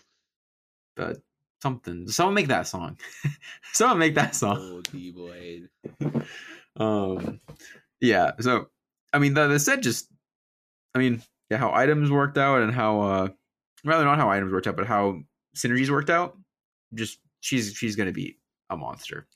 but 0.97 1.17
something. 1.63 2.09
Someone 2.09 2.35
make 2.35 2.49
that 2.49 2.67
song. 2.67 2.99
Someone 3.73 3.99
make 3.99 4.15
that 4.17 4.35
song. 4.35 4.59
Old 4.59 4.91
D 4.93 5.11
Blade. 5.13 5.69
Um, 6.77 7.41
yeah. 8.01 8.33
So, 8.41 8.69
I 9.13 9.19
mean, 9.21 9.35
the 9.35 9.47
the 9.47 9.59
set 9.61 9.81
just, 9.81 10.09
I 10.95 10.99
mean, 10.99 11.23
yeah, 11.51 11.59
how 11.59 11.73
items 11.73 12.11
worked 12.11 12.37
out 12.37 12.63
and 12.63 12.73
how, 12.75 13.01
uh, 13.01 13.29
rather 13.85 14.05
not 14.05 14.19
how 14.19 14.29
items 14.29 14.53
worked 14.53 14.67
out, 14.67 14.75
but 14.77 14.87
how 14.87 15.21
synergies 15.57 15.89
worked 15.91 16.11
out. 16.11 16.37
Just 16.95 17.19
she's 17.41 17.73
she's 17.75 17.95
gonna 17.97 18.13
be 18.13 18.39
a 18.71 18.77
monster 18.77 19.27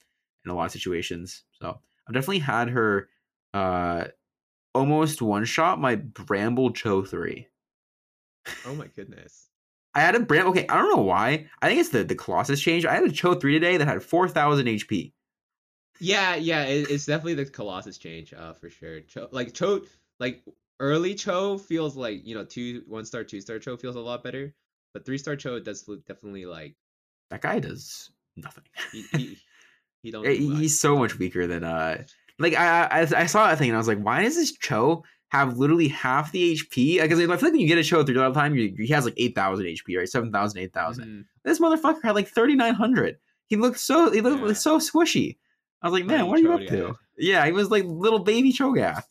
in 0.45 0.51
a 0.51 0.55
lot 0.55 0.67
of 0.67 0.73
situations. 0.73 1.45
So 1.53 1.81
I've 2.07 2.15
definitely 2.15 2.41
had 2.41 2.69
her, 2.71 3.09
uh, 3.55 4.07
almost 4.75 5.23
one 5.23 5.45
shot 5.45 5.81
my 5.81 5.97
Bramble 5.97 6.73
Cho 6.73 7.05
three. 7.05 7.49
Oh 8.65 8.75
my 8.75 8.87
goodness. 8.87 9.51
I 9.95 10.01
had 10.01 10.15
a 10.15 10.21
Bramble 10.21 10.51
Okay, 10.53 10.67
I 10.69 10.77
don't 10.77 10.97
know 10.97 11.03
why. 11.03 11.49
I 11.61 11.69
think 11.69 11.81
it's 11.81 11.91
the 11.91 12.05
the 12.05 12.15
Colossus 12.15 12.61
change. 12.61 12.87
I 12.87 12.95
had 12.95 13.05
a 13.05 13.11
Cho 13.13 13.35
three 13.35 13.53
today 13.55 13.77
that 13.77 13.89
had 13.89 14.03
four 14.03 14.29
thousand 14.29 14.67
HP. 14.67 15.13
Yeah, 16.01 16.37
yeah, 16.37 16.65
it, 16.65 16.91
it's 16.91 17.07
definitely 17.07 17.35
the 17.35 17.47
Colossus 17.47 17.99
change, 17.99 18.33
uh, 18.33 18.53
for 18.53 18.71
sure. 18.71 19.01
Cho, 19.01 19.29
like 19.33 19.53
Cho, 19.55 19.85
like 20.21 20.45
early 20.81 21.15
Cho 21.15 21.59
feels 21.59 21.97
like 21.97 22.25
you 22.27 22.35
know 22.35 22.45
two 22.45 22.85
one 22.87 23.05
star, 23.05 23.25
two 23.25 23.41
star 23.41 23.59
Cho 23.59 23.77
feels 23.77 23.97
a 23.97 24.01
lot 24.01 24.23
better, 24.23 24.55
but 24.93 25.05
three 25.05 25.19
star 25.19 25.37
Cho 25.37 25.59
does 25.61 25.89
look 25.89 26.05
definitely 26.07 26.47
like 26.47 26.77
That 27.31 27.41
guy 27.41 27.59
does 27.59 28.11
nothing. 28.43 28.65
he 28.93 29.03
he, 29.17 29.39
he 30.03 30.11
don't. 30.11 30.25
Do 30.25 30.31
much. 30.49 30.59
he's 30.61 30.81
so 30.81 30.97
much 30.97 31.19
weaker 31.19 31.47
than 31.47 31.65
uh. 31.65 32.03
Like 32.39 32.55
I, 32.55 32.85
I 32.85 33.01
I 33.23 33.27
saw 33.27 33.49
that 33.49 33.59
thing 33.59 33.69
and 33.71 33.77
I 33.77 33.79
was 33.79 33.89
like, 33.89 33.99
why 34.01 34.23
does 34.23 34.37
this 34.37 34.53
Cho 34.53 35.03
have 35.31 35.59
literally 35.59 35.89
half 35.89 36.31
the 36.33 36.55
HP? 36.55 37.01
Because 37.03 37.19
I 37.19 37.23
feel 37.23 37.29
like 37.29 37.43
when 37.43 37.57
you 37.61 37.67
get 37.67 37.79
a 37.79 37.83
Cho 37.83 38.05
through 38.05 38.23
all 38.23 38.31
the 38.33 38.39
time, 38.41 38.55
you, 38.55 38.73
he 38.79 38.87
has 38.93 39.05
like 39.05 39.15
eight 39.17 39.35
thousand 39.35 39.67
HP, 39.67 39.99
right? 39.99 40.09
7,000, 40.09 40.59
8,000. 40.61 41.05
Mhm. 41.05 41.25
This 41.45 41.59
motherfucker 41.59 42.03
had 42.05 42.15
like 42.15 42.29
thirty 42.29 42.55
nine 42.55 42.75
hundred. 42.75 43.17
He 43.49 43.57
looked 43.57 43.81
so 43.81 44.11
he 44.13 44.21
looked 44.21 44.47
Yeah. 44.47 44.53
so 44.53 44.79
swishy. 44.79 45.37
I 45.83 45.89
was 45.89 45.93
like, 45.99 46.07
man, 46.07 46.27
what 46.29 46.39
are 46.39 46.43
you 46.43 46.53
up 46.53 46.61
to? 46.69 46.95
Yeah, 47.17 47.45
he 47.47 47.53
was 47.53 47.71
like 47.71 47.85
little 47.85 48.21
baby 48.21 48.53
Cho'Gath, 48.53 49.03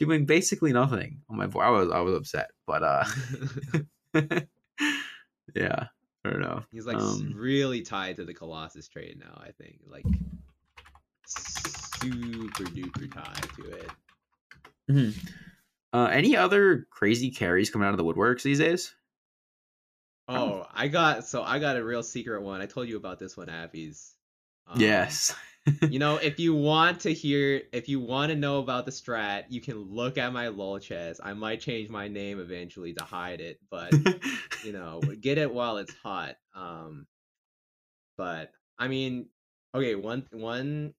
doing 0.00 0.26
basically 0.26 0.72
nothing 0.72 1.20
on 1.30 1.36
my 1.36 1.46
board. 1.46 1.66
I 1.66 1.70
was 1.70 1.90
I 1.90 2.00
was 2.00 2.14
upset, 2.16 2.50
but 2.66 2.82
uh, 2.82 3.04
yeah, 5.54 5.86
I 6.26 6.30
don't 6.30 6.40
know. 6.40 6.64
He's 6.72 6.86
like 6.86 6.96
Um, 6.96 7.32
really 7.34 7.82
tied 7.82 8.16
to 8.16 8.24
the 8.24 8.34
Colossus 8.34 8.88
trait 8.88 9.18
now. 9.18 9.40
I 9.42 9.52
think 9.52 9.80
like 9.86 10.04
super 11.26 12.64
duper 12.64 13.12
tied 13.12 13.48
to 13.56 13.70
it. 13.70 13.90
Mhm. 14.90 15.30
Uh, 15.92 16.08
any 16.12 16.36
other 16.36 16.86
crazy 16.90 17.30
carries 17.30 17.70
coming 17.70 17.86
out 17.86 17.92
of 17.92 17.98
the 17.98 18.04
woodworks 18.04 18.42
these 18.42 18.58
days? 18.58 18.94
Oh. 20.28 20.34
Oh, 20.34 20.66
I 20.72 20.88
got 20.88 21.26
so 21.26 21.42
I 21.42 21.58
got 21.58 21.76
a 21.76 21.84
real 21.84 22.02
secret 22.02 22.42
one. 22.42 22.60
I 22.60 22.66
told 22.66 22.88
you 22.88 22.96
about 22.96 23.18
this 23.18 23.36
one, 23.36 23.46
Appies. 23.48 24.14
Um, 24.66 24.80
yes. 24.80 25.34
You 25.90 25.98
know, 25.98 26.16
if 26.16 26.38
you 26.38 26.54
want 26.54 27.00
to 27.00 27.12
hear, 27.12 27.62
if 27.72 27.88
you 27.88 28.00
want 28.00 28.30
to 28.30 28.36
know 28.36 28.58
about 28.58 28.86
the 28.86 28.92
strat, 28.92 29.44
you 29.48 29.60
can 29.60 29.76
look 29.76 30.16
at 30.16 30.32
my 30.32 30.48
lolchess. 30.48 31.18
I 31.22 31.32
might 31.34 31.60
change 31.60 31.88
my 31.88 32.08
name 32.08 32.38
eventually 32.38 32.92
to 32.94 33.04
hide 33.04 33.40
it, 33.40 33.58
but 33.70 33.92
you 34.64 34.72
know, 34.72 35.00
get 35.20 35.38
it 35.38 35.52
while 35.52 35.78
it's 35.78 35.94
hot. 36.02 36.36
Um, 36.54 37.06
but 38.16 38.52
I 38.78 38.88
mean, 38.88 39.26
okay, 39.74 39.94
one 39.94 40.26
one. 40.30 40.94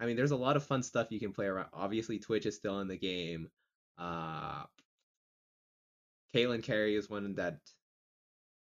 I 0.00 0.06
mean, 0.06 0.16
there's 0.16 0.30
a 0.30 0.36
lot 0.36 0.56
of 0.56 0.64
fun 0.64 0.82
stuff 0.82 1.08
you 1.10 1.18
can 1.18 1.32
play 1.32 1.46
around. 1.46 1.68
Obviously, 1.72 2.18
Twitch 2.18 2.46
is 2.46 2.54
still 2.54 2.80
in 2.80 2.88
the 2.88 2.96
game. 2.96 3.48
Uh, 3.98 4.62
Caitlyn 6.34 6.62
carry 6.62 6.94
is 6.94 7.10
one 7.10 7.34
that 7.34 7.58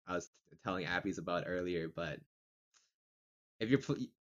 I 0.06 0.16
was 0.16 0.28
telling 0.64 0.86
Appies 0.86 1.18
about 1.18 1.44
earlier, 1.46 1.88
but 1.88 2.18
if 3.60 3.70
you're 3.70 3.80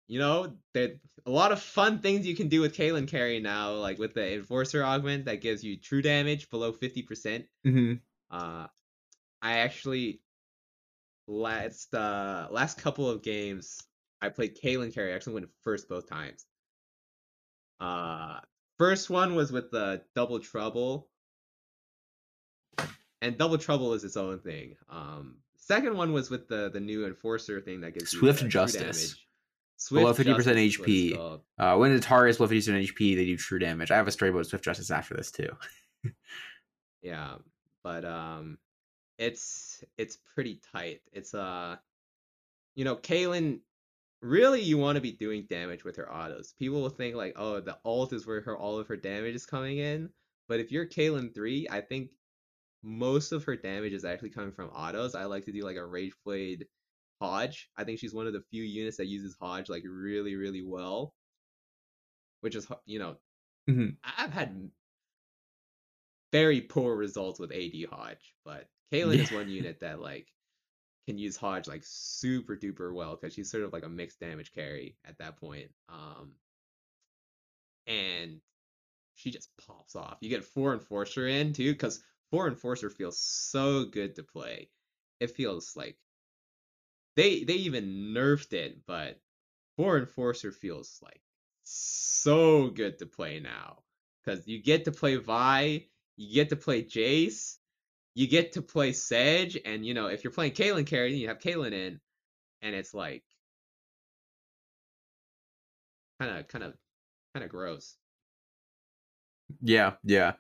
you 0.10 0.18
know, 0.20 0.56
there 0.74 0.96
a 1.26 1.30
lot 1.30 1.52
of 1.52 1.62
fun 1.62 2.00
things 2.00 2.26
you 2.26 2.36
can 2.36 2.48
do 2.50 2.62
with 2.62 2.76
Caitlyn 2.76 3.08
carry 3.08 3.40
now, 3.40 3.74
like 3.74 4.00
with 4.00 4.16
the 4.16 4.34
Enforcer 4.34 4.84
augment 4.84 5.26
that 5.26 5.40
gives 5.42 5.64
you 5.64 5.78
true 5.78 6.02
damage 6.02 6.50
below 6.50 6.74
50%. 6.74 7.46
hmm 7.64 7.94
Uh, 8.32 8.66
I 9.42 9.60
actually 9.60 10.22
last 11.28 11.94
uh 11.94 12.48
last 12.50 12.80
couple 12.80 13.08
of 13.08 13.22
games 13.22 13.84
I 14.20 14.30
played 14.30 14.58
Caitlyn 14.60 14.94
carry. 14.94 15.14
I 15.14 15.16
actually 15.16 15.36
went 15.36 15.50
first 15.62 15.88
both 15.88 16.10
times. 16.10 16.46
Uh, 17.80 18.40
first 18.80 19.10
one 19.10 19.36
was 19.36 19.52
with 19.52 19.70
the 19.72 20.02
Double 20.16 20.40
Trouble, 20.40 21.08
and 23.22 23.38
Double 23.38 23.58
Trouble 23.58 23.94
is 23.94 24.04
its 24.04 24.18
own 24.18 24.40
thing. 24.40 24.76
Um, 24.90 25.38
second 25.56 25.96
one 25.96 26.12
was 26.14 26.30
with 26.30 26.48
the 26.48 26.70
the 26.70 26.80
new 26.80 27.06
Enforcer 27.06 27.62
thing 27.62 27.82
that 27.82 27.94
gives 27.94 28.10
Swift 28.10 28.42
you, 28.42 28.48
uh, 28.48 28.50
Justice. 28.50 28.82
damage. 28.82 29.29
Below 29.88 30.14
50% 30.14 30.26
Justice 30.26 30.28
is 30.28 30.46
what 30.48 30.58
it's 30.58 30.78
HP. 30.78 31.40
Uh, 31.58 31.78
when 31.78 31.94
the 31.96 32.02
target 32.02 32.32
is 32.32 32.38
below 32.38 32.50
50% 32.50 32.94
HP, 32.94 33.16
they 33.16 33.26
do 33.26 33.38
true 33.38 33.60
damage. 33.60 33.92
I 33.92 33.96
have 33.96 34.08
a 34.08 34.12
story 34.12 34.30
about 34.30 34.46
Swift 34.46 34.64
Justice 34.64 34.92
after 34.92 35.16
this 35.16 35.32
too. 35.32 35.50
Yeah, 37.02 37.36
but 37.84 38.04
um, 38.06 38.58
it's 39.18 39.84
it's 39.98 40.18
pretty 40.36 40.60
tight. 40.74 41.02
It's 41.14 41.34
uh, 41.34 41.78
you 42.76 42.86
know, 42.86 42.96
Caitlyn. 42.96 43.60
Really, 44.22 44.62
you 44.62 44.78
want 44.78 44.98
to 44.98 45.02
be 45.02 45.14
doing 45.14 45.48
damage 45.50 45.86
with 45.86 45.96
her 45.96 46.14
autos. 46.14 46.54
People 46.60 46.82
will 46.82 46.90
think 46.90 47.16
like, 47.16 47.36
oh, 47.38 47.62
the 47.62 47.78
ult 47.86 48.12
is 48.12 48.28
where 48.28 48.42
her 48.42 48.58
all 48.58 48.78
of 48.78 48.88
her 48.88 48.98
damage 48.98 49.34
is 49.34 49.46
coming 49.46 49.78
in. 49.78 50.10
But 50.50 50.60
if 50.60 50.74
you're 50.74 50.86
Caitlyn 50.86 51.34
three, 51.34 51.68
I 51.72 51.80
think 51.80 52.10
most 52.84 53.32
of 53.32 53.46
her 53.46 53.56
damage 53.56 53.94
is 53.94 54.04
actually 54.04 54.32
coming 54.32 54.52
from 54.52 54.70
autos. 54.70 55.16
I 55.16 55.24
like 55.26 55.46
to 55.46 55.54
do 55.54 55.62
like 55.62 55.78
a 55.78 55.86
Rage 55.86 56.14
Blade 56.26 56.68
HoJ. 57.22 57.56
I 57.78 57.84
think 57.84 58.00
she's 58.00 58.14
one 58.14 58.28
of 58.28 58.34
the 58.34 58.44
few 58.52 58.64
units 58.64 58.98
that 58.98 59.08
uses 59.08 59.36
HoJ 59.42 59.70
like 59.70 59.84
really, 59.86 60.36
really 60.36 60.64
well. 60.64 61.14
Which 62.42 62.56
is, 62.56 62.68
you 62.86 63.00
know, 63.00 63.18
Mhm. 63.70 63.98
I- 64.04 64.24
I've 64.24 64.32
had 64.34 64.72
very 66.32 66.62
poor 66.62 66.96
results 66.96 67.40
with 67.40 67.52
AD 67.52 67.86
HoJ, 67.86 68.18
but 68.46 68.70
Caitlyn 68.92 69.20
is 69.20 69.32
one 69.32 69.50
unit 69.50 69.80
that 69.82 70.00
like 70.00 70.28
can 71.08 71.18
use 71.18 71.38
HoJ 71.38 71.68
like 71.68 71.84
super 71.84 72.56
duper 72.56 72.94
well 72.94 73.16
because 73.16 73.34
she's 73.34 73.50
sort 73.52 73.64
of 73.64 73.74
like 73.74 73.84
a 73.84 73.90
mixed 73.90 74.20
damage 74.20 74.52
carry 74.54 74.98
at 75.06 75.18
that 75.18 75.38
point. 75.38 75.72
Um, 75.90 76.36
and 77.88 78.42
she 79.16 79.32
just 79.32 79.50
pops 79.58 79.96
off. 79.96 80.18
You 80.22 80.30
get 80.30 80.46
four 80.46 80.74
enforcer 80.74 81.28
in 81.28 81.52
too, 81.54 81.74
because 81.74 82.04
four 82.30 82.48
enforcer 82.48 82.90
feels 82.90 83.20
so 83.20 83.86
good 83.86 84.16
to 84.16 84.24
play. 84.24 84.70
It 85.20 85.32
feels 85.32 85.76
like 85.76 85.98
they 87.20 87.44
they 87.44 87.56
even 87.56 88.14
nerfed 88.14 88.54
it, 88.54 88.86
but 88.86 89.22
four 89.78 89.98
enforcer 90.00 90.52
feels 90.52 91.00
like 91.04 91.22
so 91.64 92.70
good 92.70 92.98
to 93.00 93.06
play 93.06 93.40
now. 93.40 93.84
Because 94.24 94.48
you 94.48 94.62
get 94.62 94.86
to 94.86 94.92
play 94.92 95.18
Vi, 95.18 95.88
you 96.18 96.34
get 96.34 96.50
to 96.50 96.56
play 96.56 96.84
Jace, 96.84 97.58
you 98.16 98.28
get 98.28 98.54
to 98.54 98.62
play 98.64 98.94
Sedge, 98.94 99.58
and 99.66 99.86
you 99.86 99.94
know, 99.96 100.08
if 100.08 100.24
you're 100.24 100.34
playing 100.34 100.54
Caitlyn 100.54 100.88
carry, 100.88 101.16
you 101.16 101.30
have 101.30 101.40
Caitlyn 101.40 101.74
in, 101.74 102.02
and 102.64 102.76
it's 102.76 102.94
like 102.96 103.26
kinda 106.20 106.44
kinda 106.46 106.78
kinda 107.34 107.48
gross. 107.50 107.98
Yeah, 109.62 109.96
yeah. 110.04 110.34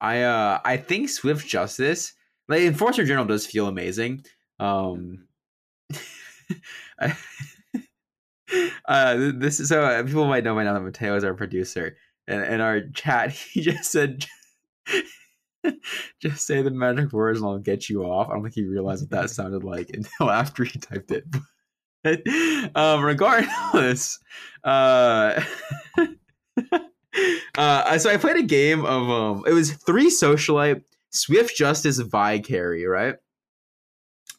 I 0.00 0.22
uh 0.22 0.60
I 0.64 0.76
think 0.76 1.08
Swift 1.08 1.46
Justice, 1.46 2.14
like 2.48 2.60
Enforcer 2.62 3.04
general 3.04 3.26
does 3.26 3.46
feel 3.46 3.66
amazing. 3.68 4.24
Um 4.58 5.28
uh 8.86 9.32
this 9.34 9.60
is 9.60 9.68
so 9.68 9.82
uh, 9.82 10.02
people 10.02 10.26
might 10.26 10.44
know 10.44 10.54
by 10.54 10.64
now 10.64 10.74
that 10.74 10.80
Mateo 10.80 11.16
is 11.16 11.24
our 11.24 11.34
producer. 11.34 11.96
And 12.26 12.42
in 12.44 12.60
our 12.60 12.80
chat 12.94 13.30
he 13.52 13.60
just 13.60 13.90
said 13.90 14.24
just 16.20 16.46
say 16.46 16.62
the 16.62 16.70
magic 16.70 17.12
words 17.12 17.40
and 17.40 17.48
I'll 17.48 17.58
get 17.58 17.88
you 17.88 18.04
off. 18.04 18.28
I 18.28 18.34
don't 18.34 18.42
think 18.42 18.54
he 18.54 18.64
realized 18.64 19.02
what 19.02 19.10
that 19.10 19.30
sounded 19.30 19.64
like 19.64 19.90
until 19.90 20.30
after 20.30 20.64
he 20.64 20.78
typed 20.78 21.10
it. 21.10 21.24
Um 22.74 23.02
regardless, 23.02 24.18
uh 24.62 25.42
uh, 27.56 27.98
so 27.98 28.10
I 28.10 28.16
played 28.16 28.36
a 28.36 28.42
game 28.42 28.84
of 28.84 29.08
um, 29.08 29.44
it 29.46 29.52
was 29.52 29.72
three 29.72 30.10
socialite 30.10 30.82
Swift 31.10 31.56
Justice 31.56 31.98
Vi 31.98 32.40
carry, 32.40 32.86
right? 32.86 33.16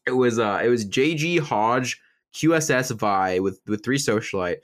It 0.06 0.12
was 0.12 0.40
uh, 0.40 0.62
it 0.64 0.70
was 0.70 0.86
JG 0.86 1.40
HoJ 1.40 1.96
QSS 2.36 2.98
Vi 2.98 3.40
with 3.40 3.60
with 3.68 3.84
three 3.84 3.98
socialite, 3.98 4.58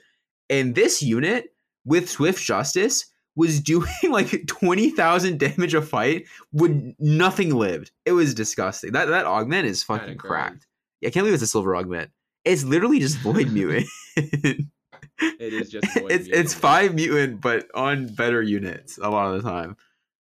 and 0.50 0.74
this 0.74 1.02
unit 1.02 1.54
with 1.84 2.08
Swift 2.08 2.42
Justice 2.42 3.06
was 3.34 3.60
doing 3.72 3.88
like 4.08 4.46
twenty 4.46 4.90
thousand 4.90 5.38
damage 5.38 5.74
a 5.74 5.82
fight 5.82 6.26
when 6.52 6.94
nothing 6.98 7.54
lived. 7.54 7.90
It 8.04 8.12
was 8.12 8.34
disgusting. 8.34 8.92
That 8.92 9.06
that 9.06 9.26
augment 9.26 9.66
is 9.66 9.82
fucking 9.82 10.18
cracked. 10.18 10.66
Yeah, 11.00 11.08
I 11.08 11.10
can't 11.10 11.22
believe 11.24 11.34
it's 11.34 11.42
a 11.42 11.48
silver 11.48 11.74
augment. 11.74 12.10
It's 12.44 12.64
literally 12.64 12.98
just 12.98 13.18
void 13.18 13.52
mutant. 13.52 13.88
It 14.16 15.52
is 15.52 15.70
just 15.70 15.86
void 15.98 16.12
it's 16.12 16.28
it's 16.28 16.54
five 16.54 16.94
mutant, 16.94 17.40
but 17.40 17.66
on 17.74 18.08
better 18.14 18.42
units 18.42 18.98
a 18.98 19.10
lot 19.10 19.34
of 19.34 19.42
the 19.42 19.48
time, 19.48 19.76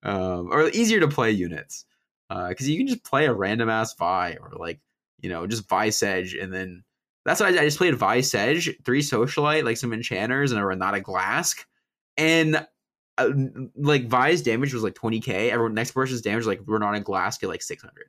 um, 0.02 0.48
or 0.50 0.68
easier 0.70 1.00
to 1.00 1.08
play 1.08 1.30
units, 1.30 1.84
because 2.28 2.68
you 2.68 2.76
can 2.78 2.86
just 2.86 3.04
play 3.04 3.26
a 3.26 3.32
random 3.32 3.68
ass 3.68 3.94
Vi 3.94 4.36
or 4.40 4.52
like 4.56 4.80
you 5.20 5.28
know 5.28 5.46
just 5.46 5.68
Vi 5.68 5.90
Sedge, 5.90 6.34
and 6.34 6.52
then 6.52 6.84
that's 7.24 7.40
why 7.40 7.46
I, 7.46 7.50
I 7.50 7.64
just 7.64 7.78
played 7.78 7.94
Vi 7.94 8.20
Sedge, 8.20 8.70
three 8.84 9.02
socialite, 9.02 9.64
like 9.64 9.76
some 9.76 9.92
enchanters, 9.92 10.52
and 10.52 10.60
a 10.60 10.64
Renata 10.64 11.00
Glasc, 11.00 11.64
and 12.16 12.66
uh, 13.18 13.30
like 13.76 14.08
Vi's 14.08 14.42
damage 14.42 14.74
was 14.74 14.82
like 14.82 14.94
twenty 14.94 15.20
k. 15.20 15.50
Everyone 15.50 15.74
next 15.74 15.92
person's 15.92 16.22
damage 16.22 16.46
like 16.46 16.60
Renata 16.66 17.00
Glasc 17.00 17.42
at 17.42 17.48
like 17.48 17.62
six 17.62 17.82
hundred. 17.82 18.06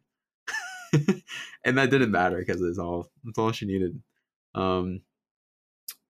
and 1.66 1.78
that 1.78 1.90
didn't 1.90 2.12
matter 2.12 2.38
because 2.38 2.62
it's 2.62 2.80
all 2.80 3.10
it's 3.26 3.38
all 3.38 3.52
she 3.52 3.66
needed. 3.66 4.02
Um, 4.56 5.02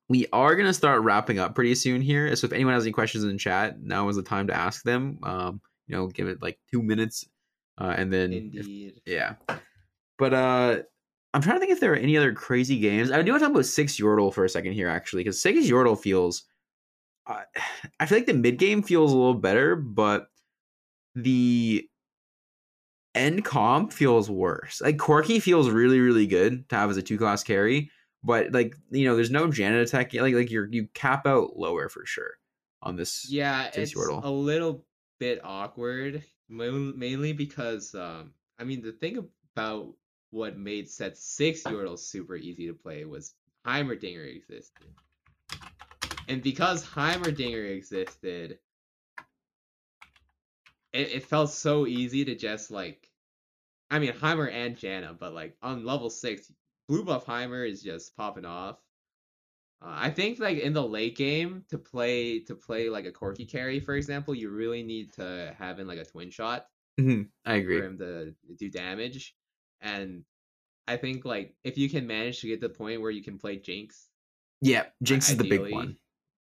we 0.09 0.27
are 0.31 0.55
gonna 0.55 0.73
start 0.73 1.01
wrapping 1.01 1.39
up 1.39 1.55
pretty 1.55 1.75
soon 1.75 2.01
here. 2.01 2.35
So 2.35 2.45
if 2.45 2.53
anyone 2.53 2.73
has 2.73 2.83
any 2.83 2.93
questions 2.93 3.23
in 3.23 3.37
chat, 3.37 3.81
now 3.81 4.07
is 4.09 4.15
the 4.15 4.23
time 4.23 4.47
to 4.47 4.53
ask 4.53 4.83
them. 4.83 5.19
Um, 5.23 5.61
you 5.87 5.95
know, 5.95 6.07
give 6.07 6.27
it 6.27 6.41
like 6.41 6.59
two 6.71 6.81
minutes, 6.81 7.25
uh, 7.77 7.93
and 7.97 8.11
then 8.11 8.31
if- 8.53 8.65
yeah. 9.05 9.35
But 10.17 10.33
uh, 10.33 10.77
I'm 11.33 11.41
trying 11.41 11.55
to 11.55 11.59
think 11.59 11.71
if 11.71 11.79
there 11.79 11.93
are 11.93 11.97
any 11.97 12.17
other 12.17 12.33
crazy 12.33 12.79
games. 12.79 13.11
I 13.11 13.21
do 13.21 13.31
want 13.31 13.41
to 13.41 13.45
talk 13.45 13.53
about 13.53 13.65
Six 13.65 13.99
Yordle 13.99 14.33
for 14.33 14.45
a 14.45 14.49
second 14.49 14.73
here, 14.73 14.89
actually, 14.89 15.23
because 15.23 15.41
Six 15.41 15.59
Yordle 15.67 15.99
feels. 15.99 16.43
Uh, 17.25 17.41
I 17.99 18.05
feel 18.05 18.17
like 18.17 18.27
the 18.27 18.33
mid 18.33 18.57
game 18.57 18.81
feels 18.83 19.13
a 19.13 19.17
little 19.17 19.33
better, 19.33 19.75
but 19.75 20.27
the 21.15 21.87
end 23.15 23.43
comp 23.43 23.91
feels 23.91 24.29
worse. 24.29 24.81
Like 24.81 24.97
Corki 24.97 25.41
feels 25.41 25.69
really, 25.69 25.99
really 25.99 26.27
good 26.27 26.67
to 26.69 26.75
have 26.75 26.89
as 26.89 26.97
a 26.97 27.01
two 27.01 27.17
class 27.17 27.43
carry, 27.43 27.91
but 28.23 28.51
like 28.51 28.75
you 28.91 29.05
know, 29.05 29.15
there's 29.15 29.31
no 29.31 29.51
Janet 29.51 29.87
attack. 29.87 30.13
Like 30.13 30.33
like 30.33 30.51
you're 30.51 30.67
you 30.71 30.87
cap 30.93 31.25
out 31.25 31.57
lower 31.57 31.89
for 31.89 32.05
sure 32.05 32.31
on 32.81 32.95
this. 32.95 33.27
Yeah, 33.29 33.65
Six 33.65 33.77
it's 33.77 33.93
Yordle. 33.93 34.23
a 34.23 34.29
little 34.29 34.85
bit 35.19 35.41
awkward, 35.43 36.23
mainly 36.49 37.33
because 37.33 37.93
um, 37.95 38.33
I 38.59 38.63
mean 38.63 38.81
the 38.81 38.91
thing 38.91 39.27
about 39.55 39.93
what 40.31 40.57
made 40.57 40.89
set 40.89 41.17
six 41.17 41.63
Yordle 41.63 41.97
super 41.97 42.35
easy 42.35 42.67
to 42.67 42.73
play 42.73 43.05
was 43.05 43.33
Heimerdinger 43.65 44.35
existed, 44.35 44.87
and 46.27 46.41
because 46.41 46.85
Heimerdinger 46.85 47.75
existed, 47.75 48.59
it, 50.93 51.11
it 51.11 51.23
felt 51.25 51.49
so 51.51 51.85
easy 51.87 52.25
to 52.25 52.35
just 52.35 52.71
like, 52.71 53.09
I 53.89 53.99
mean 53.99 54.13
Heimer 54.13 54.51
and 54.51 54.75
Janna, 54.75 55.17
but 55.17 55.33
like 55.33 55.55
on 55.61 55.85
level 55.85 56.09
six, 56.09 56.51
blue 56.87 57.03
buff 57.03 57.25
Heimer 57.25 57.69
is 57.69 57.81
just 57.81 58.15
popping 58.17 58.45
off. 58.45 58.77
Uh, 59.81 59.93
I 59.95 60.09
think 60.09 60.39
like 60.39 60.57
in 60.57 60.73
the 60.73 60.83
late 60.83 61.15
game 61.15 61.63
to 61.69 61.77
play 61.77 62.39
to 62.39 62.55
play 62.55 62.89
like 62.89 63.05
a 63.05 63.11
Corki 63.11 63.47
carry, 63.49 63.79
for 63.79 63.93
example, 63.93 64.33
you 64.33 64.49
really 64.49 64.83
need 64.83 65.13
to 65.13 65.55
have 65.57 65.79
in 65.79 65.87
like 65.87 65.99
a 65.99 66.05
twin 66.05 66.29
shot 66.31 66.67
Mhm, 66.99 67.29
I 67.45 67.55
agree. 67.55 67.79
for 67.79 67.85
him 67.85 67.97
to 67.99 68.33
do 68.57 68.69
damage. 68.69 69.35
And 69.81 70.23
I 70.87 70.97
think 70.97 71.25
like 71.25 71.55
if 71.63 71.77
you 71.77 71.89
can 71.89 72.07
manage 72.07 72.41
to 72.41 72.47
get 72.47 72.61
to 72.61 72.67
the 72.67 72.73
point 72.73 73.01
where 73.01 73.11
you 73.11 73.23
can 73.23 73.37
play 73.37 73.57
Jinx, 73.57 74.09
Yeah, 74.61 74.85
Jinx 75.03 75.29
is 75.29 75.37
the 75.37 75.43
big 75.43 75.71
one. 75.71 75.97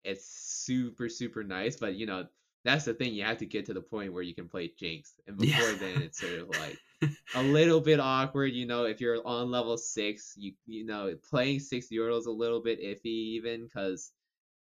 It's 0.04 0.26
super 0.26 1.10
super 1.10 1.44
nice, 1.44 1.76
but 1.76 1.96
you 1.96 2.06
know 2.06 2.28
that's 2.66 2.86
the 2.86 2.94
thing. 2.94 3.14
You 3.14 3.24
have 3.24 3.38
to 3.40 3.46
get 3.46 3.66
to 3.66 3.74
the 3.74 3.82
point 3.82 4.14
where 4.14 4.24
you 4.24 4.36
can 4.36 4.48
play 4.48 4.72
Jinx, 4.78 5.14
and 5.28 5.40
Yeah. 5.40 5.58
before 5.58 5.74
then, 5.74 6.02
it's 6.02 6.20
sort 6.20 6.40
of 6.40 6.50
like 6.50 6.78
a 7.36 7.44
little 7.44 7.82
bit 7.82 8.00
awkward. 8.00 8.54
You 8.54 8.66
know, 8.66 8.86
if 8.86 9.02
you're 9.02 9.26
on 9.26 9.52
level 9.52 9.78
six, 9.78 10.34
you 10.38 10.54
you 10.66 10.86
know 10.86 11.16
playing 11.30 11.60
six 11.60 11.88
Yordles 11.92 12.26
a 12.28 12.32
little 12.32 12.62
bit 12.62 12.82
iffy 12.82 13.06
even 13.06 13.66
because 13.66 14.12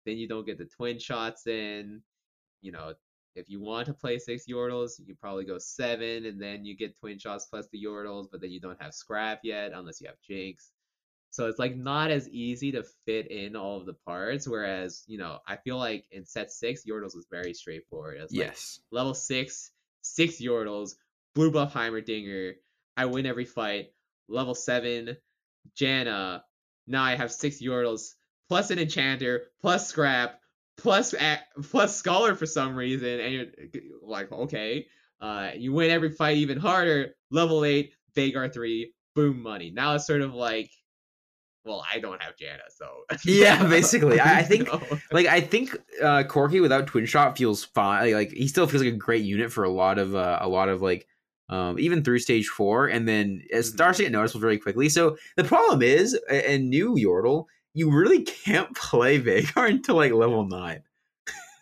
then 0.07 0.19
you 0.19 0.29
don't 0.29 0.47
get 0.47 0.59
the 0.59 0.67
twin 0.67 0.99
shots 0.99 1.47
in. 1.47 2.03
You 2.63 2.73
know, 2.73 2.95
if 3.35 3.49
you 3.49 3.61
want 3.61 3.87
to 3.87 3.95
play 3.95 4.19
six 4.19 4.47
Yordles, 4.47 5.01
you 5.05 5.15
probably 5.15 5.45
go 5.45 5.59
seven, 5.59 6.27
and 6.27 6.41
then 6.41 6.65
you 6.65 6.77
get 6.77 6.99
twin 6.99 7.19
shots 7.19 7.47
plus 7.47 7.67
the 7.73 7.83
Yordles, 7.83 8.27
but 8.31 8.41
then 8.41 8.51
you 8.51 8.61
don't 8.61 8.81
have 8.81 8.95
Scrap 8.95 9.41
yet 9.43 9.73
unless 9.75 10.01
you 10.01 10.07
have 10.07 10.21
Jinx. 10.27 10.71
So 11.31 11.49
it's 11.49 11.59
like 11.59 11.75
not 11.75 12.13
as 12.13 12.29
easy 12.29 12.71
to 12.73 12.85
fit 13.07 13.29
in 13.31 13.57
all 13.57 13.79
of 13.81 13.87
the 13.87 13.97
parts. 14.07 14.47
Whereas, 14.47 15.03
you 15.09 15.19
know, 15.19 15.41
I 15.49 15.57
feel 15.57 15.79
like 15.79 16.05
in 16.13 16.25
set 16.25 16.53
six, 16.53 16.85
Yordles 16.89 17.17
was 17.17 17.27
very 17.29 17.53
straightforward. 17.55 18.19
It's 18.21 18.33
like 18.33 18.47
Yes. 18.47 18.79
level 18.93 19.15
six, 19.15 19.73
six 20.03 20.41
Yordles, 20.41 20.95
blue 21.35 21.51
buff 21.51 21.75
Heimerdinger. 21.75 22.55
I 22.97 23.07
win 23.07 23.27
every 23.27 23.47
fight. 23.47 23.89
Level 24.29 24.55
seven, 24.55 25.17
Janna. 25.77 26.43
Now 26.87 27.03
I 27.03 27.17
have 27.17 27.33
six 27.33 27.61
Yordles, 27.61 28.15
plus 28.49 28.71
an 28.71 28.79
Enchanter, 28.79 29.51
plus 29.61 29.89
Scrap, 29.89 30.39
plus 30.85 31.97
Scholar 31.97 32.35
for 32.37 32.47
some 32.47 32.77
reason, 32.77 33.21
and 33.21 33.33
you're 33.35 33.47
like, 34.03 34.31
okay. 34.31 34.87
Uh, 35.21 35.51
you 35.57 35.73
win 35.73 35.91
every 35.91 36.11
fight 36.11 36.37
even 36.37 36.59
harder. 36.59 37.15
Level 37.31 37.65
eight, 37.65 37.95
Veigar 38.15 38.53
three, 38.53 38.93
boom 39.15 39.43
money. 39.43 39.71
Now 39.71 39.95
it's 39.95 40.07
sort 40.07 40.21
of 40.21 40.35
like, 40.35 40.71
well, 41.65 41.83
I 41.91 41.99
don't 41.99 42.23
have 42.23 42.35
Janna, 42.37 42.69
so 42.77 42.87
Yeah, 43.25 43.67
basically. 43.69 44.21
I- 44.21 44.41
I 44.41 44.43
think- 44.51 44.69
No. 44.69 44.83
Like 45.13 45.27
I 45.27 45.41
think 45.41 45.75
uh 46.03 46.25
Corki 46.25 46.61
without 46.61 46.87
Twin 46.87 47.07
Shot 47.07 47.39
feels 47.39 47.65
fine. 47.65 48.13
Like, 48.13 48.31
he 48.33 48.47
still 48.49 48.67
feels 48.67 48.83
like 48.83 48.93
a 48.93 48.97
great 48.97 49.25
unit 49.25 49.51
for 49.51 49.65
a 49.65 49.71
lot 49.71 49.99
of 49.99 50.15
uh, 50.15 50.39
a 50.43 50.49
lot 50.49 50.69
of 50.69 50.83
like 50.83 51.07
um 51.49 51.79
even 51.79 52.03
through 52.05 52.19
stage 52.19 52.49
four, 52.49 52.87
and 52.89 53.09
then 53.09 53.43
starts 53.63 53.97
to 53.99 54.05
get 54.05 54.13
noticeable 54.13 54.41
very 54.43 54.59
quickly. 54.59 54.89
So 54.91 55.17
the 55.37 55.45
problem 55.45 55.81
is, 55.83 56.19
a- 56.31 56.59
new 56.59 56.95
Yordle, 56.97 57.47
you 57.75 57.91
really 57.91 58.23
can't 58.23 58.75
play 58.77 59.21
Veigar 59.21 59.69
until 59.71 59.97
like 59.97 60.13
level 60.13 60.47
nine, 60.47 60.83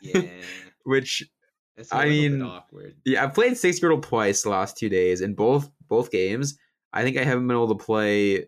yeah, 0.00 0.22
which 0.84 1.28
it's 1.76 1.92
I 1.92 2.06
mean, 2.08 2.42
awkward. 2.42 2.96
Yeah, 3.04 3.24
I've 3.24 3.34
played 3.34 3.56
six 3.56 3.80
Yordle 3.80 4.02
twice 4.02 4.42
the 4.42 4.50
last 4.50 4.76
two 4.76 4.88
days, 4.88 5.20
and 5.20 5.34
both 5.34 5.70
both 5.88 6.10
games, 6.10 6.58
I 6.92 7.02
think 7.02 7.16
I 7.16 7.24
haven't 7.24 7.46
been 7.48 7.56
able 7.56 7.74
to 7.76 7.84
play 7.84 8.46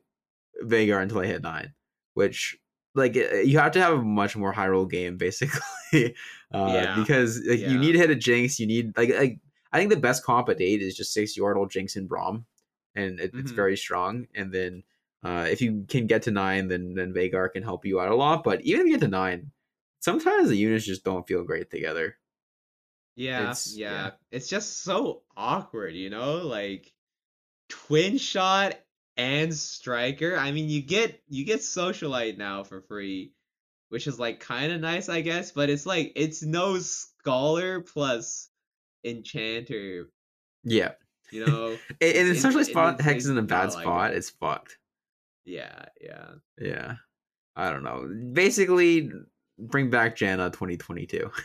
Veigar 0.62 1.02
until 1.02 1.20
I 1.20 1.26
hit 1.26 1.42
nine, 1.42 1.72
which 2.14 2.56
like 2.94 3.16
uh, 3.16 3.36
you 3.38 3.58
have 3.58 3.72
to 3.72 3.80
have 3.80 3.94
a 3.94 4.02
much 4.02 4.36
more 4.36 4.52
high 4.52 4.68
roll 4.68 4.86
game 4.86 5.16
basically, 5.18 6.14
uh, 6.52 6.70
Yeah, 6.72 6.96
because 7.00 7.40
like, 7.48 7.58
yeah. 7.60 7.70
you 7.70 7.78
need 7.78 7.92
to 7.92 7.98
hit 7.98 8.10
a 8.10 8.14
Jinx, 8.14 8.60
you 8.60 8.66
need 8.66 8.96
like 8.96 9.10
like 9.10 9.38
I 9.72 9.78
think 9.78 9.90
the 9.90 9.96
best 9.96 10.22
comp 10.24 10.48
at 10.48 10.60
eight 10.60 10.82
is 10.82 10.96
just 10.96 11.12
six 11.12 11.36
Yordle, 11.36 11.68
Jinx, 11.68 11.96
and 11.96 12.08
Braum, 12.08 12.44
and 12.94 13.18
it, 13.18 13.32
it's 13.34 13.50
Mhm. 13.52 13.56
very 13.56 13.76
strong. 13.76 14.28
And 14.34 14.52
then 14.52 14.84
uh, 15.24 15.46
if 15.50 15.60
you 15.62 15.84
can 15.88 16.06
get 16.06 16.22
to 16.24 16.30
nine, 16.30 16.68
then 16.68 16.94
then 16.94 17.12
Veigar 17.14 17.50
can 17.52 17.62
help 17.62 17.84
you 17.86 17.98
out 18.00 18.10
a 18.10 18.14
lot. 18.16 18.44
But 18.44 18.60
even 18.62 18.82
if 18.82 18.86
you 18.86 18.92
get 18.94 19.00
to 19.04 19.08
nine, 19.08 19.50
sometimes 20.00 20.48
the 20.50 20.56
units 20.56 20.84
just 20.84 21.02
don't 21.04 21.26
feel 21.26 21.44
great 21.44 21.70
together. 21.70 22.16
Yeah, 23.16 23.42
It's- 23.42 23.74
yeah. 23.76 23.90
yeah. 23.92 24.10
It's 24.32 24.48
just 24.48 24.82
so 24.82 25.22
awkward, 25.36 25.94
you 25.94 26.10
know? 26.10 26.38
Like 26.38 26.92
twin 27.68 28.18
shot 28.18 28.74
and 29.16 29.54
striker. 29.54 30.36
I 30.36 30.50
mean, 30.50 30.68
you 30.68 30.82
get 30.82 31.22
you 31.28 31.44
get 31.44 31.60
socialite 31.60 32.36
now 32.38 32.64
for 32.64 32.80
free, 32.82 33.32
which 33.88 34.06
is 34.08 34.18
like 34.18 34.40
kind 34.40 34.72
of 34.72 34.80
nice, 34.80 35.08
I 35.08 35.20
guess, 35.20 35.52
but 35.52 35.70
it's 35.70 35.86
like 35.86 36.12
it's 36.16 36.42
no 36.42 36.78
scholar 36.80 37.80
plus 37.80 38.50
enchanter, 39.04 40.10
Yeah. 40.64 40.92
you 41.30 41.46
know? 41.46 41.76
And, 42.00 42.16
and 42.16 42.30
especially 42.30 42.64
spot 42.64 42.94
it's- 42.94 43.04
Hex 43.04 43.24
is 43.24 43.30
in 43.30 43.38
a 43.38 43.42
bad 43.42 43.72
spot. 43.72 44.10
it. 44.12 44.16
It's 44.16 44.30
fucked. 44.30 44.76
Yeah, 45.44 45.86
yeah. 46.00 46.26
Yeah. 46.58 46.94
I 47.56 47.70
don't 47.70 47.84
know. 47.84 48.08
Basically, 48.32 49.10
bring 49.58 49.90
back 49.90 50.16
Janna 50.16 50.52
2022. 50.52 51.30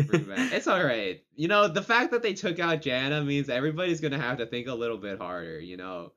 It's 0.00 0.68
all 0.68 0.82
right. 0.82 1.20
You 1.34 1.48
know, 1.48 1.66
the 1.66 1.82
fact 1.82 2.12
that 2.12 2.22
they 2.22 2.32
took 2.32 2.60
out 2.60 2.82
Janna 2.82 3.26
means 3.26 3.48
everybody's 3.48 4.00
gonna 4.00 4.20
have 4.20 4.38
to 4.38 4.46
think 4.46 4.68
a 4.68 4.74
little 4.74 4.96
bit 4.96 5.18
harder. 5.18 5.58
You 5.58 5.76
know, 5.76 6.12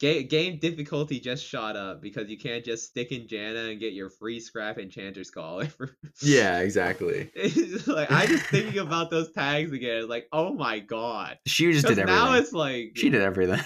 game 0.00 0.26
game 0.26 0.58
difficulty 0.58 1.20
just 1.20 1.44
shot 1.44 1.76
up 1.76 2.00
because 2.00 2.28
you 2.28 2.38
can't 2.38 2.64
just 2.64 2.86
stick 2.86 3.12
in 3.12 3.26
Janna 3.26 3.70
and 3.70 3.78
get 3.78 3.92
your 3.92 4.08
free 4.08 4.40
scrap 4.40 4.78
enchanter 4.78 5.22
scholar. 5.22 5.66
For... 5.66 5.94
yeah, 6.22 6.60
exactly. 6.60 7.30
Like 7.86 8.10
I 8.10 8.26
just 8.26 8.44
thinking 8.46 8.78
about 8.86 9.10
those 9.10 9.30
tags 9.32 9.72
again. 9.72 9.98
It's 9.98 10.08
like, 10.08 10.26
oh 10.32 10.54
my 10.54 10.78
god. 10.80 11.38
She 11.46 11.70
just 11.72 11.86
did 11.86 11.98
everything. 11.98 12.14
now 12.14 12.34
it's 12.34 12.52
like 12.52 12.92
she 12.96 13.10
did 13.10 13.22
everything. 13.22 13.60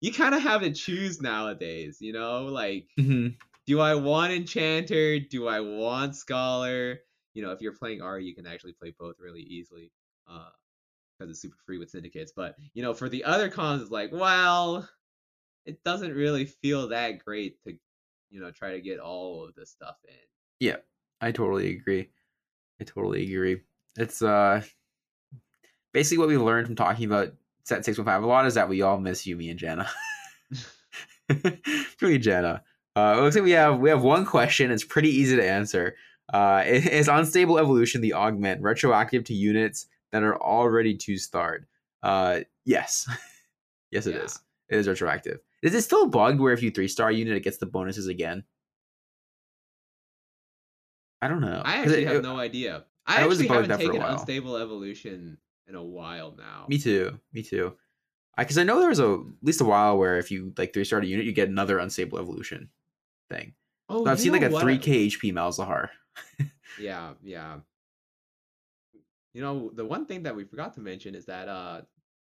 You 0.00 0.12
kind 0.12 0.34
of 0.34 0.42
have 0.42 0.60
to 0.62 0.72
choose 0.72 1.20
nowadays. 1.20 1.98
You 2.00 2.12
know, 2.12 2.46
like 2.46 2.88
Mhm. 2.98 3.36
do 3.66 3.80
I 3.80 3.94
want 3.94 4.32
enchanter? 4.32 5.18
Do 5.20 5.48
I 5.48 5.60
want 5.60 6.16
scholar? 6.16 7.00
You 7.34 7.42
know, 7.42 7.52
if 7.52 7.60
you're 7.60 7.74
playing 7.76 8.00
Ahri, 8.00 8.24
you 8.24 8.34
can 8.34 8.46
actually 8.46 8.74
play 8.74 8.94
both 8.98 9.16
really 9.18 9.42
easily, 9.42 9.92
uh, 10.28 10.50
because 11.18 11.30
it's 11.30 11.40
super 11.40 11.56
free 11.66 11.78
with 11.78 11.90
syndicates. 11.90 12.32
But 12.34 12.56
you 12.74 12.82
know, 12.82 12.94
for 12.94 13.08
the 13.08 13.24
other 13.24 13.50
cons, 13.50 13.82
it's 13.82 13.90
like, 13.90 14.12
well, 14.12 14.88
it 15.66 15.82
doesn't 15.84 16.14
really 16.14 16.46
feel 16.46 16.88
that 16.88 17.24
great 17.24 17.62
to, 17.64 17.78
you 18.30 18.40
know, 18.40 18.50
try 18.50 18.72
to 18.72 18.80
get 18.80 19.00
all 19.00 19.44
of 19.46 19.54
this 19.54 19.70
stuff 19.70 19.96
in. 20.08 20.14
Yeah, 20.60 20.78
I 21.20 21.32
totally 21.32 21.76
agree. 21.76 22.10
I 22.80 22.84
totally 22.84 23.32
agree. 23.32 23.62
It's 23.96 24.22
uh 24.22 24.62
basically 25.92 26.18
what 26.18 26.28
we 26.28 26.36
learned 26.36 26.66
from 26.66 26.76
talking 26.76 27.06
about 27.06 27.34
set 27.64 27.84
six 27.84 27.98
one 27.98 28.04
five 28.06 28.22
a 28.22 28.26
lot 28.26 28.46
is 28.46 28.54
that 28.54 28.68
we 28.68 28.82
all 28.82 28.98
miss 28.98 29.22
Yuumi 29.26 29.50
and. 29.50 29.60
Yuumi 31.30 32.14
and 32.14 32.22
Janna. 32.22 32.60
Uh, 32.96 33.16
it 33.18 33.22
looks 33.22 33.34
like 33.34 33.44
we 33.44 33.50
have 33.52 33.78
we 33.80 33.88
have 33.90 34.02
one 34.02 34.24
question. 34.24 34.70
It's 34.70 34.84
pretty 34.84 35.10
easy 35.10 35.36
to 35.36 35.44
answer. 35.44 35.96
Uh, 36.32 36.62
unstable 37.08 37.58
evolution 37.58 38.00
the 38.00 38.14
augment 38.14 38.62
retroactive 38.62 39.24
to 39.24 39.34
units 39.34 39.86
that 40.12 40.22
are 40.22 40.40
already 40.40 40.96
two 40.96 41.18
starred? 41.18 41.66
Uh, 42.02 42.40
yes, 42.64 43.08
yes, 43.90 44.06
it 44.06 44.14
Yeah. 44.14 44.22
is. 44.22 44.40
It 44.68 44.78
is 44.78 44.88
retroactive. 44.88 45.40
Is 45.62 45.74
it 45.74 45.82
still 45.82 46.06
bugged 46.06 46.40
where 46.40 46.52
if 46.52 46.62
you 46.62 46.70
three 46.70 46.88
star 46.88 47.10
a 47.10 47.14
unit, 47.14 47.36
it 47.36 47.40
gets 47.40 47.58
the 47.58 47.66
bonuses 47.66 48.06
again? 48.06 48.44
I 51.20 51.28
don't 51.28 51.40
know. 51.40 51.62
I 51.64 51.76
actually 51.78 52.02
it- 52.02 52.08
have 52.08 52.16
it- 52.16 52.22
no 52.22 52.38
idea. 52.38 52.84
I 53.06 53.24
I 53.24 53.26
was 53.26 53.38
bugged 53.38 53.70
haven't 53.70 53.78
taken 53.78 54.00
unstable 54.02 54.56
evolution 54.56 55.36
in 55.68 55.74
a 55.74 55.82
while 55.82 56.34
now. 56.36 56.66
Me 56.68 56.78
too. 56.78 57.18
Me 57.32 57.42
too. 57.42 57.74
I 58.36 58.42
Because 58.44 58.58
I, 58.58 58.64
know 58.64 58.80
there 58.80 58.88
was 58.88 59.00
a 59.00 59.12
at 59.12 59.44
least 59.44 59.60
a 59.60 59.64
while 59.64 59.96
where 59.96 60.18
if 60.18 60.30
you 60.30 60.52
like 60.58 60.72
three 60.72 60.84
star 60.84 61.00
a 61.00 61.06
unit, 61.06 61.24
you 61.24 61.32
get 61.32 61.48
another 61.48 61.78
unstable 61.78 62.18
evolution 62.18 62.68
thing. 63.30 63.54
Oh, 63.88 64.04
So 64.04 64.10
I've 64.10 64.20
seen 64.20 64.32
like 64.32 64.42
a 64.42 64.58
three 64.58 64.78
K 64.78 65.06
HP 65.06 65.32
Malzahar. 65.32 65.88
Yeah, 66.80 67.12
yeah. 67.22 67.58
You 69.32 69.42
know, 69.42 69.70
the 69.74 69.84
one 69.84 70.06
thing 70.06 70.24
that 70.24 70.34
we 70.34 70.44
forgot 70.44 70.74
to 70.74 70.80
mention 70.80 71.14
is 71.14 71.24
that 71.26 71.48
uh 71.48 71.82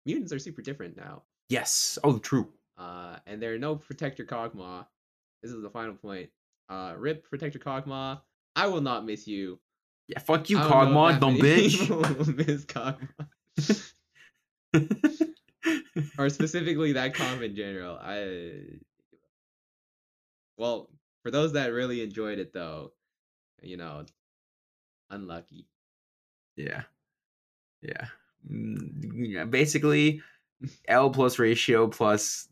mutants 0.05 0.33
are 0.33 0.39
super 0.39 0.61
different 0.61 0.97
now. 0.97 1.23
Yes. 1.49 1.97
Oh, 2.03 2.17
true. 2.17 2.49
Uh 2.77 3.17
and 3.27 3.41
there 3.41 3.53
are 3.53 3.59
no 3.59 3.75
protector 3.75 4.25
Kog'Maw. 4.25 4.85
This 5.41 5.51
is 5.51 5.61
the 5.61 5.69
final 5.69 5.93
point. 5.95 6.29
Uh 6.69 6.95
rip 6.97 7.29
protector 7.29 7.59
Kog'Maw. 7.59 8.19
I 8.55 8.67
will 8.67 8.81
not 8.81 9.05
miss 9.05 9.27
you. 9.27 9.59
Yeah. 10.07 10.19
Fuck 10.19 10.49
you, 10.49 10.59
I 10.59 10.69
don't 10.69 10.93
know 10.93 11.07
if 11.07 11.15
Cogmon, 11.15 11.19
that 11.19 11.21
dumb 11.21 11.37
bitch. 11.37 12.35
miss 12.47 12.65
Kog'Maw. 12.65 13.91
or 16.19 16.29
specifically 16.29 16.93
that 16.93 17.13
comp 17.13 17.41
in 17.41 17.55
general. 17.55 17.97
I 17.99 18.61
well, 20.57 20.89
for 21.23 21.31
those 21.31 21.53
that 21.53 21.73
really 21.73 22.01
enjoyed 22.03 22.39
it 22.39 22.53
though, 22.53 22.91
you 23.61 23.77
know, 23.77 24.05
unlucky. 25.09 25.65
yeah. 26.55 26.83
Yeah. 27.81 28.05
Mm, 28.49 29.11
yeah. 29.13 29.45
Basically, 29.45 30.21
L 30.87 31.09
plus 31.09 31.39
ratio 31.39 31.87
plus 31.87 32.47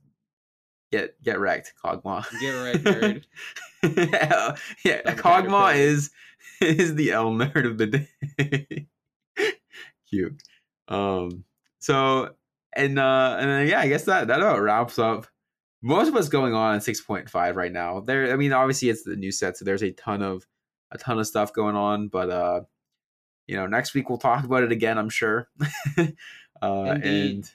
get 0.92 1.22
get 1.24 1.40
wrecked, 1.40 1.74
Kog'Maw. 1.84 2.26
Get 2.40 2.52
wrecked, 2.52 2.84
nerd. 2.84 3.24
yeah, 4.86 5.02
Dumb 5.02 5.16
Kog'Maw 5.18 5.76
is 5.76 6.12
is 6.62 6.96
the 6.96 7.12
L 7.12 7.32
nerd 7.32 7.66
of 7.66 7.78
the 7.78 7.88
day. 7.88 8.88
Cute. 10.10 10.42
Um. 10.88 11.44
So 11.80 12.36
and 12.76 12.98
uh 12.98 13.38
and 13.40 13.50
then, 13.50 13.68
yeah, 13.68 13.82
I 13.82 13.88
guess 13.88 14.06
that 14.06 14.28
that 14.28 14.40
about 14.40 14.62
wraps 14.62 14.98
up 14.98 15.28
most 15.82 16.08
of 16.08 16.14
what's 16.14 16.30
going 16.30 16.54
on 16.54 16.76
in 16.76 16.82
six 16.82 17.02
point 17.02 17.30
five 17.30 17.56
right 17.56 17.72
now. 17.72 18.00
There, 18.00 18.32
I 18.32 18.38
mean, 18.38 18.54
obviously 18.54 18.90
it's 18.90 19.04
the 19.04 19.18
new 19.18 19.32
set, 19.32 19.58
so 19.58 19.66
there's 19.66 19.84
a 19.84 19.92
ton 19.92 20.22
of 20.22 20.48
a 20.92 20.98
ton 20.98 21.20
of 21.20 21.28
stuff 21.28 21.52
going 21.52 21.76
on. 21.76 22.08
But 22.08 22.30
uh, 22.30 22.62
you 23.48 23.58
know, 23.58 23.68
next 23.68 23.94
week 23.94 24.10
we'll 24.10 24.18
talk 24.18 24.46
about 24.46 24.64
it 24.64 24.72
again. 24.72 24.98
I'm 24.98 25.10
sure. 25.10 25.50
uh, 25.98 26.06
Indeed. 26.62 27.04
and 27.04 27.52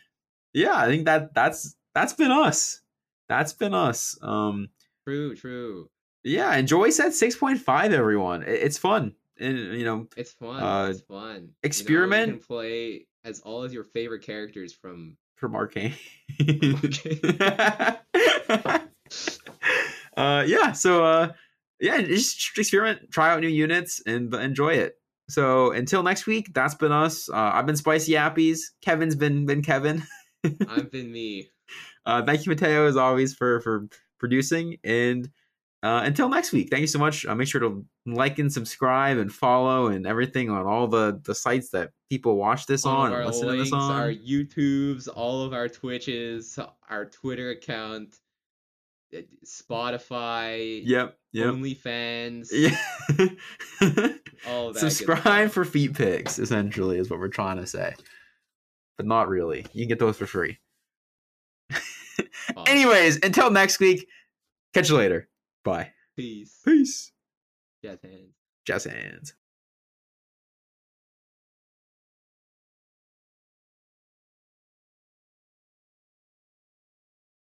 yeah, 0.52 0.76
I 0.76 0.86
think 0.86 1.06
that 1.06 1.32
that's 1.32 1.74
that's 1.94 2.12
been 2.12 2.30
us. 2.30 2.82
That's 3.28 3.54
been 3.54 3.74
us. 3.74 4.18
Um, 4.20 4.68
True, 5.06 5.34
true. 5.34 5.88
Yeah, 6.24 6.54
enjoy 6.56 6.90
set 6.90 7.14
six 7.14 7.36
point 7.36 7.60
five, 7.60 7.92
everyone. 7.92 8.42
It- 8.42 8.62
it's 8.62 8.78
fun, 8.78 9.14
and 9.38 9.58
you 9.58 9.84
know, 9.84 10.08
It's 10.16 10.32
fun. 10.32 10.62
Uh, 10.62 10.88
it's 10.90 11.00
fun. 11.02 11.34
You 11.34 11.40
know, 11.40 11.48
experiment- 11.62 12.28
you 12.32 12.38
can 12.38 12.46
play 12.46 13.06
as 13.24 13.40
all 13.40 13.62
of 13.64 13.72
your 13.72 13.84
favorite 13.84 14.22
characters 14.22 14.72
from. 14.72 15.16
from 15.36 15.54
Arcane. 15.54 15.94
Uh, 20.16 20.42
yeah. 20.48 20.72
So 20.72 21.04
uh, 21.04 21.32
yeah, 21.80 22.00
just 22.02 22.58
experiment, 22.58 23.10
try 23.12 23.32
out 23.32 23.40
new 23.40 23.46
units, 23.48 24.02
and 24.04 24.34
enjoy 24.34 24.74
it. 24.74 24.96
So 25.28 25.70
until 25.70 26.02
next 26.02 26.26
week, 26.26 26.52
that's 26.52 26.74
been 26.74 26.90
us. 26.90 27.28
Uh, 27.28 27.36
I've 27.54 27.66
been 27.66 27.76
Spicy 27.76 28.16
Appies. 28.16 28.72
Kevin's 28.82 29.14
been 29.14 29.46
been 29.46 29.62
Kevin. 29.62 30.02
I've 30.68 30.90
been 30.90 31.12
me. 31.12 31.50
Uh, 32.06 32.24
thank 32.24 32.46
you, 32.46 32.50
Mateo, 32.50 32.86
as 32.86 32.96
always, 32.96 33.34
for 33.34 33.60
for 33.60 33.86
producing. 34.18 34.78
And 34.82 35.28
uh, 35.82 36.02
until 36.04 36.28
next 36.28 36.52
week, 36.52 36.70
thank 36.70 36.80
you 36.80 36.86
so 36.86 36.98
much. 36.98 37.24
Uh, 37.26 37.34
make 37.34 37.46
sure 37.48 37.60
to 37.60 37.84
like 38.06 38.38
and 38.38 38.52
subscribe 38.52 39.16
and 39.18 39.32
follow 39.32 39.86
and 39.88 40.06
everything 40.06 40.50
on 40.50 40.66
all 40.66 40.86
the 40.88 41.20
the 41.24 41.34
sites 41.34 41.70
that 41.70 41.90
people 42.10 42.36
watch 42.36 42.66
this 42.66 42.84
all 42.84 42.96
on 42.96 43.06
and 43.06 43.14
our 43.14 43.26
listen 43.26 43.42
to 43.46 43.48
links, 43.52 43.64
this 43.66 43.72
on. 43.72 43.92
our 43.94 44.10
YouTubes, 44.12 45.08
all 45.14 45.42
of 45.42 45.52
our 45.52 45.68
Twitches, 45.68 46.58
our 46.88 47.04
Twitter 47.04 47.50
account, 47.50 48.16
uh, 49.16 49.20
Spotify, 49.46 50.82
Yep. 50.84 51.16
Yep. 51.32 51.46
OnlyFans, 51.54 52.48
Yeah. 52.50 52.76
all 54.48 54.72
that. 54.72 54.80
Subscribe 54.80 55.50
for 55.50 55.64
feet 55.64 55.94
pics, 55.94 56.38
essentially, 56.38 56.98
is 56.98 57.08
what 57.10 57.20
we're 57.20 57.28
trying 57.28 57.58
to 57.58 57.66
say. 57.66 57.94
But 58.96 59.06
not 59.06 59.28
really. 59.28 59.64
You 59.72 59.82
can 59.84 59.88
get 59.88 59.98
those 60.00 60.16
for 60.16 60.26
free. 60.26 60.58
Anyways, 62.66 63.18
until 63.22 63.50
next 63.50 63.78
week, 63.78 64.08
catch 64.74 64.88
you 64.88 64.96
later. 64.96 65.28
Bye. 65.68 65.92
Peace. 66.16 66.60
Peace. 66.64 67.12
Jazz 67.84 67.98
hands. 68.02 68.34
Jazz 68.66 68.84
hands. 68.84 69.34